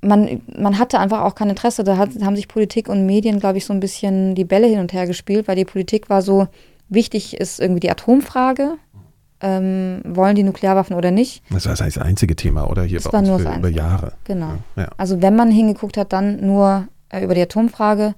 man, 0.00 0.40
man 0.56 0.78
hatte 0.78 0.98
einfach 1.00 1.22
auch 1.22 1.34
kein 1.34 1.50
Interesse. 1.50 1.84
Da 1.84 1.96
hat, 1.96 2.10
haben 2.22 2.36
sich 2.36 2.48
Politik 2.48 2.88
und 2.88 3.04
Medien, 3.04 3.40
glaube 3.40 3.58
ich, 3.58 3.64
so 3.64 3.72
ein 3.72 3.80
bisschen 3.80 4.34
die 4.34 4.44
Bälle 4.44 4.68
hin 4.68 4.78
und 4.78 4.92
her 4.92 5.06
gespielt, 5.06 5.48
weil 5.48 5.56
die 5.56 5.64
Politik 5.64 6.08
war 6.08 6.22
so, 6.22 6.48
wichtig 6.88 7.36
ist 7.36 7.60
irgendwie 7.60 7.80
die 7.80 7.90
Atomfrage. 7.90 8.76
Ähm, 9.40 10.00
wollen 10.04 10.34
die 10.34 10.42
Nuklearwaffen 10.42 10.96
oder 10.96 11.12
nicht? 11.12 11.44
Das 11.50 11.66
war 11.66 11.76
das 11.76 11.96
einzige 11.96 12.34
Thema, 12.34 12.68
oder? 12.68 12.82
Hier 12.82 12.98
das 12.98 13.08
bei 13.08 13.18
uns 13.20 13.28
nur 13.28 13.38
für, 13.38 13.54
über 13.54 13.68
Jahre. 13.68 14.14
Genau. 14.24 14.54
Ja. 14.74 14.88
Also 14.96 15.22
wenn 15.22 15.36
man 15.36 15.48
hingeguckt 15.52 15.96
hat, 15.96 16.12
dann 16.12 16.44
nur 16.44 16.88
äh, 17.08 17.22
über 17.22 17.36
die 17.36 17.42
Atomfrage 17.42 18.16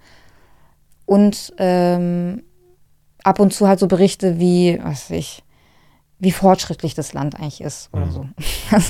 und 1.05 1.53
ähm, 1.59 2.43
ab 3.23 3.39
und 3.39 3.53
zu 3.53 3.69
halt 3.69 3.81
so 3.81 3.87
Berichte 3.87 4.39
wie, 4.39 4.79
was 4.83 5.11
weiß 5.11 5.19
ich, 5.19 5.43
wie 6.21 6.33
fortschrittlich 6.33 6.95
das 6.95 7.13
Land 7.13 7.35
eigentlich 7.37 7.61
ist 7.61 7.89
oder 7.93 8.07
mhm. 8.07 8.13
so. 8.13 8.27
Das 8.71 8.89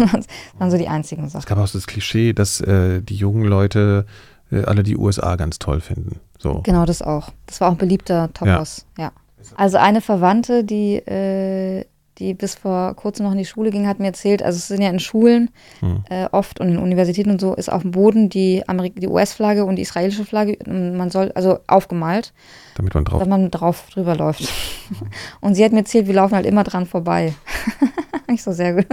waren 0.58 0.70
so 0.70 0.76
die 0.76 0.88
einzigen 0.88 1.28
Sachen. 1.28 1.40
Es 1.40 1.46
gab 1.46 1.58
auch 1.58 1.66
so 1.66 1.78
das 1.78 1.86
Klischee, 1.86 2.32
dass 2.32 2.60
äh, 2.60 3.00
die 3.00 3.16
jungen 3.16 3.44
Leute 3.44 4.04
äh, 4.52 4.64
alle 4.64 4.82
die 4.82 4.96
USA 4.96 5.36
ganz 5.36 5.58
toll 5.58 5.80
finden. 5.80 6.20
So. 6.38 6.60
Genau, 6.62 6.84
das 6.84 7.02
auch. 7.02 7.30
Das 7.46 7.60
war 7.60 7.68
auch 7.68 7.72
ein 7.72 7.78
beliebter 7.78 8.32
Topos, 8.32 8.86
ja. 8.98 9.04
ja. 9.04 9.12
Also 9.56 9.78
eine 9.78 10.00
Verwandte, 10.00 10.64
die 10.64 10.96
äh, 10.96 11.84
die 12.20 12.34
bis 12.34 12.54
vor 12.54 12.94
kurzem 12.94 13.24
noch 13.24 13.32
in 13.32 13.38
die 13.38 13.46
Schule 13.46 13.70
ging, 13.70 13.88
hat 13.88 13.98
mir 13.98 14.06
erzählt, 14.06 14.42
also 14.42 14.56
es 14.58 14.68
sind 14.68 14.82
ja 14.82 14.90
in 14.90 15.00
Schulen 15.00 15.50
hm. 15.80 16.04
äh, 16.10 16.26
oft 16.30 16.60
und 16.60 16.68
in 16.68 16.78
Universitäten 16.78 17.30
und 17.30 17.40
so, 17.40 17.54
ist 17.54 17.72
auf 17.72 17.82
dem 17.82 17.90
Boden 17.90 18.28
die, 18.28 18.62
die 18.96 19.08
US-Flagge 19.08 19.64
und 19.64 19.76
die 19.76 19.82
israelische 19.82 20.24
Flagge, 20.24 20.58
man 20.66 21.10
soll, 21.10 21.32
also 21.32 21.58
aufgemalt. 21.66 22.32
Damit 22.76 22.94
man 22.94 23.04
drauf. 23.04 23.18
Damit 23.20 23.30
man 23.30 23.50
drauf 23.50 23.88
drüber 23.92 24.14
läuft. 24.14 24.48
und 25.40 25.54
sie 25.54 25.64
hat 25.64 25.72
mir 25.72 25.78
erzählt, 25.78 26.06
wir 26.06 26.14
laufen 26.14 26.34
halt 26.34 26.46
immer 26.46 26.62
dran 26.62 26.86
vorbei. 26.86 27.32
Nicht 28.28 28.42
so 28.42 28.52
sehr 28.52 28.74
gut. 28.74 28.86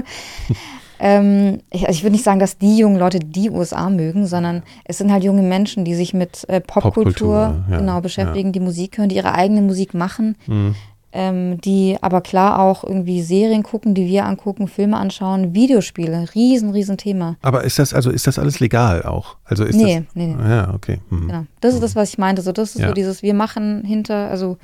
Ähm, 0.99 1.59
ich, 1.71 1.87
also 1.87 1.97
ich 1.97 2.03
würde 2.03 2.13
nicht 2.13 2.23
sagen, 2.23 2.39
dass 2.39 2.57
die 2.57 2.77
jungen 2.77 2.97
Leute 2.97 3.19
die 3.19 3.49
USA 3.49 3.89
mögen, 3.89 4.25
sondern 4.25 4.63
es 4.85 4.97
sind 4.97 5.11
halt 5.11 5.23
junge 5.23 5.43
Menschen, 5.43 5.85
die 5.85 5.95
sich 5.95 6.13
mit 6.13 6.47
äh, 6.49 6.59
Popkultur, 6.59 7.03
Popkultur 7.03 7.63
ja, 7.69 7.77
genau 7.77 8.01
beschäftigen, 8.01 8.49
ja. 8.49 8.53
die 8.53 8.59
Musik 8.59 8.97
hören, 8.97 9.09
die 9.09 9.15
ihre 9.15 9.33
eigene 9.33 9.61
Musik 9.61 9.93
machen, 9.93 10.35
mhm 10.47 10.75
ähm, 11.17 11.59
die 11.61 11.97
aber 12.01 12.21
klar 12.21 12.59
auch 12.59 12.83
irgendwie 12.83 13.23
Serien 13.23 13.63
gucken, 13.63 13.95
die 13.95 14.07
wir 14.07 14.25
angucken, 14.25 14.67
Filme 14.67 14.97
anschauen, 14.97 15.55
Videospiele, 15.55 16.27
riesen, 16.35 16.71
riesen 16.71 16.97
Thema. 16.97 17.37
Aber 17.41 17.63
ist 17.63 17.79
das, 17.79 17.93
also 17.93 18.11
ist 18.11 18.27
das 18.27 18.37
alles 18.37 18.59
legal 18.59 19.03
auch? 19.03 19.37
Also 19.45 19.63
ist 19.63 19.75
nee, 19.75 20.03
das, 20.05 20.15
nee, 20.15 20.35
nee. 20.35 20.49
Ja, 20.49 20.73
okay. 20.75 20.99
Mhm. 21.09 21.27
Genau. 21.27 21.45
Das 21.61 21.73
ist 21.73 21.81
das, 21.81 21.95
was 21.95 22.09
ich 22.09 22.17
meinte. 22.17 22.41
So, 22.41 22.51
das 22.51 22.75
ist 22.75 22.81
ja. 22.81 22.89
so 22.89 22.93
dieses, 22.93 23.23
wir 23.23 23.33
machen 23.33 23.83
hinter, 23.83 24.29
also 24.29 24.57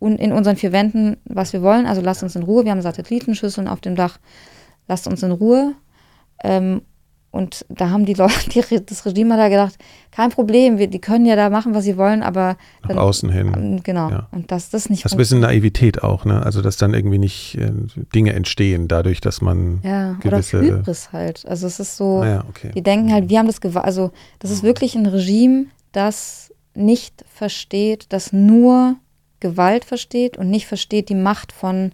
in 0.00 0.32
unseren 0.32 0.56
vier 0.56 0.72
Wänden, 0.72 1.18
was 1.24 1.52
wir 1.52 1.60
wollen. 1.60 1.84
Also 1.84 2.00
lasst 2.00 2.22
uns 2.22 2.34
in 2.34 2.44
Ruhe. 2.44 2.64
Wir 2.64 2.72
haben 2.72 2.80
Satellitenschüsseln 2.80 3.68
auf 3.68 3.82
dem 3.82 3.96
Dach. 3.96 4.18
Lasst 4.90 5.06
uns 5.06 5.22
in 5.22 5.30
Ruhe. 5.30 5.76
Ähm, 6.42 6.82
und 7.30 7.64
da 7.68 7.90
haben 7.90 8.06
die 8.06 8.14
Leute, 8.14 8.50
die, 8.50 8.84
das 8.84 9.06
Regime 9.06 9.34
hat 9.34 9.40
da 9.40 9.48
gedacht, 9.48 9.76
kein 10.10 10.30
Problem, 10.30 10.78
wir, 10.78 10.88
die 10.88 10.98
können 10.98 11.26
ja 11.26 11.36
da 11.36 11.48
machen, 11.48 11.74
was 11.74 11.84
sie 11.84 11.96
wollen, 11.96 12.24
aber 12.24 12.56
nach 12.82 12.88
dann, 12.88 12.98
außen 12.98 13.30
hin. 13.30 13.52
Ähm, 13.56 13.82
genau. 13.84 14.10
Ja. 14.10 14.28
Und 14.32 14.50
das, 14.50 14.70
das 14.70 14.90
nicht. 14.90 15.04
Das 15.04 15.12
ist 15.12 15.14
ein 15.14 15.18
bisschen 15.18 15.38
Naivität 15.38 16.02
auch, 16.02 16.24
ne? 16.24 16.44
Also 16.44 16.60
dass 16.60 16.76
dann 16.76 16.92
irgendwie 16.92 17.18
nicht 17.18 17.56
äh, 17.56 17.70
Dinge 18.12 18.32
entstehen, 18.32 18.88
dadurch, 18.88 19.20
dass 19.20 19.40
man 19.40 19.78
ja 19.84 20.14
gewisse 20.14 20.58
oder 20.58 20.78
Hybris 20.78 21.12
halt. 21.12 21.46
Also 21.46 21.68
es 21.68 21.78
ist 21.78 21.96
so, 21.96 22.22
ah, 22.22 22.26
ja, 22.26 22.44
okay. 22.48 22.72
die 22.74 22.82
denken 22.82 23.12
halt, 23.12 23.28
wir 23.28 23.38
haben 23.38 23.46
das 23.46 23.60
gewagt. 23.60 23.86
Also 23.86 24.10
das 24.40 24.50
ist 24.50 24.64
wirklich 24.64 24.96
ein 24.96 25.06
Regime, 25.06 25.66
das 25.92 26.52
nicht 26.74 27.24
versteht, 27.32 28.06
das 28.08 28.32
nur 28.32 28.96
Gewalt 29.38 29.84
versteht 29.84 30.36
und 30.36 30.50
nicht 30.50 30.66
versteht 30.66 31.08
die 31.08 31.14
Macht 31.14 31.52
von 31.52 31.92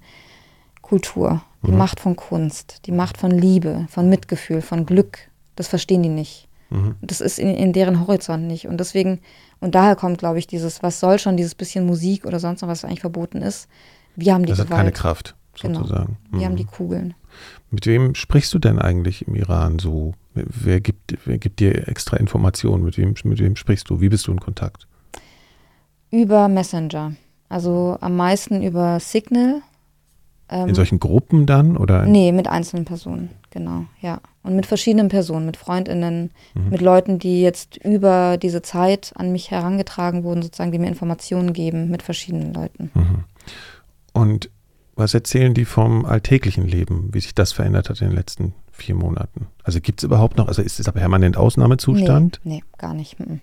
Kultur 0.80 1.42
die 1.66 1.72
mhm. 1.72 1.78
Macht 1.78 2.00
von 2.00 2.16
Kunst, 2.16 2.86
die 2.86 2.92
Macht 2.92 3.18
von 3.18 3.30
Liebe, 3.30 3.86
von 3.90 4.08
Mitgefühl, 4.08 4.62
von 4.62 4.86
Glück. 4.86 5.18
Das 5.56 5.68
verstehen 5.68 6.02
die 6.02 6.08
nicht. 6.08 6.48
Mhm. 6.70 6.96
Das 7.00 7.20
ist 7.20 7.38
in, 7.38 7.48
in, 7.48 7.72
deren 7.72 8.00
Horizont 8.00 8.46
nicht. 8.46 8.66
Und 8.66 8.78
deswegen, 8.78 9.20
und 9.60 9.74
daher 9.74 9.96
kommt, 9.96 10.18
glaube 10.18 10.38
ich, 10.38 10.46
dieses, 10.46 10.82
was 10.82 11.00
soll 11.00 11.18
schon 11.18 11.36
dieses 11.36 11.54
bisschen 11.54 11.86
Musik 11.86 12.24
oder 12.24 12.40
sonst 12.40 12.62
noch, 12.62 12.68
was 12.68 12.84
eigentlich 12.84 13.00
verboten 13.00 13.42
ist. 13.42 13.68
Wir 14.16 14.34
haben 14.34 14.44
die 14.44 14.50
Das 14.50 14.60
hat 14.60 14.70
keine 14.70 14.92
Kraft, 14.92 15.36
genau. 15.60 15.80
sozusagen. 15.80 16.16
Genau. 16.24 16.40
Wir 16.40 16.46
haben 16.46 16.56
die 16.56 16.64
mhm. 16.64 16.70
Kugeln. 16.70 17.14
Mit 17.70 17.86
wem 17.86 18.14
sprichst 18.14 18.52
du 18.54 18.58
denn 18.58 18.78
eigentlich 18.78 19.26
im 19.26 19.34
Iran 19.34 19.78
so? 19.78 20.14
Wer 20.34 20.80
gibt, 20.80 21.18
wer 21.24 21.38
gibt 21.38 21.60
dir 21.60 21.88
extra 21.88 22.16
Informationen? 22.16 22.84
Mit 22.84 22.96
wem, 22.96 23.14
mit 23.24 23.38
wem 23.38 23.56
sprichst 23.56 23.88
du? 23.90 24.00
Wie 24.00 24.08
bist 24.08 24.26
du 24.26 24.32
in 24.32 24.40
Kontakt? 24.40 24.86
Über 26.10 26.48
Messenger. 26.48 27.12
Also 27.48 27.96
am 28.00 28.16
meisten 28.16 28.62
über 28.62 29.00
Signal 29.00 29.62
ähm, 30.48 30.68
in 30.68 30.74
solchen 30.74 31.00
Gruppen 31.00 31.46
dann? 31.46 31.76
Oder? 31.76 32.06
Nee, 32.06 32.32
mit 32.32 32.48
einzelnen 32.48 32.84
Personen, 32.84 33.30
genau, 33.50 33.86
ja. 34.00 34.20
Und 34.42 34.54
mit 34.54 34.66
verschiedenen 34.66 35.08
Personen, 35.08 35.46
mit 35.46 35.56
FreundInnen, 35.56 36.30
mhm. 36.54 36.70
mit 36.70 36.80
Leuten, 36.80 37.18
die 37.18 37.42
jetzt 37.42 37.78
über 37.78 38.36
diese 38.36 38.62
Zeit 38.62 39.12
an 39.16 39.32
mich 39.32 39.50
herangetragen 39.50 40.22
wurden, 40.22 40.42
sozusagen, 40.42 40.70
die 40.70 40.78
mir 40.78 40.88
Informationen 40.88 41.52
geben, 41.52 41.90
mit 41.90 42.02
verschiedenen 42.02 42.54
Leuten. 42.54 42.90
Mhm. 42.94 43.24
Und 44.12 44.50
was 44.94 45.12
erzählen 45.12 45.52
die 45.52 45.64
vom 45.64 46.06
alltäglichen 46.06 46.66
Leben, 46.66 47.10
wie 47.12 47.20
sich 47.20 47.34
das 47.34 47.52
verändert 47.52 47.90
hat 47.90 48.00
in 48.00 48.08
den 48.08 48.16
letzten 48.16 48.54
vier 48.72 48.94
Monaten? 48.94 49.48
Also 49.62 49.80
gibt 49.80 50.00
es 50.00 50.04
überhaupt 50.04 50.38
noch, 50.38 50.48
also 50.48 50.62
ist 50.62 50.80
es 50.80 50.88
aber 50.88 51.00
permanent 51.00 51.36
Ausnahmezustand? 51.36 52.40
Nee, 52.44 52.56
nee 52.56 52.64
gar 52.78 52.94
nicht. 52.94 53.18
Mhm. 53.18 53.40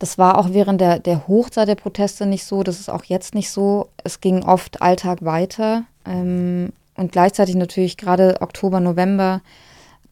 Das 0.00 0.16
war 0.16 0.38
auch 0.38 0.52
während 0.52 0.80
der, 0.80 0.98
der 0.98 1.28
Hochzeit 1.28 1.68
der 1.68 1.74
Proteste 1.74 2.24
nicht 2.26 2.44
so, 2.44 2.62
das 2.62 2.80
ist 2.80 2.88
auch 2.88 3.04
jetzt 3.04 3.34
nicht 3.34 3.50
so. 3.50 3.90
Es 4.02 4.20
ging 4.20 4.42
oft 4.42 4.80
Alltag 4.80 5.24
weiter. 5.24 5.84
Ähm, 6.06 6.72
und 6.96 7.12
gleichzeitig 7.12 7.54
natürlich 7.54 7.96
gerade 7.96 8.40
Oktober, 8.40 8.80
November, 8.80 9.40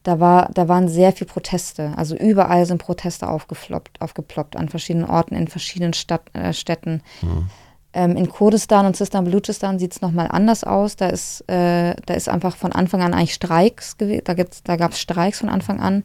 da, 0.03 0.19
war, 0.19 0.49
da 0.53 0.67
waren 0.67 0.87
sehr 0.87 1.11
viele 1.11 1.29
Proteste. 1.29 1.93
Also 1.95 2.15
überall 2.15 2.65
sind 2.65 2.79
Proteste 2.79 3.27
aufgefloppt, 3.27 4.01
aufgeploppt 4.01 4.55
an 4.55 4.69
verschiedenen 4.69 5.09
Orten, 5.09 5.35
in 5.35 5.47
verschiedenen 5.47 5.93
Stadt, 5.93 6.23
äh, 6.33 6.53
Städten. 6.53 7.01
Mhm. 7.21 7.49
Ähm, 7.91 8.15
in 8.15 8.29
Kurdistan 8.29 8.85
und 8.85 8.95
Sistan 8.95 9.25
Baluchistan 9.25 9.79
sieht 9.79 9.93
es 9.93 10.01
nochmal 10.01 10.27
anders 10.29 10.63
aus. 10.63 10.95
Da 10.95 11.07
ist, 11.07 11.41
äh, 11.49 11.95
da 12.05 12.13
ist 12.13 12.29
einfach 12.29 12.55
von 12.55 12.71
Anfang 12.71 13.01
an 13.01 13.13
eigentlich 13.13 13.33
Streiks 13.33 13.97
gewesen. 13.97 14.21
Da, 14.25 14.35
da 14.35 14.75
gab 14.75 14.91
es 14.91 14.99
Streiks 14.99 15.39
von 15.39 15.49
Anfang 15.49 15.79
an. 15.79 16.03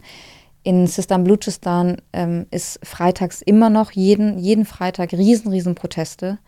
In 0.62 0.86
Sistan 0.86 1.24
Baluchistan 1.24 1.98
ähm, 2.14 2.46
ist 2.50 2.80
freitags 2.82 3.42
immer 3.42 3.68
noch 3.68 3.92
jeden, 3.92 4.38
jeden 4.38 4.64
Freitag 4.64 5.12
riesen, 5.12 5.50
riesen 5.50 5.74
Proteste. 5.74 6.38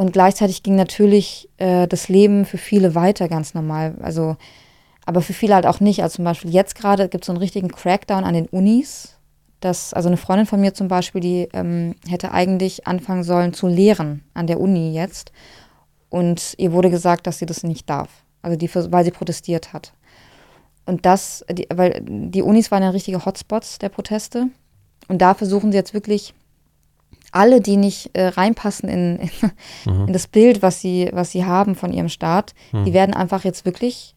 Und 0.00 0.14
gleichzeitig 0.14 0.62
ging 0.62 0.76
natürlich 0.76 1.50
äh, 1.58 1.86
das 1.86 2.08
Leben 2.08 2.46
für 2.46 2.56
viele 2.56 2.94
weiter 2.94 3.28
ganz 3.28 3.52
normal. 3.52 3.96
Also, 4.00 4.38
aber 5.04 5.20
für 5.20 5.34
viele 5.34 5.54
halt 5.54 5.66
auch 5.66 5.78
nicht. 5.80 6.02
Also 6.02 6.16
zum 6.16 6.24
Beispiel 6.24 6.50
jetzt 6.50 6.74
gerade 6.74 7.06
gibt 7.10 7.24
es 7.24 7.26
so 7.26 7.32
einen 7.32 7.42
richtigen 7.42 7.68
Crackdown 7.68 8.24
an 8.24 8.32
den 8.32 8.46
Unis. 8.46 9.18
dass, 9.60 9.92
also 9.92 10.08
eine 10.08 10.16
Freundin 10.16 10.46
von 10.46 10.58
mir 10.58 10.72
zum 10.72 10.88
Beispiel, 10.88 11.20
die 11.20 11.48
ähm, 11.52 11.96
hätte 12.08 12.32
eigentlich 12.32 12.86
anfangen 12.86 13.24
sollen 13.24 13.52
zu 13.52 13.66
lehren 13.66 14.24
an 14.32 14.46
der 14.46 14.58
Uni 14.58 14.94
jetzt. 14.94 15.32
Und 16.08 16.54
ihr 16.56 16.72
wurde 16.72 16.88
gesagt, 16.88 17.26
dass 17.26 17.38
sie 17.38 17.44
das 17.44 17.62
nicht 17.62 17.90
darf. 17.90 18.08
Also 18.40 18.56
die, 18.56 18.74
weil 18.74 19.04
sie 19.04 19.10
protestiert 19.10 19.74
hat. 19.74 19.92
Und 20.86 21.04
das, 21.04 21.44
die, 21.52 21.66
weil 21.74 22.00
die 22.02 22.40
Unis 22.40 22.70
waren 22.70 22.82
ja 22.82 22.88
richtige 22.88 23.26
Hotspots 23.26 23.78
der 23.78 23.90
Proteste. 23.90 24.46
Und 25.08 25.20
da 25.20 25.34
versuchen 25.34 25.72
sie 25.72 25.76
jetzt 25.76 25.92
wirklich 25.92 26.32
alle, 27.32 27.60
die 27.60 27.76
nicht 27.76 28.10
äh, 28.14 28.28
reinpassen 28.28 28.88
in, 28.88 29.18
in, 29.18 29.30
mhm. 29.92 30.06
in, 30.08 30.12
das 30.12 30.26
Bild, 30.26 30.62
was 30.62 30.80
sie, 30.80 31.10
was 31.12 31.30
sie 31.30 31.44
haben 31.44 31.74
von 31.74 31.92
ihrem 31.92 32.08
Staat, 32.08 32.54
mhm. 32.72 32.84
die 32.84 32.92
werden 32.92 33.14
einfach 33.14 33.44
jetzt 33.44 33.64
wirklich, 33.64 34.14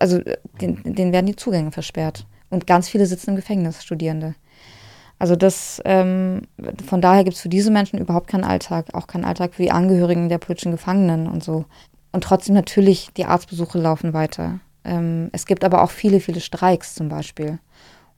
also 0.00 0.20
den, 0.60 0.82
denen 0.84 1.12
werden 1.12 1.26
die 1.26 1.36
Zugänge 1.36 1.72
versperrt. 1.72 2.26
Und 2.50 2.66
ganz 2.66 2.88
viele 2.88 3.06
sitzen 3.06 3.30
im 3.30 3.36
Gefängnis, 3.36 3.82
Studierende. 3.82 4.34
Also 5.18 5.36
das, 5.36 5.80
ähm, 5.84 6.42
von 6.86 7.00
daher 7.00 7.24
gibt 7.24 7.36
es 7.36 7.42
für 7.42 7.48
diese 7.48 7.70
Menschen 7.70 7.98
überhaupt 7.98 8.28
keinen 8.28 8.44
Alltag, 8.44 8.86
auch 8.92 9.06
keinen 9.06 9.24
Alltag 9.24 9.54
für 9.54 9.62
die 9.62 9.70
Angehörigen 9.70 10.28
der 10.28 10.38
politischen 10.38 10.72
Gefangenen 10.72 11.26
und 11.26 11.42
so. 11.42 11.64
Und 12.12 12.24
trotzdem 12.24 12.54
natürlich, 12.54 13.08
die 13.16 13.24
Arztbesuche 13.24 13.78
laufen 13.78 14.12
weiter. 14.12 14.60
Ähm, 14.84 15.30
es 15.32 15.46
gibt 15.46 15.64
aber 15.64 15.82
auch 15.82 15.90
viele, 15.90 16.20
viele 16.20 16.40
Streiks 16.40 16.94
zum 16.94 17.08
Beispiel. 17.08 17.58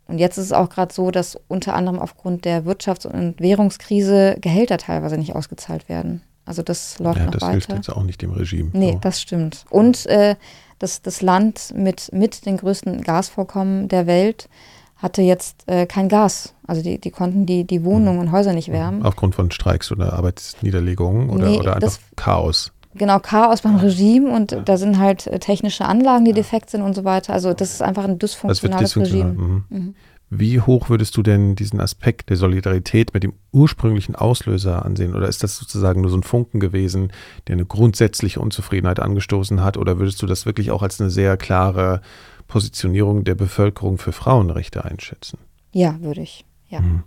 Und 0.09 0.19
jetzt 0.19 0.39
ist 0.39 0.47
es 0.47 0.53
auch 0.53 0.69
gerade 0.69 0.95
so, 0.95 1.11
dass 1.11 1.39
unter 1.49 1.75
anderem 1.75 1.99
aufgrund 1.99 2.45
der 2.45 2.65
Wirtschafts- 2.65 3.07
und 3.07 3.41
Währungskrise 3.41 4.37
Gehälter 4.41 4.79
teilweise 4.79 5.19
nicht 5.19 5.35
ausgezahlt 5.35 5.89
werden. 5.89 6.23
Also 6.45 6.63
das 6.63 6.99
läuft 7.01 7.19
ja, 7.19 7.25
noch 7.25 7.33
das 7.33 7.43
weiter. 7.43 7.55
Das 7.59 7.67
hilft 7.67 7.87
jetzt 7.87 7.97
auch 7.97 8.05
nicht 8.05 8.23
dem 8.23 8.31
Regime. 8.31 8.71
Nee, 8.73 8.93
so. 8.93 8.99
das 9.01 9.21
stimmt. 9.21 9.65
Und 9.69 10.07
äh, 10.07 10.37
das, 10.79 11.03
das 11.03 11.23
Land 11.23 11.73
mit, 11.75 12.13
mit 12.13 12.47
den 12.47 12.57
größten 12.57 13.03
Gasvorkommen 13.03 13.89
der 13.89 14.07
Welt 14.07 14.49
hatte 14.97 15.23
jetzt 15.23 15.65
äh, 15.67 15.87
kein 15.87 16.09
Gas. 16.09 16.55
Also 16.67 16.83
die, 16.83 16.99
die 16.99 17.11
konnten 17.11 17.47
die, 17.47 17.65
die 17.65 17.85
Wohnungen 17.85 18.19
und 18.19 18.33
Häuser 18.33 18.53
nicht 18.53 18.71
wärmen. 18.71 19.03
Aufgrund 19.03 19.35
von 19.35 19.51
Streiks 19.51 19.93
oder 19.93 20.15
Arbeitsniederlegungen 20.15 21.31
oder, 21.31 21.51
nee, 21.51 21.59
oder 21.59 21.77
einfach 21.77 21.89
das, 21.89 22.01
Chaos? 22.17 22.73
Genau, 22.97 23.19
Chaos 23.21 23.63
beim 23.63 23.77
Regime 23.77 24.31
und 24.31 24.53
ja. 24.53 24.61
da 24.61 24.77
sind 24.77 24.99
halt 24.99 25.27
äh, 25.27 25.39
technische 25.39 25.85
Anlagen, 25.85 26.25
die 26.25 26.33
defekt 26.33 26.71
sind 26.71 26.83
und 26.83 26.95
so 26.95 27.05
weiter. 27.05 27.33
Also 27.33 27.55
das 27.55 27.73
ist 27.73 27.83
einfach 27.83 28.05
ein 28.05 28.19
dysfunktionales 28.19 28.97
Regime. 28.97 29.33
Mhm. 29.33 29.65
Mhm. 29.69 29.95
Wie 30.29 30.61
hoch 30.61 30.89
würdest 30.89 31.17
du 31.17 31.23
denn 31.23 31.55
diesen 31.55 31.81
Aspekt 31.81 32.31
der 32.31 32.37
Solidarität 32.37 33.15
mit 33.15 33.23
dem 33.23 33.35
ursprünglichen 33.53 34.17
Auslöser 34.17 34.85
ansehen? 34.85 35.15
Oder 35.15 35.29
ist 35.29 35.45
das 35.45 35.57
sozusagen 35.57 36.01
nur 36.01 36.11
so 36.11 36.17
ein 36.17 36.25
Funken 36.25 36.59
gewesen, 36.59 37.13
der 37.47 37.53
eine 37.53 37.65
grundsätzliche 37.65 38.41
Unzufriedenheit 38.41 38.99
angestoßen 38.99 39.63
hat? 39.63 39.77
Oder 39.77 40.01
würdest 40.01 40.21
du 40.23 40.27
das 40.27 40.45
wirklich 40.45 40.73
auch 40.73 40.83
als 40.83 41.01
eine 41.01 41.11
sehr 41.11 41.37
klare 41.37 42.01
Positionierung 42.49 43.23
der 43.23 43.37
Bevölkerung 43.37 43.99
für 43.99 44.11
Frauenrechte 44.11 44.85
einschätzen? 44.85 45.39
Ja, 45.71 46.01
würde 46.01 46.23
ich. 46.23 46.45
Ja. 46.69 46.81
Mhm. 46.81 47.05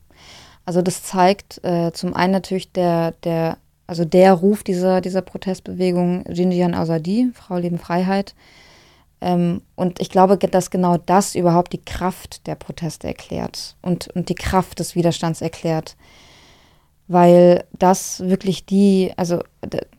Also 0.63 0.81
das 0.81 1.03
zeigt 1.03 1.61
äh, 1.63 1.91
zum 1.91 2.13
einen 2.13 2.31
natürlich 2.31 2.71
der, 2.71 3.13
der, 3.23 3.57
also 3.89 4.05
der 4.05 4.33
Ruf 4.33 4.63
dieser, 4.63 5.01
dieser 5.01 5.21
Protestbewegung 5.23 6.23
Jinjian 6.31 6.75
Azadi, 6.75 7.31
Frau 7.33 7.57
Leben 7.57 7.79
Freiheit, 7.79 8.35
ähm, 9.21 9.61
und 9.75 9.99
ich 9.99 10.09
glaube, 10.09 10.37
dass 10.37 10.69
genau 10.69 10.97
das 10.97 11.35
überhaupt 11.35 11.73
die 11.73 11.83
Kraft 11.83 12.47
der 12.47 12.55
Proteste 12.55 13.07
erklärt 13.07 13.75
und, 13.81 14.07
und 14.15 14.29
die 14.29 14.35
Kraft 14.35 14.79
des 14.79 14.95
Widerstands 14.95 15.41
erklärt. 15.41 15.97
Weil 17.07 17.65
das 17.77 18.19
wirklich 18.19 18.65
die, 18.65 19.11
also 19.17 19.41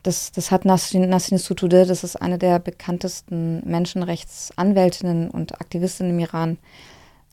das, 0.01 0.31
das 0.31 0.49
hat 0.49 0.63
Nasrin, 0.63 1.09
Nasrin 1.09 1.37
Sotoudeh, 1.37 1.85
das 1.85 2.05
ist 2.05 2.15
eine 2.15 2.37
der 2.37 2.57
bekanntesten 2.59 3.61
Menschenrechtsanwältinnen 3.69 5.29
und 5.29 5.59
Aktivistinnen 5.59 6.13
im 6.13 6.19
Iran, 6.19 6.57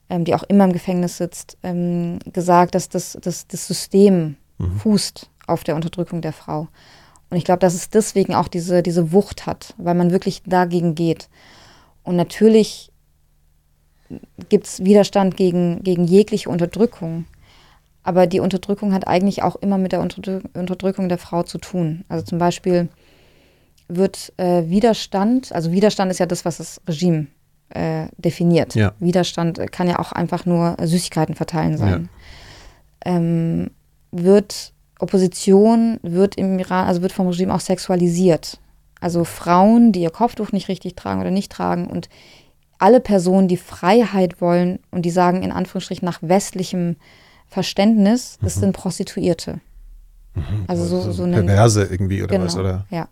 ähm, 0.09 0.25
die 0.25 0.35
auch 0.35 0.43
immer 0.43 0.65
im 0.65 0.73
Gefängnis 0.73 1.17
sitzt, 1.17 1.57
ähm, 1.63 2.19
gesagt, 2.33 2.75
dass 2.75 2.89
das, 2.89 3.17
das, 3.21 3.47
das 3.47 3.65
System 3.65 4.35
mhm. 4.57 4.77
fußt 4.79 5.29
auf 5.49 5.63
der 5.63 5.75
Unterdrückung 5.75 6.21
der 6.21 6.33
Frau. 6.33 6.67
Und 7.29 7.37
ich 7.37 7.43
glaube, 7.43 7.59
dass 7.59 7.73
es 7.73 7.89
deswegen 7.89 8.33
auch 8.33 8.47
diese, 8.47 8.81
diese 8.81 9.11
Wucht 9.11 9.45
hat, 9.45 9.73
weil 9.77 9.95
man 9.95 10.11
wirklich 10.11 10.41
dagegen 10.45 10.95
geht. 10.95 11.29
Und 12.03 12.15
natürlich 12.15 12.91
gibt 14.49 14.65
es 14.65 14.83
Widerstand 14.83 15.37
gegen, 15.37 15.83
gegen 15.83 16.05
jegliche 16.05 16.49
Unterdrückung. 16.49 17.25
Aber 18.01 18.25
die 18.25 18.39
Unterdrückung 18.39 18.93
hat 18.93 19.07
eigentlich 19.07 19.43
auch 19.43 19.55
immer 19.57 19.77
mit 19.77 19.91
der 19.91 19.99
Unterdrückung 19.99 21.09
der 21.09 21.17
Frau 21.17 21.43
zu 21.43 21.59
tun. 21.59 22.05
Also 22.07 22.25
zum 22.25 22.39
Beispiel 22.39 22.89
wird 23.87 24.33
äh, 24.37 24.67
Widerstand, 24.67 25.51
also 25.51 25.71
Widerstand 25.71 26.11
ist 26.11 26.19
ja 26.19 26.25
das, 26.25 26.45
was 26.45 26.57
das 26.57 26.81
Regime 26.87 27.27
äh, 27.69 28.07
definiert. 28.17 28.75
Ja. 28.75 28.93
Widerstand 28.99 29.59
kann 29.71 29.87
ja 29.87 29.99
auch 29.99 30.11
einfach 30.11 30.45
nur 30.45 30.77
Süßigkeiten 30.81 31.35
verteilen 31.35 31.77
sein. 31.77 32.09
Ja. 33.05 33.15
Ähm, 33.15 33.71
wird 34.11 34.73
Opposition 34.99 35.99
wird 36.03 36.35
im 36.35 36.59
Iran, 36.59 36.87
also 36.87 37.01
wird 37.01 37.11
vom 37.11 37.27
Regime 37.27 37.53
auch 37.53 37.59
sexualisiert. 37.59 38.59
Also 39.01 39.23
Frauen, 39.23 39.91
die 39.91 40.01
ihr 40.01 40.09
Kopftuch 40.09 40.51
nicht 40.51 40.67
richtig 40.67 40.95
tragen 40.95 41.21
oder 41.21 41.31
nicht 41.31 41.51
tragen 41.51 41.87
und 41.87 42.09
alle 42.79 42.99
Personen, 42.99 43.47
die 43.47 43.57
Freiheit 43.57 44.41
wollen 44.41 44.79
und 44.91 45.03
die 45.03 45.09
sagen 45.09 45.43
in 45.43 45.51
Anführungsstrichen 45.51 46.05
nach 46.05 46.19
westlichem 46.21 46.95
Verständnis, 47.47 48.37
das 48.41 48.57
mhm. 48.57 48.59
sind 48.61 48.73
Prostituierte. 48.73 49.59
Mhm. 50.35 50.65
Also 50.67 50.85
so, 50.85 51.01
so, 51.01 51.11
so 51.11 51.23
eine 51.23 51.43
Perverse 51.43 51.85
irgendwie 51.85 52.23
oder 52.23 52.31
genau, 52.31 52.45
was, 52.45 52.57
oder? 52.57 52.85
Ja. 52.89 53.07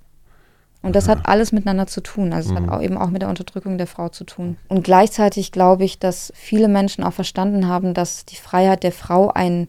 Und 0.83 0.95
das 0.95 1.09
hat 1.09 1.27
alles 1.27 1.51
miteinander 1.51 1.87
zu 1.87 2.01
tun. 2.01 2.31
Also 2.33 2.53
es 2.53 2.59
mhm. 2.59 2.67
hat 2.67 2.77
auch 2.77 2.81
eben 2.81 2.97
auch 2.97 3.09
mit 3.09 3.21
der 3.21 3.29
Unterdrückung 3.29 3.77
der 3.77 3.87
Frau 3.87 4.09
zu 4.09 4.23
tun. 4.23 4.57
Und 4.69 4.83
gleichzeitig 4.83 5.51
glaube 5.51 5.83
ich, 5.83 5.99
dass 5.99 6.31
viele 6.35 6.67
Menschen 6.67 7.03
auch 7.03 7.13
verstanden 7.13 7.67
haben, 7.67 7.93
dass 7.93 8.25
die 8.25 8.35
Freiheit 8.35 8.83
der 8.83 8.91
Frau 8.91 9.29
ein, 9.29 9.67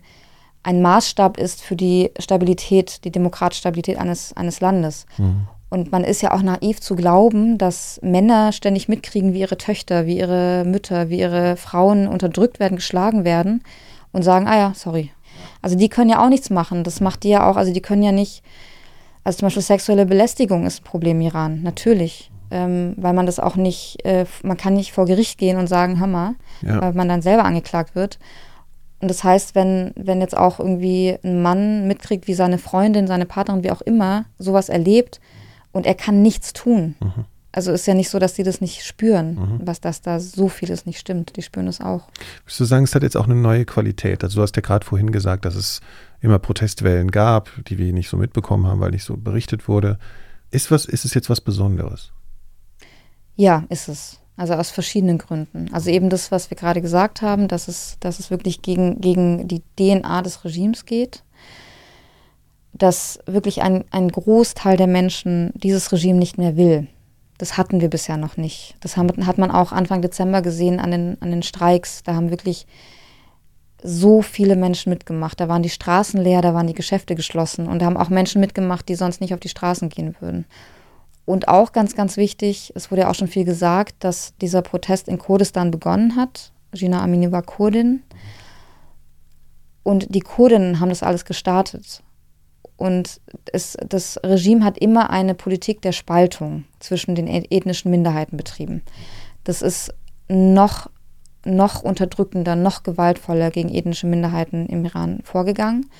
ein 0.62 0.82
Maßstab 0.82 1.38
ist 1.38 1.62
für 1.62 1.76
die 1.76 2.10
Stabilität, 2.18 3.04
die 3.04 3.10
demokratische 3.10 3.60
Stabilität 3.60 3.98
eines, 3.98 4.36
eines 4.36 4.60
Landes. 4.60 5.06
Mhm. 5.16 5.48
Und 5.70 5.92
man 5.92 6.02
ist 6.02 6.22
ja 6.22 6.32
auch 6.32 6.42
naiv 6.42 6.80
zu 6.80 6.96
glauben, 6.96 7.58
dass 7.58 8.00
Männer 8.02 8.52
ständig 8.52 8.88
mitkriegen, 8.88 9.34
wie 9.34 9.40
ihre 9.40 9.58
Töchter, 9.58 10.06
wie 10.06 10.18
ihre 10.18 10.64
Mütter, 10.64 11.10
wie 11.10 11.20
ihre 11.20 11.56
Frauen 11.56 12.08
unterdrückt 12.08 12.58
werden, 12.58 12.76
geschlagen 12.76 13.24
werden 13.24 13.62
und 14.12 14.22
sagen, 14.22 14.48
ah 14.48 14.56
ja, 14.56 14.72
sorry. 14.74 15.10
Also 15.60 15.76
die 15.76 15.88
können 15.88 16.10
ja 16.10 16.24
auch 16.24 16.30
nichts 16.30 16.48
machen. 16.48 16.84
Das 16.84 17.00
macht 17.00 17.22
die 17.22 17.28
ja 17.28 17.48
auch, 17.48 17.56
also 17.56 17.72
die 17.72 17.82
können 17.82 18.02
ja 18.02 18.12
nicht, 18.12 18.42
also 19.24 19.38
zum 19.38 19.46
Beispiel 19.46 19.62
sexuelle 19.62 20.06
Belästigung 20.06 20.64
ist 20.66 20.80
ein 20.80 20.84
Problem 20.84 21.20
im 21.20 21.26
Iran, 21.26 21.62
natürlich. 21.62 22.30
Ähm, 22.50 22.94
weil 22.96 23.12
man 23.12 23.26
das 23.26 23.38
auch 23.38 23.56
nicht, 23.56 24.02
äh, 24.06 24.24
man 24.42 24.56
kann 24.56 24.72
nicht 24.72 24.92
vor 24.92 25.04
Gericht 25.04 25.36
gehen 25.36 25.58
und 25.58 25.66
sagen, 25.66 26.00
Hammer, 26.00 26.34
ja. 26.62 26.80
weil 26.80 26.94
man 26.94 27.06
dann 27.06 27.20
selber 27.20 27.44
angeklagt 27.44 27.94
wird. 27.94 28.18
Und 29.00 29.08
das 29.08 29.22
heißt, 29.22 29.54
wenn, 29.54 29.92
wenn 29.96 30.20
jetzt 30.20 30.36
auch 30.36 30.58
irgendwie 30.58 31.16
ein 31.22 31.40
Mann 31.42 31.86
mitkriegt, 31.86 32.26
wie 32.26 32.34
seine 32.34 32.58
Freundin, 32.58 33.06
seine 33.06 33.26
Partnerin, 33.26 33.62
wie 33.62 33.70
auch 33.70 33.82
immer, 33.82 34.24
sowas 34.38 34.68
erlebt, 34.68 35.20
und 35.72 35.86
er 35.86 35.94
kann 35.94 36.22
nichts 36.22 36.52
tun. 36.52 36.96
Mhm. 37.00 37.24
Also 37.52 37.72
ist 37.72 37.86
ja 37.86 37.94
nicht 37.94 38.10
so, 38.10 38.18
dass 38.18 38.34
sie 38.34 38.42
das 38.42 38.60
nicht 38.60 38.84
spüren, 38.84 39.34
mhm. 39.34 39.60
was 39.64 39.80
das 39.80 40.02
da 40.02 40.20
so 40.20 40.48
vieles 40.48 40.86
nicht 40.86 40.98
stimmt. 40.98 41.36
Die 41.36 41.42
spüren 41.42 41.66
es 41.66 41.80
auch. 41.80 42.08
Würdest 42.44 42.60
du 42.60 42.64
sagen, 42.64 42.84
es 42.84 42.94
hat 42.94 43.02
jetzt 43.02 43.16
auch 43.16 43.24
eine 43.24 43.36
neue 43.36 43.64
Qualität? 43.64 44.22
Also 44.22 44.36
du 44.36 44.42
hast 44.42 44.56
ja 44.56 44.62
gerade 44.62 44.84
vorhin 44.84 45.12
gesagt, 45.12 45.44
dass 45.44 45.54
es 45.54 45.80
immer 46.20 46.38
Protestwellen 46.38 47.10
gab, 47.10 47.50
die 47.66 47.78
wir 47.78 47.92
nicht 47.92 48.08
so 48.08 48.16
mitbekommen 48.16 48.66
haben, 48.66 48.80
weil 48.80 48.90
nicht 48.90 49.04
so 49.04 49.16
berichtet 49.16 49.66
wurde. 49.66 49.98
Ist, 50.50 50.70
was, 50.70 50.84
ist 50.84 51.04
es 51.04 51.14
jetzt 51.14 51.30
was 51.30 51.40
Besonderes? 51.40 52.12
Ja, 53.36 53.64
ist 53.68 53.88
es. 53.88 54.20
Also 54.38 54.54
aus 54.54 54.70
verschiedenen 54.70 55.18
Gründen. 55.18 55.68
Also 55.72 55.90
eben 55.90 56.08
das, 56.08 56.30
was 56.30 56.50
wir 56.50 56.56
gerade 56.56 56.80
gesagt 56.80 57.20
haben, 57.20 57.48
dass 57.48 57.68
es, 57.68 57.98
dass 58.00 58.18
es 58.18 58.30
wirklich 58.30 58.62
gegen, 58.62 59.00
gegen 59.00 59.48
die 59.48 59.62
DNA 59.76 60.22
des 60.22 60.44
Regimes 60.44 60.86
geht 60.86 61.22
dass 62.78 63.18
wirklich 63.26 63.62
ein, 63.62 63.84
ein 63.90 64.08
Großteil 64.08 64.76
der 64.76 64.86
Menschen 64.86 65.52
dieses 65.54 65.92
Regime 65.92 66.18
nicht 66.18 66.38
mehr 66.38 66.56
will. 66.56 66.86
Das 67.36 67.56
hatten 67.56 67.80
wir 67.80 67.88
bisher 67.88 68.16
noch 68.16 68.36
nicht. 68.36 68.76
Das 68.80 68.96
haben, 68.96 69.26
hat 69.26 69.38
man 69.38 69.50
auch 69.50 69.72
Anfang 69.72 70.02
Dezember 70.02 70.42
gesehen 70.42 70.80
an 70.80 70.90
den, 70.90 71.16
an 71.20 71.30
den 71.30 71.42
Streiks. 71.42 72.02
Da 72.02 72.14
haben 72.14 72.30
wirklich 72.30 72.66
so 73.82 74.22
viele 74.22 74.56
Menschen 74.56 74.90
mitgemacht. 74.90 75.38
Da 75.38 75.48
waren 75.48 75.62
die 75.62 75.68
Straßen 75.68 76.20
leer, 76.20 76.42
da 76.42 76.52
waren 76.52 76.66
die 76.66 76.74
Geschäfte 76.74 77.14
geschlossen 77.14 77.68
und 77.68 77.80
da 77.80 77.86
haben 77.86 77.96
auch 77.96 78.08
Menschen 78.08 78.40
mitgemacht, 78.40 78.88
die 78.88 78.96
sonst 78.96 79.20
nicht 79.20 79.34
auf 79.34 79.40
die 79.40 79.48
Straßen 79.48 79.88
gehen 79.88 80.16
würden. 80.20 80.46
Und 81.28 81.46
auch 81.46 81.72
ganz, 81.72 81.94
ganz 81.94 82.16
wichtig, 82.16 82.72
es 82.74 82.90
wurde 82.90 83.02
ja 83.02 83.10
auch 83.10 83.14
schon 83.14 83.28
viel 83.28 83.44
gesagt, 83.44 83.96
dass 83.98 84.34
dieser 84.38 84.62
Protest 84.62 85.08
in 85.08 85.18
Kurdistan 85.18 85.70
begonnen 85.70 86.16
hat. 86.16 86.52
Gina 86.72 87.02
Amini 87.02 87.30
war 87.30 87.42
Kurdin. 87.42 88.02
Und 89.82 90.14
die 90.14 90.20
Kurdinnen 90.20 90.80
haben 90.80 90.88
das 90.88 91.02
alles 91.02 91.26
gestartet. 91.26 92.02
Und 92.78 93.20
es, 93.52 93.76
das 93.86 94.18
Regime 94.24 94.64
hat 94.64 94.78
immer 94.78 95.10
eine 95.10 95.34
Politik 95.34 95.82
der 95.82 95.92
Spaltung 95.92 96.64
zwischen 96.78 97.14
den 97.14 97.26
ethnischen 97.26 97.90
Minderheiten 97.90 98.38
betrieben. 98.38 98.80
Das 99.44 99.60
ist 99.60 99.92
noch, 100.30 100.88
noch 101.44 101.82
unterdrückender, 101.82 102.56
noch 102.56 102.84
gewaltvoller 102.84 103.50
gegen 103.50 103.68
ethnische 103.68 104.06
Minderheiten 104.06 104.64
im 104.64 104.82
Iran 104.86 105.20
vorgegangen 105.24 105.90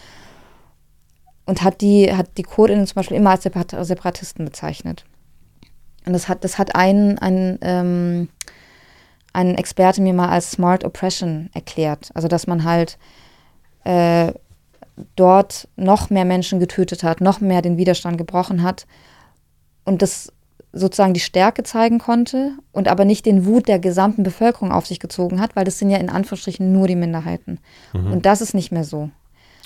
und 1.45 1.61
hat 1.61 1.83
die, 1.83 2.17
hat 2.17 2.39
die 2.39 2.45
Kurdinnen 2.45 2.87
zum 2.87 2.95
Beispiel 2.95 3.19
immer 3.19 3.33
als 3.33 3.43
Separatisten 3.43 4.47
bezeichnet. 4.47 5.05
Und 6.09 6.15
das 6.15 6.27
hat, 6.27 6.43
das 6.43 6.57
hat 6.57 6.75
einen, 6.75 7.19
einen, 7.19 7.59
ähm, 7.61 8.29
ein 9.35 9.57
Experte 9.57 10.01
mir 10.01 10.15
mal 10.15 10.31
als 10.31 10.51
Smart 10.51 10.83
Oppression 10.83 11.51
erklärt. 11.53 12.11
Also 12.15 12.29
dass 12.29 12.47
man 12.47 12.65
halt 12.65 12.99
äh, 13.85 14.33
dort 15.17 15.69
noch 15.77 16.09
mehr 16.09 16.25
Menschen 16.25 16.61
getötet 16.61 17.03
hat, 17.03 17.21
noch 17.21 17.43
mehr 17.43 17.61
den 17.61 17.77
Widerstand 17.77 18.17
gebrochen 18.17 18.63
hat 18.63 18.87
und 19.85 20.01
das 20.01 20.33
sozusagen 20.73 21.13
die 21.13 21.21
Stärke 21.21 21.63
zeigen 21.63 21.99
konnte 21.99 22.53
und 22.73 22.89
aber 22.89 23.05
nicht 23.05 23.27
den 23.27 23.45
Wut 23.45 23.69
der 23.69 23.79
gesamten 23.79 24.23
Bevölkerung 24.23 24.73
auf 24.73 24.87
sich 24.87 25.01
gezogen 25.01 25.43
hat, 25.43 25.57
weil 25.57 25.67
das 25.67 25.79
sind 25.79 25.91
ja 25.91 25.99
in 25.99 26.09
Anführungsstrichen 26.09 26.73
nur 26.73 26.89
die 26.89 26.97
Minderheiten. 26.97 27.61
Mhm. 27.93 28.13
Und 28.13 28.25
das 28.25 28.41
ist 28.41 28.55
nicht 28.55 28.73
mehr 28.73 28.85
so. 28.85 29.11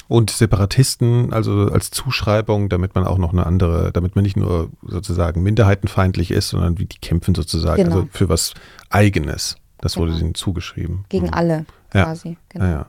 Und 0.09 0.31
Separatisten, 0.31 1.33
also 1.33 1.69
als 1.71 1.91
Zuschreibung, 1.91 2.69
damit 2.69 2.95
man 2.95 3.07
auch 3.07 3.19
noch 3.19 3.33
eine 3.33 3.47
andere, 3.47 3.93
damit 3.93 4.15
man 4.15 4.25
nicht 4.25 4.37
nur 4.37 4.71
sozusagen 4.83 5.43
minderheitenfeindlich 5.43 6.31
ist, 6.31 6.51
sondern 6.51 6.79
wie 6.79 6.87
die 6.87 6.99
kämpfen 6.99 7.35
sozusagen, 7.35 7.85
genau. 7.85 7.97
also 7.97 8.09
für 8.11 8.29
was 8.29 8.55
Eigenes. 8.91 9.57
Das 9.79 9.95
genau. 9.95 10.07
wurde 10.07 10.19
ihnen 10.19 10.35
zugeschrieben. 10.35 11.05
Gegen 11.09 11.27
mhm. 11.27 11.35
alle 11.35 11.67
quasi. 11.91 12.31
Ja. 12.31 12.37
Genau. 12.49 12.65
Ja, 12.65 12.71
ja. 12.71 12.87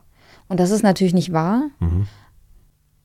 Und 0.47 0.59
das 0.59 0.71
ist 0.71 0.83
natürlich 0.83 1.13
nicht 1.13 1.33
wahr. 1.33 1.63
Mhm. 1.79 2.07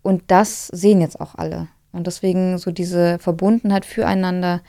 Und 0.03 0.23
das 0.29 0.69
sehen 0.69 1.01
jetzt 1.01 1.21
auch 1.21 1.35
alle. 1.35 1.69
Und 1.93 2.07
deswegen 2.07 2.59
so 2.59 2.71
diese 2.71 3.19
Verbundenheit 3.19 3.85
füreinander. 3.85 4.61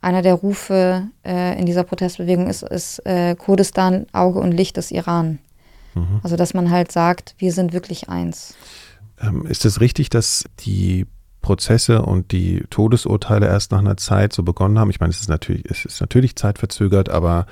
Einer 0.00 0.20
der 0.20 0.34
Rufe 0.34 1.08
äh, 1.24 1.58
in 1.58 1.64
dieser 1.64 1.84
Protestbewegung 1.84 2.48
ist, 2.48 2.62
ist 2.62 2.98
äh, 3.06 3.34
Kurdistan, 3.36 4.06
Auge 4.12 4.40
und 4.40 4.52
Licht 4.52 4.76
des 4.76 4.90
Iran. 4.90 5.38
Mhm. 5.94 6.20
Also 6.22 6.36
dass 6.36 6.52
man 6.52 6.70
halt 6.70 6.92
sagt, 6.92 7.34
wir 7.38 7.52
sind 7.52 7.72
wirklich 7.72 8.08
eins. 8.08 8.54
Ähm, 9.20 9.46
ist 9.46 9.64
es 9.64 9.80
richtig, 9.80 10.10
dass 10.10 10.44
die 10.60 11.06
Prozesse 11.40 12.02
und 12.02 12.32
die 12.32 12.64
Todesurteile 12.70 13.46
erst 13.46 13.70
nach 13.70 13.80
einer 13.80 13.96
Zeit 13.96 14.32
so 14.32 14.42
begonnen 14.42 14.78
haben? 14.78 14.90
Ich 14.90 15.00
meine, 15.00 15.10
es 15.10 15.20
ist 15.20 15.28
natürlich, 15.28 15.64
es 15.70 15.84
ist 15.84 16.00
natürlich 16.00 16.36
zeitverzögert, 16.36 17.10
aber 17.10 17.46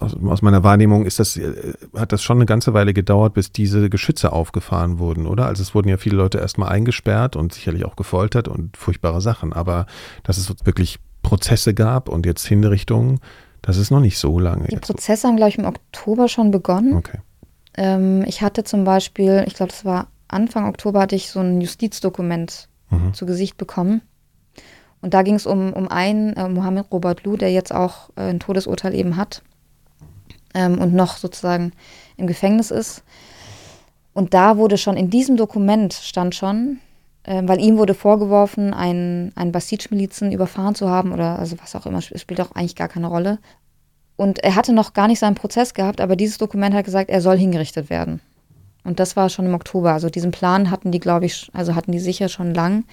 aus, 0.00 0.16
aus, 0.22 0.42
meiner 0.42 0.62
Wahrnehmung 0.62 1.04
ist 1.04 1.18
das, 1.18 1.36
äh, 1.36 1.74
hat 1.96 2.12
das 2.12 2.22
schon 2.22 2.38
eine 2.38 2.46
ganze 2.46 2.74
Weile 2.74 2.94
gedauert, 2.94 3.34
bis 3.34 3.52
diese 3.52 3.90
Geschütze 3.90 4.32
aufgefahren 4.32 4.98
wurden, 4.98 5.26
oder? 5.26 5.46
Also 5.46 5.62
es 5.62 5.74
wurden 5.74 5.88
ja 5.88 5.96
viele 5.96 6.16
Leute 6.16 6.38
erstmal 6.38 6.70
eingesperrt 6.70 7.36
und 7.36 7.52
sicherlich 7.52 7.84
auch 7.84 7.96
gefoltert 7.96 8.48
und 8.48 8.76
furchtbare 8.76 9.20
Sachen, 9.20 9.52
aber 9.52 9.86
dass 10.22 10.38
es 10.38 10.52
wirklich 10.64 10.98
Prozesse 11.22 11.74
gab 11.74 12.08
und 12.08 12.26
jetzt 12.26 12.46
Hinrichtungen, 12.46 13.20
das 13.62 13.76
ist 13.76 13.90
noch 13.90 14.00
nicht 14.00 14.18
so 14.18 14.38
lange. 14.38 14.68
Die 14.68 14.76
Prozesse 14.76 15.26
haben, 15.26 15.36
glaube 15.36 15.50
ich, 15.50 15.58
im 15.58 15.64
Oktober 15.64 16.28
schon 16.28 16.50
begonnen. 16.50 16.94
Okay. 16.94 17.18
Ähm, 17.76 18.24
ich 18.26 18.42
hatte 18.42 18.64
zum 18.64 18.84
Beispiel, 18.84 19.44
ich 19.46 19.54
glaube, 19.54 19.72
das 19.72 19.84
war 19.84 20.08
Anfang 20.34 20.66
Oktober, 20.66 21.00
hatte 21.00 21.16
ich 21.16 21.30
so 21.30 21.40
ein 21.40 21.60
Justizdokument 21.60 22.68
mhm. 22.90 23.14
zu 23.14 23.26
Gesicht 23.26 23.56
bekommen. 23.56 24.02
Und 25.00 25.14
da 25.14 25.22
ging 25.22 25.34
es 25.34 25.46
um, 25.46 25.72
um 25.72 25.88
einen, 25.88 26.32
äh, 26.34 26.48
Mohammed 26.48 26.86
Robert 26.90 27.24
Lu, 27.24 27.36
der 27.36 27.52
jetzt 27.52 27.74
auch 27.74 28.10
äh, 28.16 28.22
ein 28.22 28.40
Todesurteil 28.40 28.94
eben 28.94 29.16
hat 29.16 29.42
ähm, 30.54 30.78
und 30.78 30.94
noch 30.94 31.16
sozusagen 31.16 31.72
im 32.16 32.26
Gefängnis 32.26 32.70
ist. 32.70 33.02
Und 34.14 34.32
da 34.32 34.56
wurde 34.56 34.78
schon, 34.78 34.96
in 34.96 35.10
diesem 35.10 35.36
Dokument 35.36 35.92
stand 35.92 36.34
schon, 36.34 36.78
äh, 37.24 37.42
weil 37.44 37.60
ihm 37.60 37.76
wurde 37.76 37.94
vorgeworfen, 37.94 38.72
einen, 38.72 39.32
einen 39.34 39.52
Basij-Milizen 39.52 40.32
überfahren 40.32 40.74
zu 40.74 40.88
haben 40.88 41.12
oder 41.12 41.38
also 41.38 41.56
was 41.60 41.74
auch 41.74 41.84
immer, 41.84 42.00
spielt 42.00 42.40
auch 42.40 42.52
eigentlich 42.52 42.76
gar 42.76 42.88
keine 42.88 43.08
Rolle. 43.08 43.38
Und 44.16 44.38
er 44.38 44.54
hatte 44.54 44.72
noch 44.72 44.92
gar 44.92 45.08
nicht 45.08 45.18
seinen 45.18 45.34
Prozess 45.34 45.74
gehabt, 45.74 46.00
aber 46.00 46.16
dieses 46.16 46.38
Dokument 46.38 46.74
hat 46.74 46.84
gesagt, 46.84 47.10
er 47.10 47.20
soll 47.20 47.36
hingerichtet 47.36 47.90
werden. 47.90 48.20
Und 48.84 49.00
das 49.00 49.16
war 49.16 49.30
schon 49.30 49.46
im 49.46 49.54
Oktober. 49.54 49.92
Also 49.92 50.10
diesen 50.10 50.30
Plan 50.30 50.70
hatten 50.70 50.92
die, 50.92 51.00
glaube 51.00 51.26
ich, 51.26 51.50
also 51.54 51.74
hatten 51.74 51.92
die 51.92 51.98
sicher 51.98 52.28
schon 52.28 52.52
lang. 52.54 52.84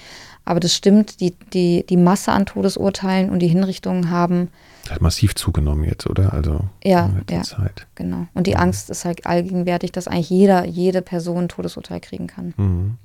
Aber 0.45 0.59
das 0.59 0.73
stimmt, 0.73 1.19
die, 1.19 1.35
die, 1.53 1.85
die 1.87 1.97
Masse 1.97 2.31
an 2.31 2.45
Todesurteilen 2.45 3.29
und 3.29 3.39
die 3.39 3.47
Hinrichtungen 3.47 4.09
haben. 4.09 4.49
Hat 4.89 5.01
massiv 5.01 5.35
zugenommen 5.35 5.83
jetzt, 5.83 6.09
oder? 6.09 6.33
Also 6.33 6.61
ja, 6.83 7.11
ja 7.29 7.43
Zeit. 7.43 7.87
genau. 7.95 8.27
Und 8.33 8.47
die 8.47 8.55
Angst 8.55 8.89
ist 8.89 9.05
halt 9.05 9.25
allgegenwärtig, 9.25 9.91
dass 9.91 10.07
eigentlich 10.07 10.29
jeder, 10.29 10.65
jede 10.65 11.01
Person 11.01 11.43
ein 11.43 11.49
Todesurteil 11.49 11.99
kriegen 11.99 12.27
kann. 12.27 12.53
Mhm. 12.57 12.97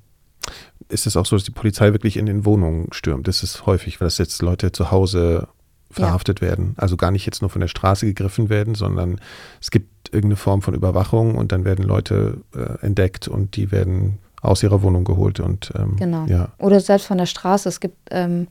Ist 0.88 1.06
es 1.06 1.16
auch 1.16 1.26
so, 1.26 1.36
dass 1.36 1.44
die 1.44 1.50
Polizei 1.50 1.92
wirklich 1.92 2.16
in 2.16 2.26
den 2.26 2.44
Wohnungen 2.44 2.88
stürmt? 2.92 3.26
Das 3.26 3.42
ist 3.42 3.66
häufig, 3.66 4.00
weil 4.00 4.06
das 4.06 4.18
jetzt 4.18 4.40
Leute 4.40 4.70
zu 4.70 4.92
Hause 4.92 5.48
verhaftet 5.90 6.40
ja. 6.40 6.48
werden. 6.48 6.74
Also 6.76 6.96
gar 6.96 7.10
nicht 7.10 7.26
jetzt 7.26 7.42
nur 7.42 7.50
von 7.50 7.60
der 7.60 7.68
Straße 7.68 8.06
gegriffen 8.06 8.48
werden, 8.48 8.74
sondern 8.74 9.20
es 9.60 9.70
gibt 9.70 10.08
irgendeine 10.08 10.36
Form 10.36 10.62
von 10.62 10.74
Überwachung 10.74 11.36
und 11.36 11.52
dann 11.52 11.64
werden 11.64 11.84
Leute 11.84 12.38
äh, 12.54 12.84
entdeckt 12.84 13.28
und 13.28 13.56
die 13.56 13.72
werden 13.72 14.18
aus 14.42 14.62
ihrer 14.62 14.82
Wohnung 14.82 15.04
geholt 15.04 15.40
und 15.40 15.72
ähm, 15.76 15.96
genau. 15.96 16.26
Ja. 16.26 16.48
Oder 16.58 16.80
selbst 16.80 17.06
von 17.06 17.18
der 17.18 17.26
Straße. 17.26 17.68
Es 17.68 17.80
gibt 17.80 17.96
ähm, 18.10 18.48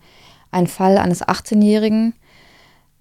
einen 0.51 0.67
Fall 0.67 0.97
eines 0.97 1.25
18-Jährigen, 1.25 2.13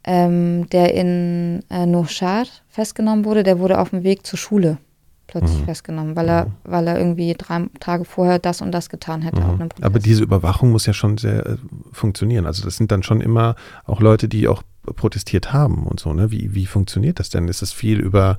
ähm, 0.05 0.69
der 0.71 0.95
in 0.95 1.65
äh, 1.71 1.87
Noshad 1.87 2.63
festgenommen 2.69 3.25
wurde. 3.25 3.43
Der 3.43 3.59
wurde 3.59 3.79
auf 3.79 3.91
dem 3.91 4.03
Weg 4.03 4.27
zur 4.27 4.39
Schule 4.39 4.79
plötzlich 5.27 5.61
mhm. 5.61 5.65
festgenommen, 5.65 6.17
weil 6.17 6.29
er, 6.29 6.47
mhm. 6.47 6.51
weil 6.65 6.87
er 6.87 6.99
irgendwie 6.99 7.35
drei 7.35 7.67
Tage 7.81 8.05
vorher 8.05 8.39
das 8.39 8.61
und 8.61 8.73
das 8.73 8.89
getan 8.89 9.23
hätte. 9.23 9.41
Mhm. 9.41 9.69
Aber 9.81 9.99
diese 9.99 10.23
Überwachung 10.23 10.71
muss 10.71 10.87
ja 10.87 10.93
schon 10.93 11.19
sehr 11.19 11.47
äh, 11.47 11.57
funktionieren. 11.93 12.47
Also 12.47 12.65
das 12.65 12.77
sind 12.77 12.91
dann 12.91 13.03
schon 13.03 13.21
immer 13.21 13.57
auch 13.85 14.01
Leute, 14.01 14.29
die 14.29 14.49
auch 14.49 14.63
protestiert 14.97 15.53
haben 15.53 15.87
und 15.87 16.01
so. 16.01 16.13
Ne? 16.13 16.31
Wie, 16.31 16.55
wie 16.55 16.67
funktioniert 16.67 17.19
das 17.19 17.31
denn? 17.31 17.49
Ist 17.49 17.63
es 17.63 17.73
viel 17.73 18.01
über, 18.01 18.39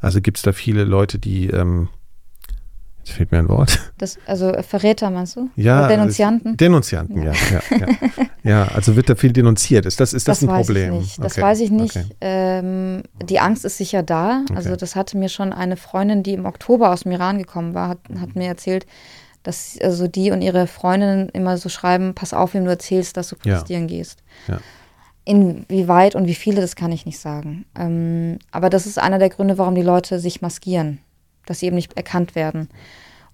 also 0.00 0.20
gibt 0.20 0.38
es 0.38 0.42
da 0.42 0.52
viele 0.52 0.84
Leute, 0.84 1.18
die 1.18 1.48
ähm, 1.48 1.88
Jetzt 3.04 3.16
fehlt 3.16 3.32
mir 3.32 3.38
ein 3.38 3.50
Wort. 3.50 3.92
Das, 3.98 4.18
also 4.26 4.50
Verräter 4.62 5.10
meinst 5.10 5.36
du? 5.36 5.50
Ja. 5.56 5.80
Oder 5.80 5.88
Denunzianten? 5.88 6.56
Denunzianten, 6.56 7.22
ja. 7.22 7.32
Ja, 7.32 7.60
ja, 7.70 7.86
ja. 7.86 8.26
ja, 8.42 8.68
also 8.74 8.96
wird 8.96 9.10
da 9.10 9.14
viel 9.14 9.32
denunziert. 9.32 9.84
Ist 9.84 10.00
das, 10.00 10.14
ist 10.14 10.26
das, 10.26 10.40
das 10.40 10.48
ein 10.48 10.56
Problem? 10.56 10.98
Nicht. 10.98 11.22
Das 11.22 11.34
okay. 11.34 11.42
weiß 11.42 11.60
ich 11.60 11.70
nicht. 11.70 11.96
Okay. 11.96 12.06
Ähm, 12.22 13.02
die 13.22 13.40
Angst 13.40 13.66
ist 13.66 13.76
sicher 13.76 14.02
da. 14.02 14.40
Okay. 14.44 14.56
Also 14.56 14.76
das 14.76 14.96
hatte 14.96 15.18
mir 15.18 15.28
schon 15.28 15.52
eine 15.52 15.76
Freundin, 15.76 16.22
die 16.22 16.32
im 16.32 16.46
Oktober 16.46 16.90
aus 16.90 17.02
dem 17.02 17.12
Iran 17.12 17.36
gekommen 17.36 17.74
war, 17.74 17.90
hat, 17.90 17.98
hat 18.18 18.36
mir 18.36 18.48
erzählt, 18.48 18.86
dass 19.42 19.78
also 19.82 20.08
die 20.08 20.30
und 20.30 20.40
ihre 20.40 20.66
Freundinnen 20.66 21.28
immer 21.28 21.58
so 21.58 21.68
schreiben, 21.68 22.14
pass 22.14 22.32
auf, 22.32 22.54
wem 22.54 22.64
du 22.64 22.70
erzählst, 22.70 23.18
dass 23.18 23.28
du 23.28 23.36
protestieren 23.36 23.86
gehst. 23.86 24.22
Ja. 24.48 24.60
Inwieweit 25.26 26.14
und 26.14 26.26
wie 26.26 26.34
viele, 26.34 26.62
das 26.62 26.74
kann 26.74 26.90
ich 26.90 27.04
nicht 27.04 27.18
sagen. 27.18 27.66
Ähm, 27.78 28.38
aber 28.50 28.70
das 28.70 28.86
ist 28.86 28.98
einer 28.98 29.18
der 29.18 29.28
Gründe, 29.28 29.58
warum 29.58 29.74
die 29.74 29.82
Leute 29.82 30.18
sich 30.20 30.40
maskieren 30.40 31.00
dass 31.46 31.60
sie 31.60 31.66
eben 31.66 31.76
nicht 31.76 31.96
erkannt 31.96 32.34
werden. 32.34 32.68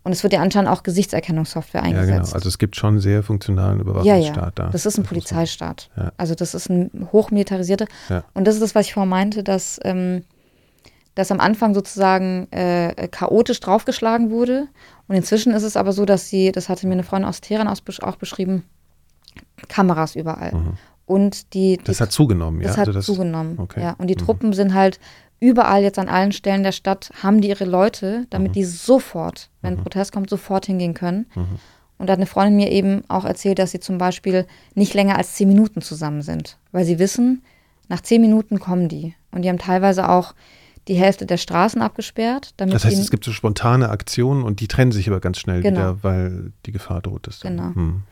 Und 0.02 0.12
es 0.12 0.22
wird 0.22 0.32
ja 0.32 0.40
anscheinend 0.40 0.70
auch 0.70 0.82
Gesichtserkennungssoftware 0.82 1.82
eingesetzt. 1.82 2.08
Ja, 2.08 2.16
genau. 2.20 2.32
Also 2.32 2.48
es 2.48 2.58
gibt 2.58 2.76
schon 2.76 3.00
sehr 3.00 3.22
funktionalen 3.22 3.80
Überwachungsstaat 3.80 4.36
ja, 4.36 4.42
ja. 4.42 4.50
da. 4.54 4.68
Das 4.70 4.86
ist 4.86 4.96
ein 4.96 5.04
Polizeistaat. 5.04 5.90
Ja. 5.96 6.12
Also 6.16 6.34
das 6.34 6.54
ist 6.54 6.70
ein 6.70 7.08
hochmilitarisierte. 7.12 7.86
Ja. 8.08 8.24
Und 8.32 8.46
das 8.46 8.54
ist 8.54 8.62
das, 8.62 8.74
was 8.74 8.86
ich 8.86 8.94
vorhin 8.94 9.10
meinte, 9.10 9.44
dass, 9.44 9.78
ähm, 9.84 10.24
dass 11.14 11.30
am 11.30 11.38
Anfang 11.38 11.74
sozusagen 11.74 12.50
äh, 12.50 13.08
chaotisch 13.08 13.60
draufgeschlagen 13.60 14.30
wurde. 14.30 14.68
Und 15.06 15.16
inzwischen 15.16 15.52
ist 15.52 15.64
es 15.64 15.76
aber 15.76 15.92
so, 15.92 16.06
dass 16.06 16.28
sie, 16.28 16.50
das 16.50 16.70
hatte 16.70 16.86
mir 16.86 16.94
eine 16.94 17.02
Freundin 17.02 17.28
aus 17.28 17.42
Teheran 17.42 17.68
auch 17.68 18.16
beschrieben, 18.16 18.64
Kameras 19.68 20.16
überall. 20.16 20.54
Mhm. 20.54 20.78
Und 21.04 21.52
die, 21.54 21.76
die, 21.76 21.84
das 21.84 22.00
hat 22.00 22.12
zugenommen, 22.12 22.60
ja. 22.60 22.68
Das 22.68 22.76
hat 22.78 22.86
also 22.86 22.98
das, 22.98 23.06
zugenommen, 23.06 23.58
okay. 23.58 23.80
ja. 23.82 23.96
Und 23.98 24.06
die 24.06 24.14
mhm. 24.14 24.20
Truppen 24.20 24.52
sind 24.52 24.72
halt 24.72 24.98
überall 25.40 25.82
jetzt 25.82 25.98
an 25.98 26.08
allen 26.08 26.32
Stellen 26.32 26.62
der 26.62 26.72
Stadt 26.72 27.10
haben 27.22 27.40
die 27.40 27.48
ihre 27.48 27.64
Leute, 27.64 28.26
damit 28.30 28.50
mhm. 28.50 28.54
die 28.54 28.64
sofort, 28.64 29.48
wenn 29.62 29.74
mhm. 29.74 29.82
Protest 29.82 30.12
kommt, 30.12 30.30
sofort 30.30 30.66
hingehen 30.66 30.94
können. 30.94 31.26
Mhm. 31.34 31.58
Und 31.98 32.06
da 32.06 32.12
hat 32.12 32.18
eine 32.18 32.26
Freundin 32.26 32.56
mir 32.56 32.70
eben 32.70 33.02
auch 33.08 33.24
erzählt, 33.24 33.58
dass 33.58 33.72
sie 33.72 33.80
zum 33.80 33.98
Beispiel 33.98 34.46
nicht 34.74 34.94
länger 34.94 35.16
als 35.18 35.34
zehn 35.34 35.48
Minuten 35.48 35.82
zusammen 35.82 36.22
sind, 36.22 36.58
weil 36.72 36.84
sie 36.84 36.98
wissen, 36.98 37.42
nach 37.88 38.00
zehn 38.00 38.20
Minuten 38.20 38.58
kommen 38.58 38.88
die. 38.88 39.14
Und 39.32 39.42
die 39.42 39.48
haben 39.48 39.58
teilweise 39.58 40.08
auch 40.08 40.34
die 40.88 40.94
Hälfte 40.94 41.26
der 41.26 41.36
Straßen 41.36 41.82
abgesperrt. 41.82 42.54
das 42.56 42.84
heißt, 42.84 42.98
es 42.98 43.10
gibt 43.10 43.24
so 43.24 43.32
spontane 43.32 43.90
Aktionen 43.90 44.44
und 44.44 44.60
die 44.60 44.68
trennen 44.68 44.92
sich 44.92 45.08
aber 45.08 45.20
ganz 45.20 45.38
schnell 45.38 45.60
genau. 45.60 45.78
wieder, 45.78 46.02
weil 46.02 46.52
die 46.64 46.72
Gefahr 46.72 47.02
droht 47.02 47.26
ist. 47.26 47.44
Dann. 47.44 47.56
Genau. 47.56 47.74
Hm. 47.74 48.02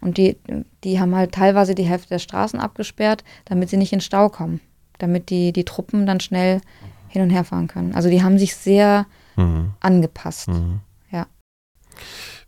Und 0.00 0.18
die, 0.18 0.36
die 0.84 1.00
haben 1.00 1.16
halt 1.16 1.32
teilweise 1.32 1.74
die 1.74 1.82
Hälfte 1.84 2.10
der 2.10 2.18
Straßen 2.18 2.60
abgesperrt, 2.60 3.24
damit 3.46 3.70
sie 3.70 3.78
nicht 3.78 3.92
in 3.92 4.00
Stau 4.00 4.28
kommen 4.28 4.60
damit 4.98 5.30
die, 5.30 5.52
die 5.52 5.64
Truppen 5.64 6.06
dann 6.06 6.20
schnell 6.20 6.60
hin 7.08 7.22
und 7.22 7.30
her 7.30 7.44
fahren 7.44 7.68
können. 7.68 7.94
Also 7.94 8.10
die 8.10 8.22
haben 8.22 8.38
sich 8.38 8.54
sehr 8.54 9.06
mhm. 9.36 9.72
angepasst. 9.80 10.48
Mhm. 10.48 10.80
Ja. 11.10 11.26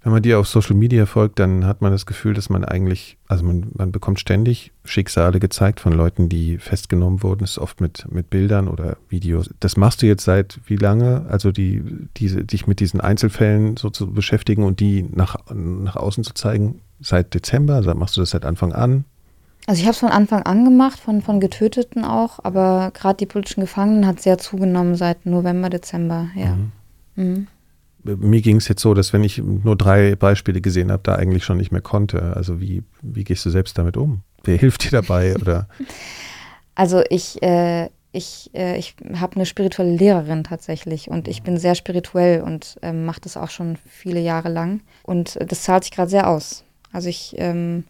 Wenn 0.02 0.12
man 0.12 0.22
dir 0.22 0.38
auf 0.38 0.48
Social 0.48 0.76
Media 0.76 1.04
folgt, 1.06 1.38
dann 1.38 1.66
hat 1.66 1.82
man 1.82 1.92
das 1.92 2.06
Gefühl, 2.06 2.32
dass 2.32 2.48
man 2.48 2.64
eigentlich, 2.64 3.18
also 3.28 3.44
man, 3.44 3.70
man 3.74 3.92
bekommt 3.92 4.18
ständig 4.18 4.72
Schicksale 4.84 5.40
gezeigt 5.40 5.80
von 5.80 5.92
Leuten, 5.92 6.28
die 6.28 6.58
festgenommen 6.58 7.22
wurden. 7.22 7.40
Das 7.40 7.52
ist 7.52 7.58
oft 7.58 7.80
mit, 7.80 8.10
mit 8.10 8.30
Bildern 8.30 8.68
oder 8.68 8.96
Videos. 9.08 9.50
Das 9.60 9.76
machst 9.76 10.02
du 10.02 10.06
jetzt 10.06 10.24
seit 10.24 10.60
wie 10.66 10.76
lange? 10.76 11.26
Also 11.28 11.52
die, 11.52 11.82
diese, 12.16 12.44
dich 12.44 12.66
mit 12.66 12.80
diesen 12.80 13.00
Einzelfällen 13.00 13.76
so 13.76 13.90
zu 13.90 14.12
beschäftigen 14.12 14.62
und 14.62 14.80
die 14.80 15.02
nach, 15.02 15.36
nach 15.52 15.96
außen 15.96 16.24
zu 16.24 16.32
zeigen, 16.32 16.80
seit 17.00 17.34
Dezember? 17.34 17.82
Machst 17.94 18.16
du 18.16 18.20
das 18.20 18.30
seit 18.30 18.44
Anfang 18.44 18.72
an? 18.72 19.04
Also 19.70 19.82
ich 19.82 19.86
habe 19.86 19.92
es 19.92 20.00
von 20.00 20.08
Anfang 20.08 20.42
an 20.42 20.64
gemacht, 20.64 20.98
von, 20.98 21.22
von 21.22 21.38
Getöteten 21.38 22.04
auch, 22.04 22.40
aber 22.42 22.90
gerade 22.92 23.18
die 23.18 23.26
politischen 23.26 23.60
Gefangenen 23.60 24.04
hat 24.04 24.20
sehr 24.20 24.36
zugenommen 24.36 24.96
seit 24.96 25.26
November, 25.26 25.70
Dezember, 25.70 26.28
ja. 26.34 26.56
Mhm. 27.14 27.46
Mhm. 28.04 28.18
Mir 28.18 28.40
ging 28.40 28.56
es 28.56 28.66
jetzt 28.66 28.82
so, 28.82 28.94
dass 28.94 29.12
wenn 29.12 29.22
ich 29.22 29.38
nur 29.38 29.76
drei 29.76 30.16
Beispiele 30.16 30.60
gesehen 30.60 30.90
habe, 30.90 31.04
da 31.04 31.14
eigentlich 31.14 31.44
schon 31.44 31.56
nicht 31.56 31.70
mehr 31.70 31.82
konnte. 31.82 32.34
Also 32.34 32.60
wie, 32.60 32.82
wie 33.00 33.22
gehst 33.22 33.46
du 33.46 33.50
selbst 33.50 33.78
damit 33.78 33.96
um? 33.96 34.22
Wer 34.42 34.56
hilft 34.56 34.82
dir 34.82 34.90
dabei? 34.90 35.36
Oder? 35.40 35.68
Also 36.74 37.04
ich, 37.08 37.40
äh, 37.40 37.90
ich, 38.10 38.50
äh, 38.54 38.76
ich 38.76 38.96
habe 39.14 39.36
eine 39.36 39.46
spirituelle 39.46 39.94
Lehrerin 39.94 40.42
tatsächlich 40.42 41.08
und 41.08 41.28
ich 41.28 41.44
bin 41.44 41.58
sehr 41.58 41.76
spirituell 41.76 42.42
und 42.42 42.76
ähm, 42.82 43.04
mache 43.04 43.20
das 43.20 43.36
auch 43.36 43.50
schon 43.50 43.78
viele 43.86 44.18
Jahre 44.18 44.48
lang. 44.48 44.80
Und 45.04 45.36
äh, 45.36 45.46
das 45.46 45.62
zahlt 45.62 45.84
sich 45.84 45.92
gerade 45.92 46.10
sehr 46.10 46.28
aus. 46.28 46.64
Also 46.90 47.08
ich, 47.08 47.36
ähm, 47.38 47.84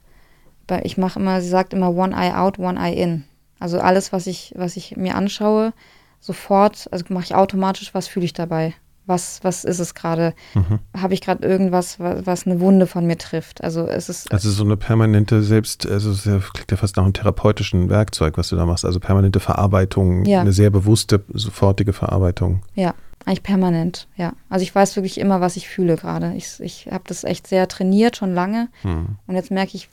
ich 0.79 0.97
mache 0.97 1.19
immer, 1.19 1.41
sie 1.41 1.49
sagt 1.49 1.75
immer 1.75 1.95
one 1.95 2.15
eye 2.15 2.35
out, 2.35 2.59
one 2.59 2.81
eye 2.81 2.95
in. 2.95 3.25
Also 3.59 3.79
alles, 3.79 4.13
was 4.13 4.27
ich, 4.27 4.55
was 4.57 4.77
ich 4.77 4.97
mir 4.97 5.17
anschaue, 5.17 5.73
sofort, 6.21 6.89
also 6.91 7.05
mache 7.09 7.25
ich 7.25 7.35
automatisch, 7.35 7.95
was 7.95 8.09
fühle 8.09 8.25
ich 8.25 8.33
dabei 8.33 8.75
was, 9.11 9.41
was 9.43 9.65
ist 9.65 9.79
es 9.79 9.95
gerade? 9.95 10.33
Mhm. 10.55 10.79
Habe 10.97 11.13
ich 11.13 11.21
gerade 11.21 11.47
irgendwas, 11.47 12.01
was, 12.01 12.25
was, 12.25 12.47
eine 12.47 12.61
Wunde 12.61 12.87
von 12.87 13.07
mir 13.07 13.19
trifft? 13.19 13.63
Also 13.63 13.87
es 13.87 14.09
ist. 14.09 14.33
Also 14.33 14.51
so 14.51 14.65
eine 14.65 14.79
permanente 14.79 15.43
Selbst, 15.43 15.87
also 15.87 16.13
es 16.13 16.23
klingt 16.23 16.71
ja 16.71 16.77
fast 16.79 16.97
nach 16.97 17.05
einem 17.05 17.13
therapeutischen 17.13 17.91
Werkzeug, 17.91 18.39
was 18.39 18.49
du 18.49 18.57
da 18.57 18.65
machst. 18.65 18.87
Also 18.87 19.01
permanente 19.01 19.41
Verarbeitung, 19.41 20.25
ja. 20.25 20.41
eine 20.41 20.53
sehr 20.53 20.71
bewusste, 20.71 21.23
sofortige 21.35 21.93
Verarbeitung. 21.93 22.63
Ja, 22.75 22.95
eigentlich 23.27 23.43
permanent, 23.43 24.09
ja. 24.17 24.33
Also 24.49 24.63
ich 24.63 24.75
weiß 24.75 24.97
wirklich 24.97 25.19
immer, 25.19 25.43
was 25.43 25.57
ich 25.57 25.69
fühle 25.69 25.97
gerade. 25.97 26.33
Ich, 26.37 26.59
ich 26.61 26.89
habe 26.91 27.05
das 27.07 27.25
echt 27.25 27.47
sehr 27.47 27.69
trainiert, 27.69 28.17
schon 28.17 28.33
lange. 28.33 28.69
Mhm. 28.83 29.19
Und 29.27 29.35
jetzt 29.35 29.51
merke 29.51 29.77
ich, 29.77 29.91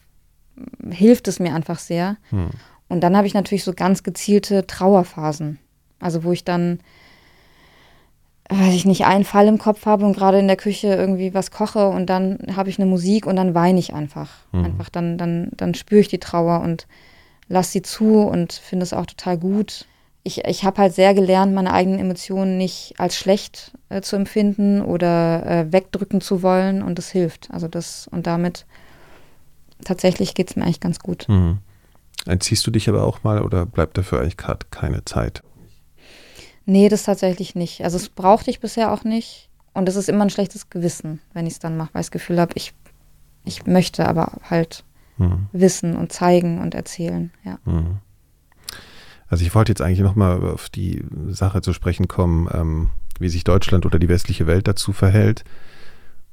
hilft 0.89 1.27
es 1.27 1.39
mir 1.39 1.53
einfach 1.53 1.79
sehr. 1.79 2.17
Mhm. 2.31 2.49
Und 2.89 3.01
dann 3.01 3.17
habe 3.17 3.27
ich 3.27 3.34
natürlich 3.34 3.63
so 3.63 3.73
ganz 3.73 4.03
gezielte 4.03 4.65
Trauerphasen. 4.65 5.59
Also 5.99 6.23
wo 6.23 6.31
ich 6.31 6.43
dann 6.43 6.79
weiß 8.49 8.73
ich 8.73 8.85
nicht, 8.85 9.05
einen 9.05 9.25
Fall 9.25 9.47
im 9.47 9.57
Kopf 9.57 9.85
habe 9.85 10.05
und 10.05 10.15
gerade 10.15 10.39
in 10.39 10.47
der 10.47 10.55
Küche 10.55 10.88
irgendwie 10.88 11.34
was 11.34 11.51
koche 11.51 11.89
und 11.89 12.05
dann 12.09 12.39
habe 12.55 12.69
ich 12.69 12.79
eine 12.79 12.89
Musik 12.89 13.25
und 13.25 13.35
dann 13.35 13.53
weine 13.53 13.79
ich 13.79 13.93
einfach. 13.93 14.29
Mhm. 14.51 14.65
Einfach 14.65 14.89
dann, 14.89 15.17
dann, 15.17 15.49
dann 15.57 15.73
spüre 15.73 16.01
ich 16.01 16.07
die 16.07 16.19
Trauer 16.19 16.61
und 16.61 16.88
lasse 17.49 17.71
sie 17.71 17.81
zu 17.81 18.21
und 18.21 18.53
finde 18.53 18.84
es 18.84 18.93
auch 18.93 19.05
total 19.05 19.38
gut. 19.38 19.85
Ich, 20.23 20.45
ich 20.45 20.63
habe 20.63 20.81
halt 20.81 20.93
sehr 20.93 21.13
gelernt, 21.13 21.53
meine 21.53 21.73
eigenen 21.73 21.99
Emotionen 21.99 22.57
nicht 22.57 22.95
als 22.97 23.15
schlecht 23.17 23.73
äh, 23.89 24.01
zu 24.01 24.15
empfinden 24.15 24.81
oder 24.81 25.45
äh, 25.45 25.71
wegdrücken 25.71 26.21
zu 26.21 26.41
wollen 26.41 26.81
und 26.81 26.97
das 26.97 27.09
hilft. 27.09 27.49
Also 27.51 27.67
das 27.67 28.07
und 28.11 28.27
damit 28.27 28.65
tatsächlich 29.84 30.34
geht 30.34 30.49
es 30.49 30.56
mir 30.56 30.64
eigentlich 30.64 30.80
ganz 30.80 30.99
gut. 30.99 31.28
Mhm. 31.30 31.60
Entziehst 32.26 32.66
du 32.68 32.72
dich 32.72 32.90
aber 32.90 33.04
auch 33.04 33.24
mal 33.24 33.41
oder 33.41 33.66
bleibt 33.66 33.98
dafür 33.98 34.20
eigentlich 34.20 34.38
gerade 34.38 34.66
keine 34.72 35.06
Zeit? 35.06 35.44
Nee, 36.66 36.90
das 36.90 37.04
tatsächlich 37.04 37.56
nicht. 37.56 37.84
Also 37.84 37.95
es 37.98 38.10
brauchte 38.10 38.49
ich 38.49 38.60
bisher 38.60 38.91
auch 38.91 39.04
nicht. 39.04 39.49
Und 39.74 39.88
es 39.88 39.95
ist 39.95 40.10
immer 40.10 40.24
ein 40.24 40.30
schlechtes 40.30 40.70
Gewissen, 40.70 41.22
wenn 41.34 41.45
ich 41.45 41.54
es 41.54 41.60
dann 41.60 41.78
mache, 41.78 41.94
weil 41.94 42.02
ich 42.02 42.08
das 42.08 42.12
Gefühl 42.12 42.40
habe, 42.40 42.54
ich, 42.56 42.74
ich 43.45 43.66
möchte 43.68 44.08
aber 44.08 44.34
halt 44.49 44.84
mhm. 45.18 45.48
wissen 45.52 45.95
und 45.95 46.12
zeigen 46.12 46.60
und 46.60 46.74
erzählen. 46.74 47.32
Ja. 47.45 47.60
Mhm. 47.66 47.99
Also 49.30 49.45
ich 49.45 49.54
wollte 49.54 49.72
jetzt 49.72 49.82
eigentlich 49.82 49.99
nochmal 49.99 50.41
auf 50.49 50.70
die 50.70 51.04
Sache 51.30 51.62
zu 51.62 51.74
sprechen 51.74 52.08
kommen, 52.08 52.49
ähm, 52.52 52.90
wie 53.20 53.30
sich 53.30 53.44
Deutschland 53.44 53.86
oder 53.86 53.99
die 53.99 54.10
westliche 54.10 54.48
Welt 54.48 54.68
dazu 54.68 54.94
verhält. 54.94 55.44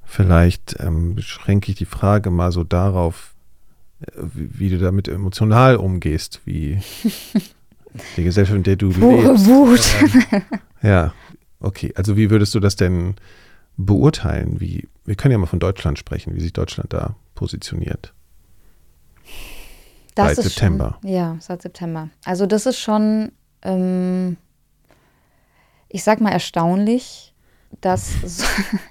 Vielleicht 0.05 0.77
ähm, 0.81 1.15
beschränke 1.15 1.71
ich 1.71 1.77
die 1.77 1.87
Frage 1.87 2.31
mal 2.31 2.53
so 2.53 2.65
darauf, 2.65 3.34
wie, 4.17 4.71
du 4.71 4.79
damit 4.79 5.09
emotional 5.09 5.77
umgehst, 5.77 6.41
wie 6.45 6.81
Die 8.17 8.25
Gesellschaft, 8.25 8.57
in 8.57 8.63
der 8.65 8.77
du 8.77 8.89
lebst. 8.89 9.47
Wut. 9.47 9.81
ja, 10.83 11.15
okay. 11.61 11.93
Also 11.97 12.17
wie 12.17 12.31
würdest 12.31 12.55
du 12.55 12.61
das 12.61 12.77
denn 12.77 13.15
beurteilen? 13.77 14.61
Wie, 14.61 14.89
wir 15.05 15.15
können 15.15 15.33
ja 15.33 15.39
mal 15.39 15.47
von 15.47 15.61
Deutschland 15.61 15.99
sprechen, 15.99 16.35
wie 16.35 16.41
sich 16.41 16.53
Deutschland 16.53 16.93
da 16.93 17.15
positioniert. 17.35 18.13
Das 20.15 20.37
seit 20.37 20.45
September. 20.45 20.99
Schon, 21.01 21.11
ja, 21.11 21.37
seit 21.41 21.63
September. 21.63 22.09
Also 22.25 22.47
das 22.47 22.67
ist 22.67 22.79
schon, 22.79 23.33
ähm, 23.63 24.37
ich 25.89 26.03
sag 26.03 26.21
mal, 26.21 26.31
erstaunlich, 26.31 27.33
dass 27.81 28.13
so, 28.25 28.45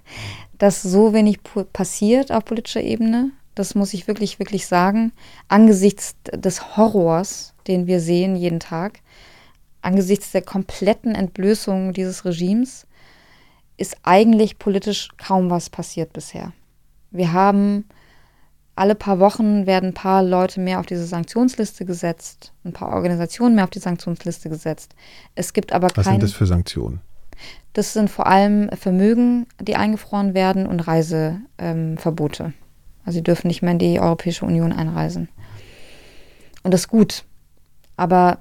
dass 0.57 0.81
so 0.81 1.13
wenig 1.13 1.39
passiert 1.73 2.31
auf 2.31 2.45
politischer 2.45 2.81
Ebene. 2.81 3.31
Das 3.55 3.75
muss 3.75 3.93
ich 3.93 4.07
wirklich, 4.07 4.39
wirklich 4.39 4.67
sagen. 4.67 5.11
Angesichts 5.47 6.15
des 6.31 6.75
Horrors, 6.77 7.53
den 7.67 7.87
wir 7.87 7.99
sehen 7.99 8.35
jeden 8.35 8.59
Tag, 8.59 8.99
angesichts 9.81 10.31
der 10.31 10.41
kompletten 10.41 11.13
Entblößung 11.13 11.93
dieses 11.93 12.25
Regimes, 12.25 12.87
ist 13.77 13.97
eigentlich 14.03 14.59
politisch 14.59 15.09
kaum 15.17 15.49
was 15.49 15.69
passiert 15.69 16.13
bisher. 16.13 16.53
Wir 17.11 17.33
haben 17.33 17.85
alle 18.75 18.95
paar 18.95 19.19
Wochen 19.19 19.67
werden 19.67 19.89
ein 19.89 19.93
paar 19.93 20.23
Leute 20.23 20.59
mehr 20.59 20.79
auf 20.79 20.85
diese 20.87 21.05
Sanktionsliste 21.05 21.85
gesetzt, 21.85 22.53
ein 22.63 22.73
paar 22.73 22.89
Organisationen 22.89 23.55
mehr 23.55 23.65
auf 23.65 23.69
die 23.69 23.79
Sanktionsliste 23.79 24.49
gesetzt. 24.49 24.95
Es 25.35 25.53
gibt 25.53 25.73
aber 25.73 25.89
keine. 25.89 26.05
Was 26.05 26.11
sind 26.11 26.23
das 26.23 26.33
für 26.33 26.47
Sanktionen? 26.47 27.01
Das 27.73 27.93
sind 27.93 28.09
vor 28.09 28.27
allem 28.27 28.69
Vermögen, 28.75 29.47
die 29.59 29.75
eingefroren 29.75 30.33
werden 30.33 30.65
und 30.65 30.79
Reiseverbote. 30.79 32.43
Ähm, 32.43 32.53
also 33.05 33.17
sie 33.17 33.23
dürfen 33.23 33.47
nicht 33.47 33.61
mehr 33.61 33.71
in 33.71 33.79
die 33.79 33.99
Europäische 33.99 34.45
Union 34.45 34.71
einreisen. 34.71 35.29
Und 36.63 36.73
das 36.73 36.81
ist 36.81 36.87
gut 36.87 37.25
aber 37.97 38.39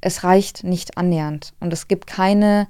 es 0.00 0.24
reicht 0.24 0.64
nicht 0.64 0.98
annähernd. 0.98 1.52
Und 1.60 1.72
es 1.72 1.88
gibt 1.88 2.06
keine, 2.06 2.66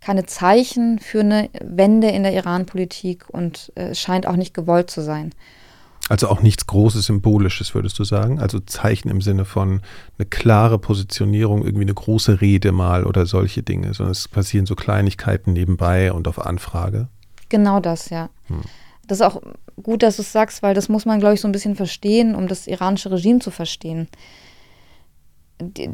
keine 0.00 0.26
Zeichen 0.26 0.98
für 0.98 1.20
eine 1.20 1.48
Wende 1.60 2.08
in 2.08 2.22
der 2.22 2.34
Iran-Politik 2.34 3.24
und 3.28 3.72
äh, 3.76 3.88
es 3.88 4.00
scheint 4.00 4.26
auch 4.26 4.36
nicht 4.36 4.54
gewollt 4.54 4.90
zu 4.90 5.02
sein. 5.02 5.32
Also 6.08 6.28
auch 6.28 6.40
nichts 6.40 6.66
Großes 6.66 7.06
Symbolisches, 7.06 7.74
würdest 7.74 7.98
du 7.98 8.04
sagen? 8.04 8.38
Also 8.38 8.60
Zeichen 8.60 9.08
im 9.08 9.20
Sinne 9.20 9.44
von 9.44 9.80
eine 10.18 10.26
klare 10.26 10.78
Positionierung, 10.78 11.64
irgendwie 11.64 11.82
eine 11.82 11.94
große 11.94 12.40
Rede 12.40 12.70
mal 12.70 13.04
oder 13.04 13.26
solche 13.26 13.62
Dinge, 13.64 13.92
sondern 13.92 14.12
es 14.12 14.28
passieren 14.28 14.66
so 14.66 14.76
Kleinigkeiten 14.76 15.52
nebenbei 15.52 16.12
und 16.12 16.28
auf 16.28 16.44
Anfrage. 16.44 17.08
Genau 17.48 17.80
das, 17.80 18.10
ja. 18.10 18.28
Hm. 18.46 18.60
Das 19.06 19.20
ist 19.20 19.26
auch 19.26 19.40
gut, 19.82 20.02
dass 20.02 20.16
du 20.16 20.22
es 20.22 20.32
sagst, 20.32 20.62
weil 20.62 20.74
das 20.74 20.88
muss 20.88 21.04
man, 21.04 21.20
glaube 21.20 21.34
ich, 21.34 21.40
so 21.40 21.48
ein 21.48 21.52
bisschen 21.52 21.76
verstehen, 21.76 22.34
um 22.34 22.48
das 22.48 22.66
iranische 22.66 23.10
Regime 23.10 23.38
zu 23.38 23.50
verstehen 23.50 24.08
die, 25.60 25.90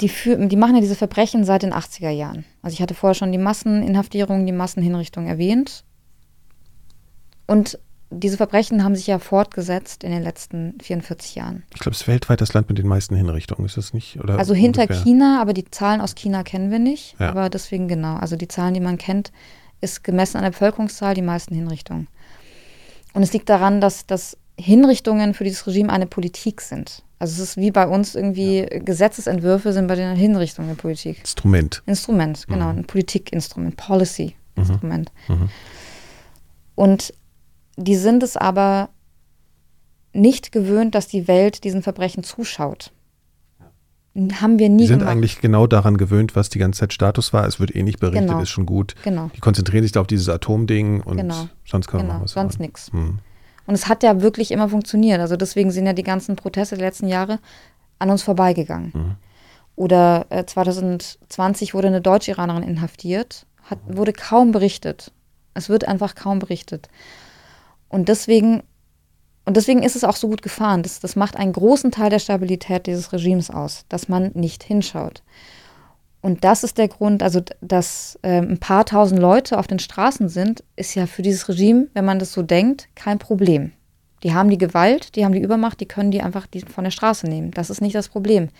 die, 0.00 0.48
die, 0.48 0.56
machen 0.56 0.74
ja 0.74 0.80
diese 0.80 0.96
Verbrechen 0.96 1.44
seit 1.44 1.62
den 1.62 1.72
80er 1.72 2.10
Jahren. 2.10 2.44
Also 2.62 2.74
ich 2.74 2.82
hatte 2.82 2.94
vorher 2.94 3.14
schon 3.14 3.32
die 3.32 3.38
Masseninhaftierung, 3.38 4.46
die 4.46 4.52
Massenhinrichtung 4.52 5.26
erwähnt. 5.26 5.84
Und 7.46 7.78
diese 8.10 8.36
Verbrechen 8.36 8.82
haben 8.82 8.96
sich 8.96 9.06
ja 9.06 9.20
fortgesetzt 9.20 10.02
in 10.02 10.10
den 10.10 10.22
letzten 10.22 10.74
44 10.80 11.36
Jahren. 11.36 11.62
Ich 11.72 11.80
glaube, 11.80 11.94
es 11.94 12.02
ist 12.02 12.08
weltweit 12.08 12.40
das 12.40 12.52
Land 12.52 12.68
mit 12.68 12.78
den 12.78 12.88
meisten 12.88 13.14
Hinrichtungen, 13.14 13.64
ist 13.64 13.76
das 13.76 13.94
nicht? 13.94 14.18
Oder 14.18 14.38
also 14.38 14.54
hinter 14.54 14.82
ungefähr? 14.82 15.04
China, 15.04 15.40
aber 15.40 15.52
die 15.52 15.70
Zahlen 15.70 16.00
aus 16.00 16.16
China 16.16 16.42
kennen 16.42 16.72
wir 16.72 16.80
nicht. 16.80 17.14
Ja. 17.20 17.28
Aber 17.28 17.48
deswegen 17.48 17.86
genau. 17.86 18.16
Also 18.16 18.34
die 18.34 18.48
Zahlen, 18.48 18.74
die 18.74 18.80
man 18.80 18.98
kennt, 18.98 19.30
ist 19.80 20.02
gemessen 20.02 20.38
an 20.38 20.42
der 20.42 20.50
Bevölkerungszahl 20.50 21.14
die 21.14 21.22
meisten 21.22 21.54
Hinrichtungen. 21.54 22.08
Und 23.12 23.22
es 23.22 23.32
liegt 23.32 23.48
daran, 23.48 23.80
dass, 23.80 24.06
dass 24.06 24.36
Hinrichtungen 24.58 25.34
für 25.34 25.44
dieses 25.44 25.66
Regime 25.66 25.92
eine 25.92 26.06
Politik 26.06 26.60
sind. 26.60 27.02
Also 27.18 27.42
es 27.42 27.50
ist 27.50 27.56
wie 27.56 27.70
bei 27.70 27.86
uns 27.86 28.14
irgendwie 28.14 28.60
ja. 28.60 28.78
Gesetzesentwürfe 28.78 29.72
sind 29.72 29.86
bei 29.88 29.94
den 29.94 30.16
Hinrichtungen 30.16 30.70
der 30.70 30.76
Politik. 30.76 31.18
Instrument. 31.20 31.82
Instrument, 31.86 32.46
genau, 32.48 32.72
mhm. 32.72 32.78
ein 32.78 32.84
Politikinstrument, 32.86 33.76
Policy-Instrument. 33.76 35.12
Mhm. 35.28 35.34
Mhm. 35.34 35.48
Und 36.74 37.14
die 37.76 37.96
sind 37.96 38.22
es 38.22 38.36
aber 38.36 38.88
nicht 40.12 40.50
gewöhnt, 40.50 40.94
dass 40.94 41.08
die 41.08 41.28
Welt 41.28 41.64
diesen 41.64 41.82
Verbrechen 41.82 42.24
zuschaut. 42.24 42.90
Haben 44.14 44.58
wir 44.58 44.68
nie. 44.68 44.78
Die 44.78 44.86
sind 44.88 45.00
gemacht. 45.00 45.12
eigentlich 45.12 45.40
genau 45.40 45.68
daran 45.68 45.96
gewöhnt, 45.96 46.34
was 46.34 46.48
die 46.48 46.58
ganze 46.58 46.80
Zeit 46.80 46.92
Status 46.92 47.32
war. 47.32 47.46
Es 47.46 47.60
wird 47.60 47.74
eh 47.76 47.82
nicht 47.84 48.00
berichtet, 48.00 48.28
genau. 48.28 48.42
ist 48.42 48.50
schon 48.50 48.66
gut. 48.66 48.96
Genau. 49.04 49.30
Die 49.34 49.40
konzentrieren 49.40 49.84
sich 49.84 49.92
da 49.92 50.00
auf 50.00 50.08
dieses 50.08 50.28
Atomding 50.28 51.00
und 51.00 51.16
genau. 51.16 51.48
sonst 51.64 51.86
kann 51.86 52.00
man 52.00 52.08
genau. 52.08 52.24
was 52.24 52.32
Sonst 52.32 52.58
nichts. 52.58 52.92
Mhm. 52.92 53.20
Und 53.66 53.74
es 53.74 53.88
hat 53.88 54.02
ja 54.02 54.20
wirklich 54.20 54.50
immer 54.50 54.68
funktioniert. 54.68 55.20
Also 55.20 55.36
deswegen 55.36 55.70
sind 55.70 55.86
ja 55.86 55.92
die 55.92 56.02
ganzen 56.02 56.34
Proteste 56.34 56.76
der 56.76 56.86
letzten 56.86 57.06
Jahre 57.06 57.38
an 58.00 58.10
uns 58.10 58.24
vorbeigegangen. 58.24 58.90
Mhm. 58.92 59.16
Oder 59.76 60.26
äh, 60.30 60.44
2020 60.44 61.72
wurde 61.72 61.86
eine 61.86 62.00
Deutsch-Iranerin 62.00 62.64
inhaftiert, 62.64 63.46
hat, 63.62 63.78
wurde 63.86 64.12
kaum 64.12 64.50
berichtet. 64.50 65.12
Es 65.54 65.68
wird 65.68 65.86
einfach 65.86 66.16
kaum 66.16 66.40
berichtet. 66.40 66.88
Und 67.88 68.08
deswegen, 68.08 68.62
und 69.44 69.56
deswegen 69.56 69.82
ist 69.82 69.96
es 69.96 70.04
auch 70.04 70.16
so 70.16 70.28
gut 70.28 70.42
gefahren. 70.42 70.82
Das, 70.82 71.00
das 71.00 71.16
macht 71.16 71.36
einen 71.36 71.52
großen 71.52 71.90
Teil 71.90 72.10
der 72.10 72.18
Stabilität 72.18 72.86
dieses 72.86 73.12
Regimes 73.12 73.50
aus, 73.50 73.84
dass 73.88 74.08
man 74.08 74.30
nicht 74.34 74.62
hinschaut. 74.62 75.22
Und 76.22 76.44
das 76.44 76.64
ist 76.64 76.76
der 76.76 76.88
Grund, 76.88 77.22
also 77.22 77.40
dass 77.62 78.18
äh, 78.22 78.42
ein 78.42 78.58
paar 78.58 78.84
tausend 78.84 79.20
Leute 79.20 79.58
auf 79.58 79.66
den 79.66 79.78
Straßen 79.78 80.28
sind, 80.28 80.62
ist 80.76 80.94
ja 80.94 81.06
für 81.06 81.22
dieses 81.22 81.48
Regime, 81.48 81.88
wenn 81.94 82.04
man 82.04 82.18
das 82.18 82.32
so 82.32 82.42
denkt, 82.42 82.88
kein 82.94 83.18
Problem. 83.18 83.72
Die 84.22 84.34
haben 84.34 84.50
die 84.50 84.58
Gewalt, 84.58 85.16
die 85.16 85.24
haben 85.24 85.32
die 85.32 85.40
Übermacht, 85.40 85.80
die 85.80 85.88
können 85.88 86.10
die 86.10 86.20
einfach 86.20 86.46
von 86.68 86.84
der 86.84 86.90
Straße 86.90 87.26
nehmen. 87.26 87.52
Das 87.52 87.70
ist 87.70 87.80
nicht 87.80 87.94
das 87.94 88.10
Problem. 88.10 88.50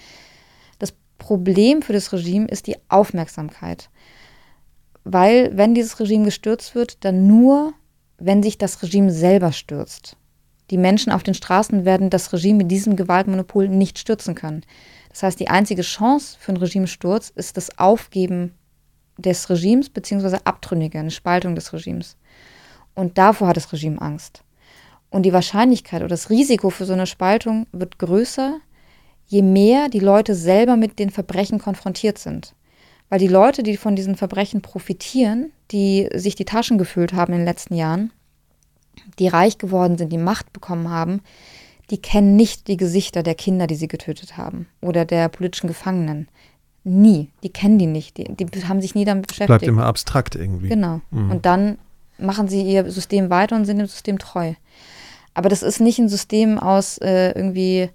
Das 0.79 0.95
Problem 1.19 1.83
für 1.83 1.93
das 1.93 2.13
Regime 2.15 2.47
ist 2.47 2.67
die 2.67 2.77
Aufmerksamkeit. 2.89 3.91
Weil 5.05 5.55
wenn 5.55 5.75
dieses 5.75 6.01
Regime 6.01 6.25
gestürzt 6.25 6.75
wird, 6.75 7.05
dann 7.05 7.27
nur, 7.27 7.75
wenn 8.17 8.43
sich 8.43 8.57
das 8.57 8.83
Regime 8.83 9.11
selber 9.11 9.53
stürzt. 9.53 10.17
Die 10.71 10.79
Menschen 10.79 11.13
auf 11.13 11.23
den 11.23 11.35
Straßen 11.35 11.85
werden 11.85 12.11
das 12.11 12.33
Regime 12.33 12.59
mit 12.59 12.71
diesem 12.71 12.97
Gewaltmonopol 12.97 13.69
nicht 13.69 13.99
stürzen 13.99 14.35
können. 14.35 14.63
Das 15.09 15.25
heißt, 15.25 15.41
die 15.41 15.49
einzige 15.49 15.83
Chance 15.83 16.37
für 16.39 16.53
einen 16.53 16.63
Regimesturz 16.63 17.31
ist 17.35 17.57
das 17.57 17.79
Aufgeben 17.79 18.55
des 19.19 19.51
Regimes 19.51 19.91
beziehungsweise 19.91 20.47
Abtrünnige, 20.47 20.99
eine 20.99 21.11
Spaltung 21.11 21.55
des 21.55 21.73
Regimes. 21.73 22.17
Und 22.95 23.19
davor 23.19 23.49
hat 23.49 23.57
das 23.57 23.73
Regime 23.73 24.01
Angst. 24.01 24.45
Und 25.11 25.25
die 25.25 25.33
Wahrscheinlichkeit 25.33 26.01
oder 26.03 26.11
das 26.11 26.31
Risiko 26.31 26.71
für 26.71 26.85
so 26.85 26.93
eine 26.93 27.07
Spaltung 27.07 27.67
wird 27.73 27.99
größer, 27.99 28.61
je 29.27 29.43
mehr 29.43 29.89
die 29.89 29.99
Leute 29.99 30.37
selber 30.37 30.77
mit 30.77 31.01
den 31.01 31.11
Verbrechen 31.11 31.59
konfrontiert 31.59 32.19
sind. 32.19 32.55
Weil 33.09 33.19
die 33.19 33.29
Leute, 33.29 33.65
die 33.65 33.77
von 33.77 33.97
diesen 33.97 34.15
Verbrechen 34.15 34.63
profitieren, 34.63 35.53
die 35.73 36.09
sich 36.15 36.37
die 36.37 36.45
Taschen 36.45 36.79
gefüllt 36.79 37.13
haben 37.13 37.33
in 37.33 37.41
den 37.41 37.47
letzten 37.47 37.75
Jahren, 37.75 38.13
die 39.19 39.29
reich 39.29 39.59
geworden 39.59 39.99
sind, 39.99 40.13
die 40.13 40.19
Macht 40.19 40.53
bekommen 40.53 40.91
haben, 40.91 41.21
die 41.91 41.99
kennen 41.99 42.37
nicht 42.37 42.69
die 42.69 42.77
Gesichter 42.77 43.23
der 43.23 43.35
Kinder, 43.35 43.67
die 43.67 43.75
sie 43.75 43.89
getötet 43.89 44.37
haben 44.37 44.67
oder 44.81 45.05
der 45.05 45.29
politischen 45.29 45.67
Gefangenen. 45.67 46.29
Nie. 46.85 47.29
Die 47.43 47.51
kennen 47.51 47.79
die 47.79 47.87
nicht. 47.87 48.17
Die, 48.17 48.25
die 48.25 48.65
haben 48.65 48.81
sich 48.81 48.95
nie 48.95 49.05
damit 49.05 49.27
beschäftigt. 49.27 49.49
Bleibt 49.49 49.69
immer 49.69 49.85
abstrakt 49.85 50.35
irgendwie. 50.35 50.69
Genau. 50.69 51.01
Mhm. 51.11 51.31
Und 51.31 51.47
dann 51.47 51.79
machen 52.17 52.49
sie 52.49 52.63
ihr 52.63 52.91
System 52.91 53.29
weiter 53.31 53.57
und 53.57 53.65
sind 53.65 53.79
dem 53.79 53.87
System 53.87 54.19
treu. 54.19 54.55
Aber 55.35 55.49
das 55.49 55.63
ist 55.63 55.81
nicht 55.81 55.99
ein 55.99 56.09
System 56.09 56.59
aus 56.59 56.99
äh, 56.99 57.33
irgendwie 57.33 57.91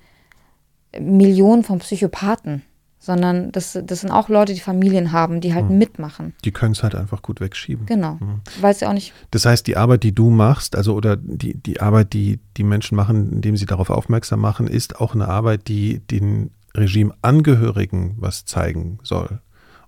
Millionen 0.99 1.63
von 1.63 1.79
Psychopathen 1.79 2.63
sondern 3.05 3.51
das, 3.51 3.77
das 3.83 4.01
sind 4.01 4.09
auch 4.09 4.29
Leute, 4.29 4.53
die 4.53 4.59
Familien 4.59 5.11
haben, 5.11 5.39
die 5.39 5.53
halt 5.53 5.69
mhm. 5.69 5.77
mitmachen. 5.77 6.33
Die 6.43 6.51
können 6.51 6.71
es 6.71 6.81
halt 6.81 6.95
einfach 6.95 7.21
gut 7.21 7.39
wegschieben. 7.39 7.85
Genau, 7.85 8.13
mhm. 8.19 8.41
weil 8.61 8.71
es 8.71 8.79
ja 8.79 8.89
auch 8.89 8.93
nicht. 8.93 9.13
Das 9.31 9.45
heißt, 9.45 9.67
die 9.67 9.77
Arbeit, 9.77 10.03
die 10.03 10.13
du 10.13 10.31
machst, 10.31 10.75
also 10.75 10.95
oder 10.95 11.15
die, 11.15 11.55
die 11.55 11.79
Arbeit, 11.79 12.13
die 12.13 12.39
die 12.57 12.63
Menschen 12.63 12.95
machen, 12.95 13.31
indem 13.31 13.57
sie 13.57 13.65
darauf 13.65 13.89
aufmerksam 13.91 14.39
machen, 14.39 14.67
ist 14.67 14.99
auch 14.99 15.13
eine 15.13 15.27
Arbeit, 15.27 15.67
die 15.67 15.99
den 15.99 16.49
Regimeangehörigen 16.75 18.15
was 18.17 18.45
zeigen 18.45 18.99
soll 19.03 19.39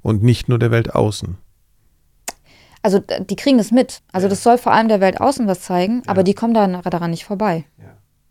und 0.01 0.21
nicht 0.23 0.47
nur 0.47 0.59
der 0.59 0.71
Welt 0.71 0.93
außen. 0.93 1.37
Also 2.83 2.99
die 2.99 3.35
kriegen 3.35 3.57
das 3.57 3.71
mit. 3.71 4.01
Also 4.11 4.27
ja. 4.27 4.29
das 4.29 4.43
soll 4.43 4.57
vor 4.57 4.71
allem 4.71 4.87
der 4.87 5.01
Welt 5.01 5.19
außen 5.19 5.47
was 5.47 5.61
zeigen, 5.61 6.03
ja. 6.05 6.11
aber 6.11 6.23
die 6.23 6.33
kommen 6.33 6.53
da, 6.53 6.67
daran 6.67 7.11
nicht 7.11 7.25
vorbei. 7.25 7.65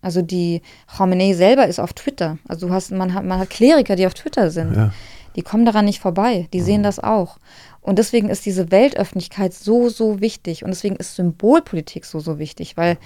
Also 0.07 0.23
die 0.23 0.62
Khamenei 0.87 1.33
selber 1.33 1.66
ist 1.66 1.81
auf 1.81 1.93
Twitter. 1.93 2.39
Also 2.47 2.69
du 2.69 2.73
hast, 2.73 2.93
man 2.93 3.12
hat, 3.12 3.24
man 3.24 3.41
hat 3.41 3.51
Kleriker, 3.51 3.97
die 3.97 4.07
auf 4.07 4.15
Twitter 4.15 4.53
sind. 4.53 4.77
Ja. 4.77 4.93
Die 5.35 5.43
kommen 5.43 5.65
daran 5.65 5.85
nicht 5.85 5.99
vorbei. 5.99 6.47
Die 6.53 6.61
mhm. 6.61 6.65
sehen 6.65 6.83
das 6.85 7.01
auch. 7.01 7.39
Und 7.81 7.99
deswegen 7.99 8.28
ist 8.28 8.47
diese 8.47 8.70
Weltöffentlichkeit 8.70 9.53
so, 9.53 9.89
so 9.89 10.20
wichtig. 10.20 10.62
Und 10.62 10.70
deswegen 10.70 10.95
ist 10.95 11.16
Symbolpolitik 11.16 12.05
so, 12.05 12.20
so 12.20 12.39
wichtig. 12.39 12.77
Weil 12.77 12.99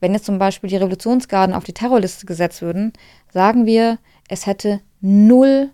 wenn 0.00 0.12
jetzt 0.12 0.26
zum 0.26 0.38
Beispiel 0.38 0.68
die 0.68 0.76
Revolutionsgarden 0.76 1.54
auf 1.54 1.64
die 1.64 1.72
Terrorliste 1.72 2.26
gesetzt 2.26 2.60
würden, 2.60 2.92
sagen 3.32 3.64
wir, 3.64 3.98
es 4.28 4.44
hätte 4.44 4.82
null 5.00 5.70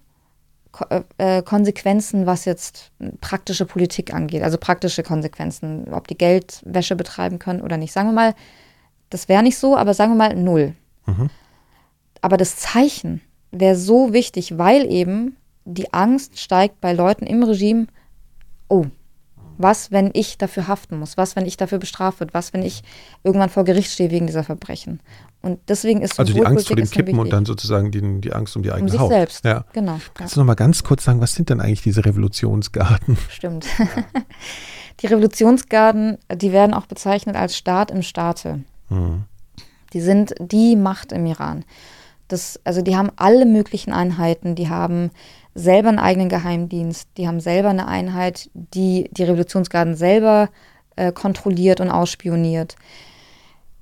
äh, 0.90 1.00
äh, 1.18 1.42
Konsequenzen, 1.42 2.26
was 2.26 2.44
jetzt 2.44 2.92
praktische 3.20 3.66
Politik 3.66 4.14
angeht. 4.14 4.44
Also 4.44 4.58
praktische 4.58 5.02
Konsequenzen, 5.02 5.92
ob 5.92 6.06
die 6.06 6.16
Geldwäsche 6.16 6.94
betreiben 6.94 7.40
können 7.40 7.62
oder 7.62 7.78
nicht. 7.78 7.92
Sagen 7.92 8.10
wir 8.10 8.12
mal, 8.12 8.34
das 9.10 9.28
wäre 9.28 9.42
nicht 9.42 9.58
so, 9.58 9.76
aber 9.76 9.94
sagen 9.94 10.12
wir 10.12 10.16
mal 10.16 10.36
null. 10.36 10.74
Mhm. 11.06 11.30
Aber 12.20 12.36
das 12.36 12.56
Zeichen 12.56 13.20
wäre 13.50 13.76
so 13.76 14.12
wichtig, 14.12 14.58
weil 14.58 14.90
eben 14.90 15.36
die 15.64 15.92
Angst 15.92 16.38
steigt 16.38 16.80
bei 16.80 16.92
Leuten 16.92 17.26
im 17.26 17.42
Regime, 17.42 17.86
oh, 18.68 18.86
was, 19.58 19.90
wenn 19.90 20.10
ich 20.14 20.38
dafür 20.38 20.68
haften 20.68 20.98
muss? 20.98 21.16
Was, 21.16 21.34
wenn 21.34 21.44
ich 21.44 21.56
dafür 21.56 21.78
bestraft 21.78 22.20
wird? 22.20 22.32
Was, 22.32 22.52
wenn 22.52 22.62
ich 22.62 22.82
irgendwann 23.24 23.48
vor 23.48 23.64
Gericht 23.64 23.90
stehe 23.90 24.10
wegen 24.10 24.28
dieser 24.28 24.44
Verbrechen? 24.44 25.00
Und 25.42 25.58
deswegen 25.68 26.00
ist 26.00 26.18
Also 26.18 26.32
die 26.32 26.46
Angst 26.46 26.68
vor 26.68 26.76
dem 26.76 26.88
Kippen 26.88 27.18
und 27.18 27.32
dann 27.32 27.44
sozusagen 27.44 27.90
die, 27.90 28.20
die 28.20 28.32
Angst 28.32 28.56
um 28.56 28.62
die 28.62 28.70
eigene 28.70 28.84
um 28.84 28.88
sich 28.88 29.00
Haut. 29.00 29.10
selbst, 29.10 29.44
ja. 29.44 29.64
genau. 29.72 29.98
Kannst 30.14 30.34
ja. 30.34 30.34
du 30.36 30.40
noch 30.40 30.46
mal 30.46 30.54
ganz 30.54 30.84
kurz 30.84 31.04
sagen, 31.04 31.20
was 31.20 31.34
sind 31.34 31.50
denn 31.50 31.60
eigentlich 31.60 31.82
diese 31.82 32.04
Revolutionsgarden? 32.04 33.18
Stimmt. 33.28 33.66
die 35.00 35.06
Revolutionsgarden, 35.06 36.18
die 36.36 36.52
werden 36.52 36.72
auch 36.72 36.86
bezeichnet 36.86 37.34
als 37.34 37.56
Staat 37.56 37.90
im 37.90 38.02
Staate. 38.02 38.60
Mhm. 38.88 39.24
Die 39.92 40.00
sind 40.00 40.34
die 40.40 40.76
Macht 40.76 41.12
im 41.12 41.26
Iran. 41.26 41.64
Das, 42.28 42.60
also 42.64 42.82
die 42.82 42.96
haben 42.96 43.10
alle 43.16 43.46
möglichen 43.46 43.92
Einheiten, 43.92 44.54
die 44.54 44.68
haben 44.68 45.10
selber 45.54 45.88
einen 45.88 45.98
eigenen 45.98 46.28
Geheimdienst, 46.28 47.08
die 47.16 47.26
haben 47.26 47.40
selber 47.40 47.70
eine 47.70 47.88
Einheit, 47.88 48.50
die 48.54 49.08
die 49.12 49.24
Revolutionsgarden 49.24 49.96
selber 49.96 50.50
äh, 50.96 51.10
kontrolliert 51.10 51.80
und 51.80 51.90
ausspioniert. 51.90 52.76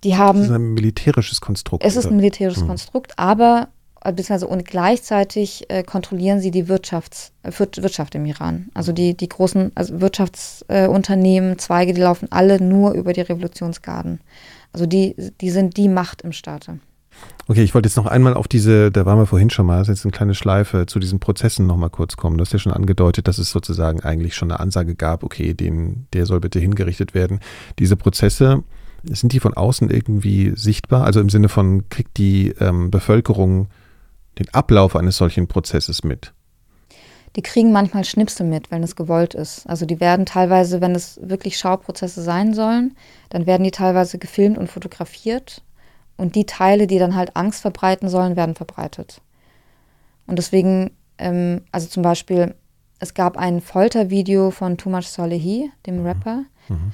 Die 0.04 0.16
haben, 0.16 0.38
das 0.38 0.48
ist 0.48 0.54
ein 0.54 0.74
militärisches 0.74 1.40
Konstrukt. 1.40 1.84
Es 1.84 1.96
ist 1.96 2.06
ein 2.06 2.16
militärisches 2.16 2.62
mhm. 2.62 2.68
Konstrukt, 2.68 3.18
aber 3.18 3.68
äh, 4.04 4.12
beziehungsweise 4.12 4.46
und 4.46 4.64
gleichzeitig 4.64 5.68
äh, 5.68 5.82
kontrollieren 5.82 6.40
sie 6.40 6.52
die 6.52 6.68
Wirtschafts, 6.68 7.32
äh, 7.42 7.50
Wirtschaft 7.58 8.14
im 8.14 8.24
Iran. 8.26 8.68
Also 8.74 8.92
die, 8.92 9.16
die 9.16 9.28
großen 9.28 9.72
also 9.74 10.00
Wirtschaftsunternehmen, 10.00 11.52
äh, 11.54 11.56
Zweige, 11.56 11.92
die 11.92 12.00
laufen 12.00 12.28
alle 12.30 12.62
nur 12.62 12.92
über 12.92 13.12
die 13.12 13.22
Revolutionsgarden. 13.22 14.20
Also 14.76 14.84
die, 14.84 15.16
die 15.40 15.48
sind 15.48 15.78
die 15.78 15.88
Macht 15.88 16.20
im 16.20 16.32
Staate. 16.32 16.80
Okay, 17.48 17.62
ich 17.62 17.72
wollte 17.74 17.88
jetzt 17.88 17.96
noch 17.96 18.04
einmal 18.04 18.34
auf 18.34 18.46
diese, 18.46 18.92
da 18.92 19.06
waren 19.06 19.16
wir 19.18 19.24
vorhin 19.24 19.48
schon 19.48 19.64
mal, 19.64 19.78
das 19.78 19.88
ist 19.88 20.00
jetzt 20.00 20.04
eine 20.04 20.12
kleine 20.12 20.34
Schleife, 20.34 20.84
zu 20.84 20.98
diesen 20.98 21.18
Prozessen 21.18 21.66
nochmal 21.66 21.88
kurz 21.88 22.18
kommen. 22.18 22.36
Du 22.36 22.42
hast 22.42 22.52
ja 22.52 22.58
schon 22.58 22.74
angedeutet, 22.74 23.26
dass 23.26 23.38
es 23.38 23.50
sozusagen 23.50 24.00
eigentlich 24.00 24.34
schon 24.34 24.50
eine 24.50 24.60
Ansage 24.60 24.94
gab, 24.94 25.24
okay, 25.24 25.54
den, 25.54 26.08
der 26.12 26.26
soll 26.26 26.40
bitte 26.40 26.58
hingerichtet 26.58 27.14
werden. 27.14 27.40
Diese 27.78 27.96
Prozesse, 27.96 28.64
sind 29.04 29.32
die 29.32 29.40
von 29.40 29.54
außen 29.54 29.88
irgendwie 29.88 30.52
sichtbar? 30.56 31.04
Also 31.04 31.20
im 31.20 31.30
Sinne 31.30 31.48
von, 31.48 31.88
kriegt 31.88 32.18
die 32.18 32.48
ähm, 32.60 32.90
Bevölkerung 32.90 33.68
den 34.38 34.52
Ablauf 34.52 34.94
eines 34.94 35.16
solchen 35.16 35.46
Prozesses 35.46 36.04
mit? 36.04 36.34
Die 37.36 37.42
kriegen 37.42 37.70
manchmal 37.70 38.04
Schnipsel 38.04 38.46
mit, 38.46 38.70
wenn 38.70 38.82
es 38.82 38.96
gewollt 38.96 39.34
ist. 39.34 39.68
Also 39.68 39.84
die 39.84 40.00
werden 40.00 40.24
teilweise, 40.24 40.80
wenn 40.80 40.94
es 40.94 41.20
wirklich 41.22 41.58
Schauprozesse 41.58 42.22
sein 42.22 42.54
sollen, 42.54 42.96
dann 43.28 43.46
werden 43.46 43.62
die 43.62 43.70
teilweise 43.70 44.18
gefilmt 44.18 44.56
und 44.56 44.70
fotografiert. 44.70 45.62
Und 46.16 46.34
die 46.34 46.46
Teile, 46.46 46.86
die 46.86 46.98
dann 46.98 47.14
halt 47.14 47.36
Angst 47.36 47.60
verbreiten 47.60 48.08
sollen, 48.08 48.36
werden 48.36 48.54
verbreitet. 48.54 49.20
Und 50.26 50.38
deswegen, 50.38 50.92
ähm, 51.18 51.60
also 51.72 51.88
zum 51.88 52.02
Beispiel, 52.02 52.54
es 53.00 53.12
gab 53.12 53.36
ein 53.36 53.60
Foltervideo 53.60 54.50
von 54.50 54.78
Tumash 54.78 55.06
Salehi, 55.06 55.70
dem 55.86 56.00
mhm. 56.00 56.06
Rapper. 56.06 56.42
Mhm. 56.68 56.92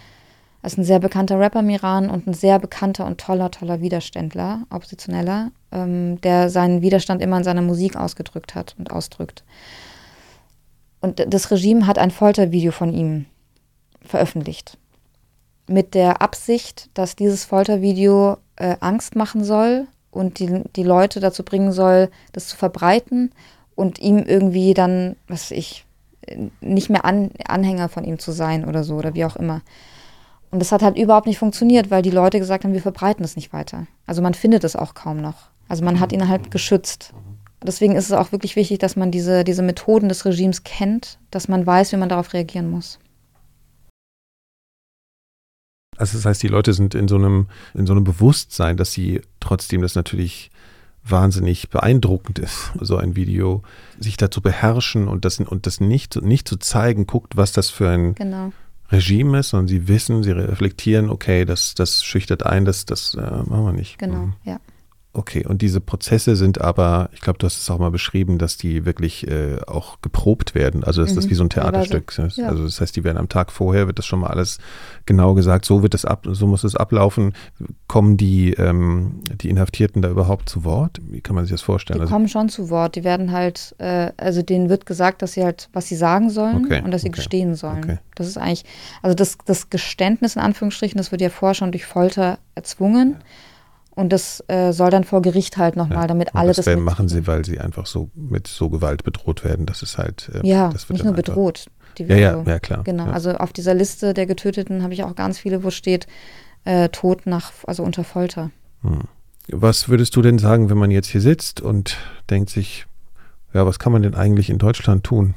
Er 0.63 0.67
ist 0.67 0.77
ein 0.77 0.85
sehr 0.85 0.99
bekannter 0.99 1.39
Rapper 1.39 1.61
im 1.61 1.71
Iran 1.71 2.11
und 2.11 2.27
ein 2.27 2.35
sehr 2.35 2.59
bekannter 2.59 3.07
und 3.07 3.21
toller, 3.21 3.53
toller 3.53 3.81
Widerständler, 3.81 4.65
Oppositioneller, 4.71 5.53
ähm, 5.71 6.21
der 6.21 6.51
seinen 6.51 6.83
Widerstand 6.83 7.23
immer 7.23 7.37
in 7.37 7.45
seiner 7.45 7.63
Musik 7.63 7.95
ausgedrückt 7.95 8.57
hat 8.57 8.75
und 8.77 8.91
ausdrückt. 8.91 9.45
Und 11.03 11.23
das 11.27 11.51
Regime 11.51 11.87
hat 11.87 11.99
ein 11.99 12.11
Foltervideo 12.11 12.73
von 12.73 12.95
ihm 12.95 13.27
veröffentlicht. 14.01 14.79
Mit 15.67 15.95
der 15.95 16.23
Absicht, 16.23 16.89
dass 16.95 17.17
dieses 17.17 17.45
Foltervideo 17.45 18.39
äh, 18.57 18.77
Angst 18.81 19.17
machen 19.17 19.45
soll 19.45 19.87
und 20.11 20.39
die, 20.39 20.63
die 20.77 20.83
Leute 20.83 21.21
dazu 21.21 21.43
bringen 21.43 21.73
soll, 21.73 22.11
das 22.33 22.49
zu 22.49 22.57
verbreiten 22.57 23.33
und 23.75 23.99
ihm 23.99 24.19
irgendwie 24.19 24.75
dann, 24.75 25.17
was 25.29 25.51
weiß 25.51 25.59
ich, 25.59 25.85
nicht 26.61 26.89
mehr 26.89 27.05
an, 27.05 27.31
Anhänger 27.47 27.89
von 27.89 28.05
ihm 28.05 28.19
zu 28.19 28.33
sein 28.33 28.65
oder 28.65 28.85
so 28.85 28.95
oder 28.95 29.15
wie 29.15 29.25
auch 29.25 29.37
immer. 29.37 29.63
Und 30.51 30.61
das 30.61 30.71
hat 30.71 30.83
halt 30.83 30.99
überhaupt 30.99 31.27
nicht 31.27 31.39
funktioniert, 31.39 31.91
weil 31.91 32.03
die 32.03 32.11
Leute 32.11 32.39
gesagt 32.39 32.65
haben, 32.65 32.75
wir 32.75 32.83
verbreiten 32.83 33.25
es 33.25 33.37
nicht 33.37 33.53
weiter. 33.53 33.87
Also 34.07 34.23
man 34.23 34.35
findet 34.35 34.65
es 34.65 34.77
auch 34.77 34.95
kaum 34.95 35.21
noch. 35.21 35.49
Also 35.69 35.85
man 35.85 35.99
hat 35.99 36.13
ihn 36.13 36.29
halt 36.29 36.51
geschützt. 36.51 37.15
Deswegen 37.65 37.97
ist 37.97 38.07
es 38.07 38.13
auch 38.13 38.33
wirklich 38.33 38.57
wichtig, 38.57 38.79
dass 38.79 38.97
man 38.97 39.11
diese, 39.11 39.45
diese 39.45 39.63
Methoden 39.63 40.09
des 40.09 40.25
Regimes 40.25 40.65
kennt, 40.65 41.19
dass 41.31 41.49
man 41.49 41.67
weiß, 41.67 41.93
wie 41.93 41.97
man 41.97 42.09
darauf 42.09 42.33
reagieren 42.33 42.71
muss. 42.71 42.99
Also 45.97 46.17
das 46.19 46.25
heißt, 46.25 46.43
die 46.43 46.49
Leute 46.49 46.73
sind 46.73 46.95
in 46.95 47.07
so 47.07 47.17
einem, 47.17 47.49
in 47.75 47.87
so 47.87 47.93
einem 47.93 48.05
Bewusstsein, 48.05 48.77
dass 48.77 48.93
sie 48.93 49.21
trotzdem 49.41 49.83
das 49.83 49.95
natürlich 49.95 50.51
wahnsinnig 51.05 51.69
beeindruckend 51.69 52.39
ist, 52.39 52.73
so 52.81 52.97
ein 52.97 53.17
Video, 53.17 53.63
sich 53.99 54.17
dazu 54.17 54.41
beherrschen 54.41 55.09
und 55.09 55.25
das, 55.25 55.41
und 55.41 55.67
das 55.67 55.81
nicht, 55.81 56.21
nicht 56.23 56.49
zu 56.49 56.57
zeigen, 56.57 57.07
guckt, 57.07 57.37
was 57.37 57.53
das 57.53 57.71
für 57.71 57.89
ein 57.89 58.15
genau. 58.15 58.53
Regime 58.91 59.39
ist, 59.39 59.51
sondern 59.51 59.69
sie 59.69 59.89
wissen, 59.89 60.23
sie 60.23 60.33
reflektieren, 60.33 61.11
okay, 61.11 61.45
das, 61.45 61.75
das 61.75 62.05
schüchtert 62.05 62.45
ein, 62.45 62.65
das, 62.65 62.85
das 62.85 63.15
äh, 63.15 63.21
machen 63.21 63.65
wir 63.65 63.73
nicht. 63.73 63.99
Genau, 63.99 64.27
mhm. 64.27 64.35
ja. 64.45 64.61
Okay, 65.15 65.45
und 65.47 65.61
diese 65.61 65.83
Prozesse 65.83 66.37
sind 66.37 66.63
aber, 66.63 67.11
ich 67.13 67.21
glaube, 67.21 67.39
du 67.39 67.45
hast 67.45 67.61
es 67.61 67.69
auch 67.69 67.79
mal 67.79 67.91
beschrieben, 67.91 68.39
dass 68.39 68.57
die 68.57 68.87
wirklich 68.87 69.29
äh, 69.29 69.59
auch 69.67 70.01
geprobt 70.01 70.55
werden. 70.55 70.85
Also 70.85 71.03
dass 71.03 71.11
mhm. 71.11 71.17
das 71.17 71.29
wie 71.29 71.35
so 71.35 71.45
ein 71.45 71.51
Theaterstück 71.51 72.17
ist. 72.17 72.39
Ja. 72.39 72.49
Also 72.49 72.65
das 72.65 72.81
heißt, 72.81 72.97
die 72.97 73.05
werden 73.05 73.19
am 73.19 73.29
Tag 73.29 73.53
vorher, 73.53 73.87
wird 73.87 73.99
das 73.99 74.07
schon 74.07 74.21
mal 74.21 74.29
alles 74.29 74.57
genau 75.05 75.35
gesagt, 75.35 75.67
so 75.67 75.83
wird 75.83 75.93
das 75.93 76.07
ab, 76.07 76.27
so 76.31 76.47
muss 76.47 76.65
es 76.65 76.77
ablaufen. 76.77 77.35
Kommen 77.89 78.17
die, 78.17 78.55
ähm, 78.55 79.21
die 79.43 79.51
Inhaftierten 79.51 80.01
da 80.01 80.09
überhaupt 80.09 80.49
zu 80.49 80.65
Wort? 80.65 80.99
Wie 81.03 81.21
kann 81.21 81.37
man 81.37 81.45
sich 81.45 81.53
das 81.53 81.61
vorstellen? 81.61 81.99
Die 81.99 82.03
also, 82.03 82.13
kommen 82.15 82.29
schon 82.29 82.49
zu 82.49 82.71
Wort. 82.71 82.97
Die 82.97 83.05
werden 83.05 83.33
halt, 83.33 83.75
äh, 83.77 84.13
also 84.17 84.41
denen 84.41 84.71
wird 84.71 84.87
gesagt, 84.87 85.21
dass 85.21 85.35
sie 85.35 85.45
halt, 85.45 85.69
was 85.75 85.89
sie 85.89 85.97
sagen 85.97 86.31
sollen 86.31 86.65
okay. 86.65 86.81
und 86.83 86.91
dass 86.91 87.03
sie 87.03 87.09
okay. 87.09 87.17
gestehen 87.17 87.55
sollen. 87.55 87.85
Okay. 87.85 87.99
Das 88.15 88.29
ist 88.29 88.39
eigentlich, 88.39 88.65
also 89.03 89.15
das, 89.15 89.37
das 89.45 89.69
Geständnis 89.69 90.37
in 90.37 90.43
Anführungsstrichen, 90.43 90.97
das 90.97 91.13
wird 91.13 91.21
ja 91.21 91.29
vorher 91.29 91.55
schon 91.55 91.71
durch 91.71 91.85
Folter 91.85 92.39
erzwungen. 92.55 93.17
Ja 93.19 93.27
Und 93.95 94.11
das 94.11 94.43
äh, 94.49 94.73
soll 94.73 94.91
dann 94.91 95.05
vor 95.05 95.21
Gericht 95.21 95.59
halt 95.59 95.77
nochmal, 95.77 96.03
ja, 96.03 96.07
damit 96.07 96.35
alle 96.35 96.55
das. 96.55 96.65
Das 96.65 96.79
machen 96.79 97.09
sie, 97.09 97.27
weil 97.27 97.45
sie 97.45 97.61
einfach 97.61 97.87
so 97.87 98.11
mit 98.15 98.47
so 98.47 98.71
Gewalt 98.71 99.05
bedroht 99.05 99.45
werden. 99.45 99.67
Das 99.67 99.83
ist 99.83 99.99
halt. 99.99 100.31
Äh, 100.35 100.47
ja, 100.47 100.73
nicht 100.89 101.05
nur 101.05 101.13
bedroht. 101.13 101.67
ja, 101.99 102.17
ja, 102.17 102.43
ja, 102.43 102.59
klar. 102.59 102.85
Genau. 102.85 103.07
Ja. 103.07 103.13
Also 103.13 103.33
auf 103.33 103.53
dieser 103.53 103.75
Liste 103.75 104.15
der 104.15 104.27
Getöteten 104.27 104.83
habe 104.83 104.95
ich 104.95 105.05
auch 105.05 105.15
ganz 105.15 105.39
viele, 105.39 105.63
wo 105.63 105.71
steht 105.71 106.07
äh, 106.65 106.89
Tod 106.89 107.27
nach, 107.27 107.53
also 107.67 107.83
unter 107.83 108.03
Folter. 108.03 108.51
Hm. 108.81 109.03
Was 109.49 109.89
würdest 109.89 110.17
du 110.17 110.23
denn 110.23 110.39
sagen, 110.39 110.71
wenn 110.71 110.79
man 110.79 110.91
jetzt 110.91 111.09
hier 111.09 111.21
sitzt 111.21 111.61
und 111.61 111.99
denkt 112.31 112.49
sich, 112.49 112.87
ja, 113.53 113.67
was 113.67 113.79
kann 113.79 113.93
man 113.93 114.03
denn 114.03 114.15
eigentlich 114.15 114.49
in 114.49 114.59
Deutschland 114.59 115.05
tun? 115.05 115.35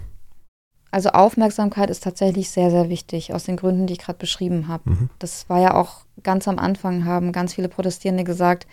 Also 0.96 1.10
Aufmerksamkeit 1.10 1.90
ist 1.90 2.06
tatsächlich 2.06 2.50
sehr, 2.50 2.72
sehr 2.72 2.88
wichtig, 2.88 3.34
aus 3.34 3.44
den 3.44 3.58
Gründen, 3.58 3.86
die 3.86 3.92
ich 3.92 4.00
gerade 4.00 4.18
beschrieben 4.18 4.70
habe. 4.70 4.92
Mhm. 4.92 5.10
Das 5.20 5.50
war 5.50 5.60
ja 5.60 5.74
auch 5.74 6.06
ganz 6.24 6.48
am 6.48 6.58
Anfang, 6.58 7.04
haben 7.04 7.34
ganz 7.34 7.54
viele 7.54 7.68
Protestierende 7.68 8.24
gesagt, 8.24 8.66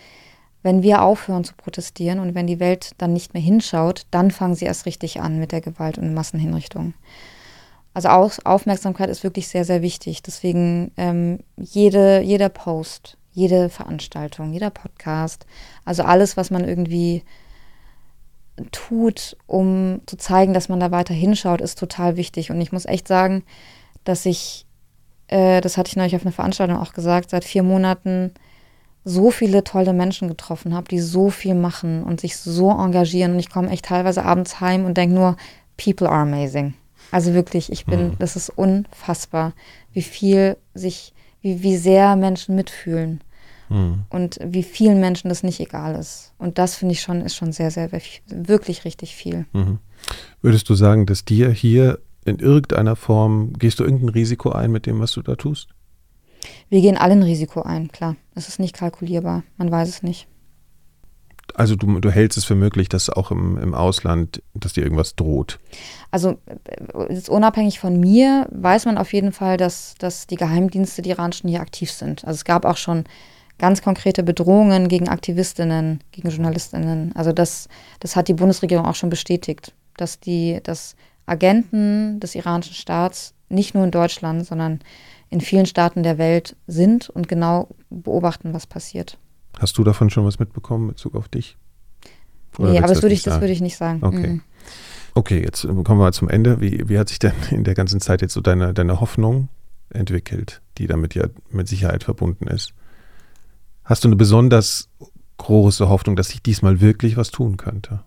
wenn 0.63 0.85
wir 0.85 1.03
aufhören 1.03 1.43
zu 1.43 1.55
protestieren 1.57 2.21
und 2.21 2.37
wenn 2.37 2.47
die 2.47 2.61
Welt 2.61 2.93
dann 2.99 3.13
nicht 3.13 3.35
mehr 3.35 3.43
hinschaut, 3.43 4.07
dann 4.13 4.31
fangen 4.31 4.55
sie 4.55 4.67
erst 4.67 4.87
richtig 4.87 5.21
an 5.21 5.41
mit 5.41 5.51
der 5.51 5.63
Gewalt 5.63 5.99
und 5.99 6.15
Massenhinrichtung. 6.15 6.95
Also 7.93 8.09
Aufmerksamkeit 8.09 9.11
ist 9.11 9.25
wirklich 9.25 9.49
sehr, 9.49 9.65
sehr 9.65 9.83
wichtig. 9.83 10.23
Deswegen 10.23 10.93
ähm, 10.97 11.41
jede, 11.57 12.21
jeder 12.21 12.51
Post, 12.51 13.19
jede 13.33 13.69
Veranstaltung, 13.69 14.53
jeder 14.53 14.71
Podcast, 14.71 15.45
also 15.85 16.05
alles, 16.05 16.37
was 16.37 16.53
man 16.53 16.69
irgendwie 16.69 17.25
tut, 18.71 19.37
um 19.47 20.01
zu 20.07 20.17
zeigen, 20.17 20.55
dass 20.55 20.69
man 20.69 20.81
da 20.81 20.91
weiter 20.91 21.15
hinschaut, 21.15 21.61
ist 21.61 21.79
total 21.79 22.17
wichtig. 22.17 22.51
Und 22.51 22.61
ich 22.61 22.73
muss 22.73 22.85
echt 22.85 23.09
sagen, 23.09 23.45
dass 24.05 24.27
ich, 24.27 24.67
äh, 25.29 25.61
das 25.61 25.77
hatte 25.77 25.89
ich 25.89 25.97
neulich 25.97 26.17
auf 26.17 26.23
einer 26.23 26.33
Veranstaltung 26.33 26.77
auch 26.77 26.93
gesagt, 26.93 27.31
seit 27.31 27.45
vier 27.45 27.63
Monaten 27.63 28.33
so 29.05 29.31
viele 29.31 29.65
tolle 29.65 29.93
Menschen 29.93 30.29
getroffen 30.29 30.75
habe, 30.75 30.89
die 30.89 31.01
so 31.01 31.31
viel 31.31 31.55
machen 31.55 32.05
und 32.05 32.21
sich 32.21 32.37
so 32.37 32.71
engagieren. 32.71 33.33
Und 33.33 33.41
ich 33.41 33.51
komme 33.51 33.71
echt 33.71 33.87
teilweise 33.87 34.25
abends 34.25 34.61
heim 34.61 34.85
und 34.85 34.97
denke 34.97 35.15
nur, 35.15 35.37
people 35.77 36.09
are 36.09 36.23
amazing. 36.23 36.75
Also 37.11 37.35
wirklich, 37.35 37.73
ich 37.73 37.85
bin, 37.85 38.11
mhm. 38.11 38.17
das 38.19 38.37
ist 38.37 38.49
unfassbar, 38.51 39.53
wie 39.93 40.03
viel 40.03 40.57
sich, 40.75 41.13
wie, 41.41 41.63
wie 41.63 41.77
sehr 41.77 42.17
Menschen 42.17 42.55
mitfühlen 42.55 43.21
mhm. 43.69 44.05
und 44.11 44.39
wie 44.45 44.63
vielen 44.63 45.01
Menschen 45.01 45.29
das 45.29 45.43
nicht 45.43 45.61
egal 45.61 45.95
ist. 45.95 46.33
Und 46.39 46.59
das 46.59 46.77
finde 46.77 46.93
ich 46.93 47.01
schon, 47.01 47.21
ist 47.21 47.37
schon 47.37 47.53
sehr, 47.53 47.71
sehr, 47.71 47.91
wirklich 48.27 48.85
richtig 48.85 49.15
viel. 49.15 49.47
Mhm. 49.53 49.79
Würdest 50.41 50.69
du 50.69 50.75
sagen, 50.75 51.07
dass 51.07 51.25
dir 51.25 51.51
hier 51.51 51.99
in 52.25 52.39
irgendeiner 52.39 52.97
Form, 52.97 53.53
gehst 53.55 53.81
du 53.81 53.85
irgendein 53.85 54.11
Risiko 54.11 54.51
ein 54.51 54.71
mit 54.71 54.87
dem, 54.87 55.01
was 55.01 55.13
du 55.13 55.23
da 55.23 55.37
tust? 55.37 55.69
Wir 56.69 56.81
gehen 56.81 56.97
alle 56.97 57.13
ein 57.13 57.23
Risiko 57.23 57.63
ein, 57.63 57.91
klar. 57.91 58.17
Es 58.35 58.49
ist 58.49 58.59
nicht 58.59 58.75
kalkulierbar, 58.75 59.45
man 59.57 59.71
weiß 59.71 59.89
es 59.89 60.03
nicht. 60.03 60.27
Also 61.55 61.77
du, 61.77 62.01
du 62.01 62.11
hältst 62.11 62.39
es 62.39 62.45
für 62.45 62.55
möglich, 62.55 62.89
dass 62.89 63.11
auch 63.11 63.31
im, 63.31 63.59
im 63.59 63.75
Ausland, 63.75 64.43
dass 64.55 64.73
dir 64.73 64.83
irgendwas 64.83 65.17
droht? 65.17 65.59
Also 66.11 66.39
jetzt 67.11 67.29
unabhängig 67.29 67.79
von 67.79 67.99
mir 68.01 68.49
weiß 68.51 68.87
man 68.87 68.97
auf 68.97 69.13
jeden 69.13 69.33
Fall, 69.33 69.57
dass, 69.57 69.95
dass 69.99 70.27
die 70.27 70.37
Geheimdienste, 70.37 71.03
die 71.03 71.11
iranischen, 71.11 71.51
hier 71.51 71.61
aktiv 71.61 71.91
sind. 71.91 72.25
Also 72.25 72.37
es 72.37 72.45
gab 72.45 72.65
auch 72.65 72.77
schon 72.77 73.05
ganz 73.63 73.81
konkrete 73.81 74.25
Bedrohungen 74.25 74.89
gegen 74.89 75.09
Aktivistinnen, 75.09 76.01
gegen 76.11 76.31
Journalistinnen. 76.31 77.15
Also 77.15 77.33
das, 77.33 77.69
das 78.01 78.17
hat 78.17 78.27
die 78.27 78.35
Bundesregierung 78.35 78.85
auch 78.87 78.97
schon 78.97 79.09
bestätigt, 79.09 79.73
dass 79.97 80.19
die, 80.19 80.59
dass 80.65 80.97
Agenten 81.27 82.19
des 82.19 82.35
iranischen 82.35 82.75
Staats 82.75 83.35
nicht 83.49 83.73
nur 83.73 83.85
in 83.85 83.93
Deutschland, 83.93 84.45
sondern 84.45 84.81
in 85.31 85.41
vielen 85.41 85.67
Staaten 85.67 86.03
der 86.03 86.19
Welt 86.19 86.57
sind 86.67 87.09
und 87.09 87.29
genau 87.29 87.69
beobachten, 87.89 88.53
was 88.53 88.67
passiert. 88.67 89.17
Hast 89.61 89.79
du 89.79 89.85
davon 89.85 90.11
schon 90.11 90.27
was 90.27 90.41
mitbekommen 90.41 90.89
in 90.89 90.95
Bezug 90.95 91.15
auf 91.15 91.29
dich? 91.29 91.57
Oder 92.59 92.73
nee, 92.73 92.79
aber 92.79 92.89
das 92.89 93.01
würde 93.01 93.15
ich, 93.15 93.23
das 93.23 93.41
würde 93.41 93.53
ich 93.53 93.61
nicht 93.61 93.77
sagen. 93.77 94.01
Okay. 94.03 94.27
Mhm. 94.27 94.43
Okay, 95.15 95.41
jetzt 95.41 95.63
kommen 95.63 96.01
wir 96.01 96.11
zum 96.11 96.29
Ende. 96.29 96.61
Wie, 96.61 96.89
wie 96.89 96.99
hat 96.99 97.11
sich 97.11 97.21
denn 97.21 97.33
in 97.53 97.63
der 97.63 97.75
ganzen 97.75 98.01
Zeit 98.01 98.23
jetzt 98.23 98.35
so 98.35 98.41
deine, 98.41 98.75
deine 98.75 99.01
Hoffnung 99.01 99.51
entwickelt, 99.91 100.63
die 100.79 100.89
damit 100.89 101.15
ja 101.15 101.29
mit 101.49 101.69
Sicherheit 101.69 102.03
verbunden 102.03 102.49
ist? 102.49 102.75
Hast 103.85 104.05
du 104.05 104.09
eine 104.09 104.17
besonders 104.17 104.89
große 105.39 105.89
Hoffnung, 105.89 106.17
dass 106.17 106.29
sich 106.29 106.43
diesmal 106.43 106.81
wirklich 106.81 107.17
was 107.17 107.31
tun 107.31 107.57
könnte? 107.57 108.01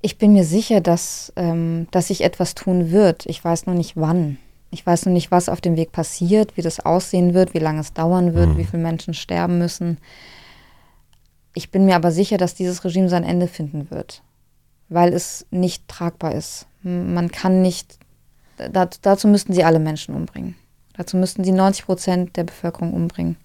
Ich 0.00 0.18
bin 0.18 0.32
mir 0.32 0.44
sicher, 0.44 0.80
dass, 0.80 1.32
ähm, 1.36 1.86
dass 1.90 2.08
sich 2.08 2.22
etwas 2.24 2.54
tun 2.54 2.90
wird. 2.90 3.26
Ich 3.26 3.44
weiß 3.44 3.66
nur 3.66 3.76
nicht 3.76 3.96
wann. 3.96 4.38
Ich 4.70 4.84
weiß 4.84 5.04
nur 5.06 5.12
nicht, 5.12 5.30
was 5.30 5.48
auf 5.48 5.60
dem 5.60 5.76
Weg 5.76 5.92
passiert, 5.92 6.56
wie 6.56 6.62
das 6.62 6.80
aussehen 6.80 7.34
wird, 7.34 7.52
wie 7.52 7.58
lange 7.58 7.80
es 7.80 7.92
dauern 7.92 8.34
wird, 8.34 8.50
mhm. 8.50 8.56
wie 8.56 8.64
viele 8.64 8.82
Menschen 8.82 9.14
sterben 9.14 9.58
müssen. 9.58 9.98
Ich 11.54 11.70
bin 11.70 11.84
mir 11.84 11.94
aber 11.94 12.10
sicher, 12.10 12.38
dass 12.38 12.54
dieses 12.54 12.82
Regime 12.84 13.10
sein 13.10 13.24
Ende 13.24 13.46
finden 13.46 13.90
wird, 13.90 14.22
weil 14.88 15.12
es 15.12 15.46
nicht 15.50 15.86
tragbar 15.88 16.34
ist. 16.34 16.66
Man 16.82 17.30
kann 17.30 17.60
nicht, 17.60 17.98
dazu 18.56 19.28
müssten 19.28 19.52
sie 19.52 19.62
alle 19.62 19.78
Menschen 19.78 20.14
umbringen. 20.14 20.56
Dazu 20.94 21.18
müssten 21.18 21.44
sie 21.44 21.52
90 21.52 21.84
Prozent 21.84 22.36
der 22.36 22.44
Bevölkerung 22.44 22.94
umbringen. 22.94 23.36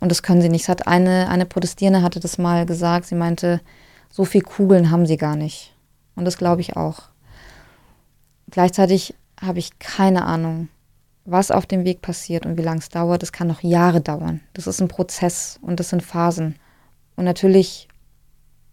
Und 0.00 0.10
das 0.10 0.22
können 0.22 0.42
sie 0.42 0.48
nicht. 0.48 0.62
Es 0.62 0.68
hat 0.68 0.86
eine, 0.86 1.28
eine 1.28 1.46
Protestierende 1.46 2.02
hatte 2.02 2.20
das 2.20 2.38
mal 2.38 2.66
gesagt. 2.66 3.06
Sie 3.06 3.14
meinte, 3.14 3.60
so 4.10 4.24
viel 4.24 4.42
Kugeln 4.42 4.90
haben 4.90 5.06
sie 5.06 5.16
gar 5.16 5.36
nicht. 5.36 5.74
Und 6.14 6.24
das 6.24 6.38
glaube 6.38 6.60
ich 6.60 6.76
auch. 6.76 7.02
Gleichzeitig 8.50 9.14
habe 9.40 9.58
ich 9.58 9.78
keine 9.78 10.24
Ahnung, 10.24 10.68
was 11.24 11.50
auf 11.50 11.66
dem 11.66 11.84
Weg 11.84 12.02
passiert 12.02 12.46
und 12.46 12.56
wie 12.56 12.62
lange 12.62 12.78
es 12.80 12.88
dauert. 12.88 13.22
Es 13.22 13.32
kann 13.32 13.48
noch 13.48 13.62
Jahre 13.62 14.00
dauern. 14.00 14.40
Das 14.54 14.66
ist 14.66 14.80
ein 14.80 14.88
Prozess 14.88 15.58
und 15.62 15.80
das 15.80 15.90
sind 15.90 16.02
Phasen. 16.02 16.56
Und 17.16 17.24
natürlich 17.24 17.88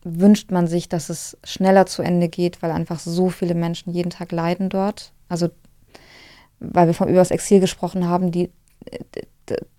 wünscht 0.04 0.52
man 0.52 0.68
sich, 0.68 0.90
dass 0.90 1.10
es 1.10 1.38
schneller 1.44 1.86
zu 1.86 2.02
Ende 2.02 2.30
geht, 2.30 2.62
weil 2.62 2.72
einfach 2.72 3.00
so 3.00 3.30
viele 3.30 3.56
Menschen 3.56 3.92
jeden 3.92 4.10
Tag 4.10 4.32
leiden 4.32 4.70
dort. 4.70 5.14
Also, 5.30 5.50
weil 6.60 6.88
wir 6.88 6.94
von 6.94 7.10
über 7.10 7.20
das 7.20 7.32
Exil 7.32 7.60
gesprochen 7.60 8.08
haben, 8.08 8.32
die, 8.32 8.52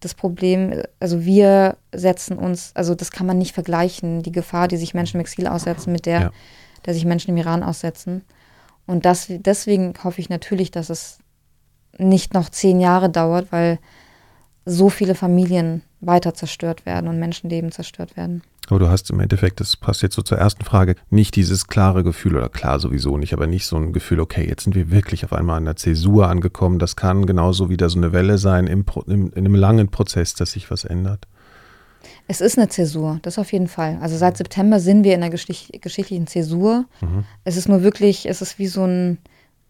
das 0.01 0.15
Problem, 0.15 0.83
also 1.01 1.25
wir 1.25 1.77
setzen 1.93 2.37
uns, 2.37 2.73
also 2.75 2.95
das 2.95 3.11
kann 3.11 3.27
man 3.27 3.39
nicht 3.39 3.55
vergleichen, 3.55 4.23
die 4.23 4.33
Gefahr, 4.33 4.69
die 4.69 4.77
sich 4.77 4.95
Menschen 4.95 5.17
im 5.17 5.23
Exil 5.23 5.47
aussetzen, 5.47 5.93
mit 5.93 6.07
der, 6.07 6.21
ja. 6.21 6.31
der 6.85 6.95
sich 6.95 7.05
Menschen 7.05 7.31
im 7.31 7.37
Iran 7.37 7.63
aussetzen. 7.63 8.23
Und 8.87 9.07
das, 9.07 9.27
deswegen 9.29 9.95
hoffe 10.03 10.21
ich 10.21 10.29
natürlich, 10.29 10.71
dass 10.71 10.91
es 10.91 11.19
nicht 11.97 12.35
noch 12.35 12.51
zehn 12.51 12.81
Jahre 12.81 13.09
dauert, 13.09 13.53
weil 13.53 13.79
so 14.67 14.89
viele 14.89 15.15
Familien 15.15 15.83
weiter 16.01 16.35
zerstört 16.35 16.85
werden 16.87 17.09
und 17.09 17.19
Menschenleben 17.19 17.73
zerstört 17.73 18.17
werden. 18.17 18.43
Aber 18.71 18.79
du 18.79 18.89
hast 18.89 19.11
im 19.11 19.21
Endeffekt, 19.21 19.61
das 19.61 19.77
passt 19.77 20.03
jetzt 20.03 20.15
so 20.15 20.23
zur 20.23 20.39
ersten 20.39 20.65
Frage, 20.65 20.97
nicht 21.11 21.37
dieses 21.37 21.67
klare 21.67 22.03
Gefühl, 22.03 22.37
oder 22.37 22.49
klar 22.49 22.81
sowieso 22.81 23.19
nicht, 23.19 23.33
aber 23.33 23.47
nicht 23.47 23.67
so 23.67 23.77
ein 23.77 23.93
Gefühl, 23.93 24.21
okay, 24.21 24.47
jetzt 24.49 24.65
sind 24.65 24.75
wir 24.75 24.91
wirklich 24.91 25.25
auf 25.25 25.33
einmal 25.33 25.59
an 25.59 25.67
der 25.67 25.77
Zäsur 25.77 26.29
angekommen. 26.29 26.79
Das 26.79 26.97
kann 26.97 27.27
genauso 27.27 27.69
wieder 27.69 27.91
so 27.91 27.99
eine 27.99 28.13
Welle 28.13 28.39
sein 28.39 28.67
im, 28.67 28.85
im, 29.07 29.33
in 29.33 29.33
einem 29.37 29.55
langen 29.55 29.89
Prozess, 29.89 30.35
dass 30.35 30.53
sich 30.53 30.71
was 30.71 30.85
ändert. 30.85 31.27
Es 32.27 32.41
ist 32.41 32.59
eine 32.59 32.69
Zäsur, 32.69 33.19
das 33.23 33.39
auf 33.39 33.53
jeden 33.53 33.69
Fall. 33.69 33.99
Also 34.01 34.17
seit 34.17 34.37
September 34.37 34.81
sind 34.81 35.05
wir 35.05 35.15
in 35.15 35.23
einer 35.23 35.31
geschicht 35.31 35.83
geschichtlichen 35.83 36.27
Zäsur. 36.27 36.87
Mhm. 37.01 37.25
Es 37.45 37.57
ist 37.57 37.69
nur 37.69 37.83
wirklich, 37.83 38.27
es 38.27 38.41
ist 38.41 38.59
wie 38.59 38.67
so 38.67 38.85
ein, 38.85 39.19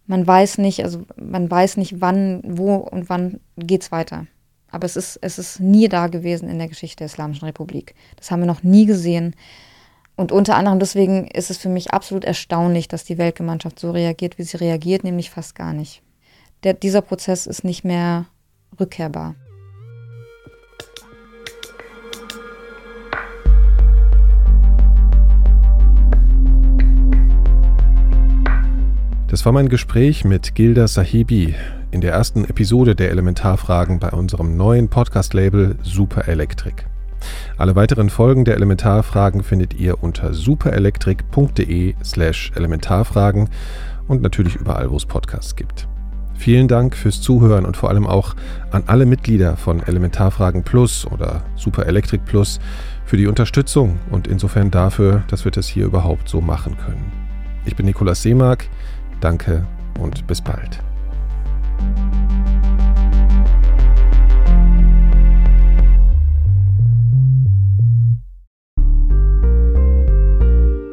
man 0.06 0.26
weiß 0.26 0.58
nicht, 0.58 0.84
also 0.84 1.02
man 1.16 1.50
weiß 1.50 1.76
nicht, 1.78 2.00
wann, 2.00 2.42
wo 2.44 2.76
und 2.76 3.08
wann 3.08 3.40
geht 3.56 3.82
es 3.82 3.92
weiter. 3.92 4.26
Aber 4.74 4.86
es 4.86 4.96
ist, 4.96 5.20
es 5.22 5.38
ist 5.38 5.60
nie 5.60 5.88
da 5.88 6.08
gewesen 6.08 6.48
in 6.48 6.58
der 6.58 6.66
Geschichte 6.66 6.96
der 6.96 7.06
Islamischen 7.06 7.44
Republik. 7.44 7.94
Das 8.16 8.32
haben 8.32 8.40
wir 8.40 8.48
noch 8.48 8.64
nie 8.64 8.86
gesehen. 8.86 9.36
Und 10.16 10.32
unter 10.32 10.56
anderem 10.56 10.80
deswegen 10.80 11.28
ist 11.28 11.48
es 11.48 11.58
für 11.58 11.68
mich 11.68 11.92
absolut 11.92 12.24
erstaunlich, 12.24 12.88
dass 12.88 13.04
die 13.04 13.16
Weltgemeinschaft 13.16 13.78
so 13.78 13.92
reagiert, 13.92 14.36
wie 14.36 14.42
sie 14.42 14.56
reagiert, 14.56 15.04
nämlich 15.04 15.30
fast 15.30 15.54
gar 15.54 15.72
nicht. 15.72 16.02
Der, 16.64 16.74
dieser 16.74 17.02
Prozess 17.02 17.46
ist 17.46 17.62
nicht 17.62 17.84
mehr 17.84 18.26
rückkehrbar. 18.80 19.36
Das 29.28 29.44
war 29.44 29.52
mein 29.52 29.68
Gespräch 29.68 30.24
mit 30.24 30.56
Gilda 30.56 30.88
Sahibi, 30.88 31.54
in 31.94 32.00
der 32.00 32.12
ersten 32.12 32.44
Episode 32.44 32.96
der 32.96 33.10
Elementarfragen 33.10 34.00
bei 34.00 34.10
unserem 34.10 34.56
neuen 34.56 34.88
Podcast-Label 34.88 35.76
Super 35.82 36.26
Electric. 36.26 36.82
Alle 37.56 37.76
weiteren 37.76 38.10
Folgen 38.10 38.44
der 38.44 38.56
Elementarfragen 38.56 39.44
findet 39.44 39.74
ihr 39.74 40.02
unter 40.02 40.34
superelektrik.de 40.34 41.94
slash 42.02 42.50
Elementarfragen 42.56 43.48
und 44.08 44.22
natürlich 44.22 44.56
überall, 44.56 44.90
wo 44.90 44.96
es 44.96 45.06
Podcasts 45.06 45.54
gibt. 45.54 45.86
Vielen 46.34 46.66
Dank 46.66 46.96
fürs 46.96 47.20
Zuhören 47.20 47.64
und 47.64 47.76
vor 47.76 47.90
allem 47.90 48.08
auch 48.08 48.34
an 48.72 48.82
alle 48.86 49.06
Mitglieder 49.06 49.56
von 49.56 49.80
Elementarfragen 49.80 50.64
Plus 50.64 51.06
oder 51.06 51.44
Super 51.54 51.86
Electric 51.86 52.24
Plus 52.26 52.58
für 53.04 53.16
die 53.16 53.28
Unterstützung 53.28 54.00
und 54.10 54.26
insofern 54.26 54.72
dafür, 54.72 55.22
dass 55.28 55.44
wir 55.44 55.52
das 55.52 55.68
hier 55.68 55.86
überhaupt 55.86 56.28
so 56.28 56.40
machen 56.40 56.76
können. 56.76 57.12
Ich 57.64 57.76
bin 57.76 57.86
Nikolaus 57.86 58.20
Seemark. 58.20 58.66
Danke 59.20 59.64
und 60.00 60.26
bis 60.26 60.42
bald. 60.42 60.82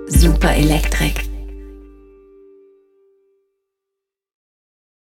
Super 0.10 0.54
Elektrik. 0.56 1.31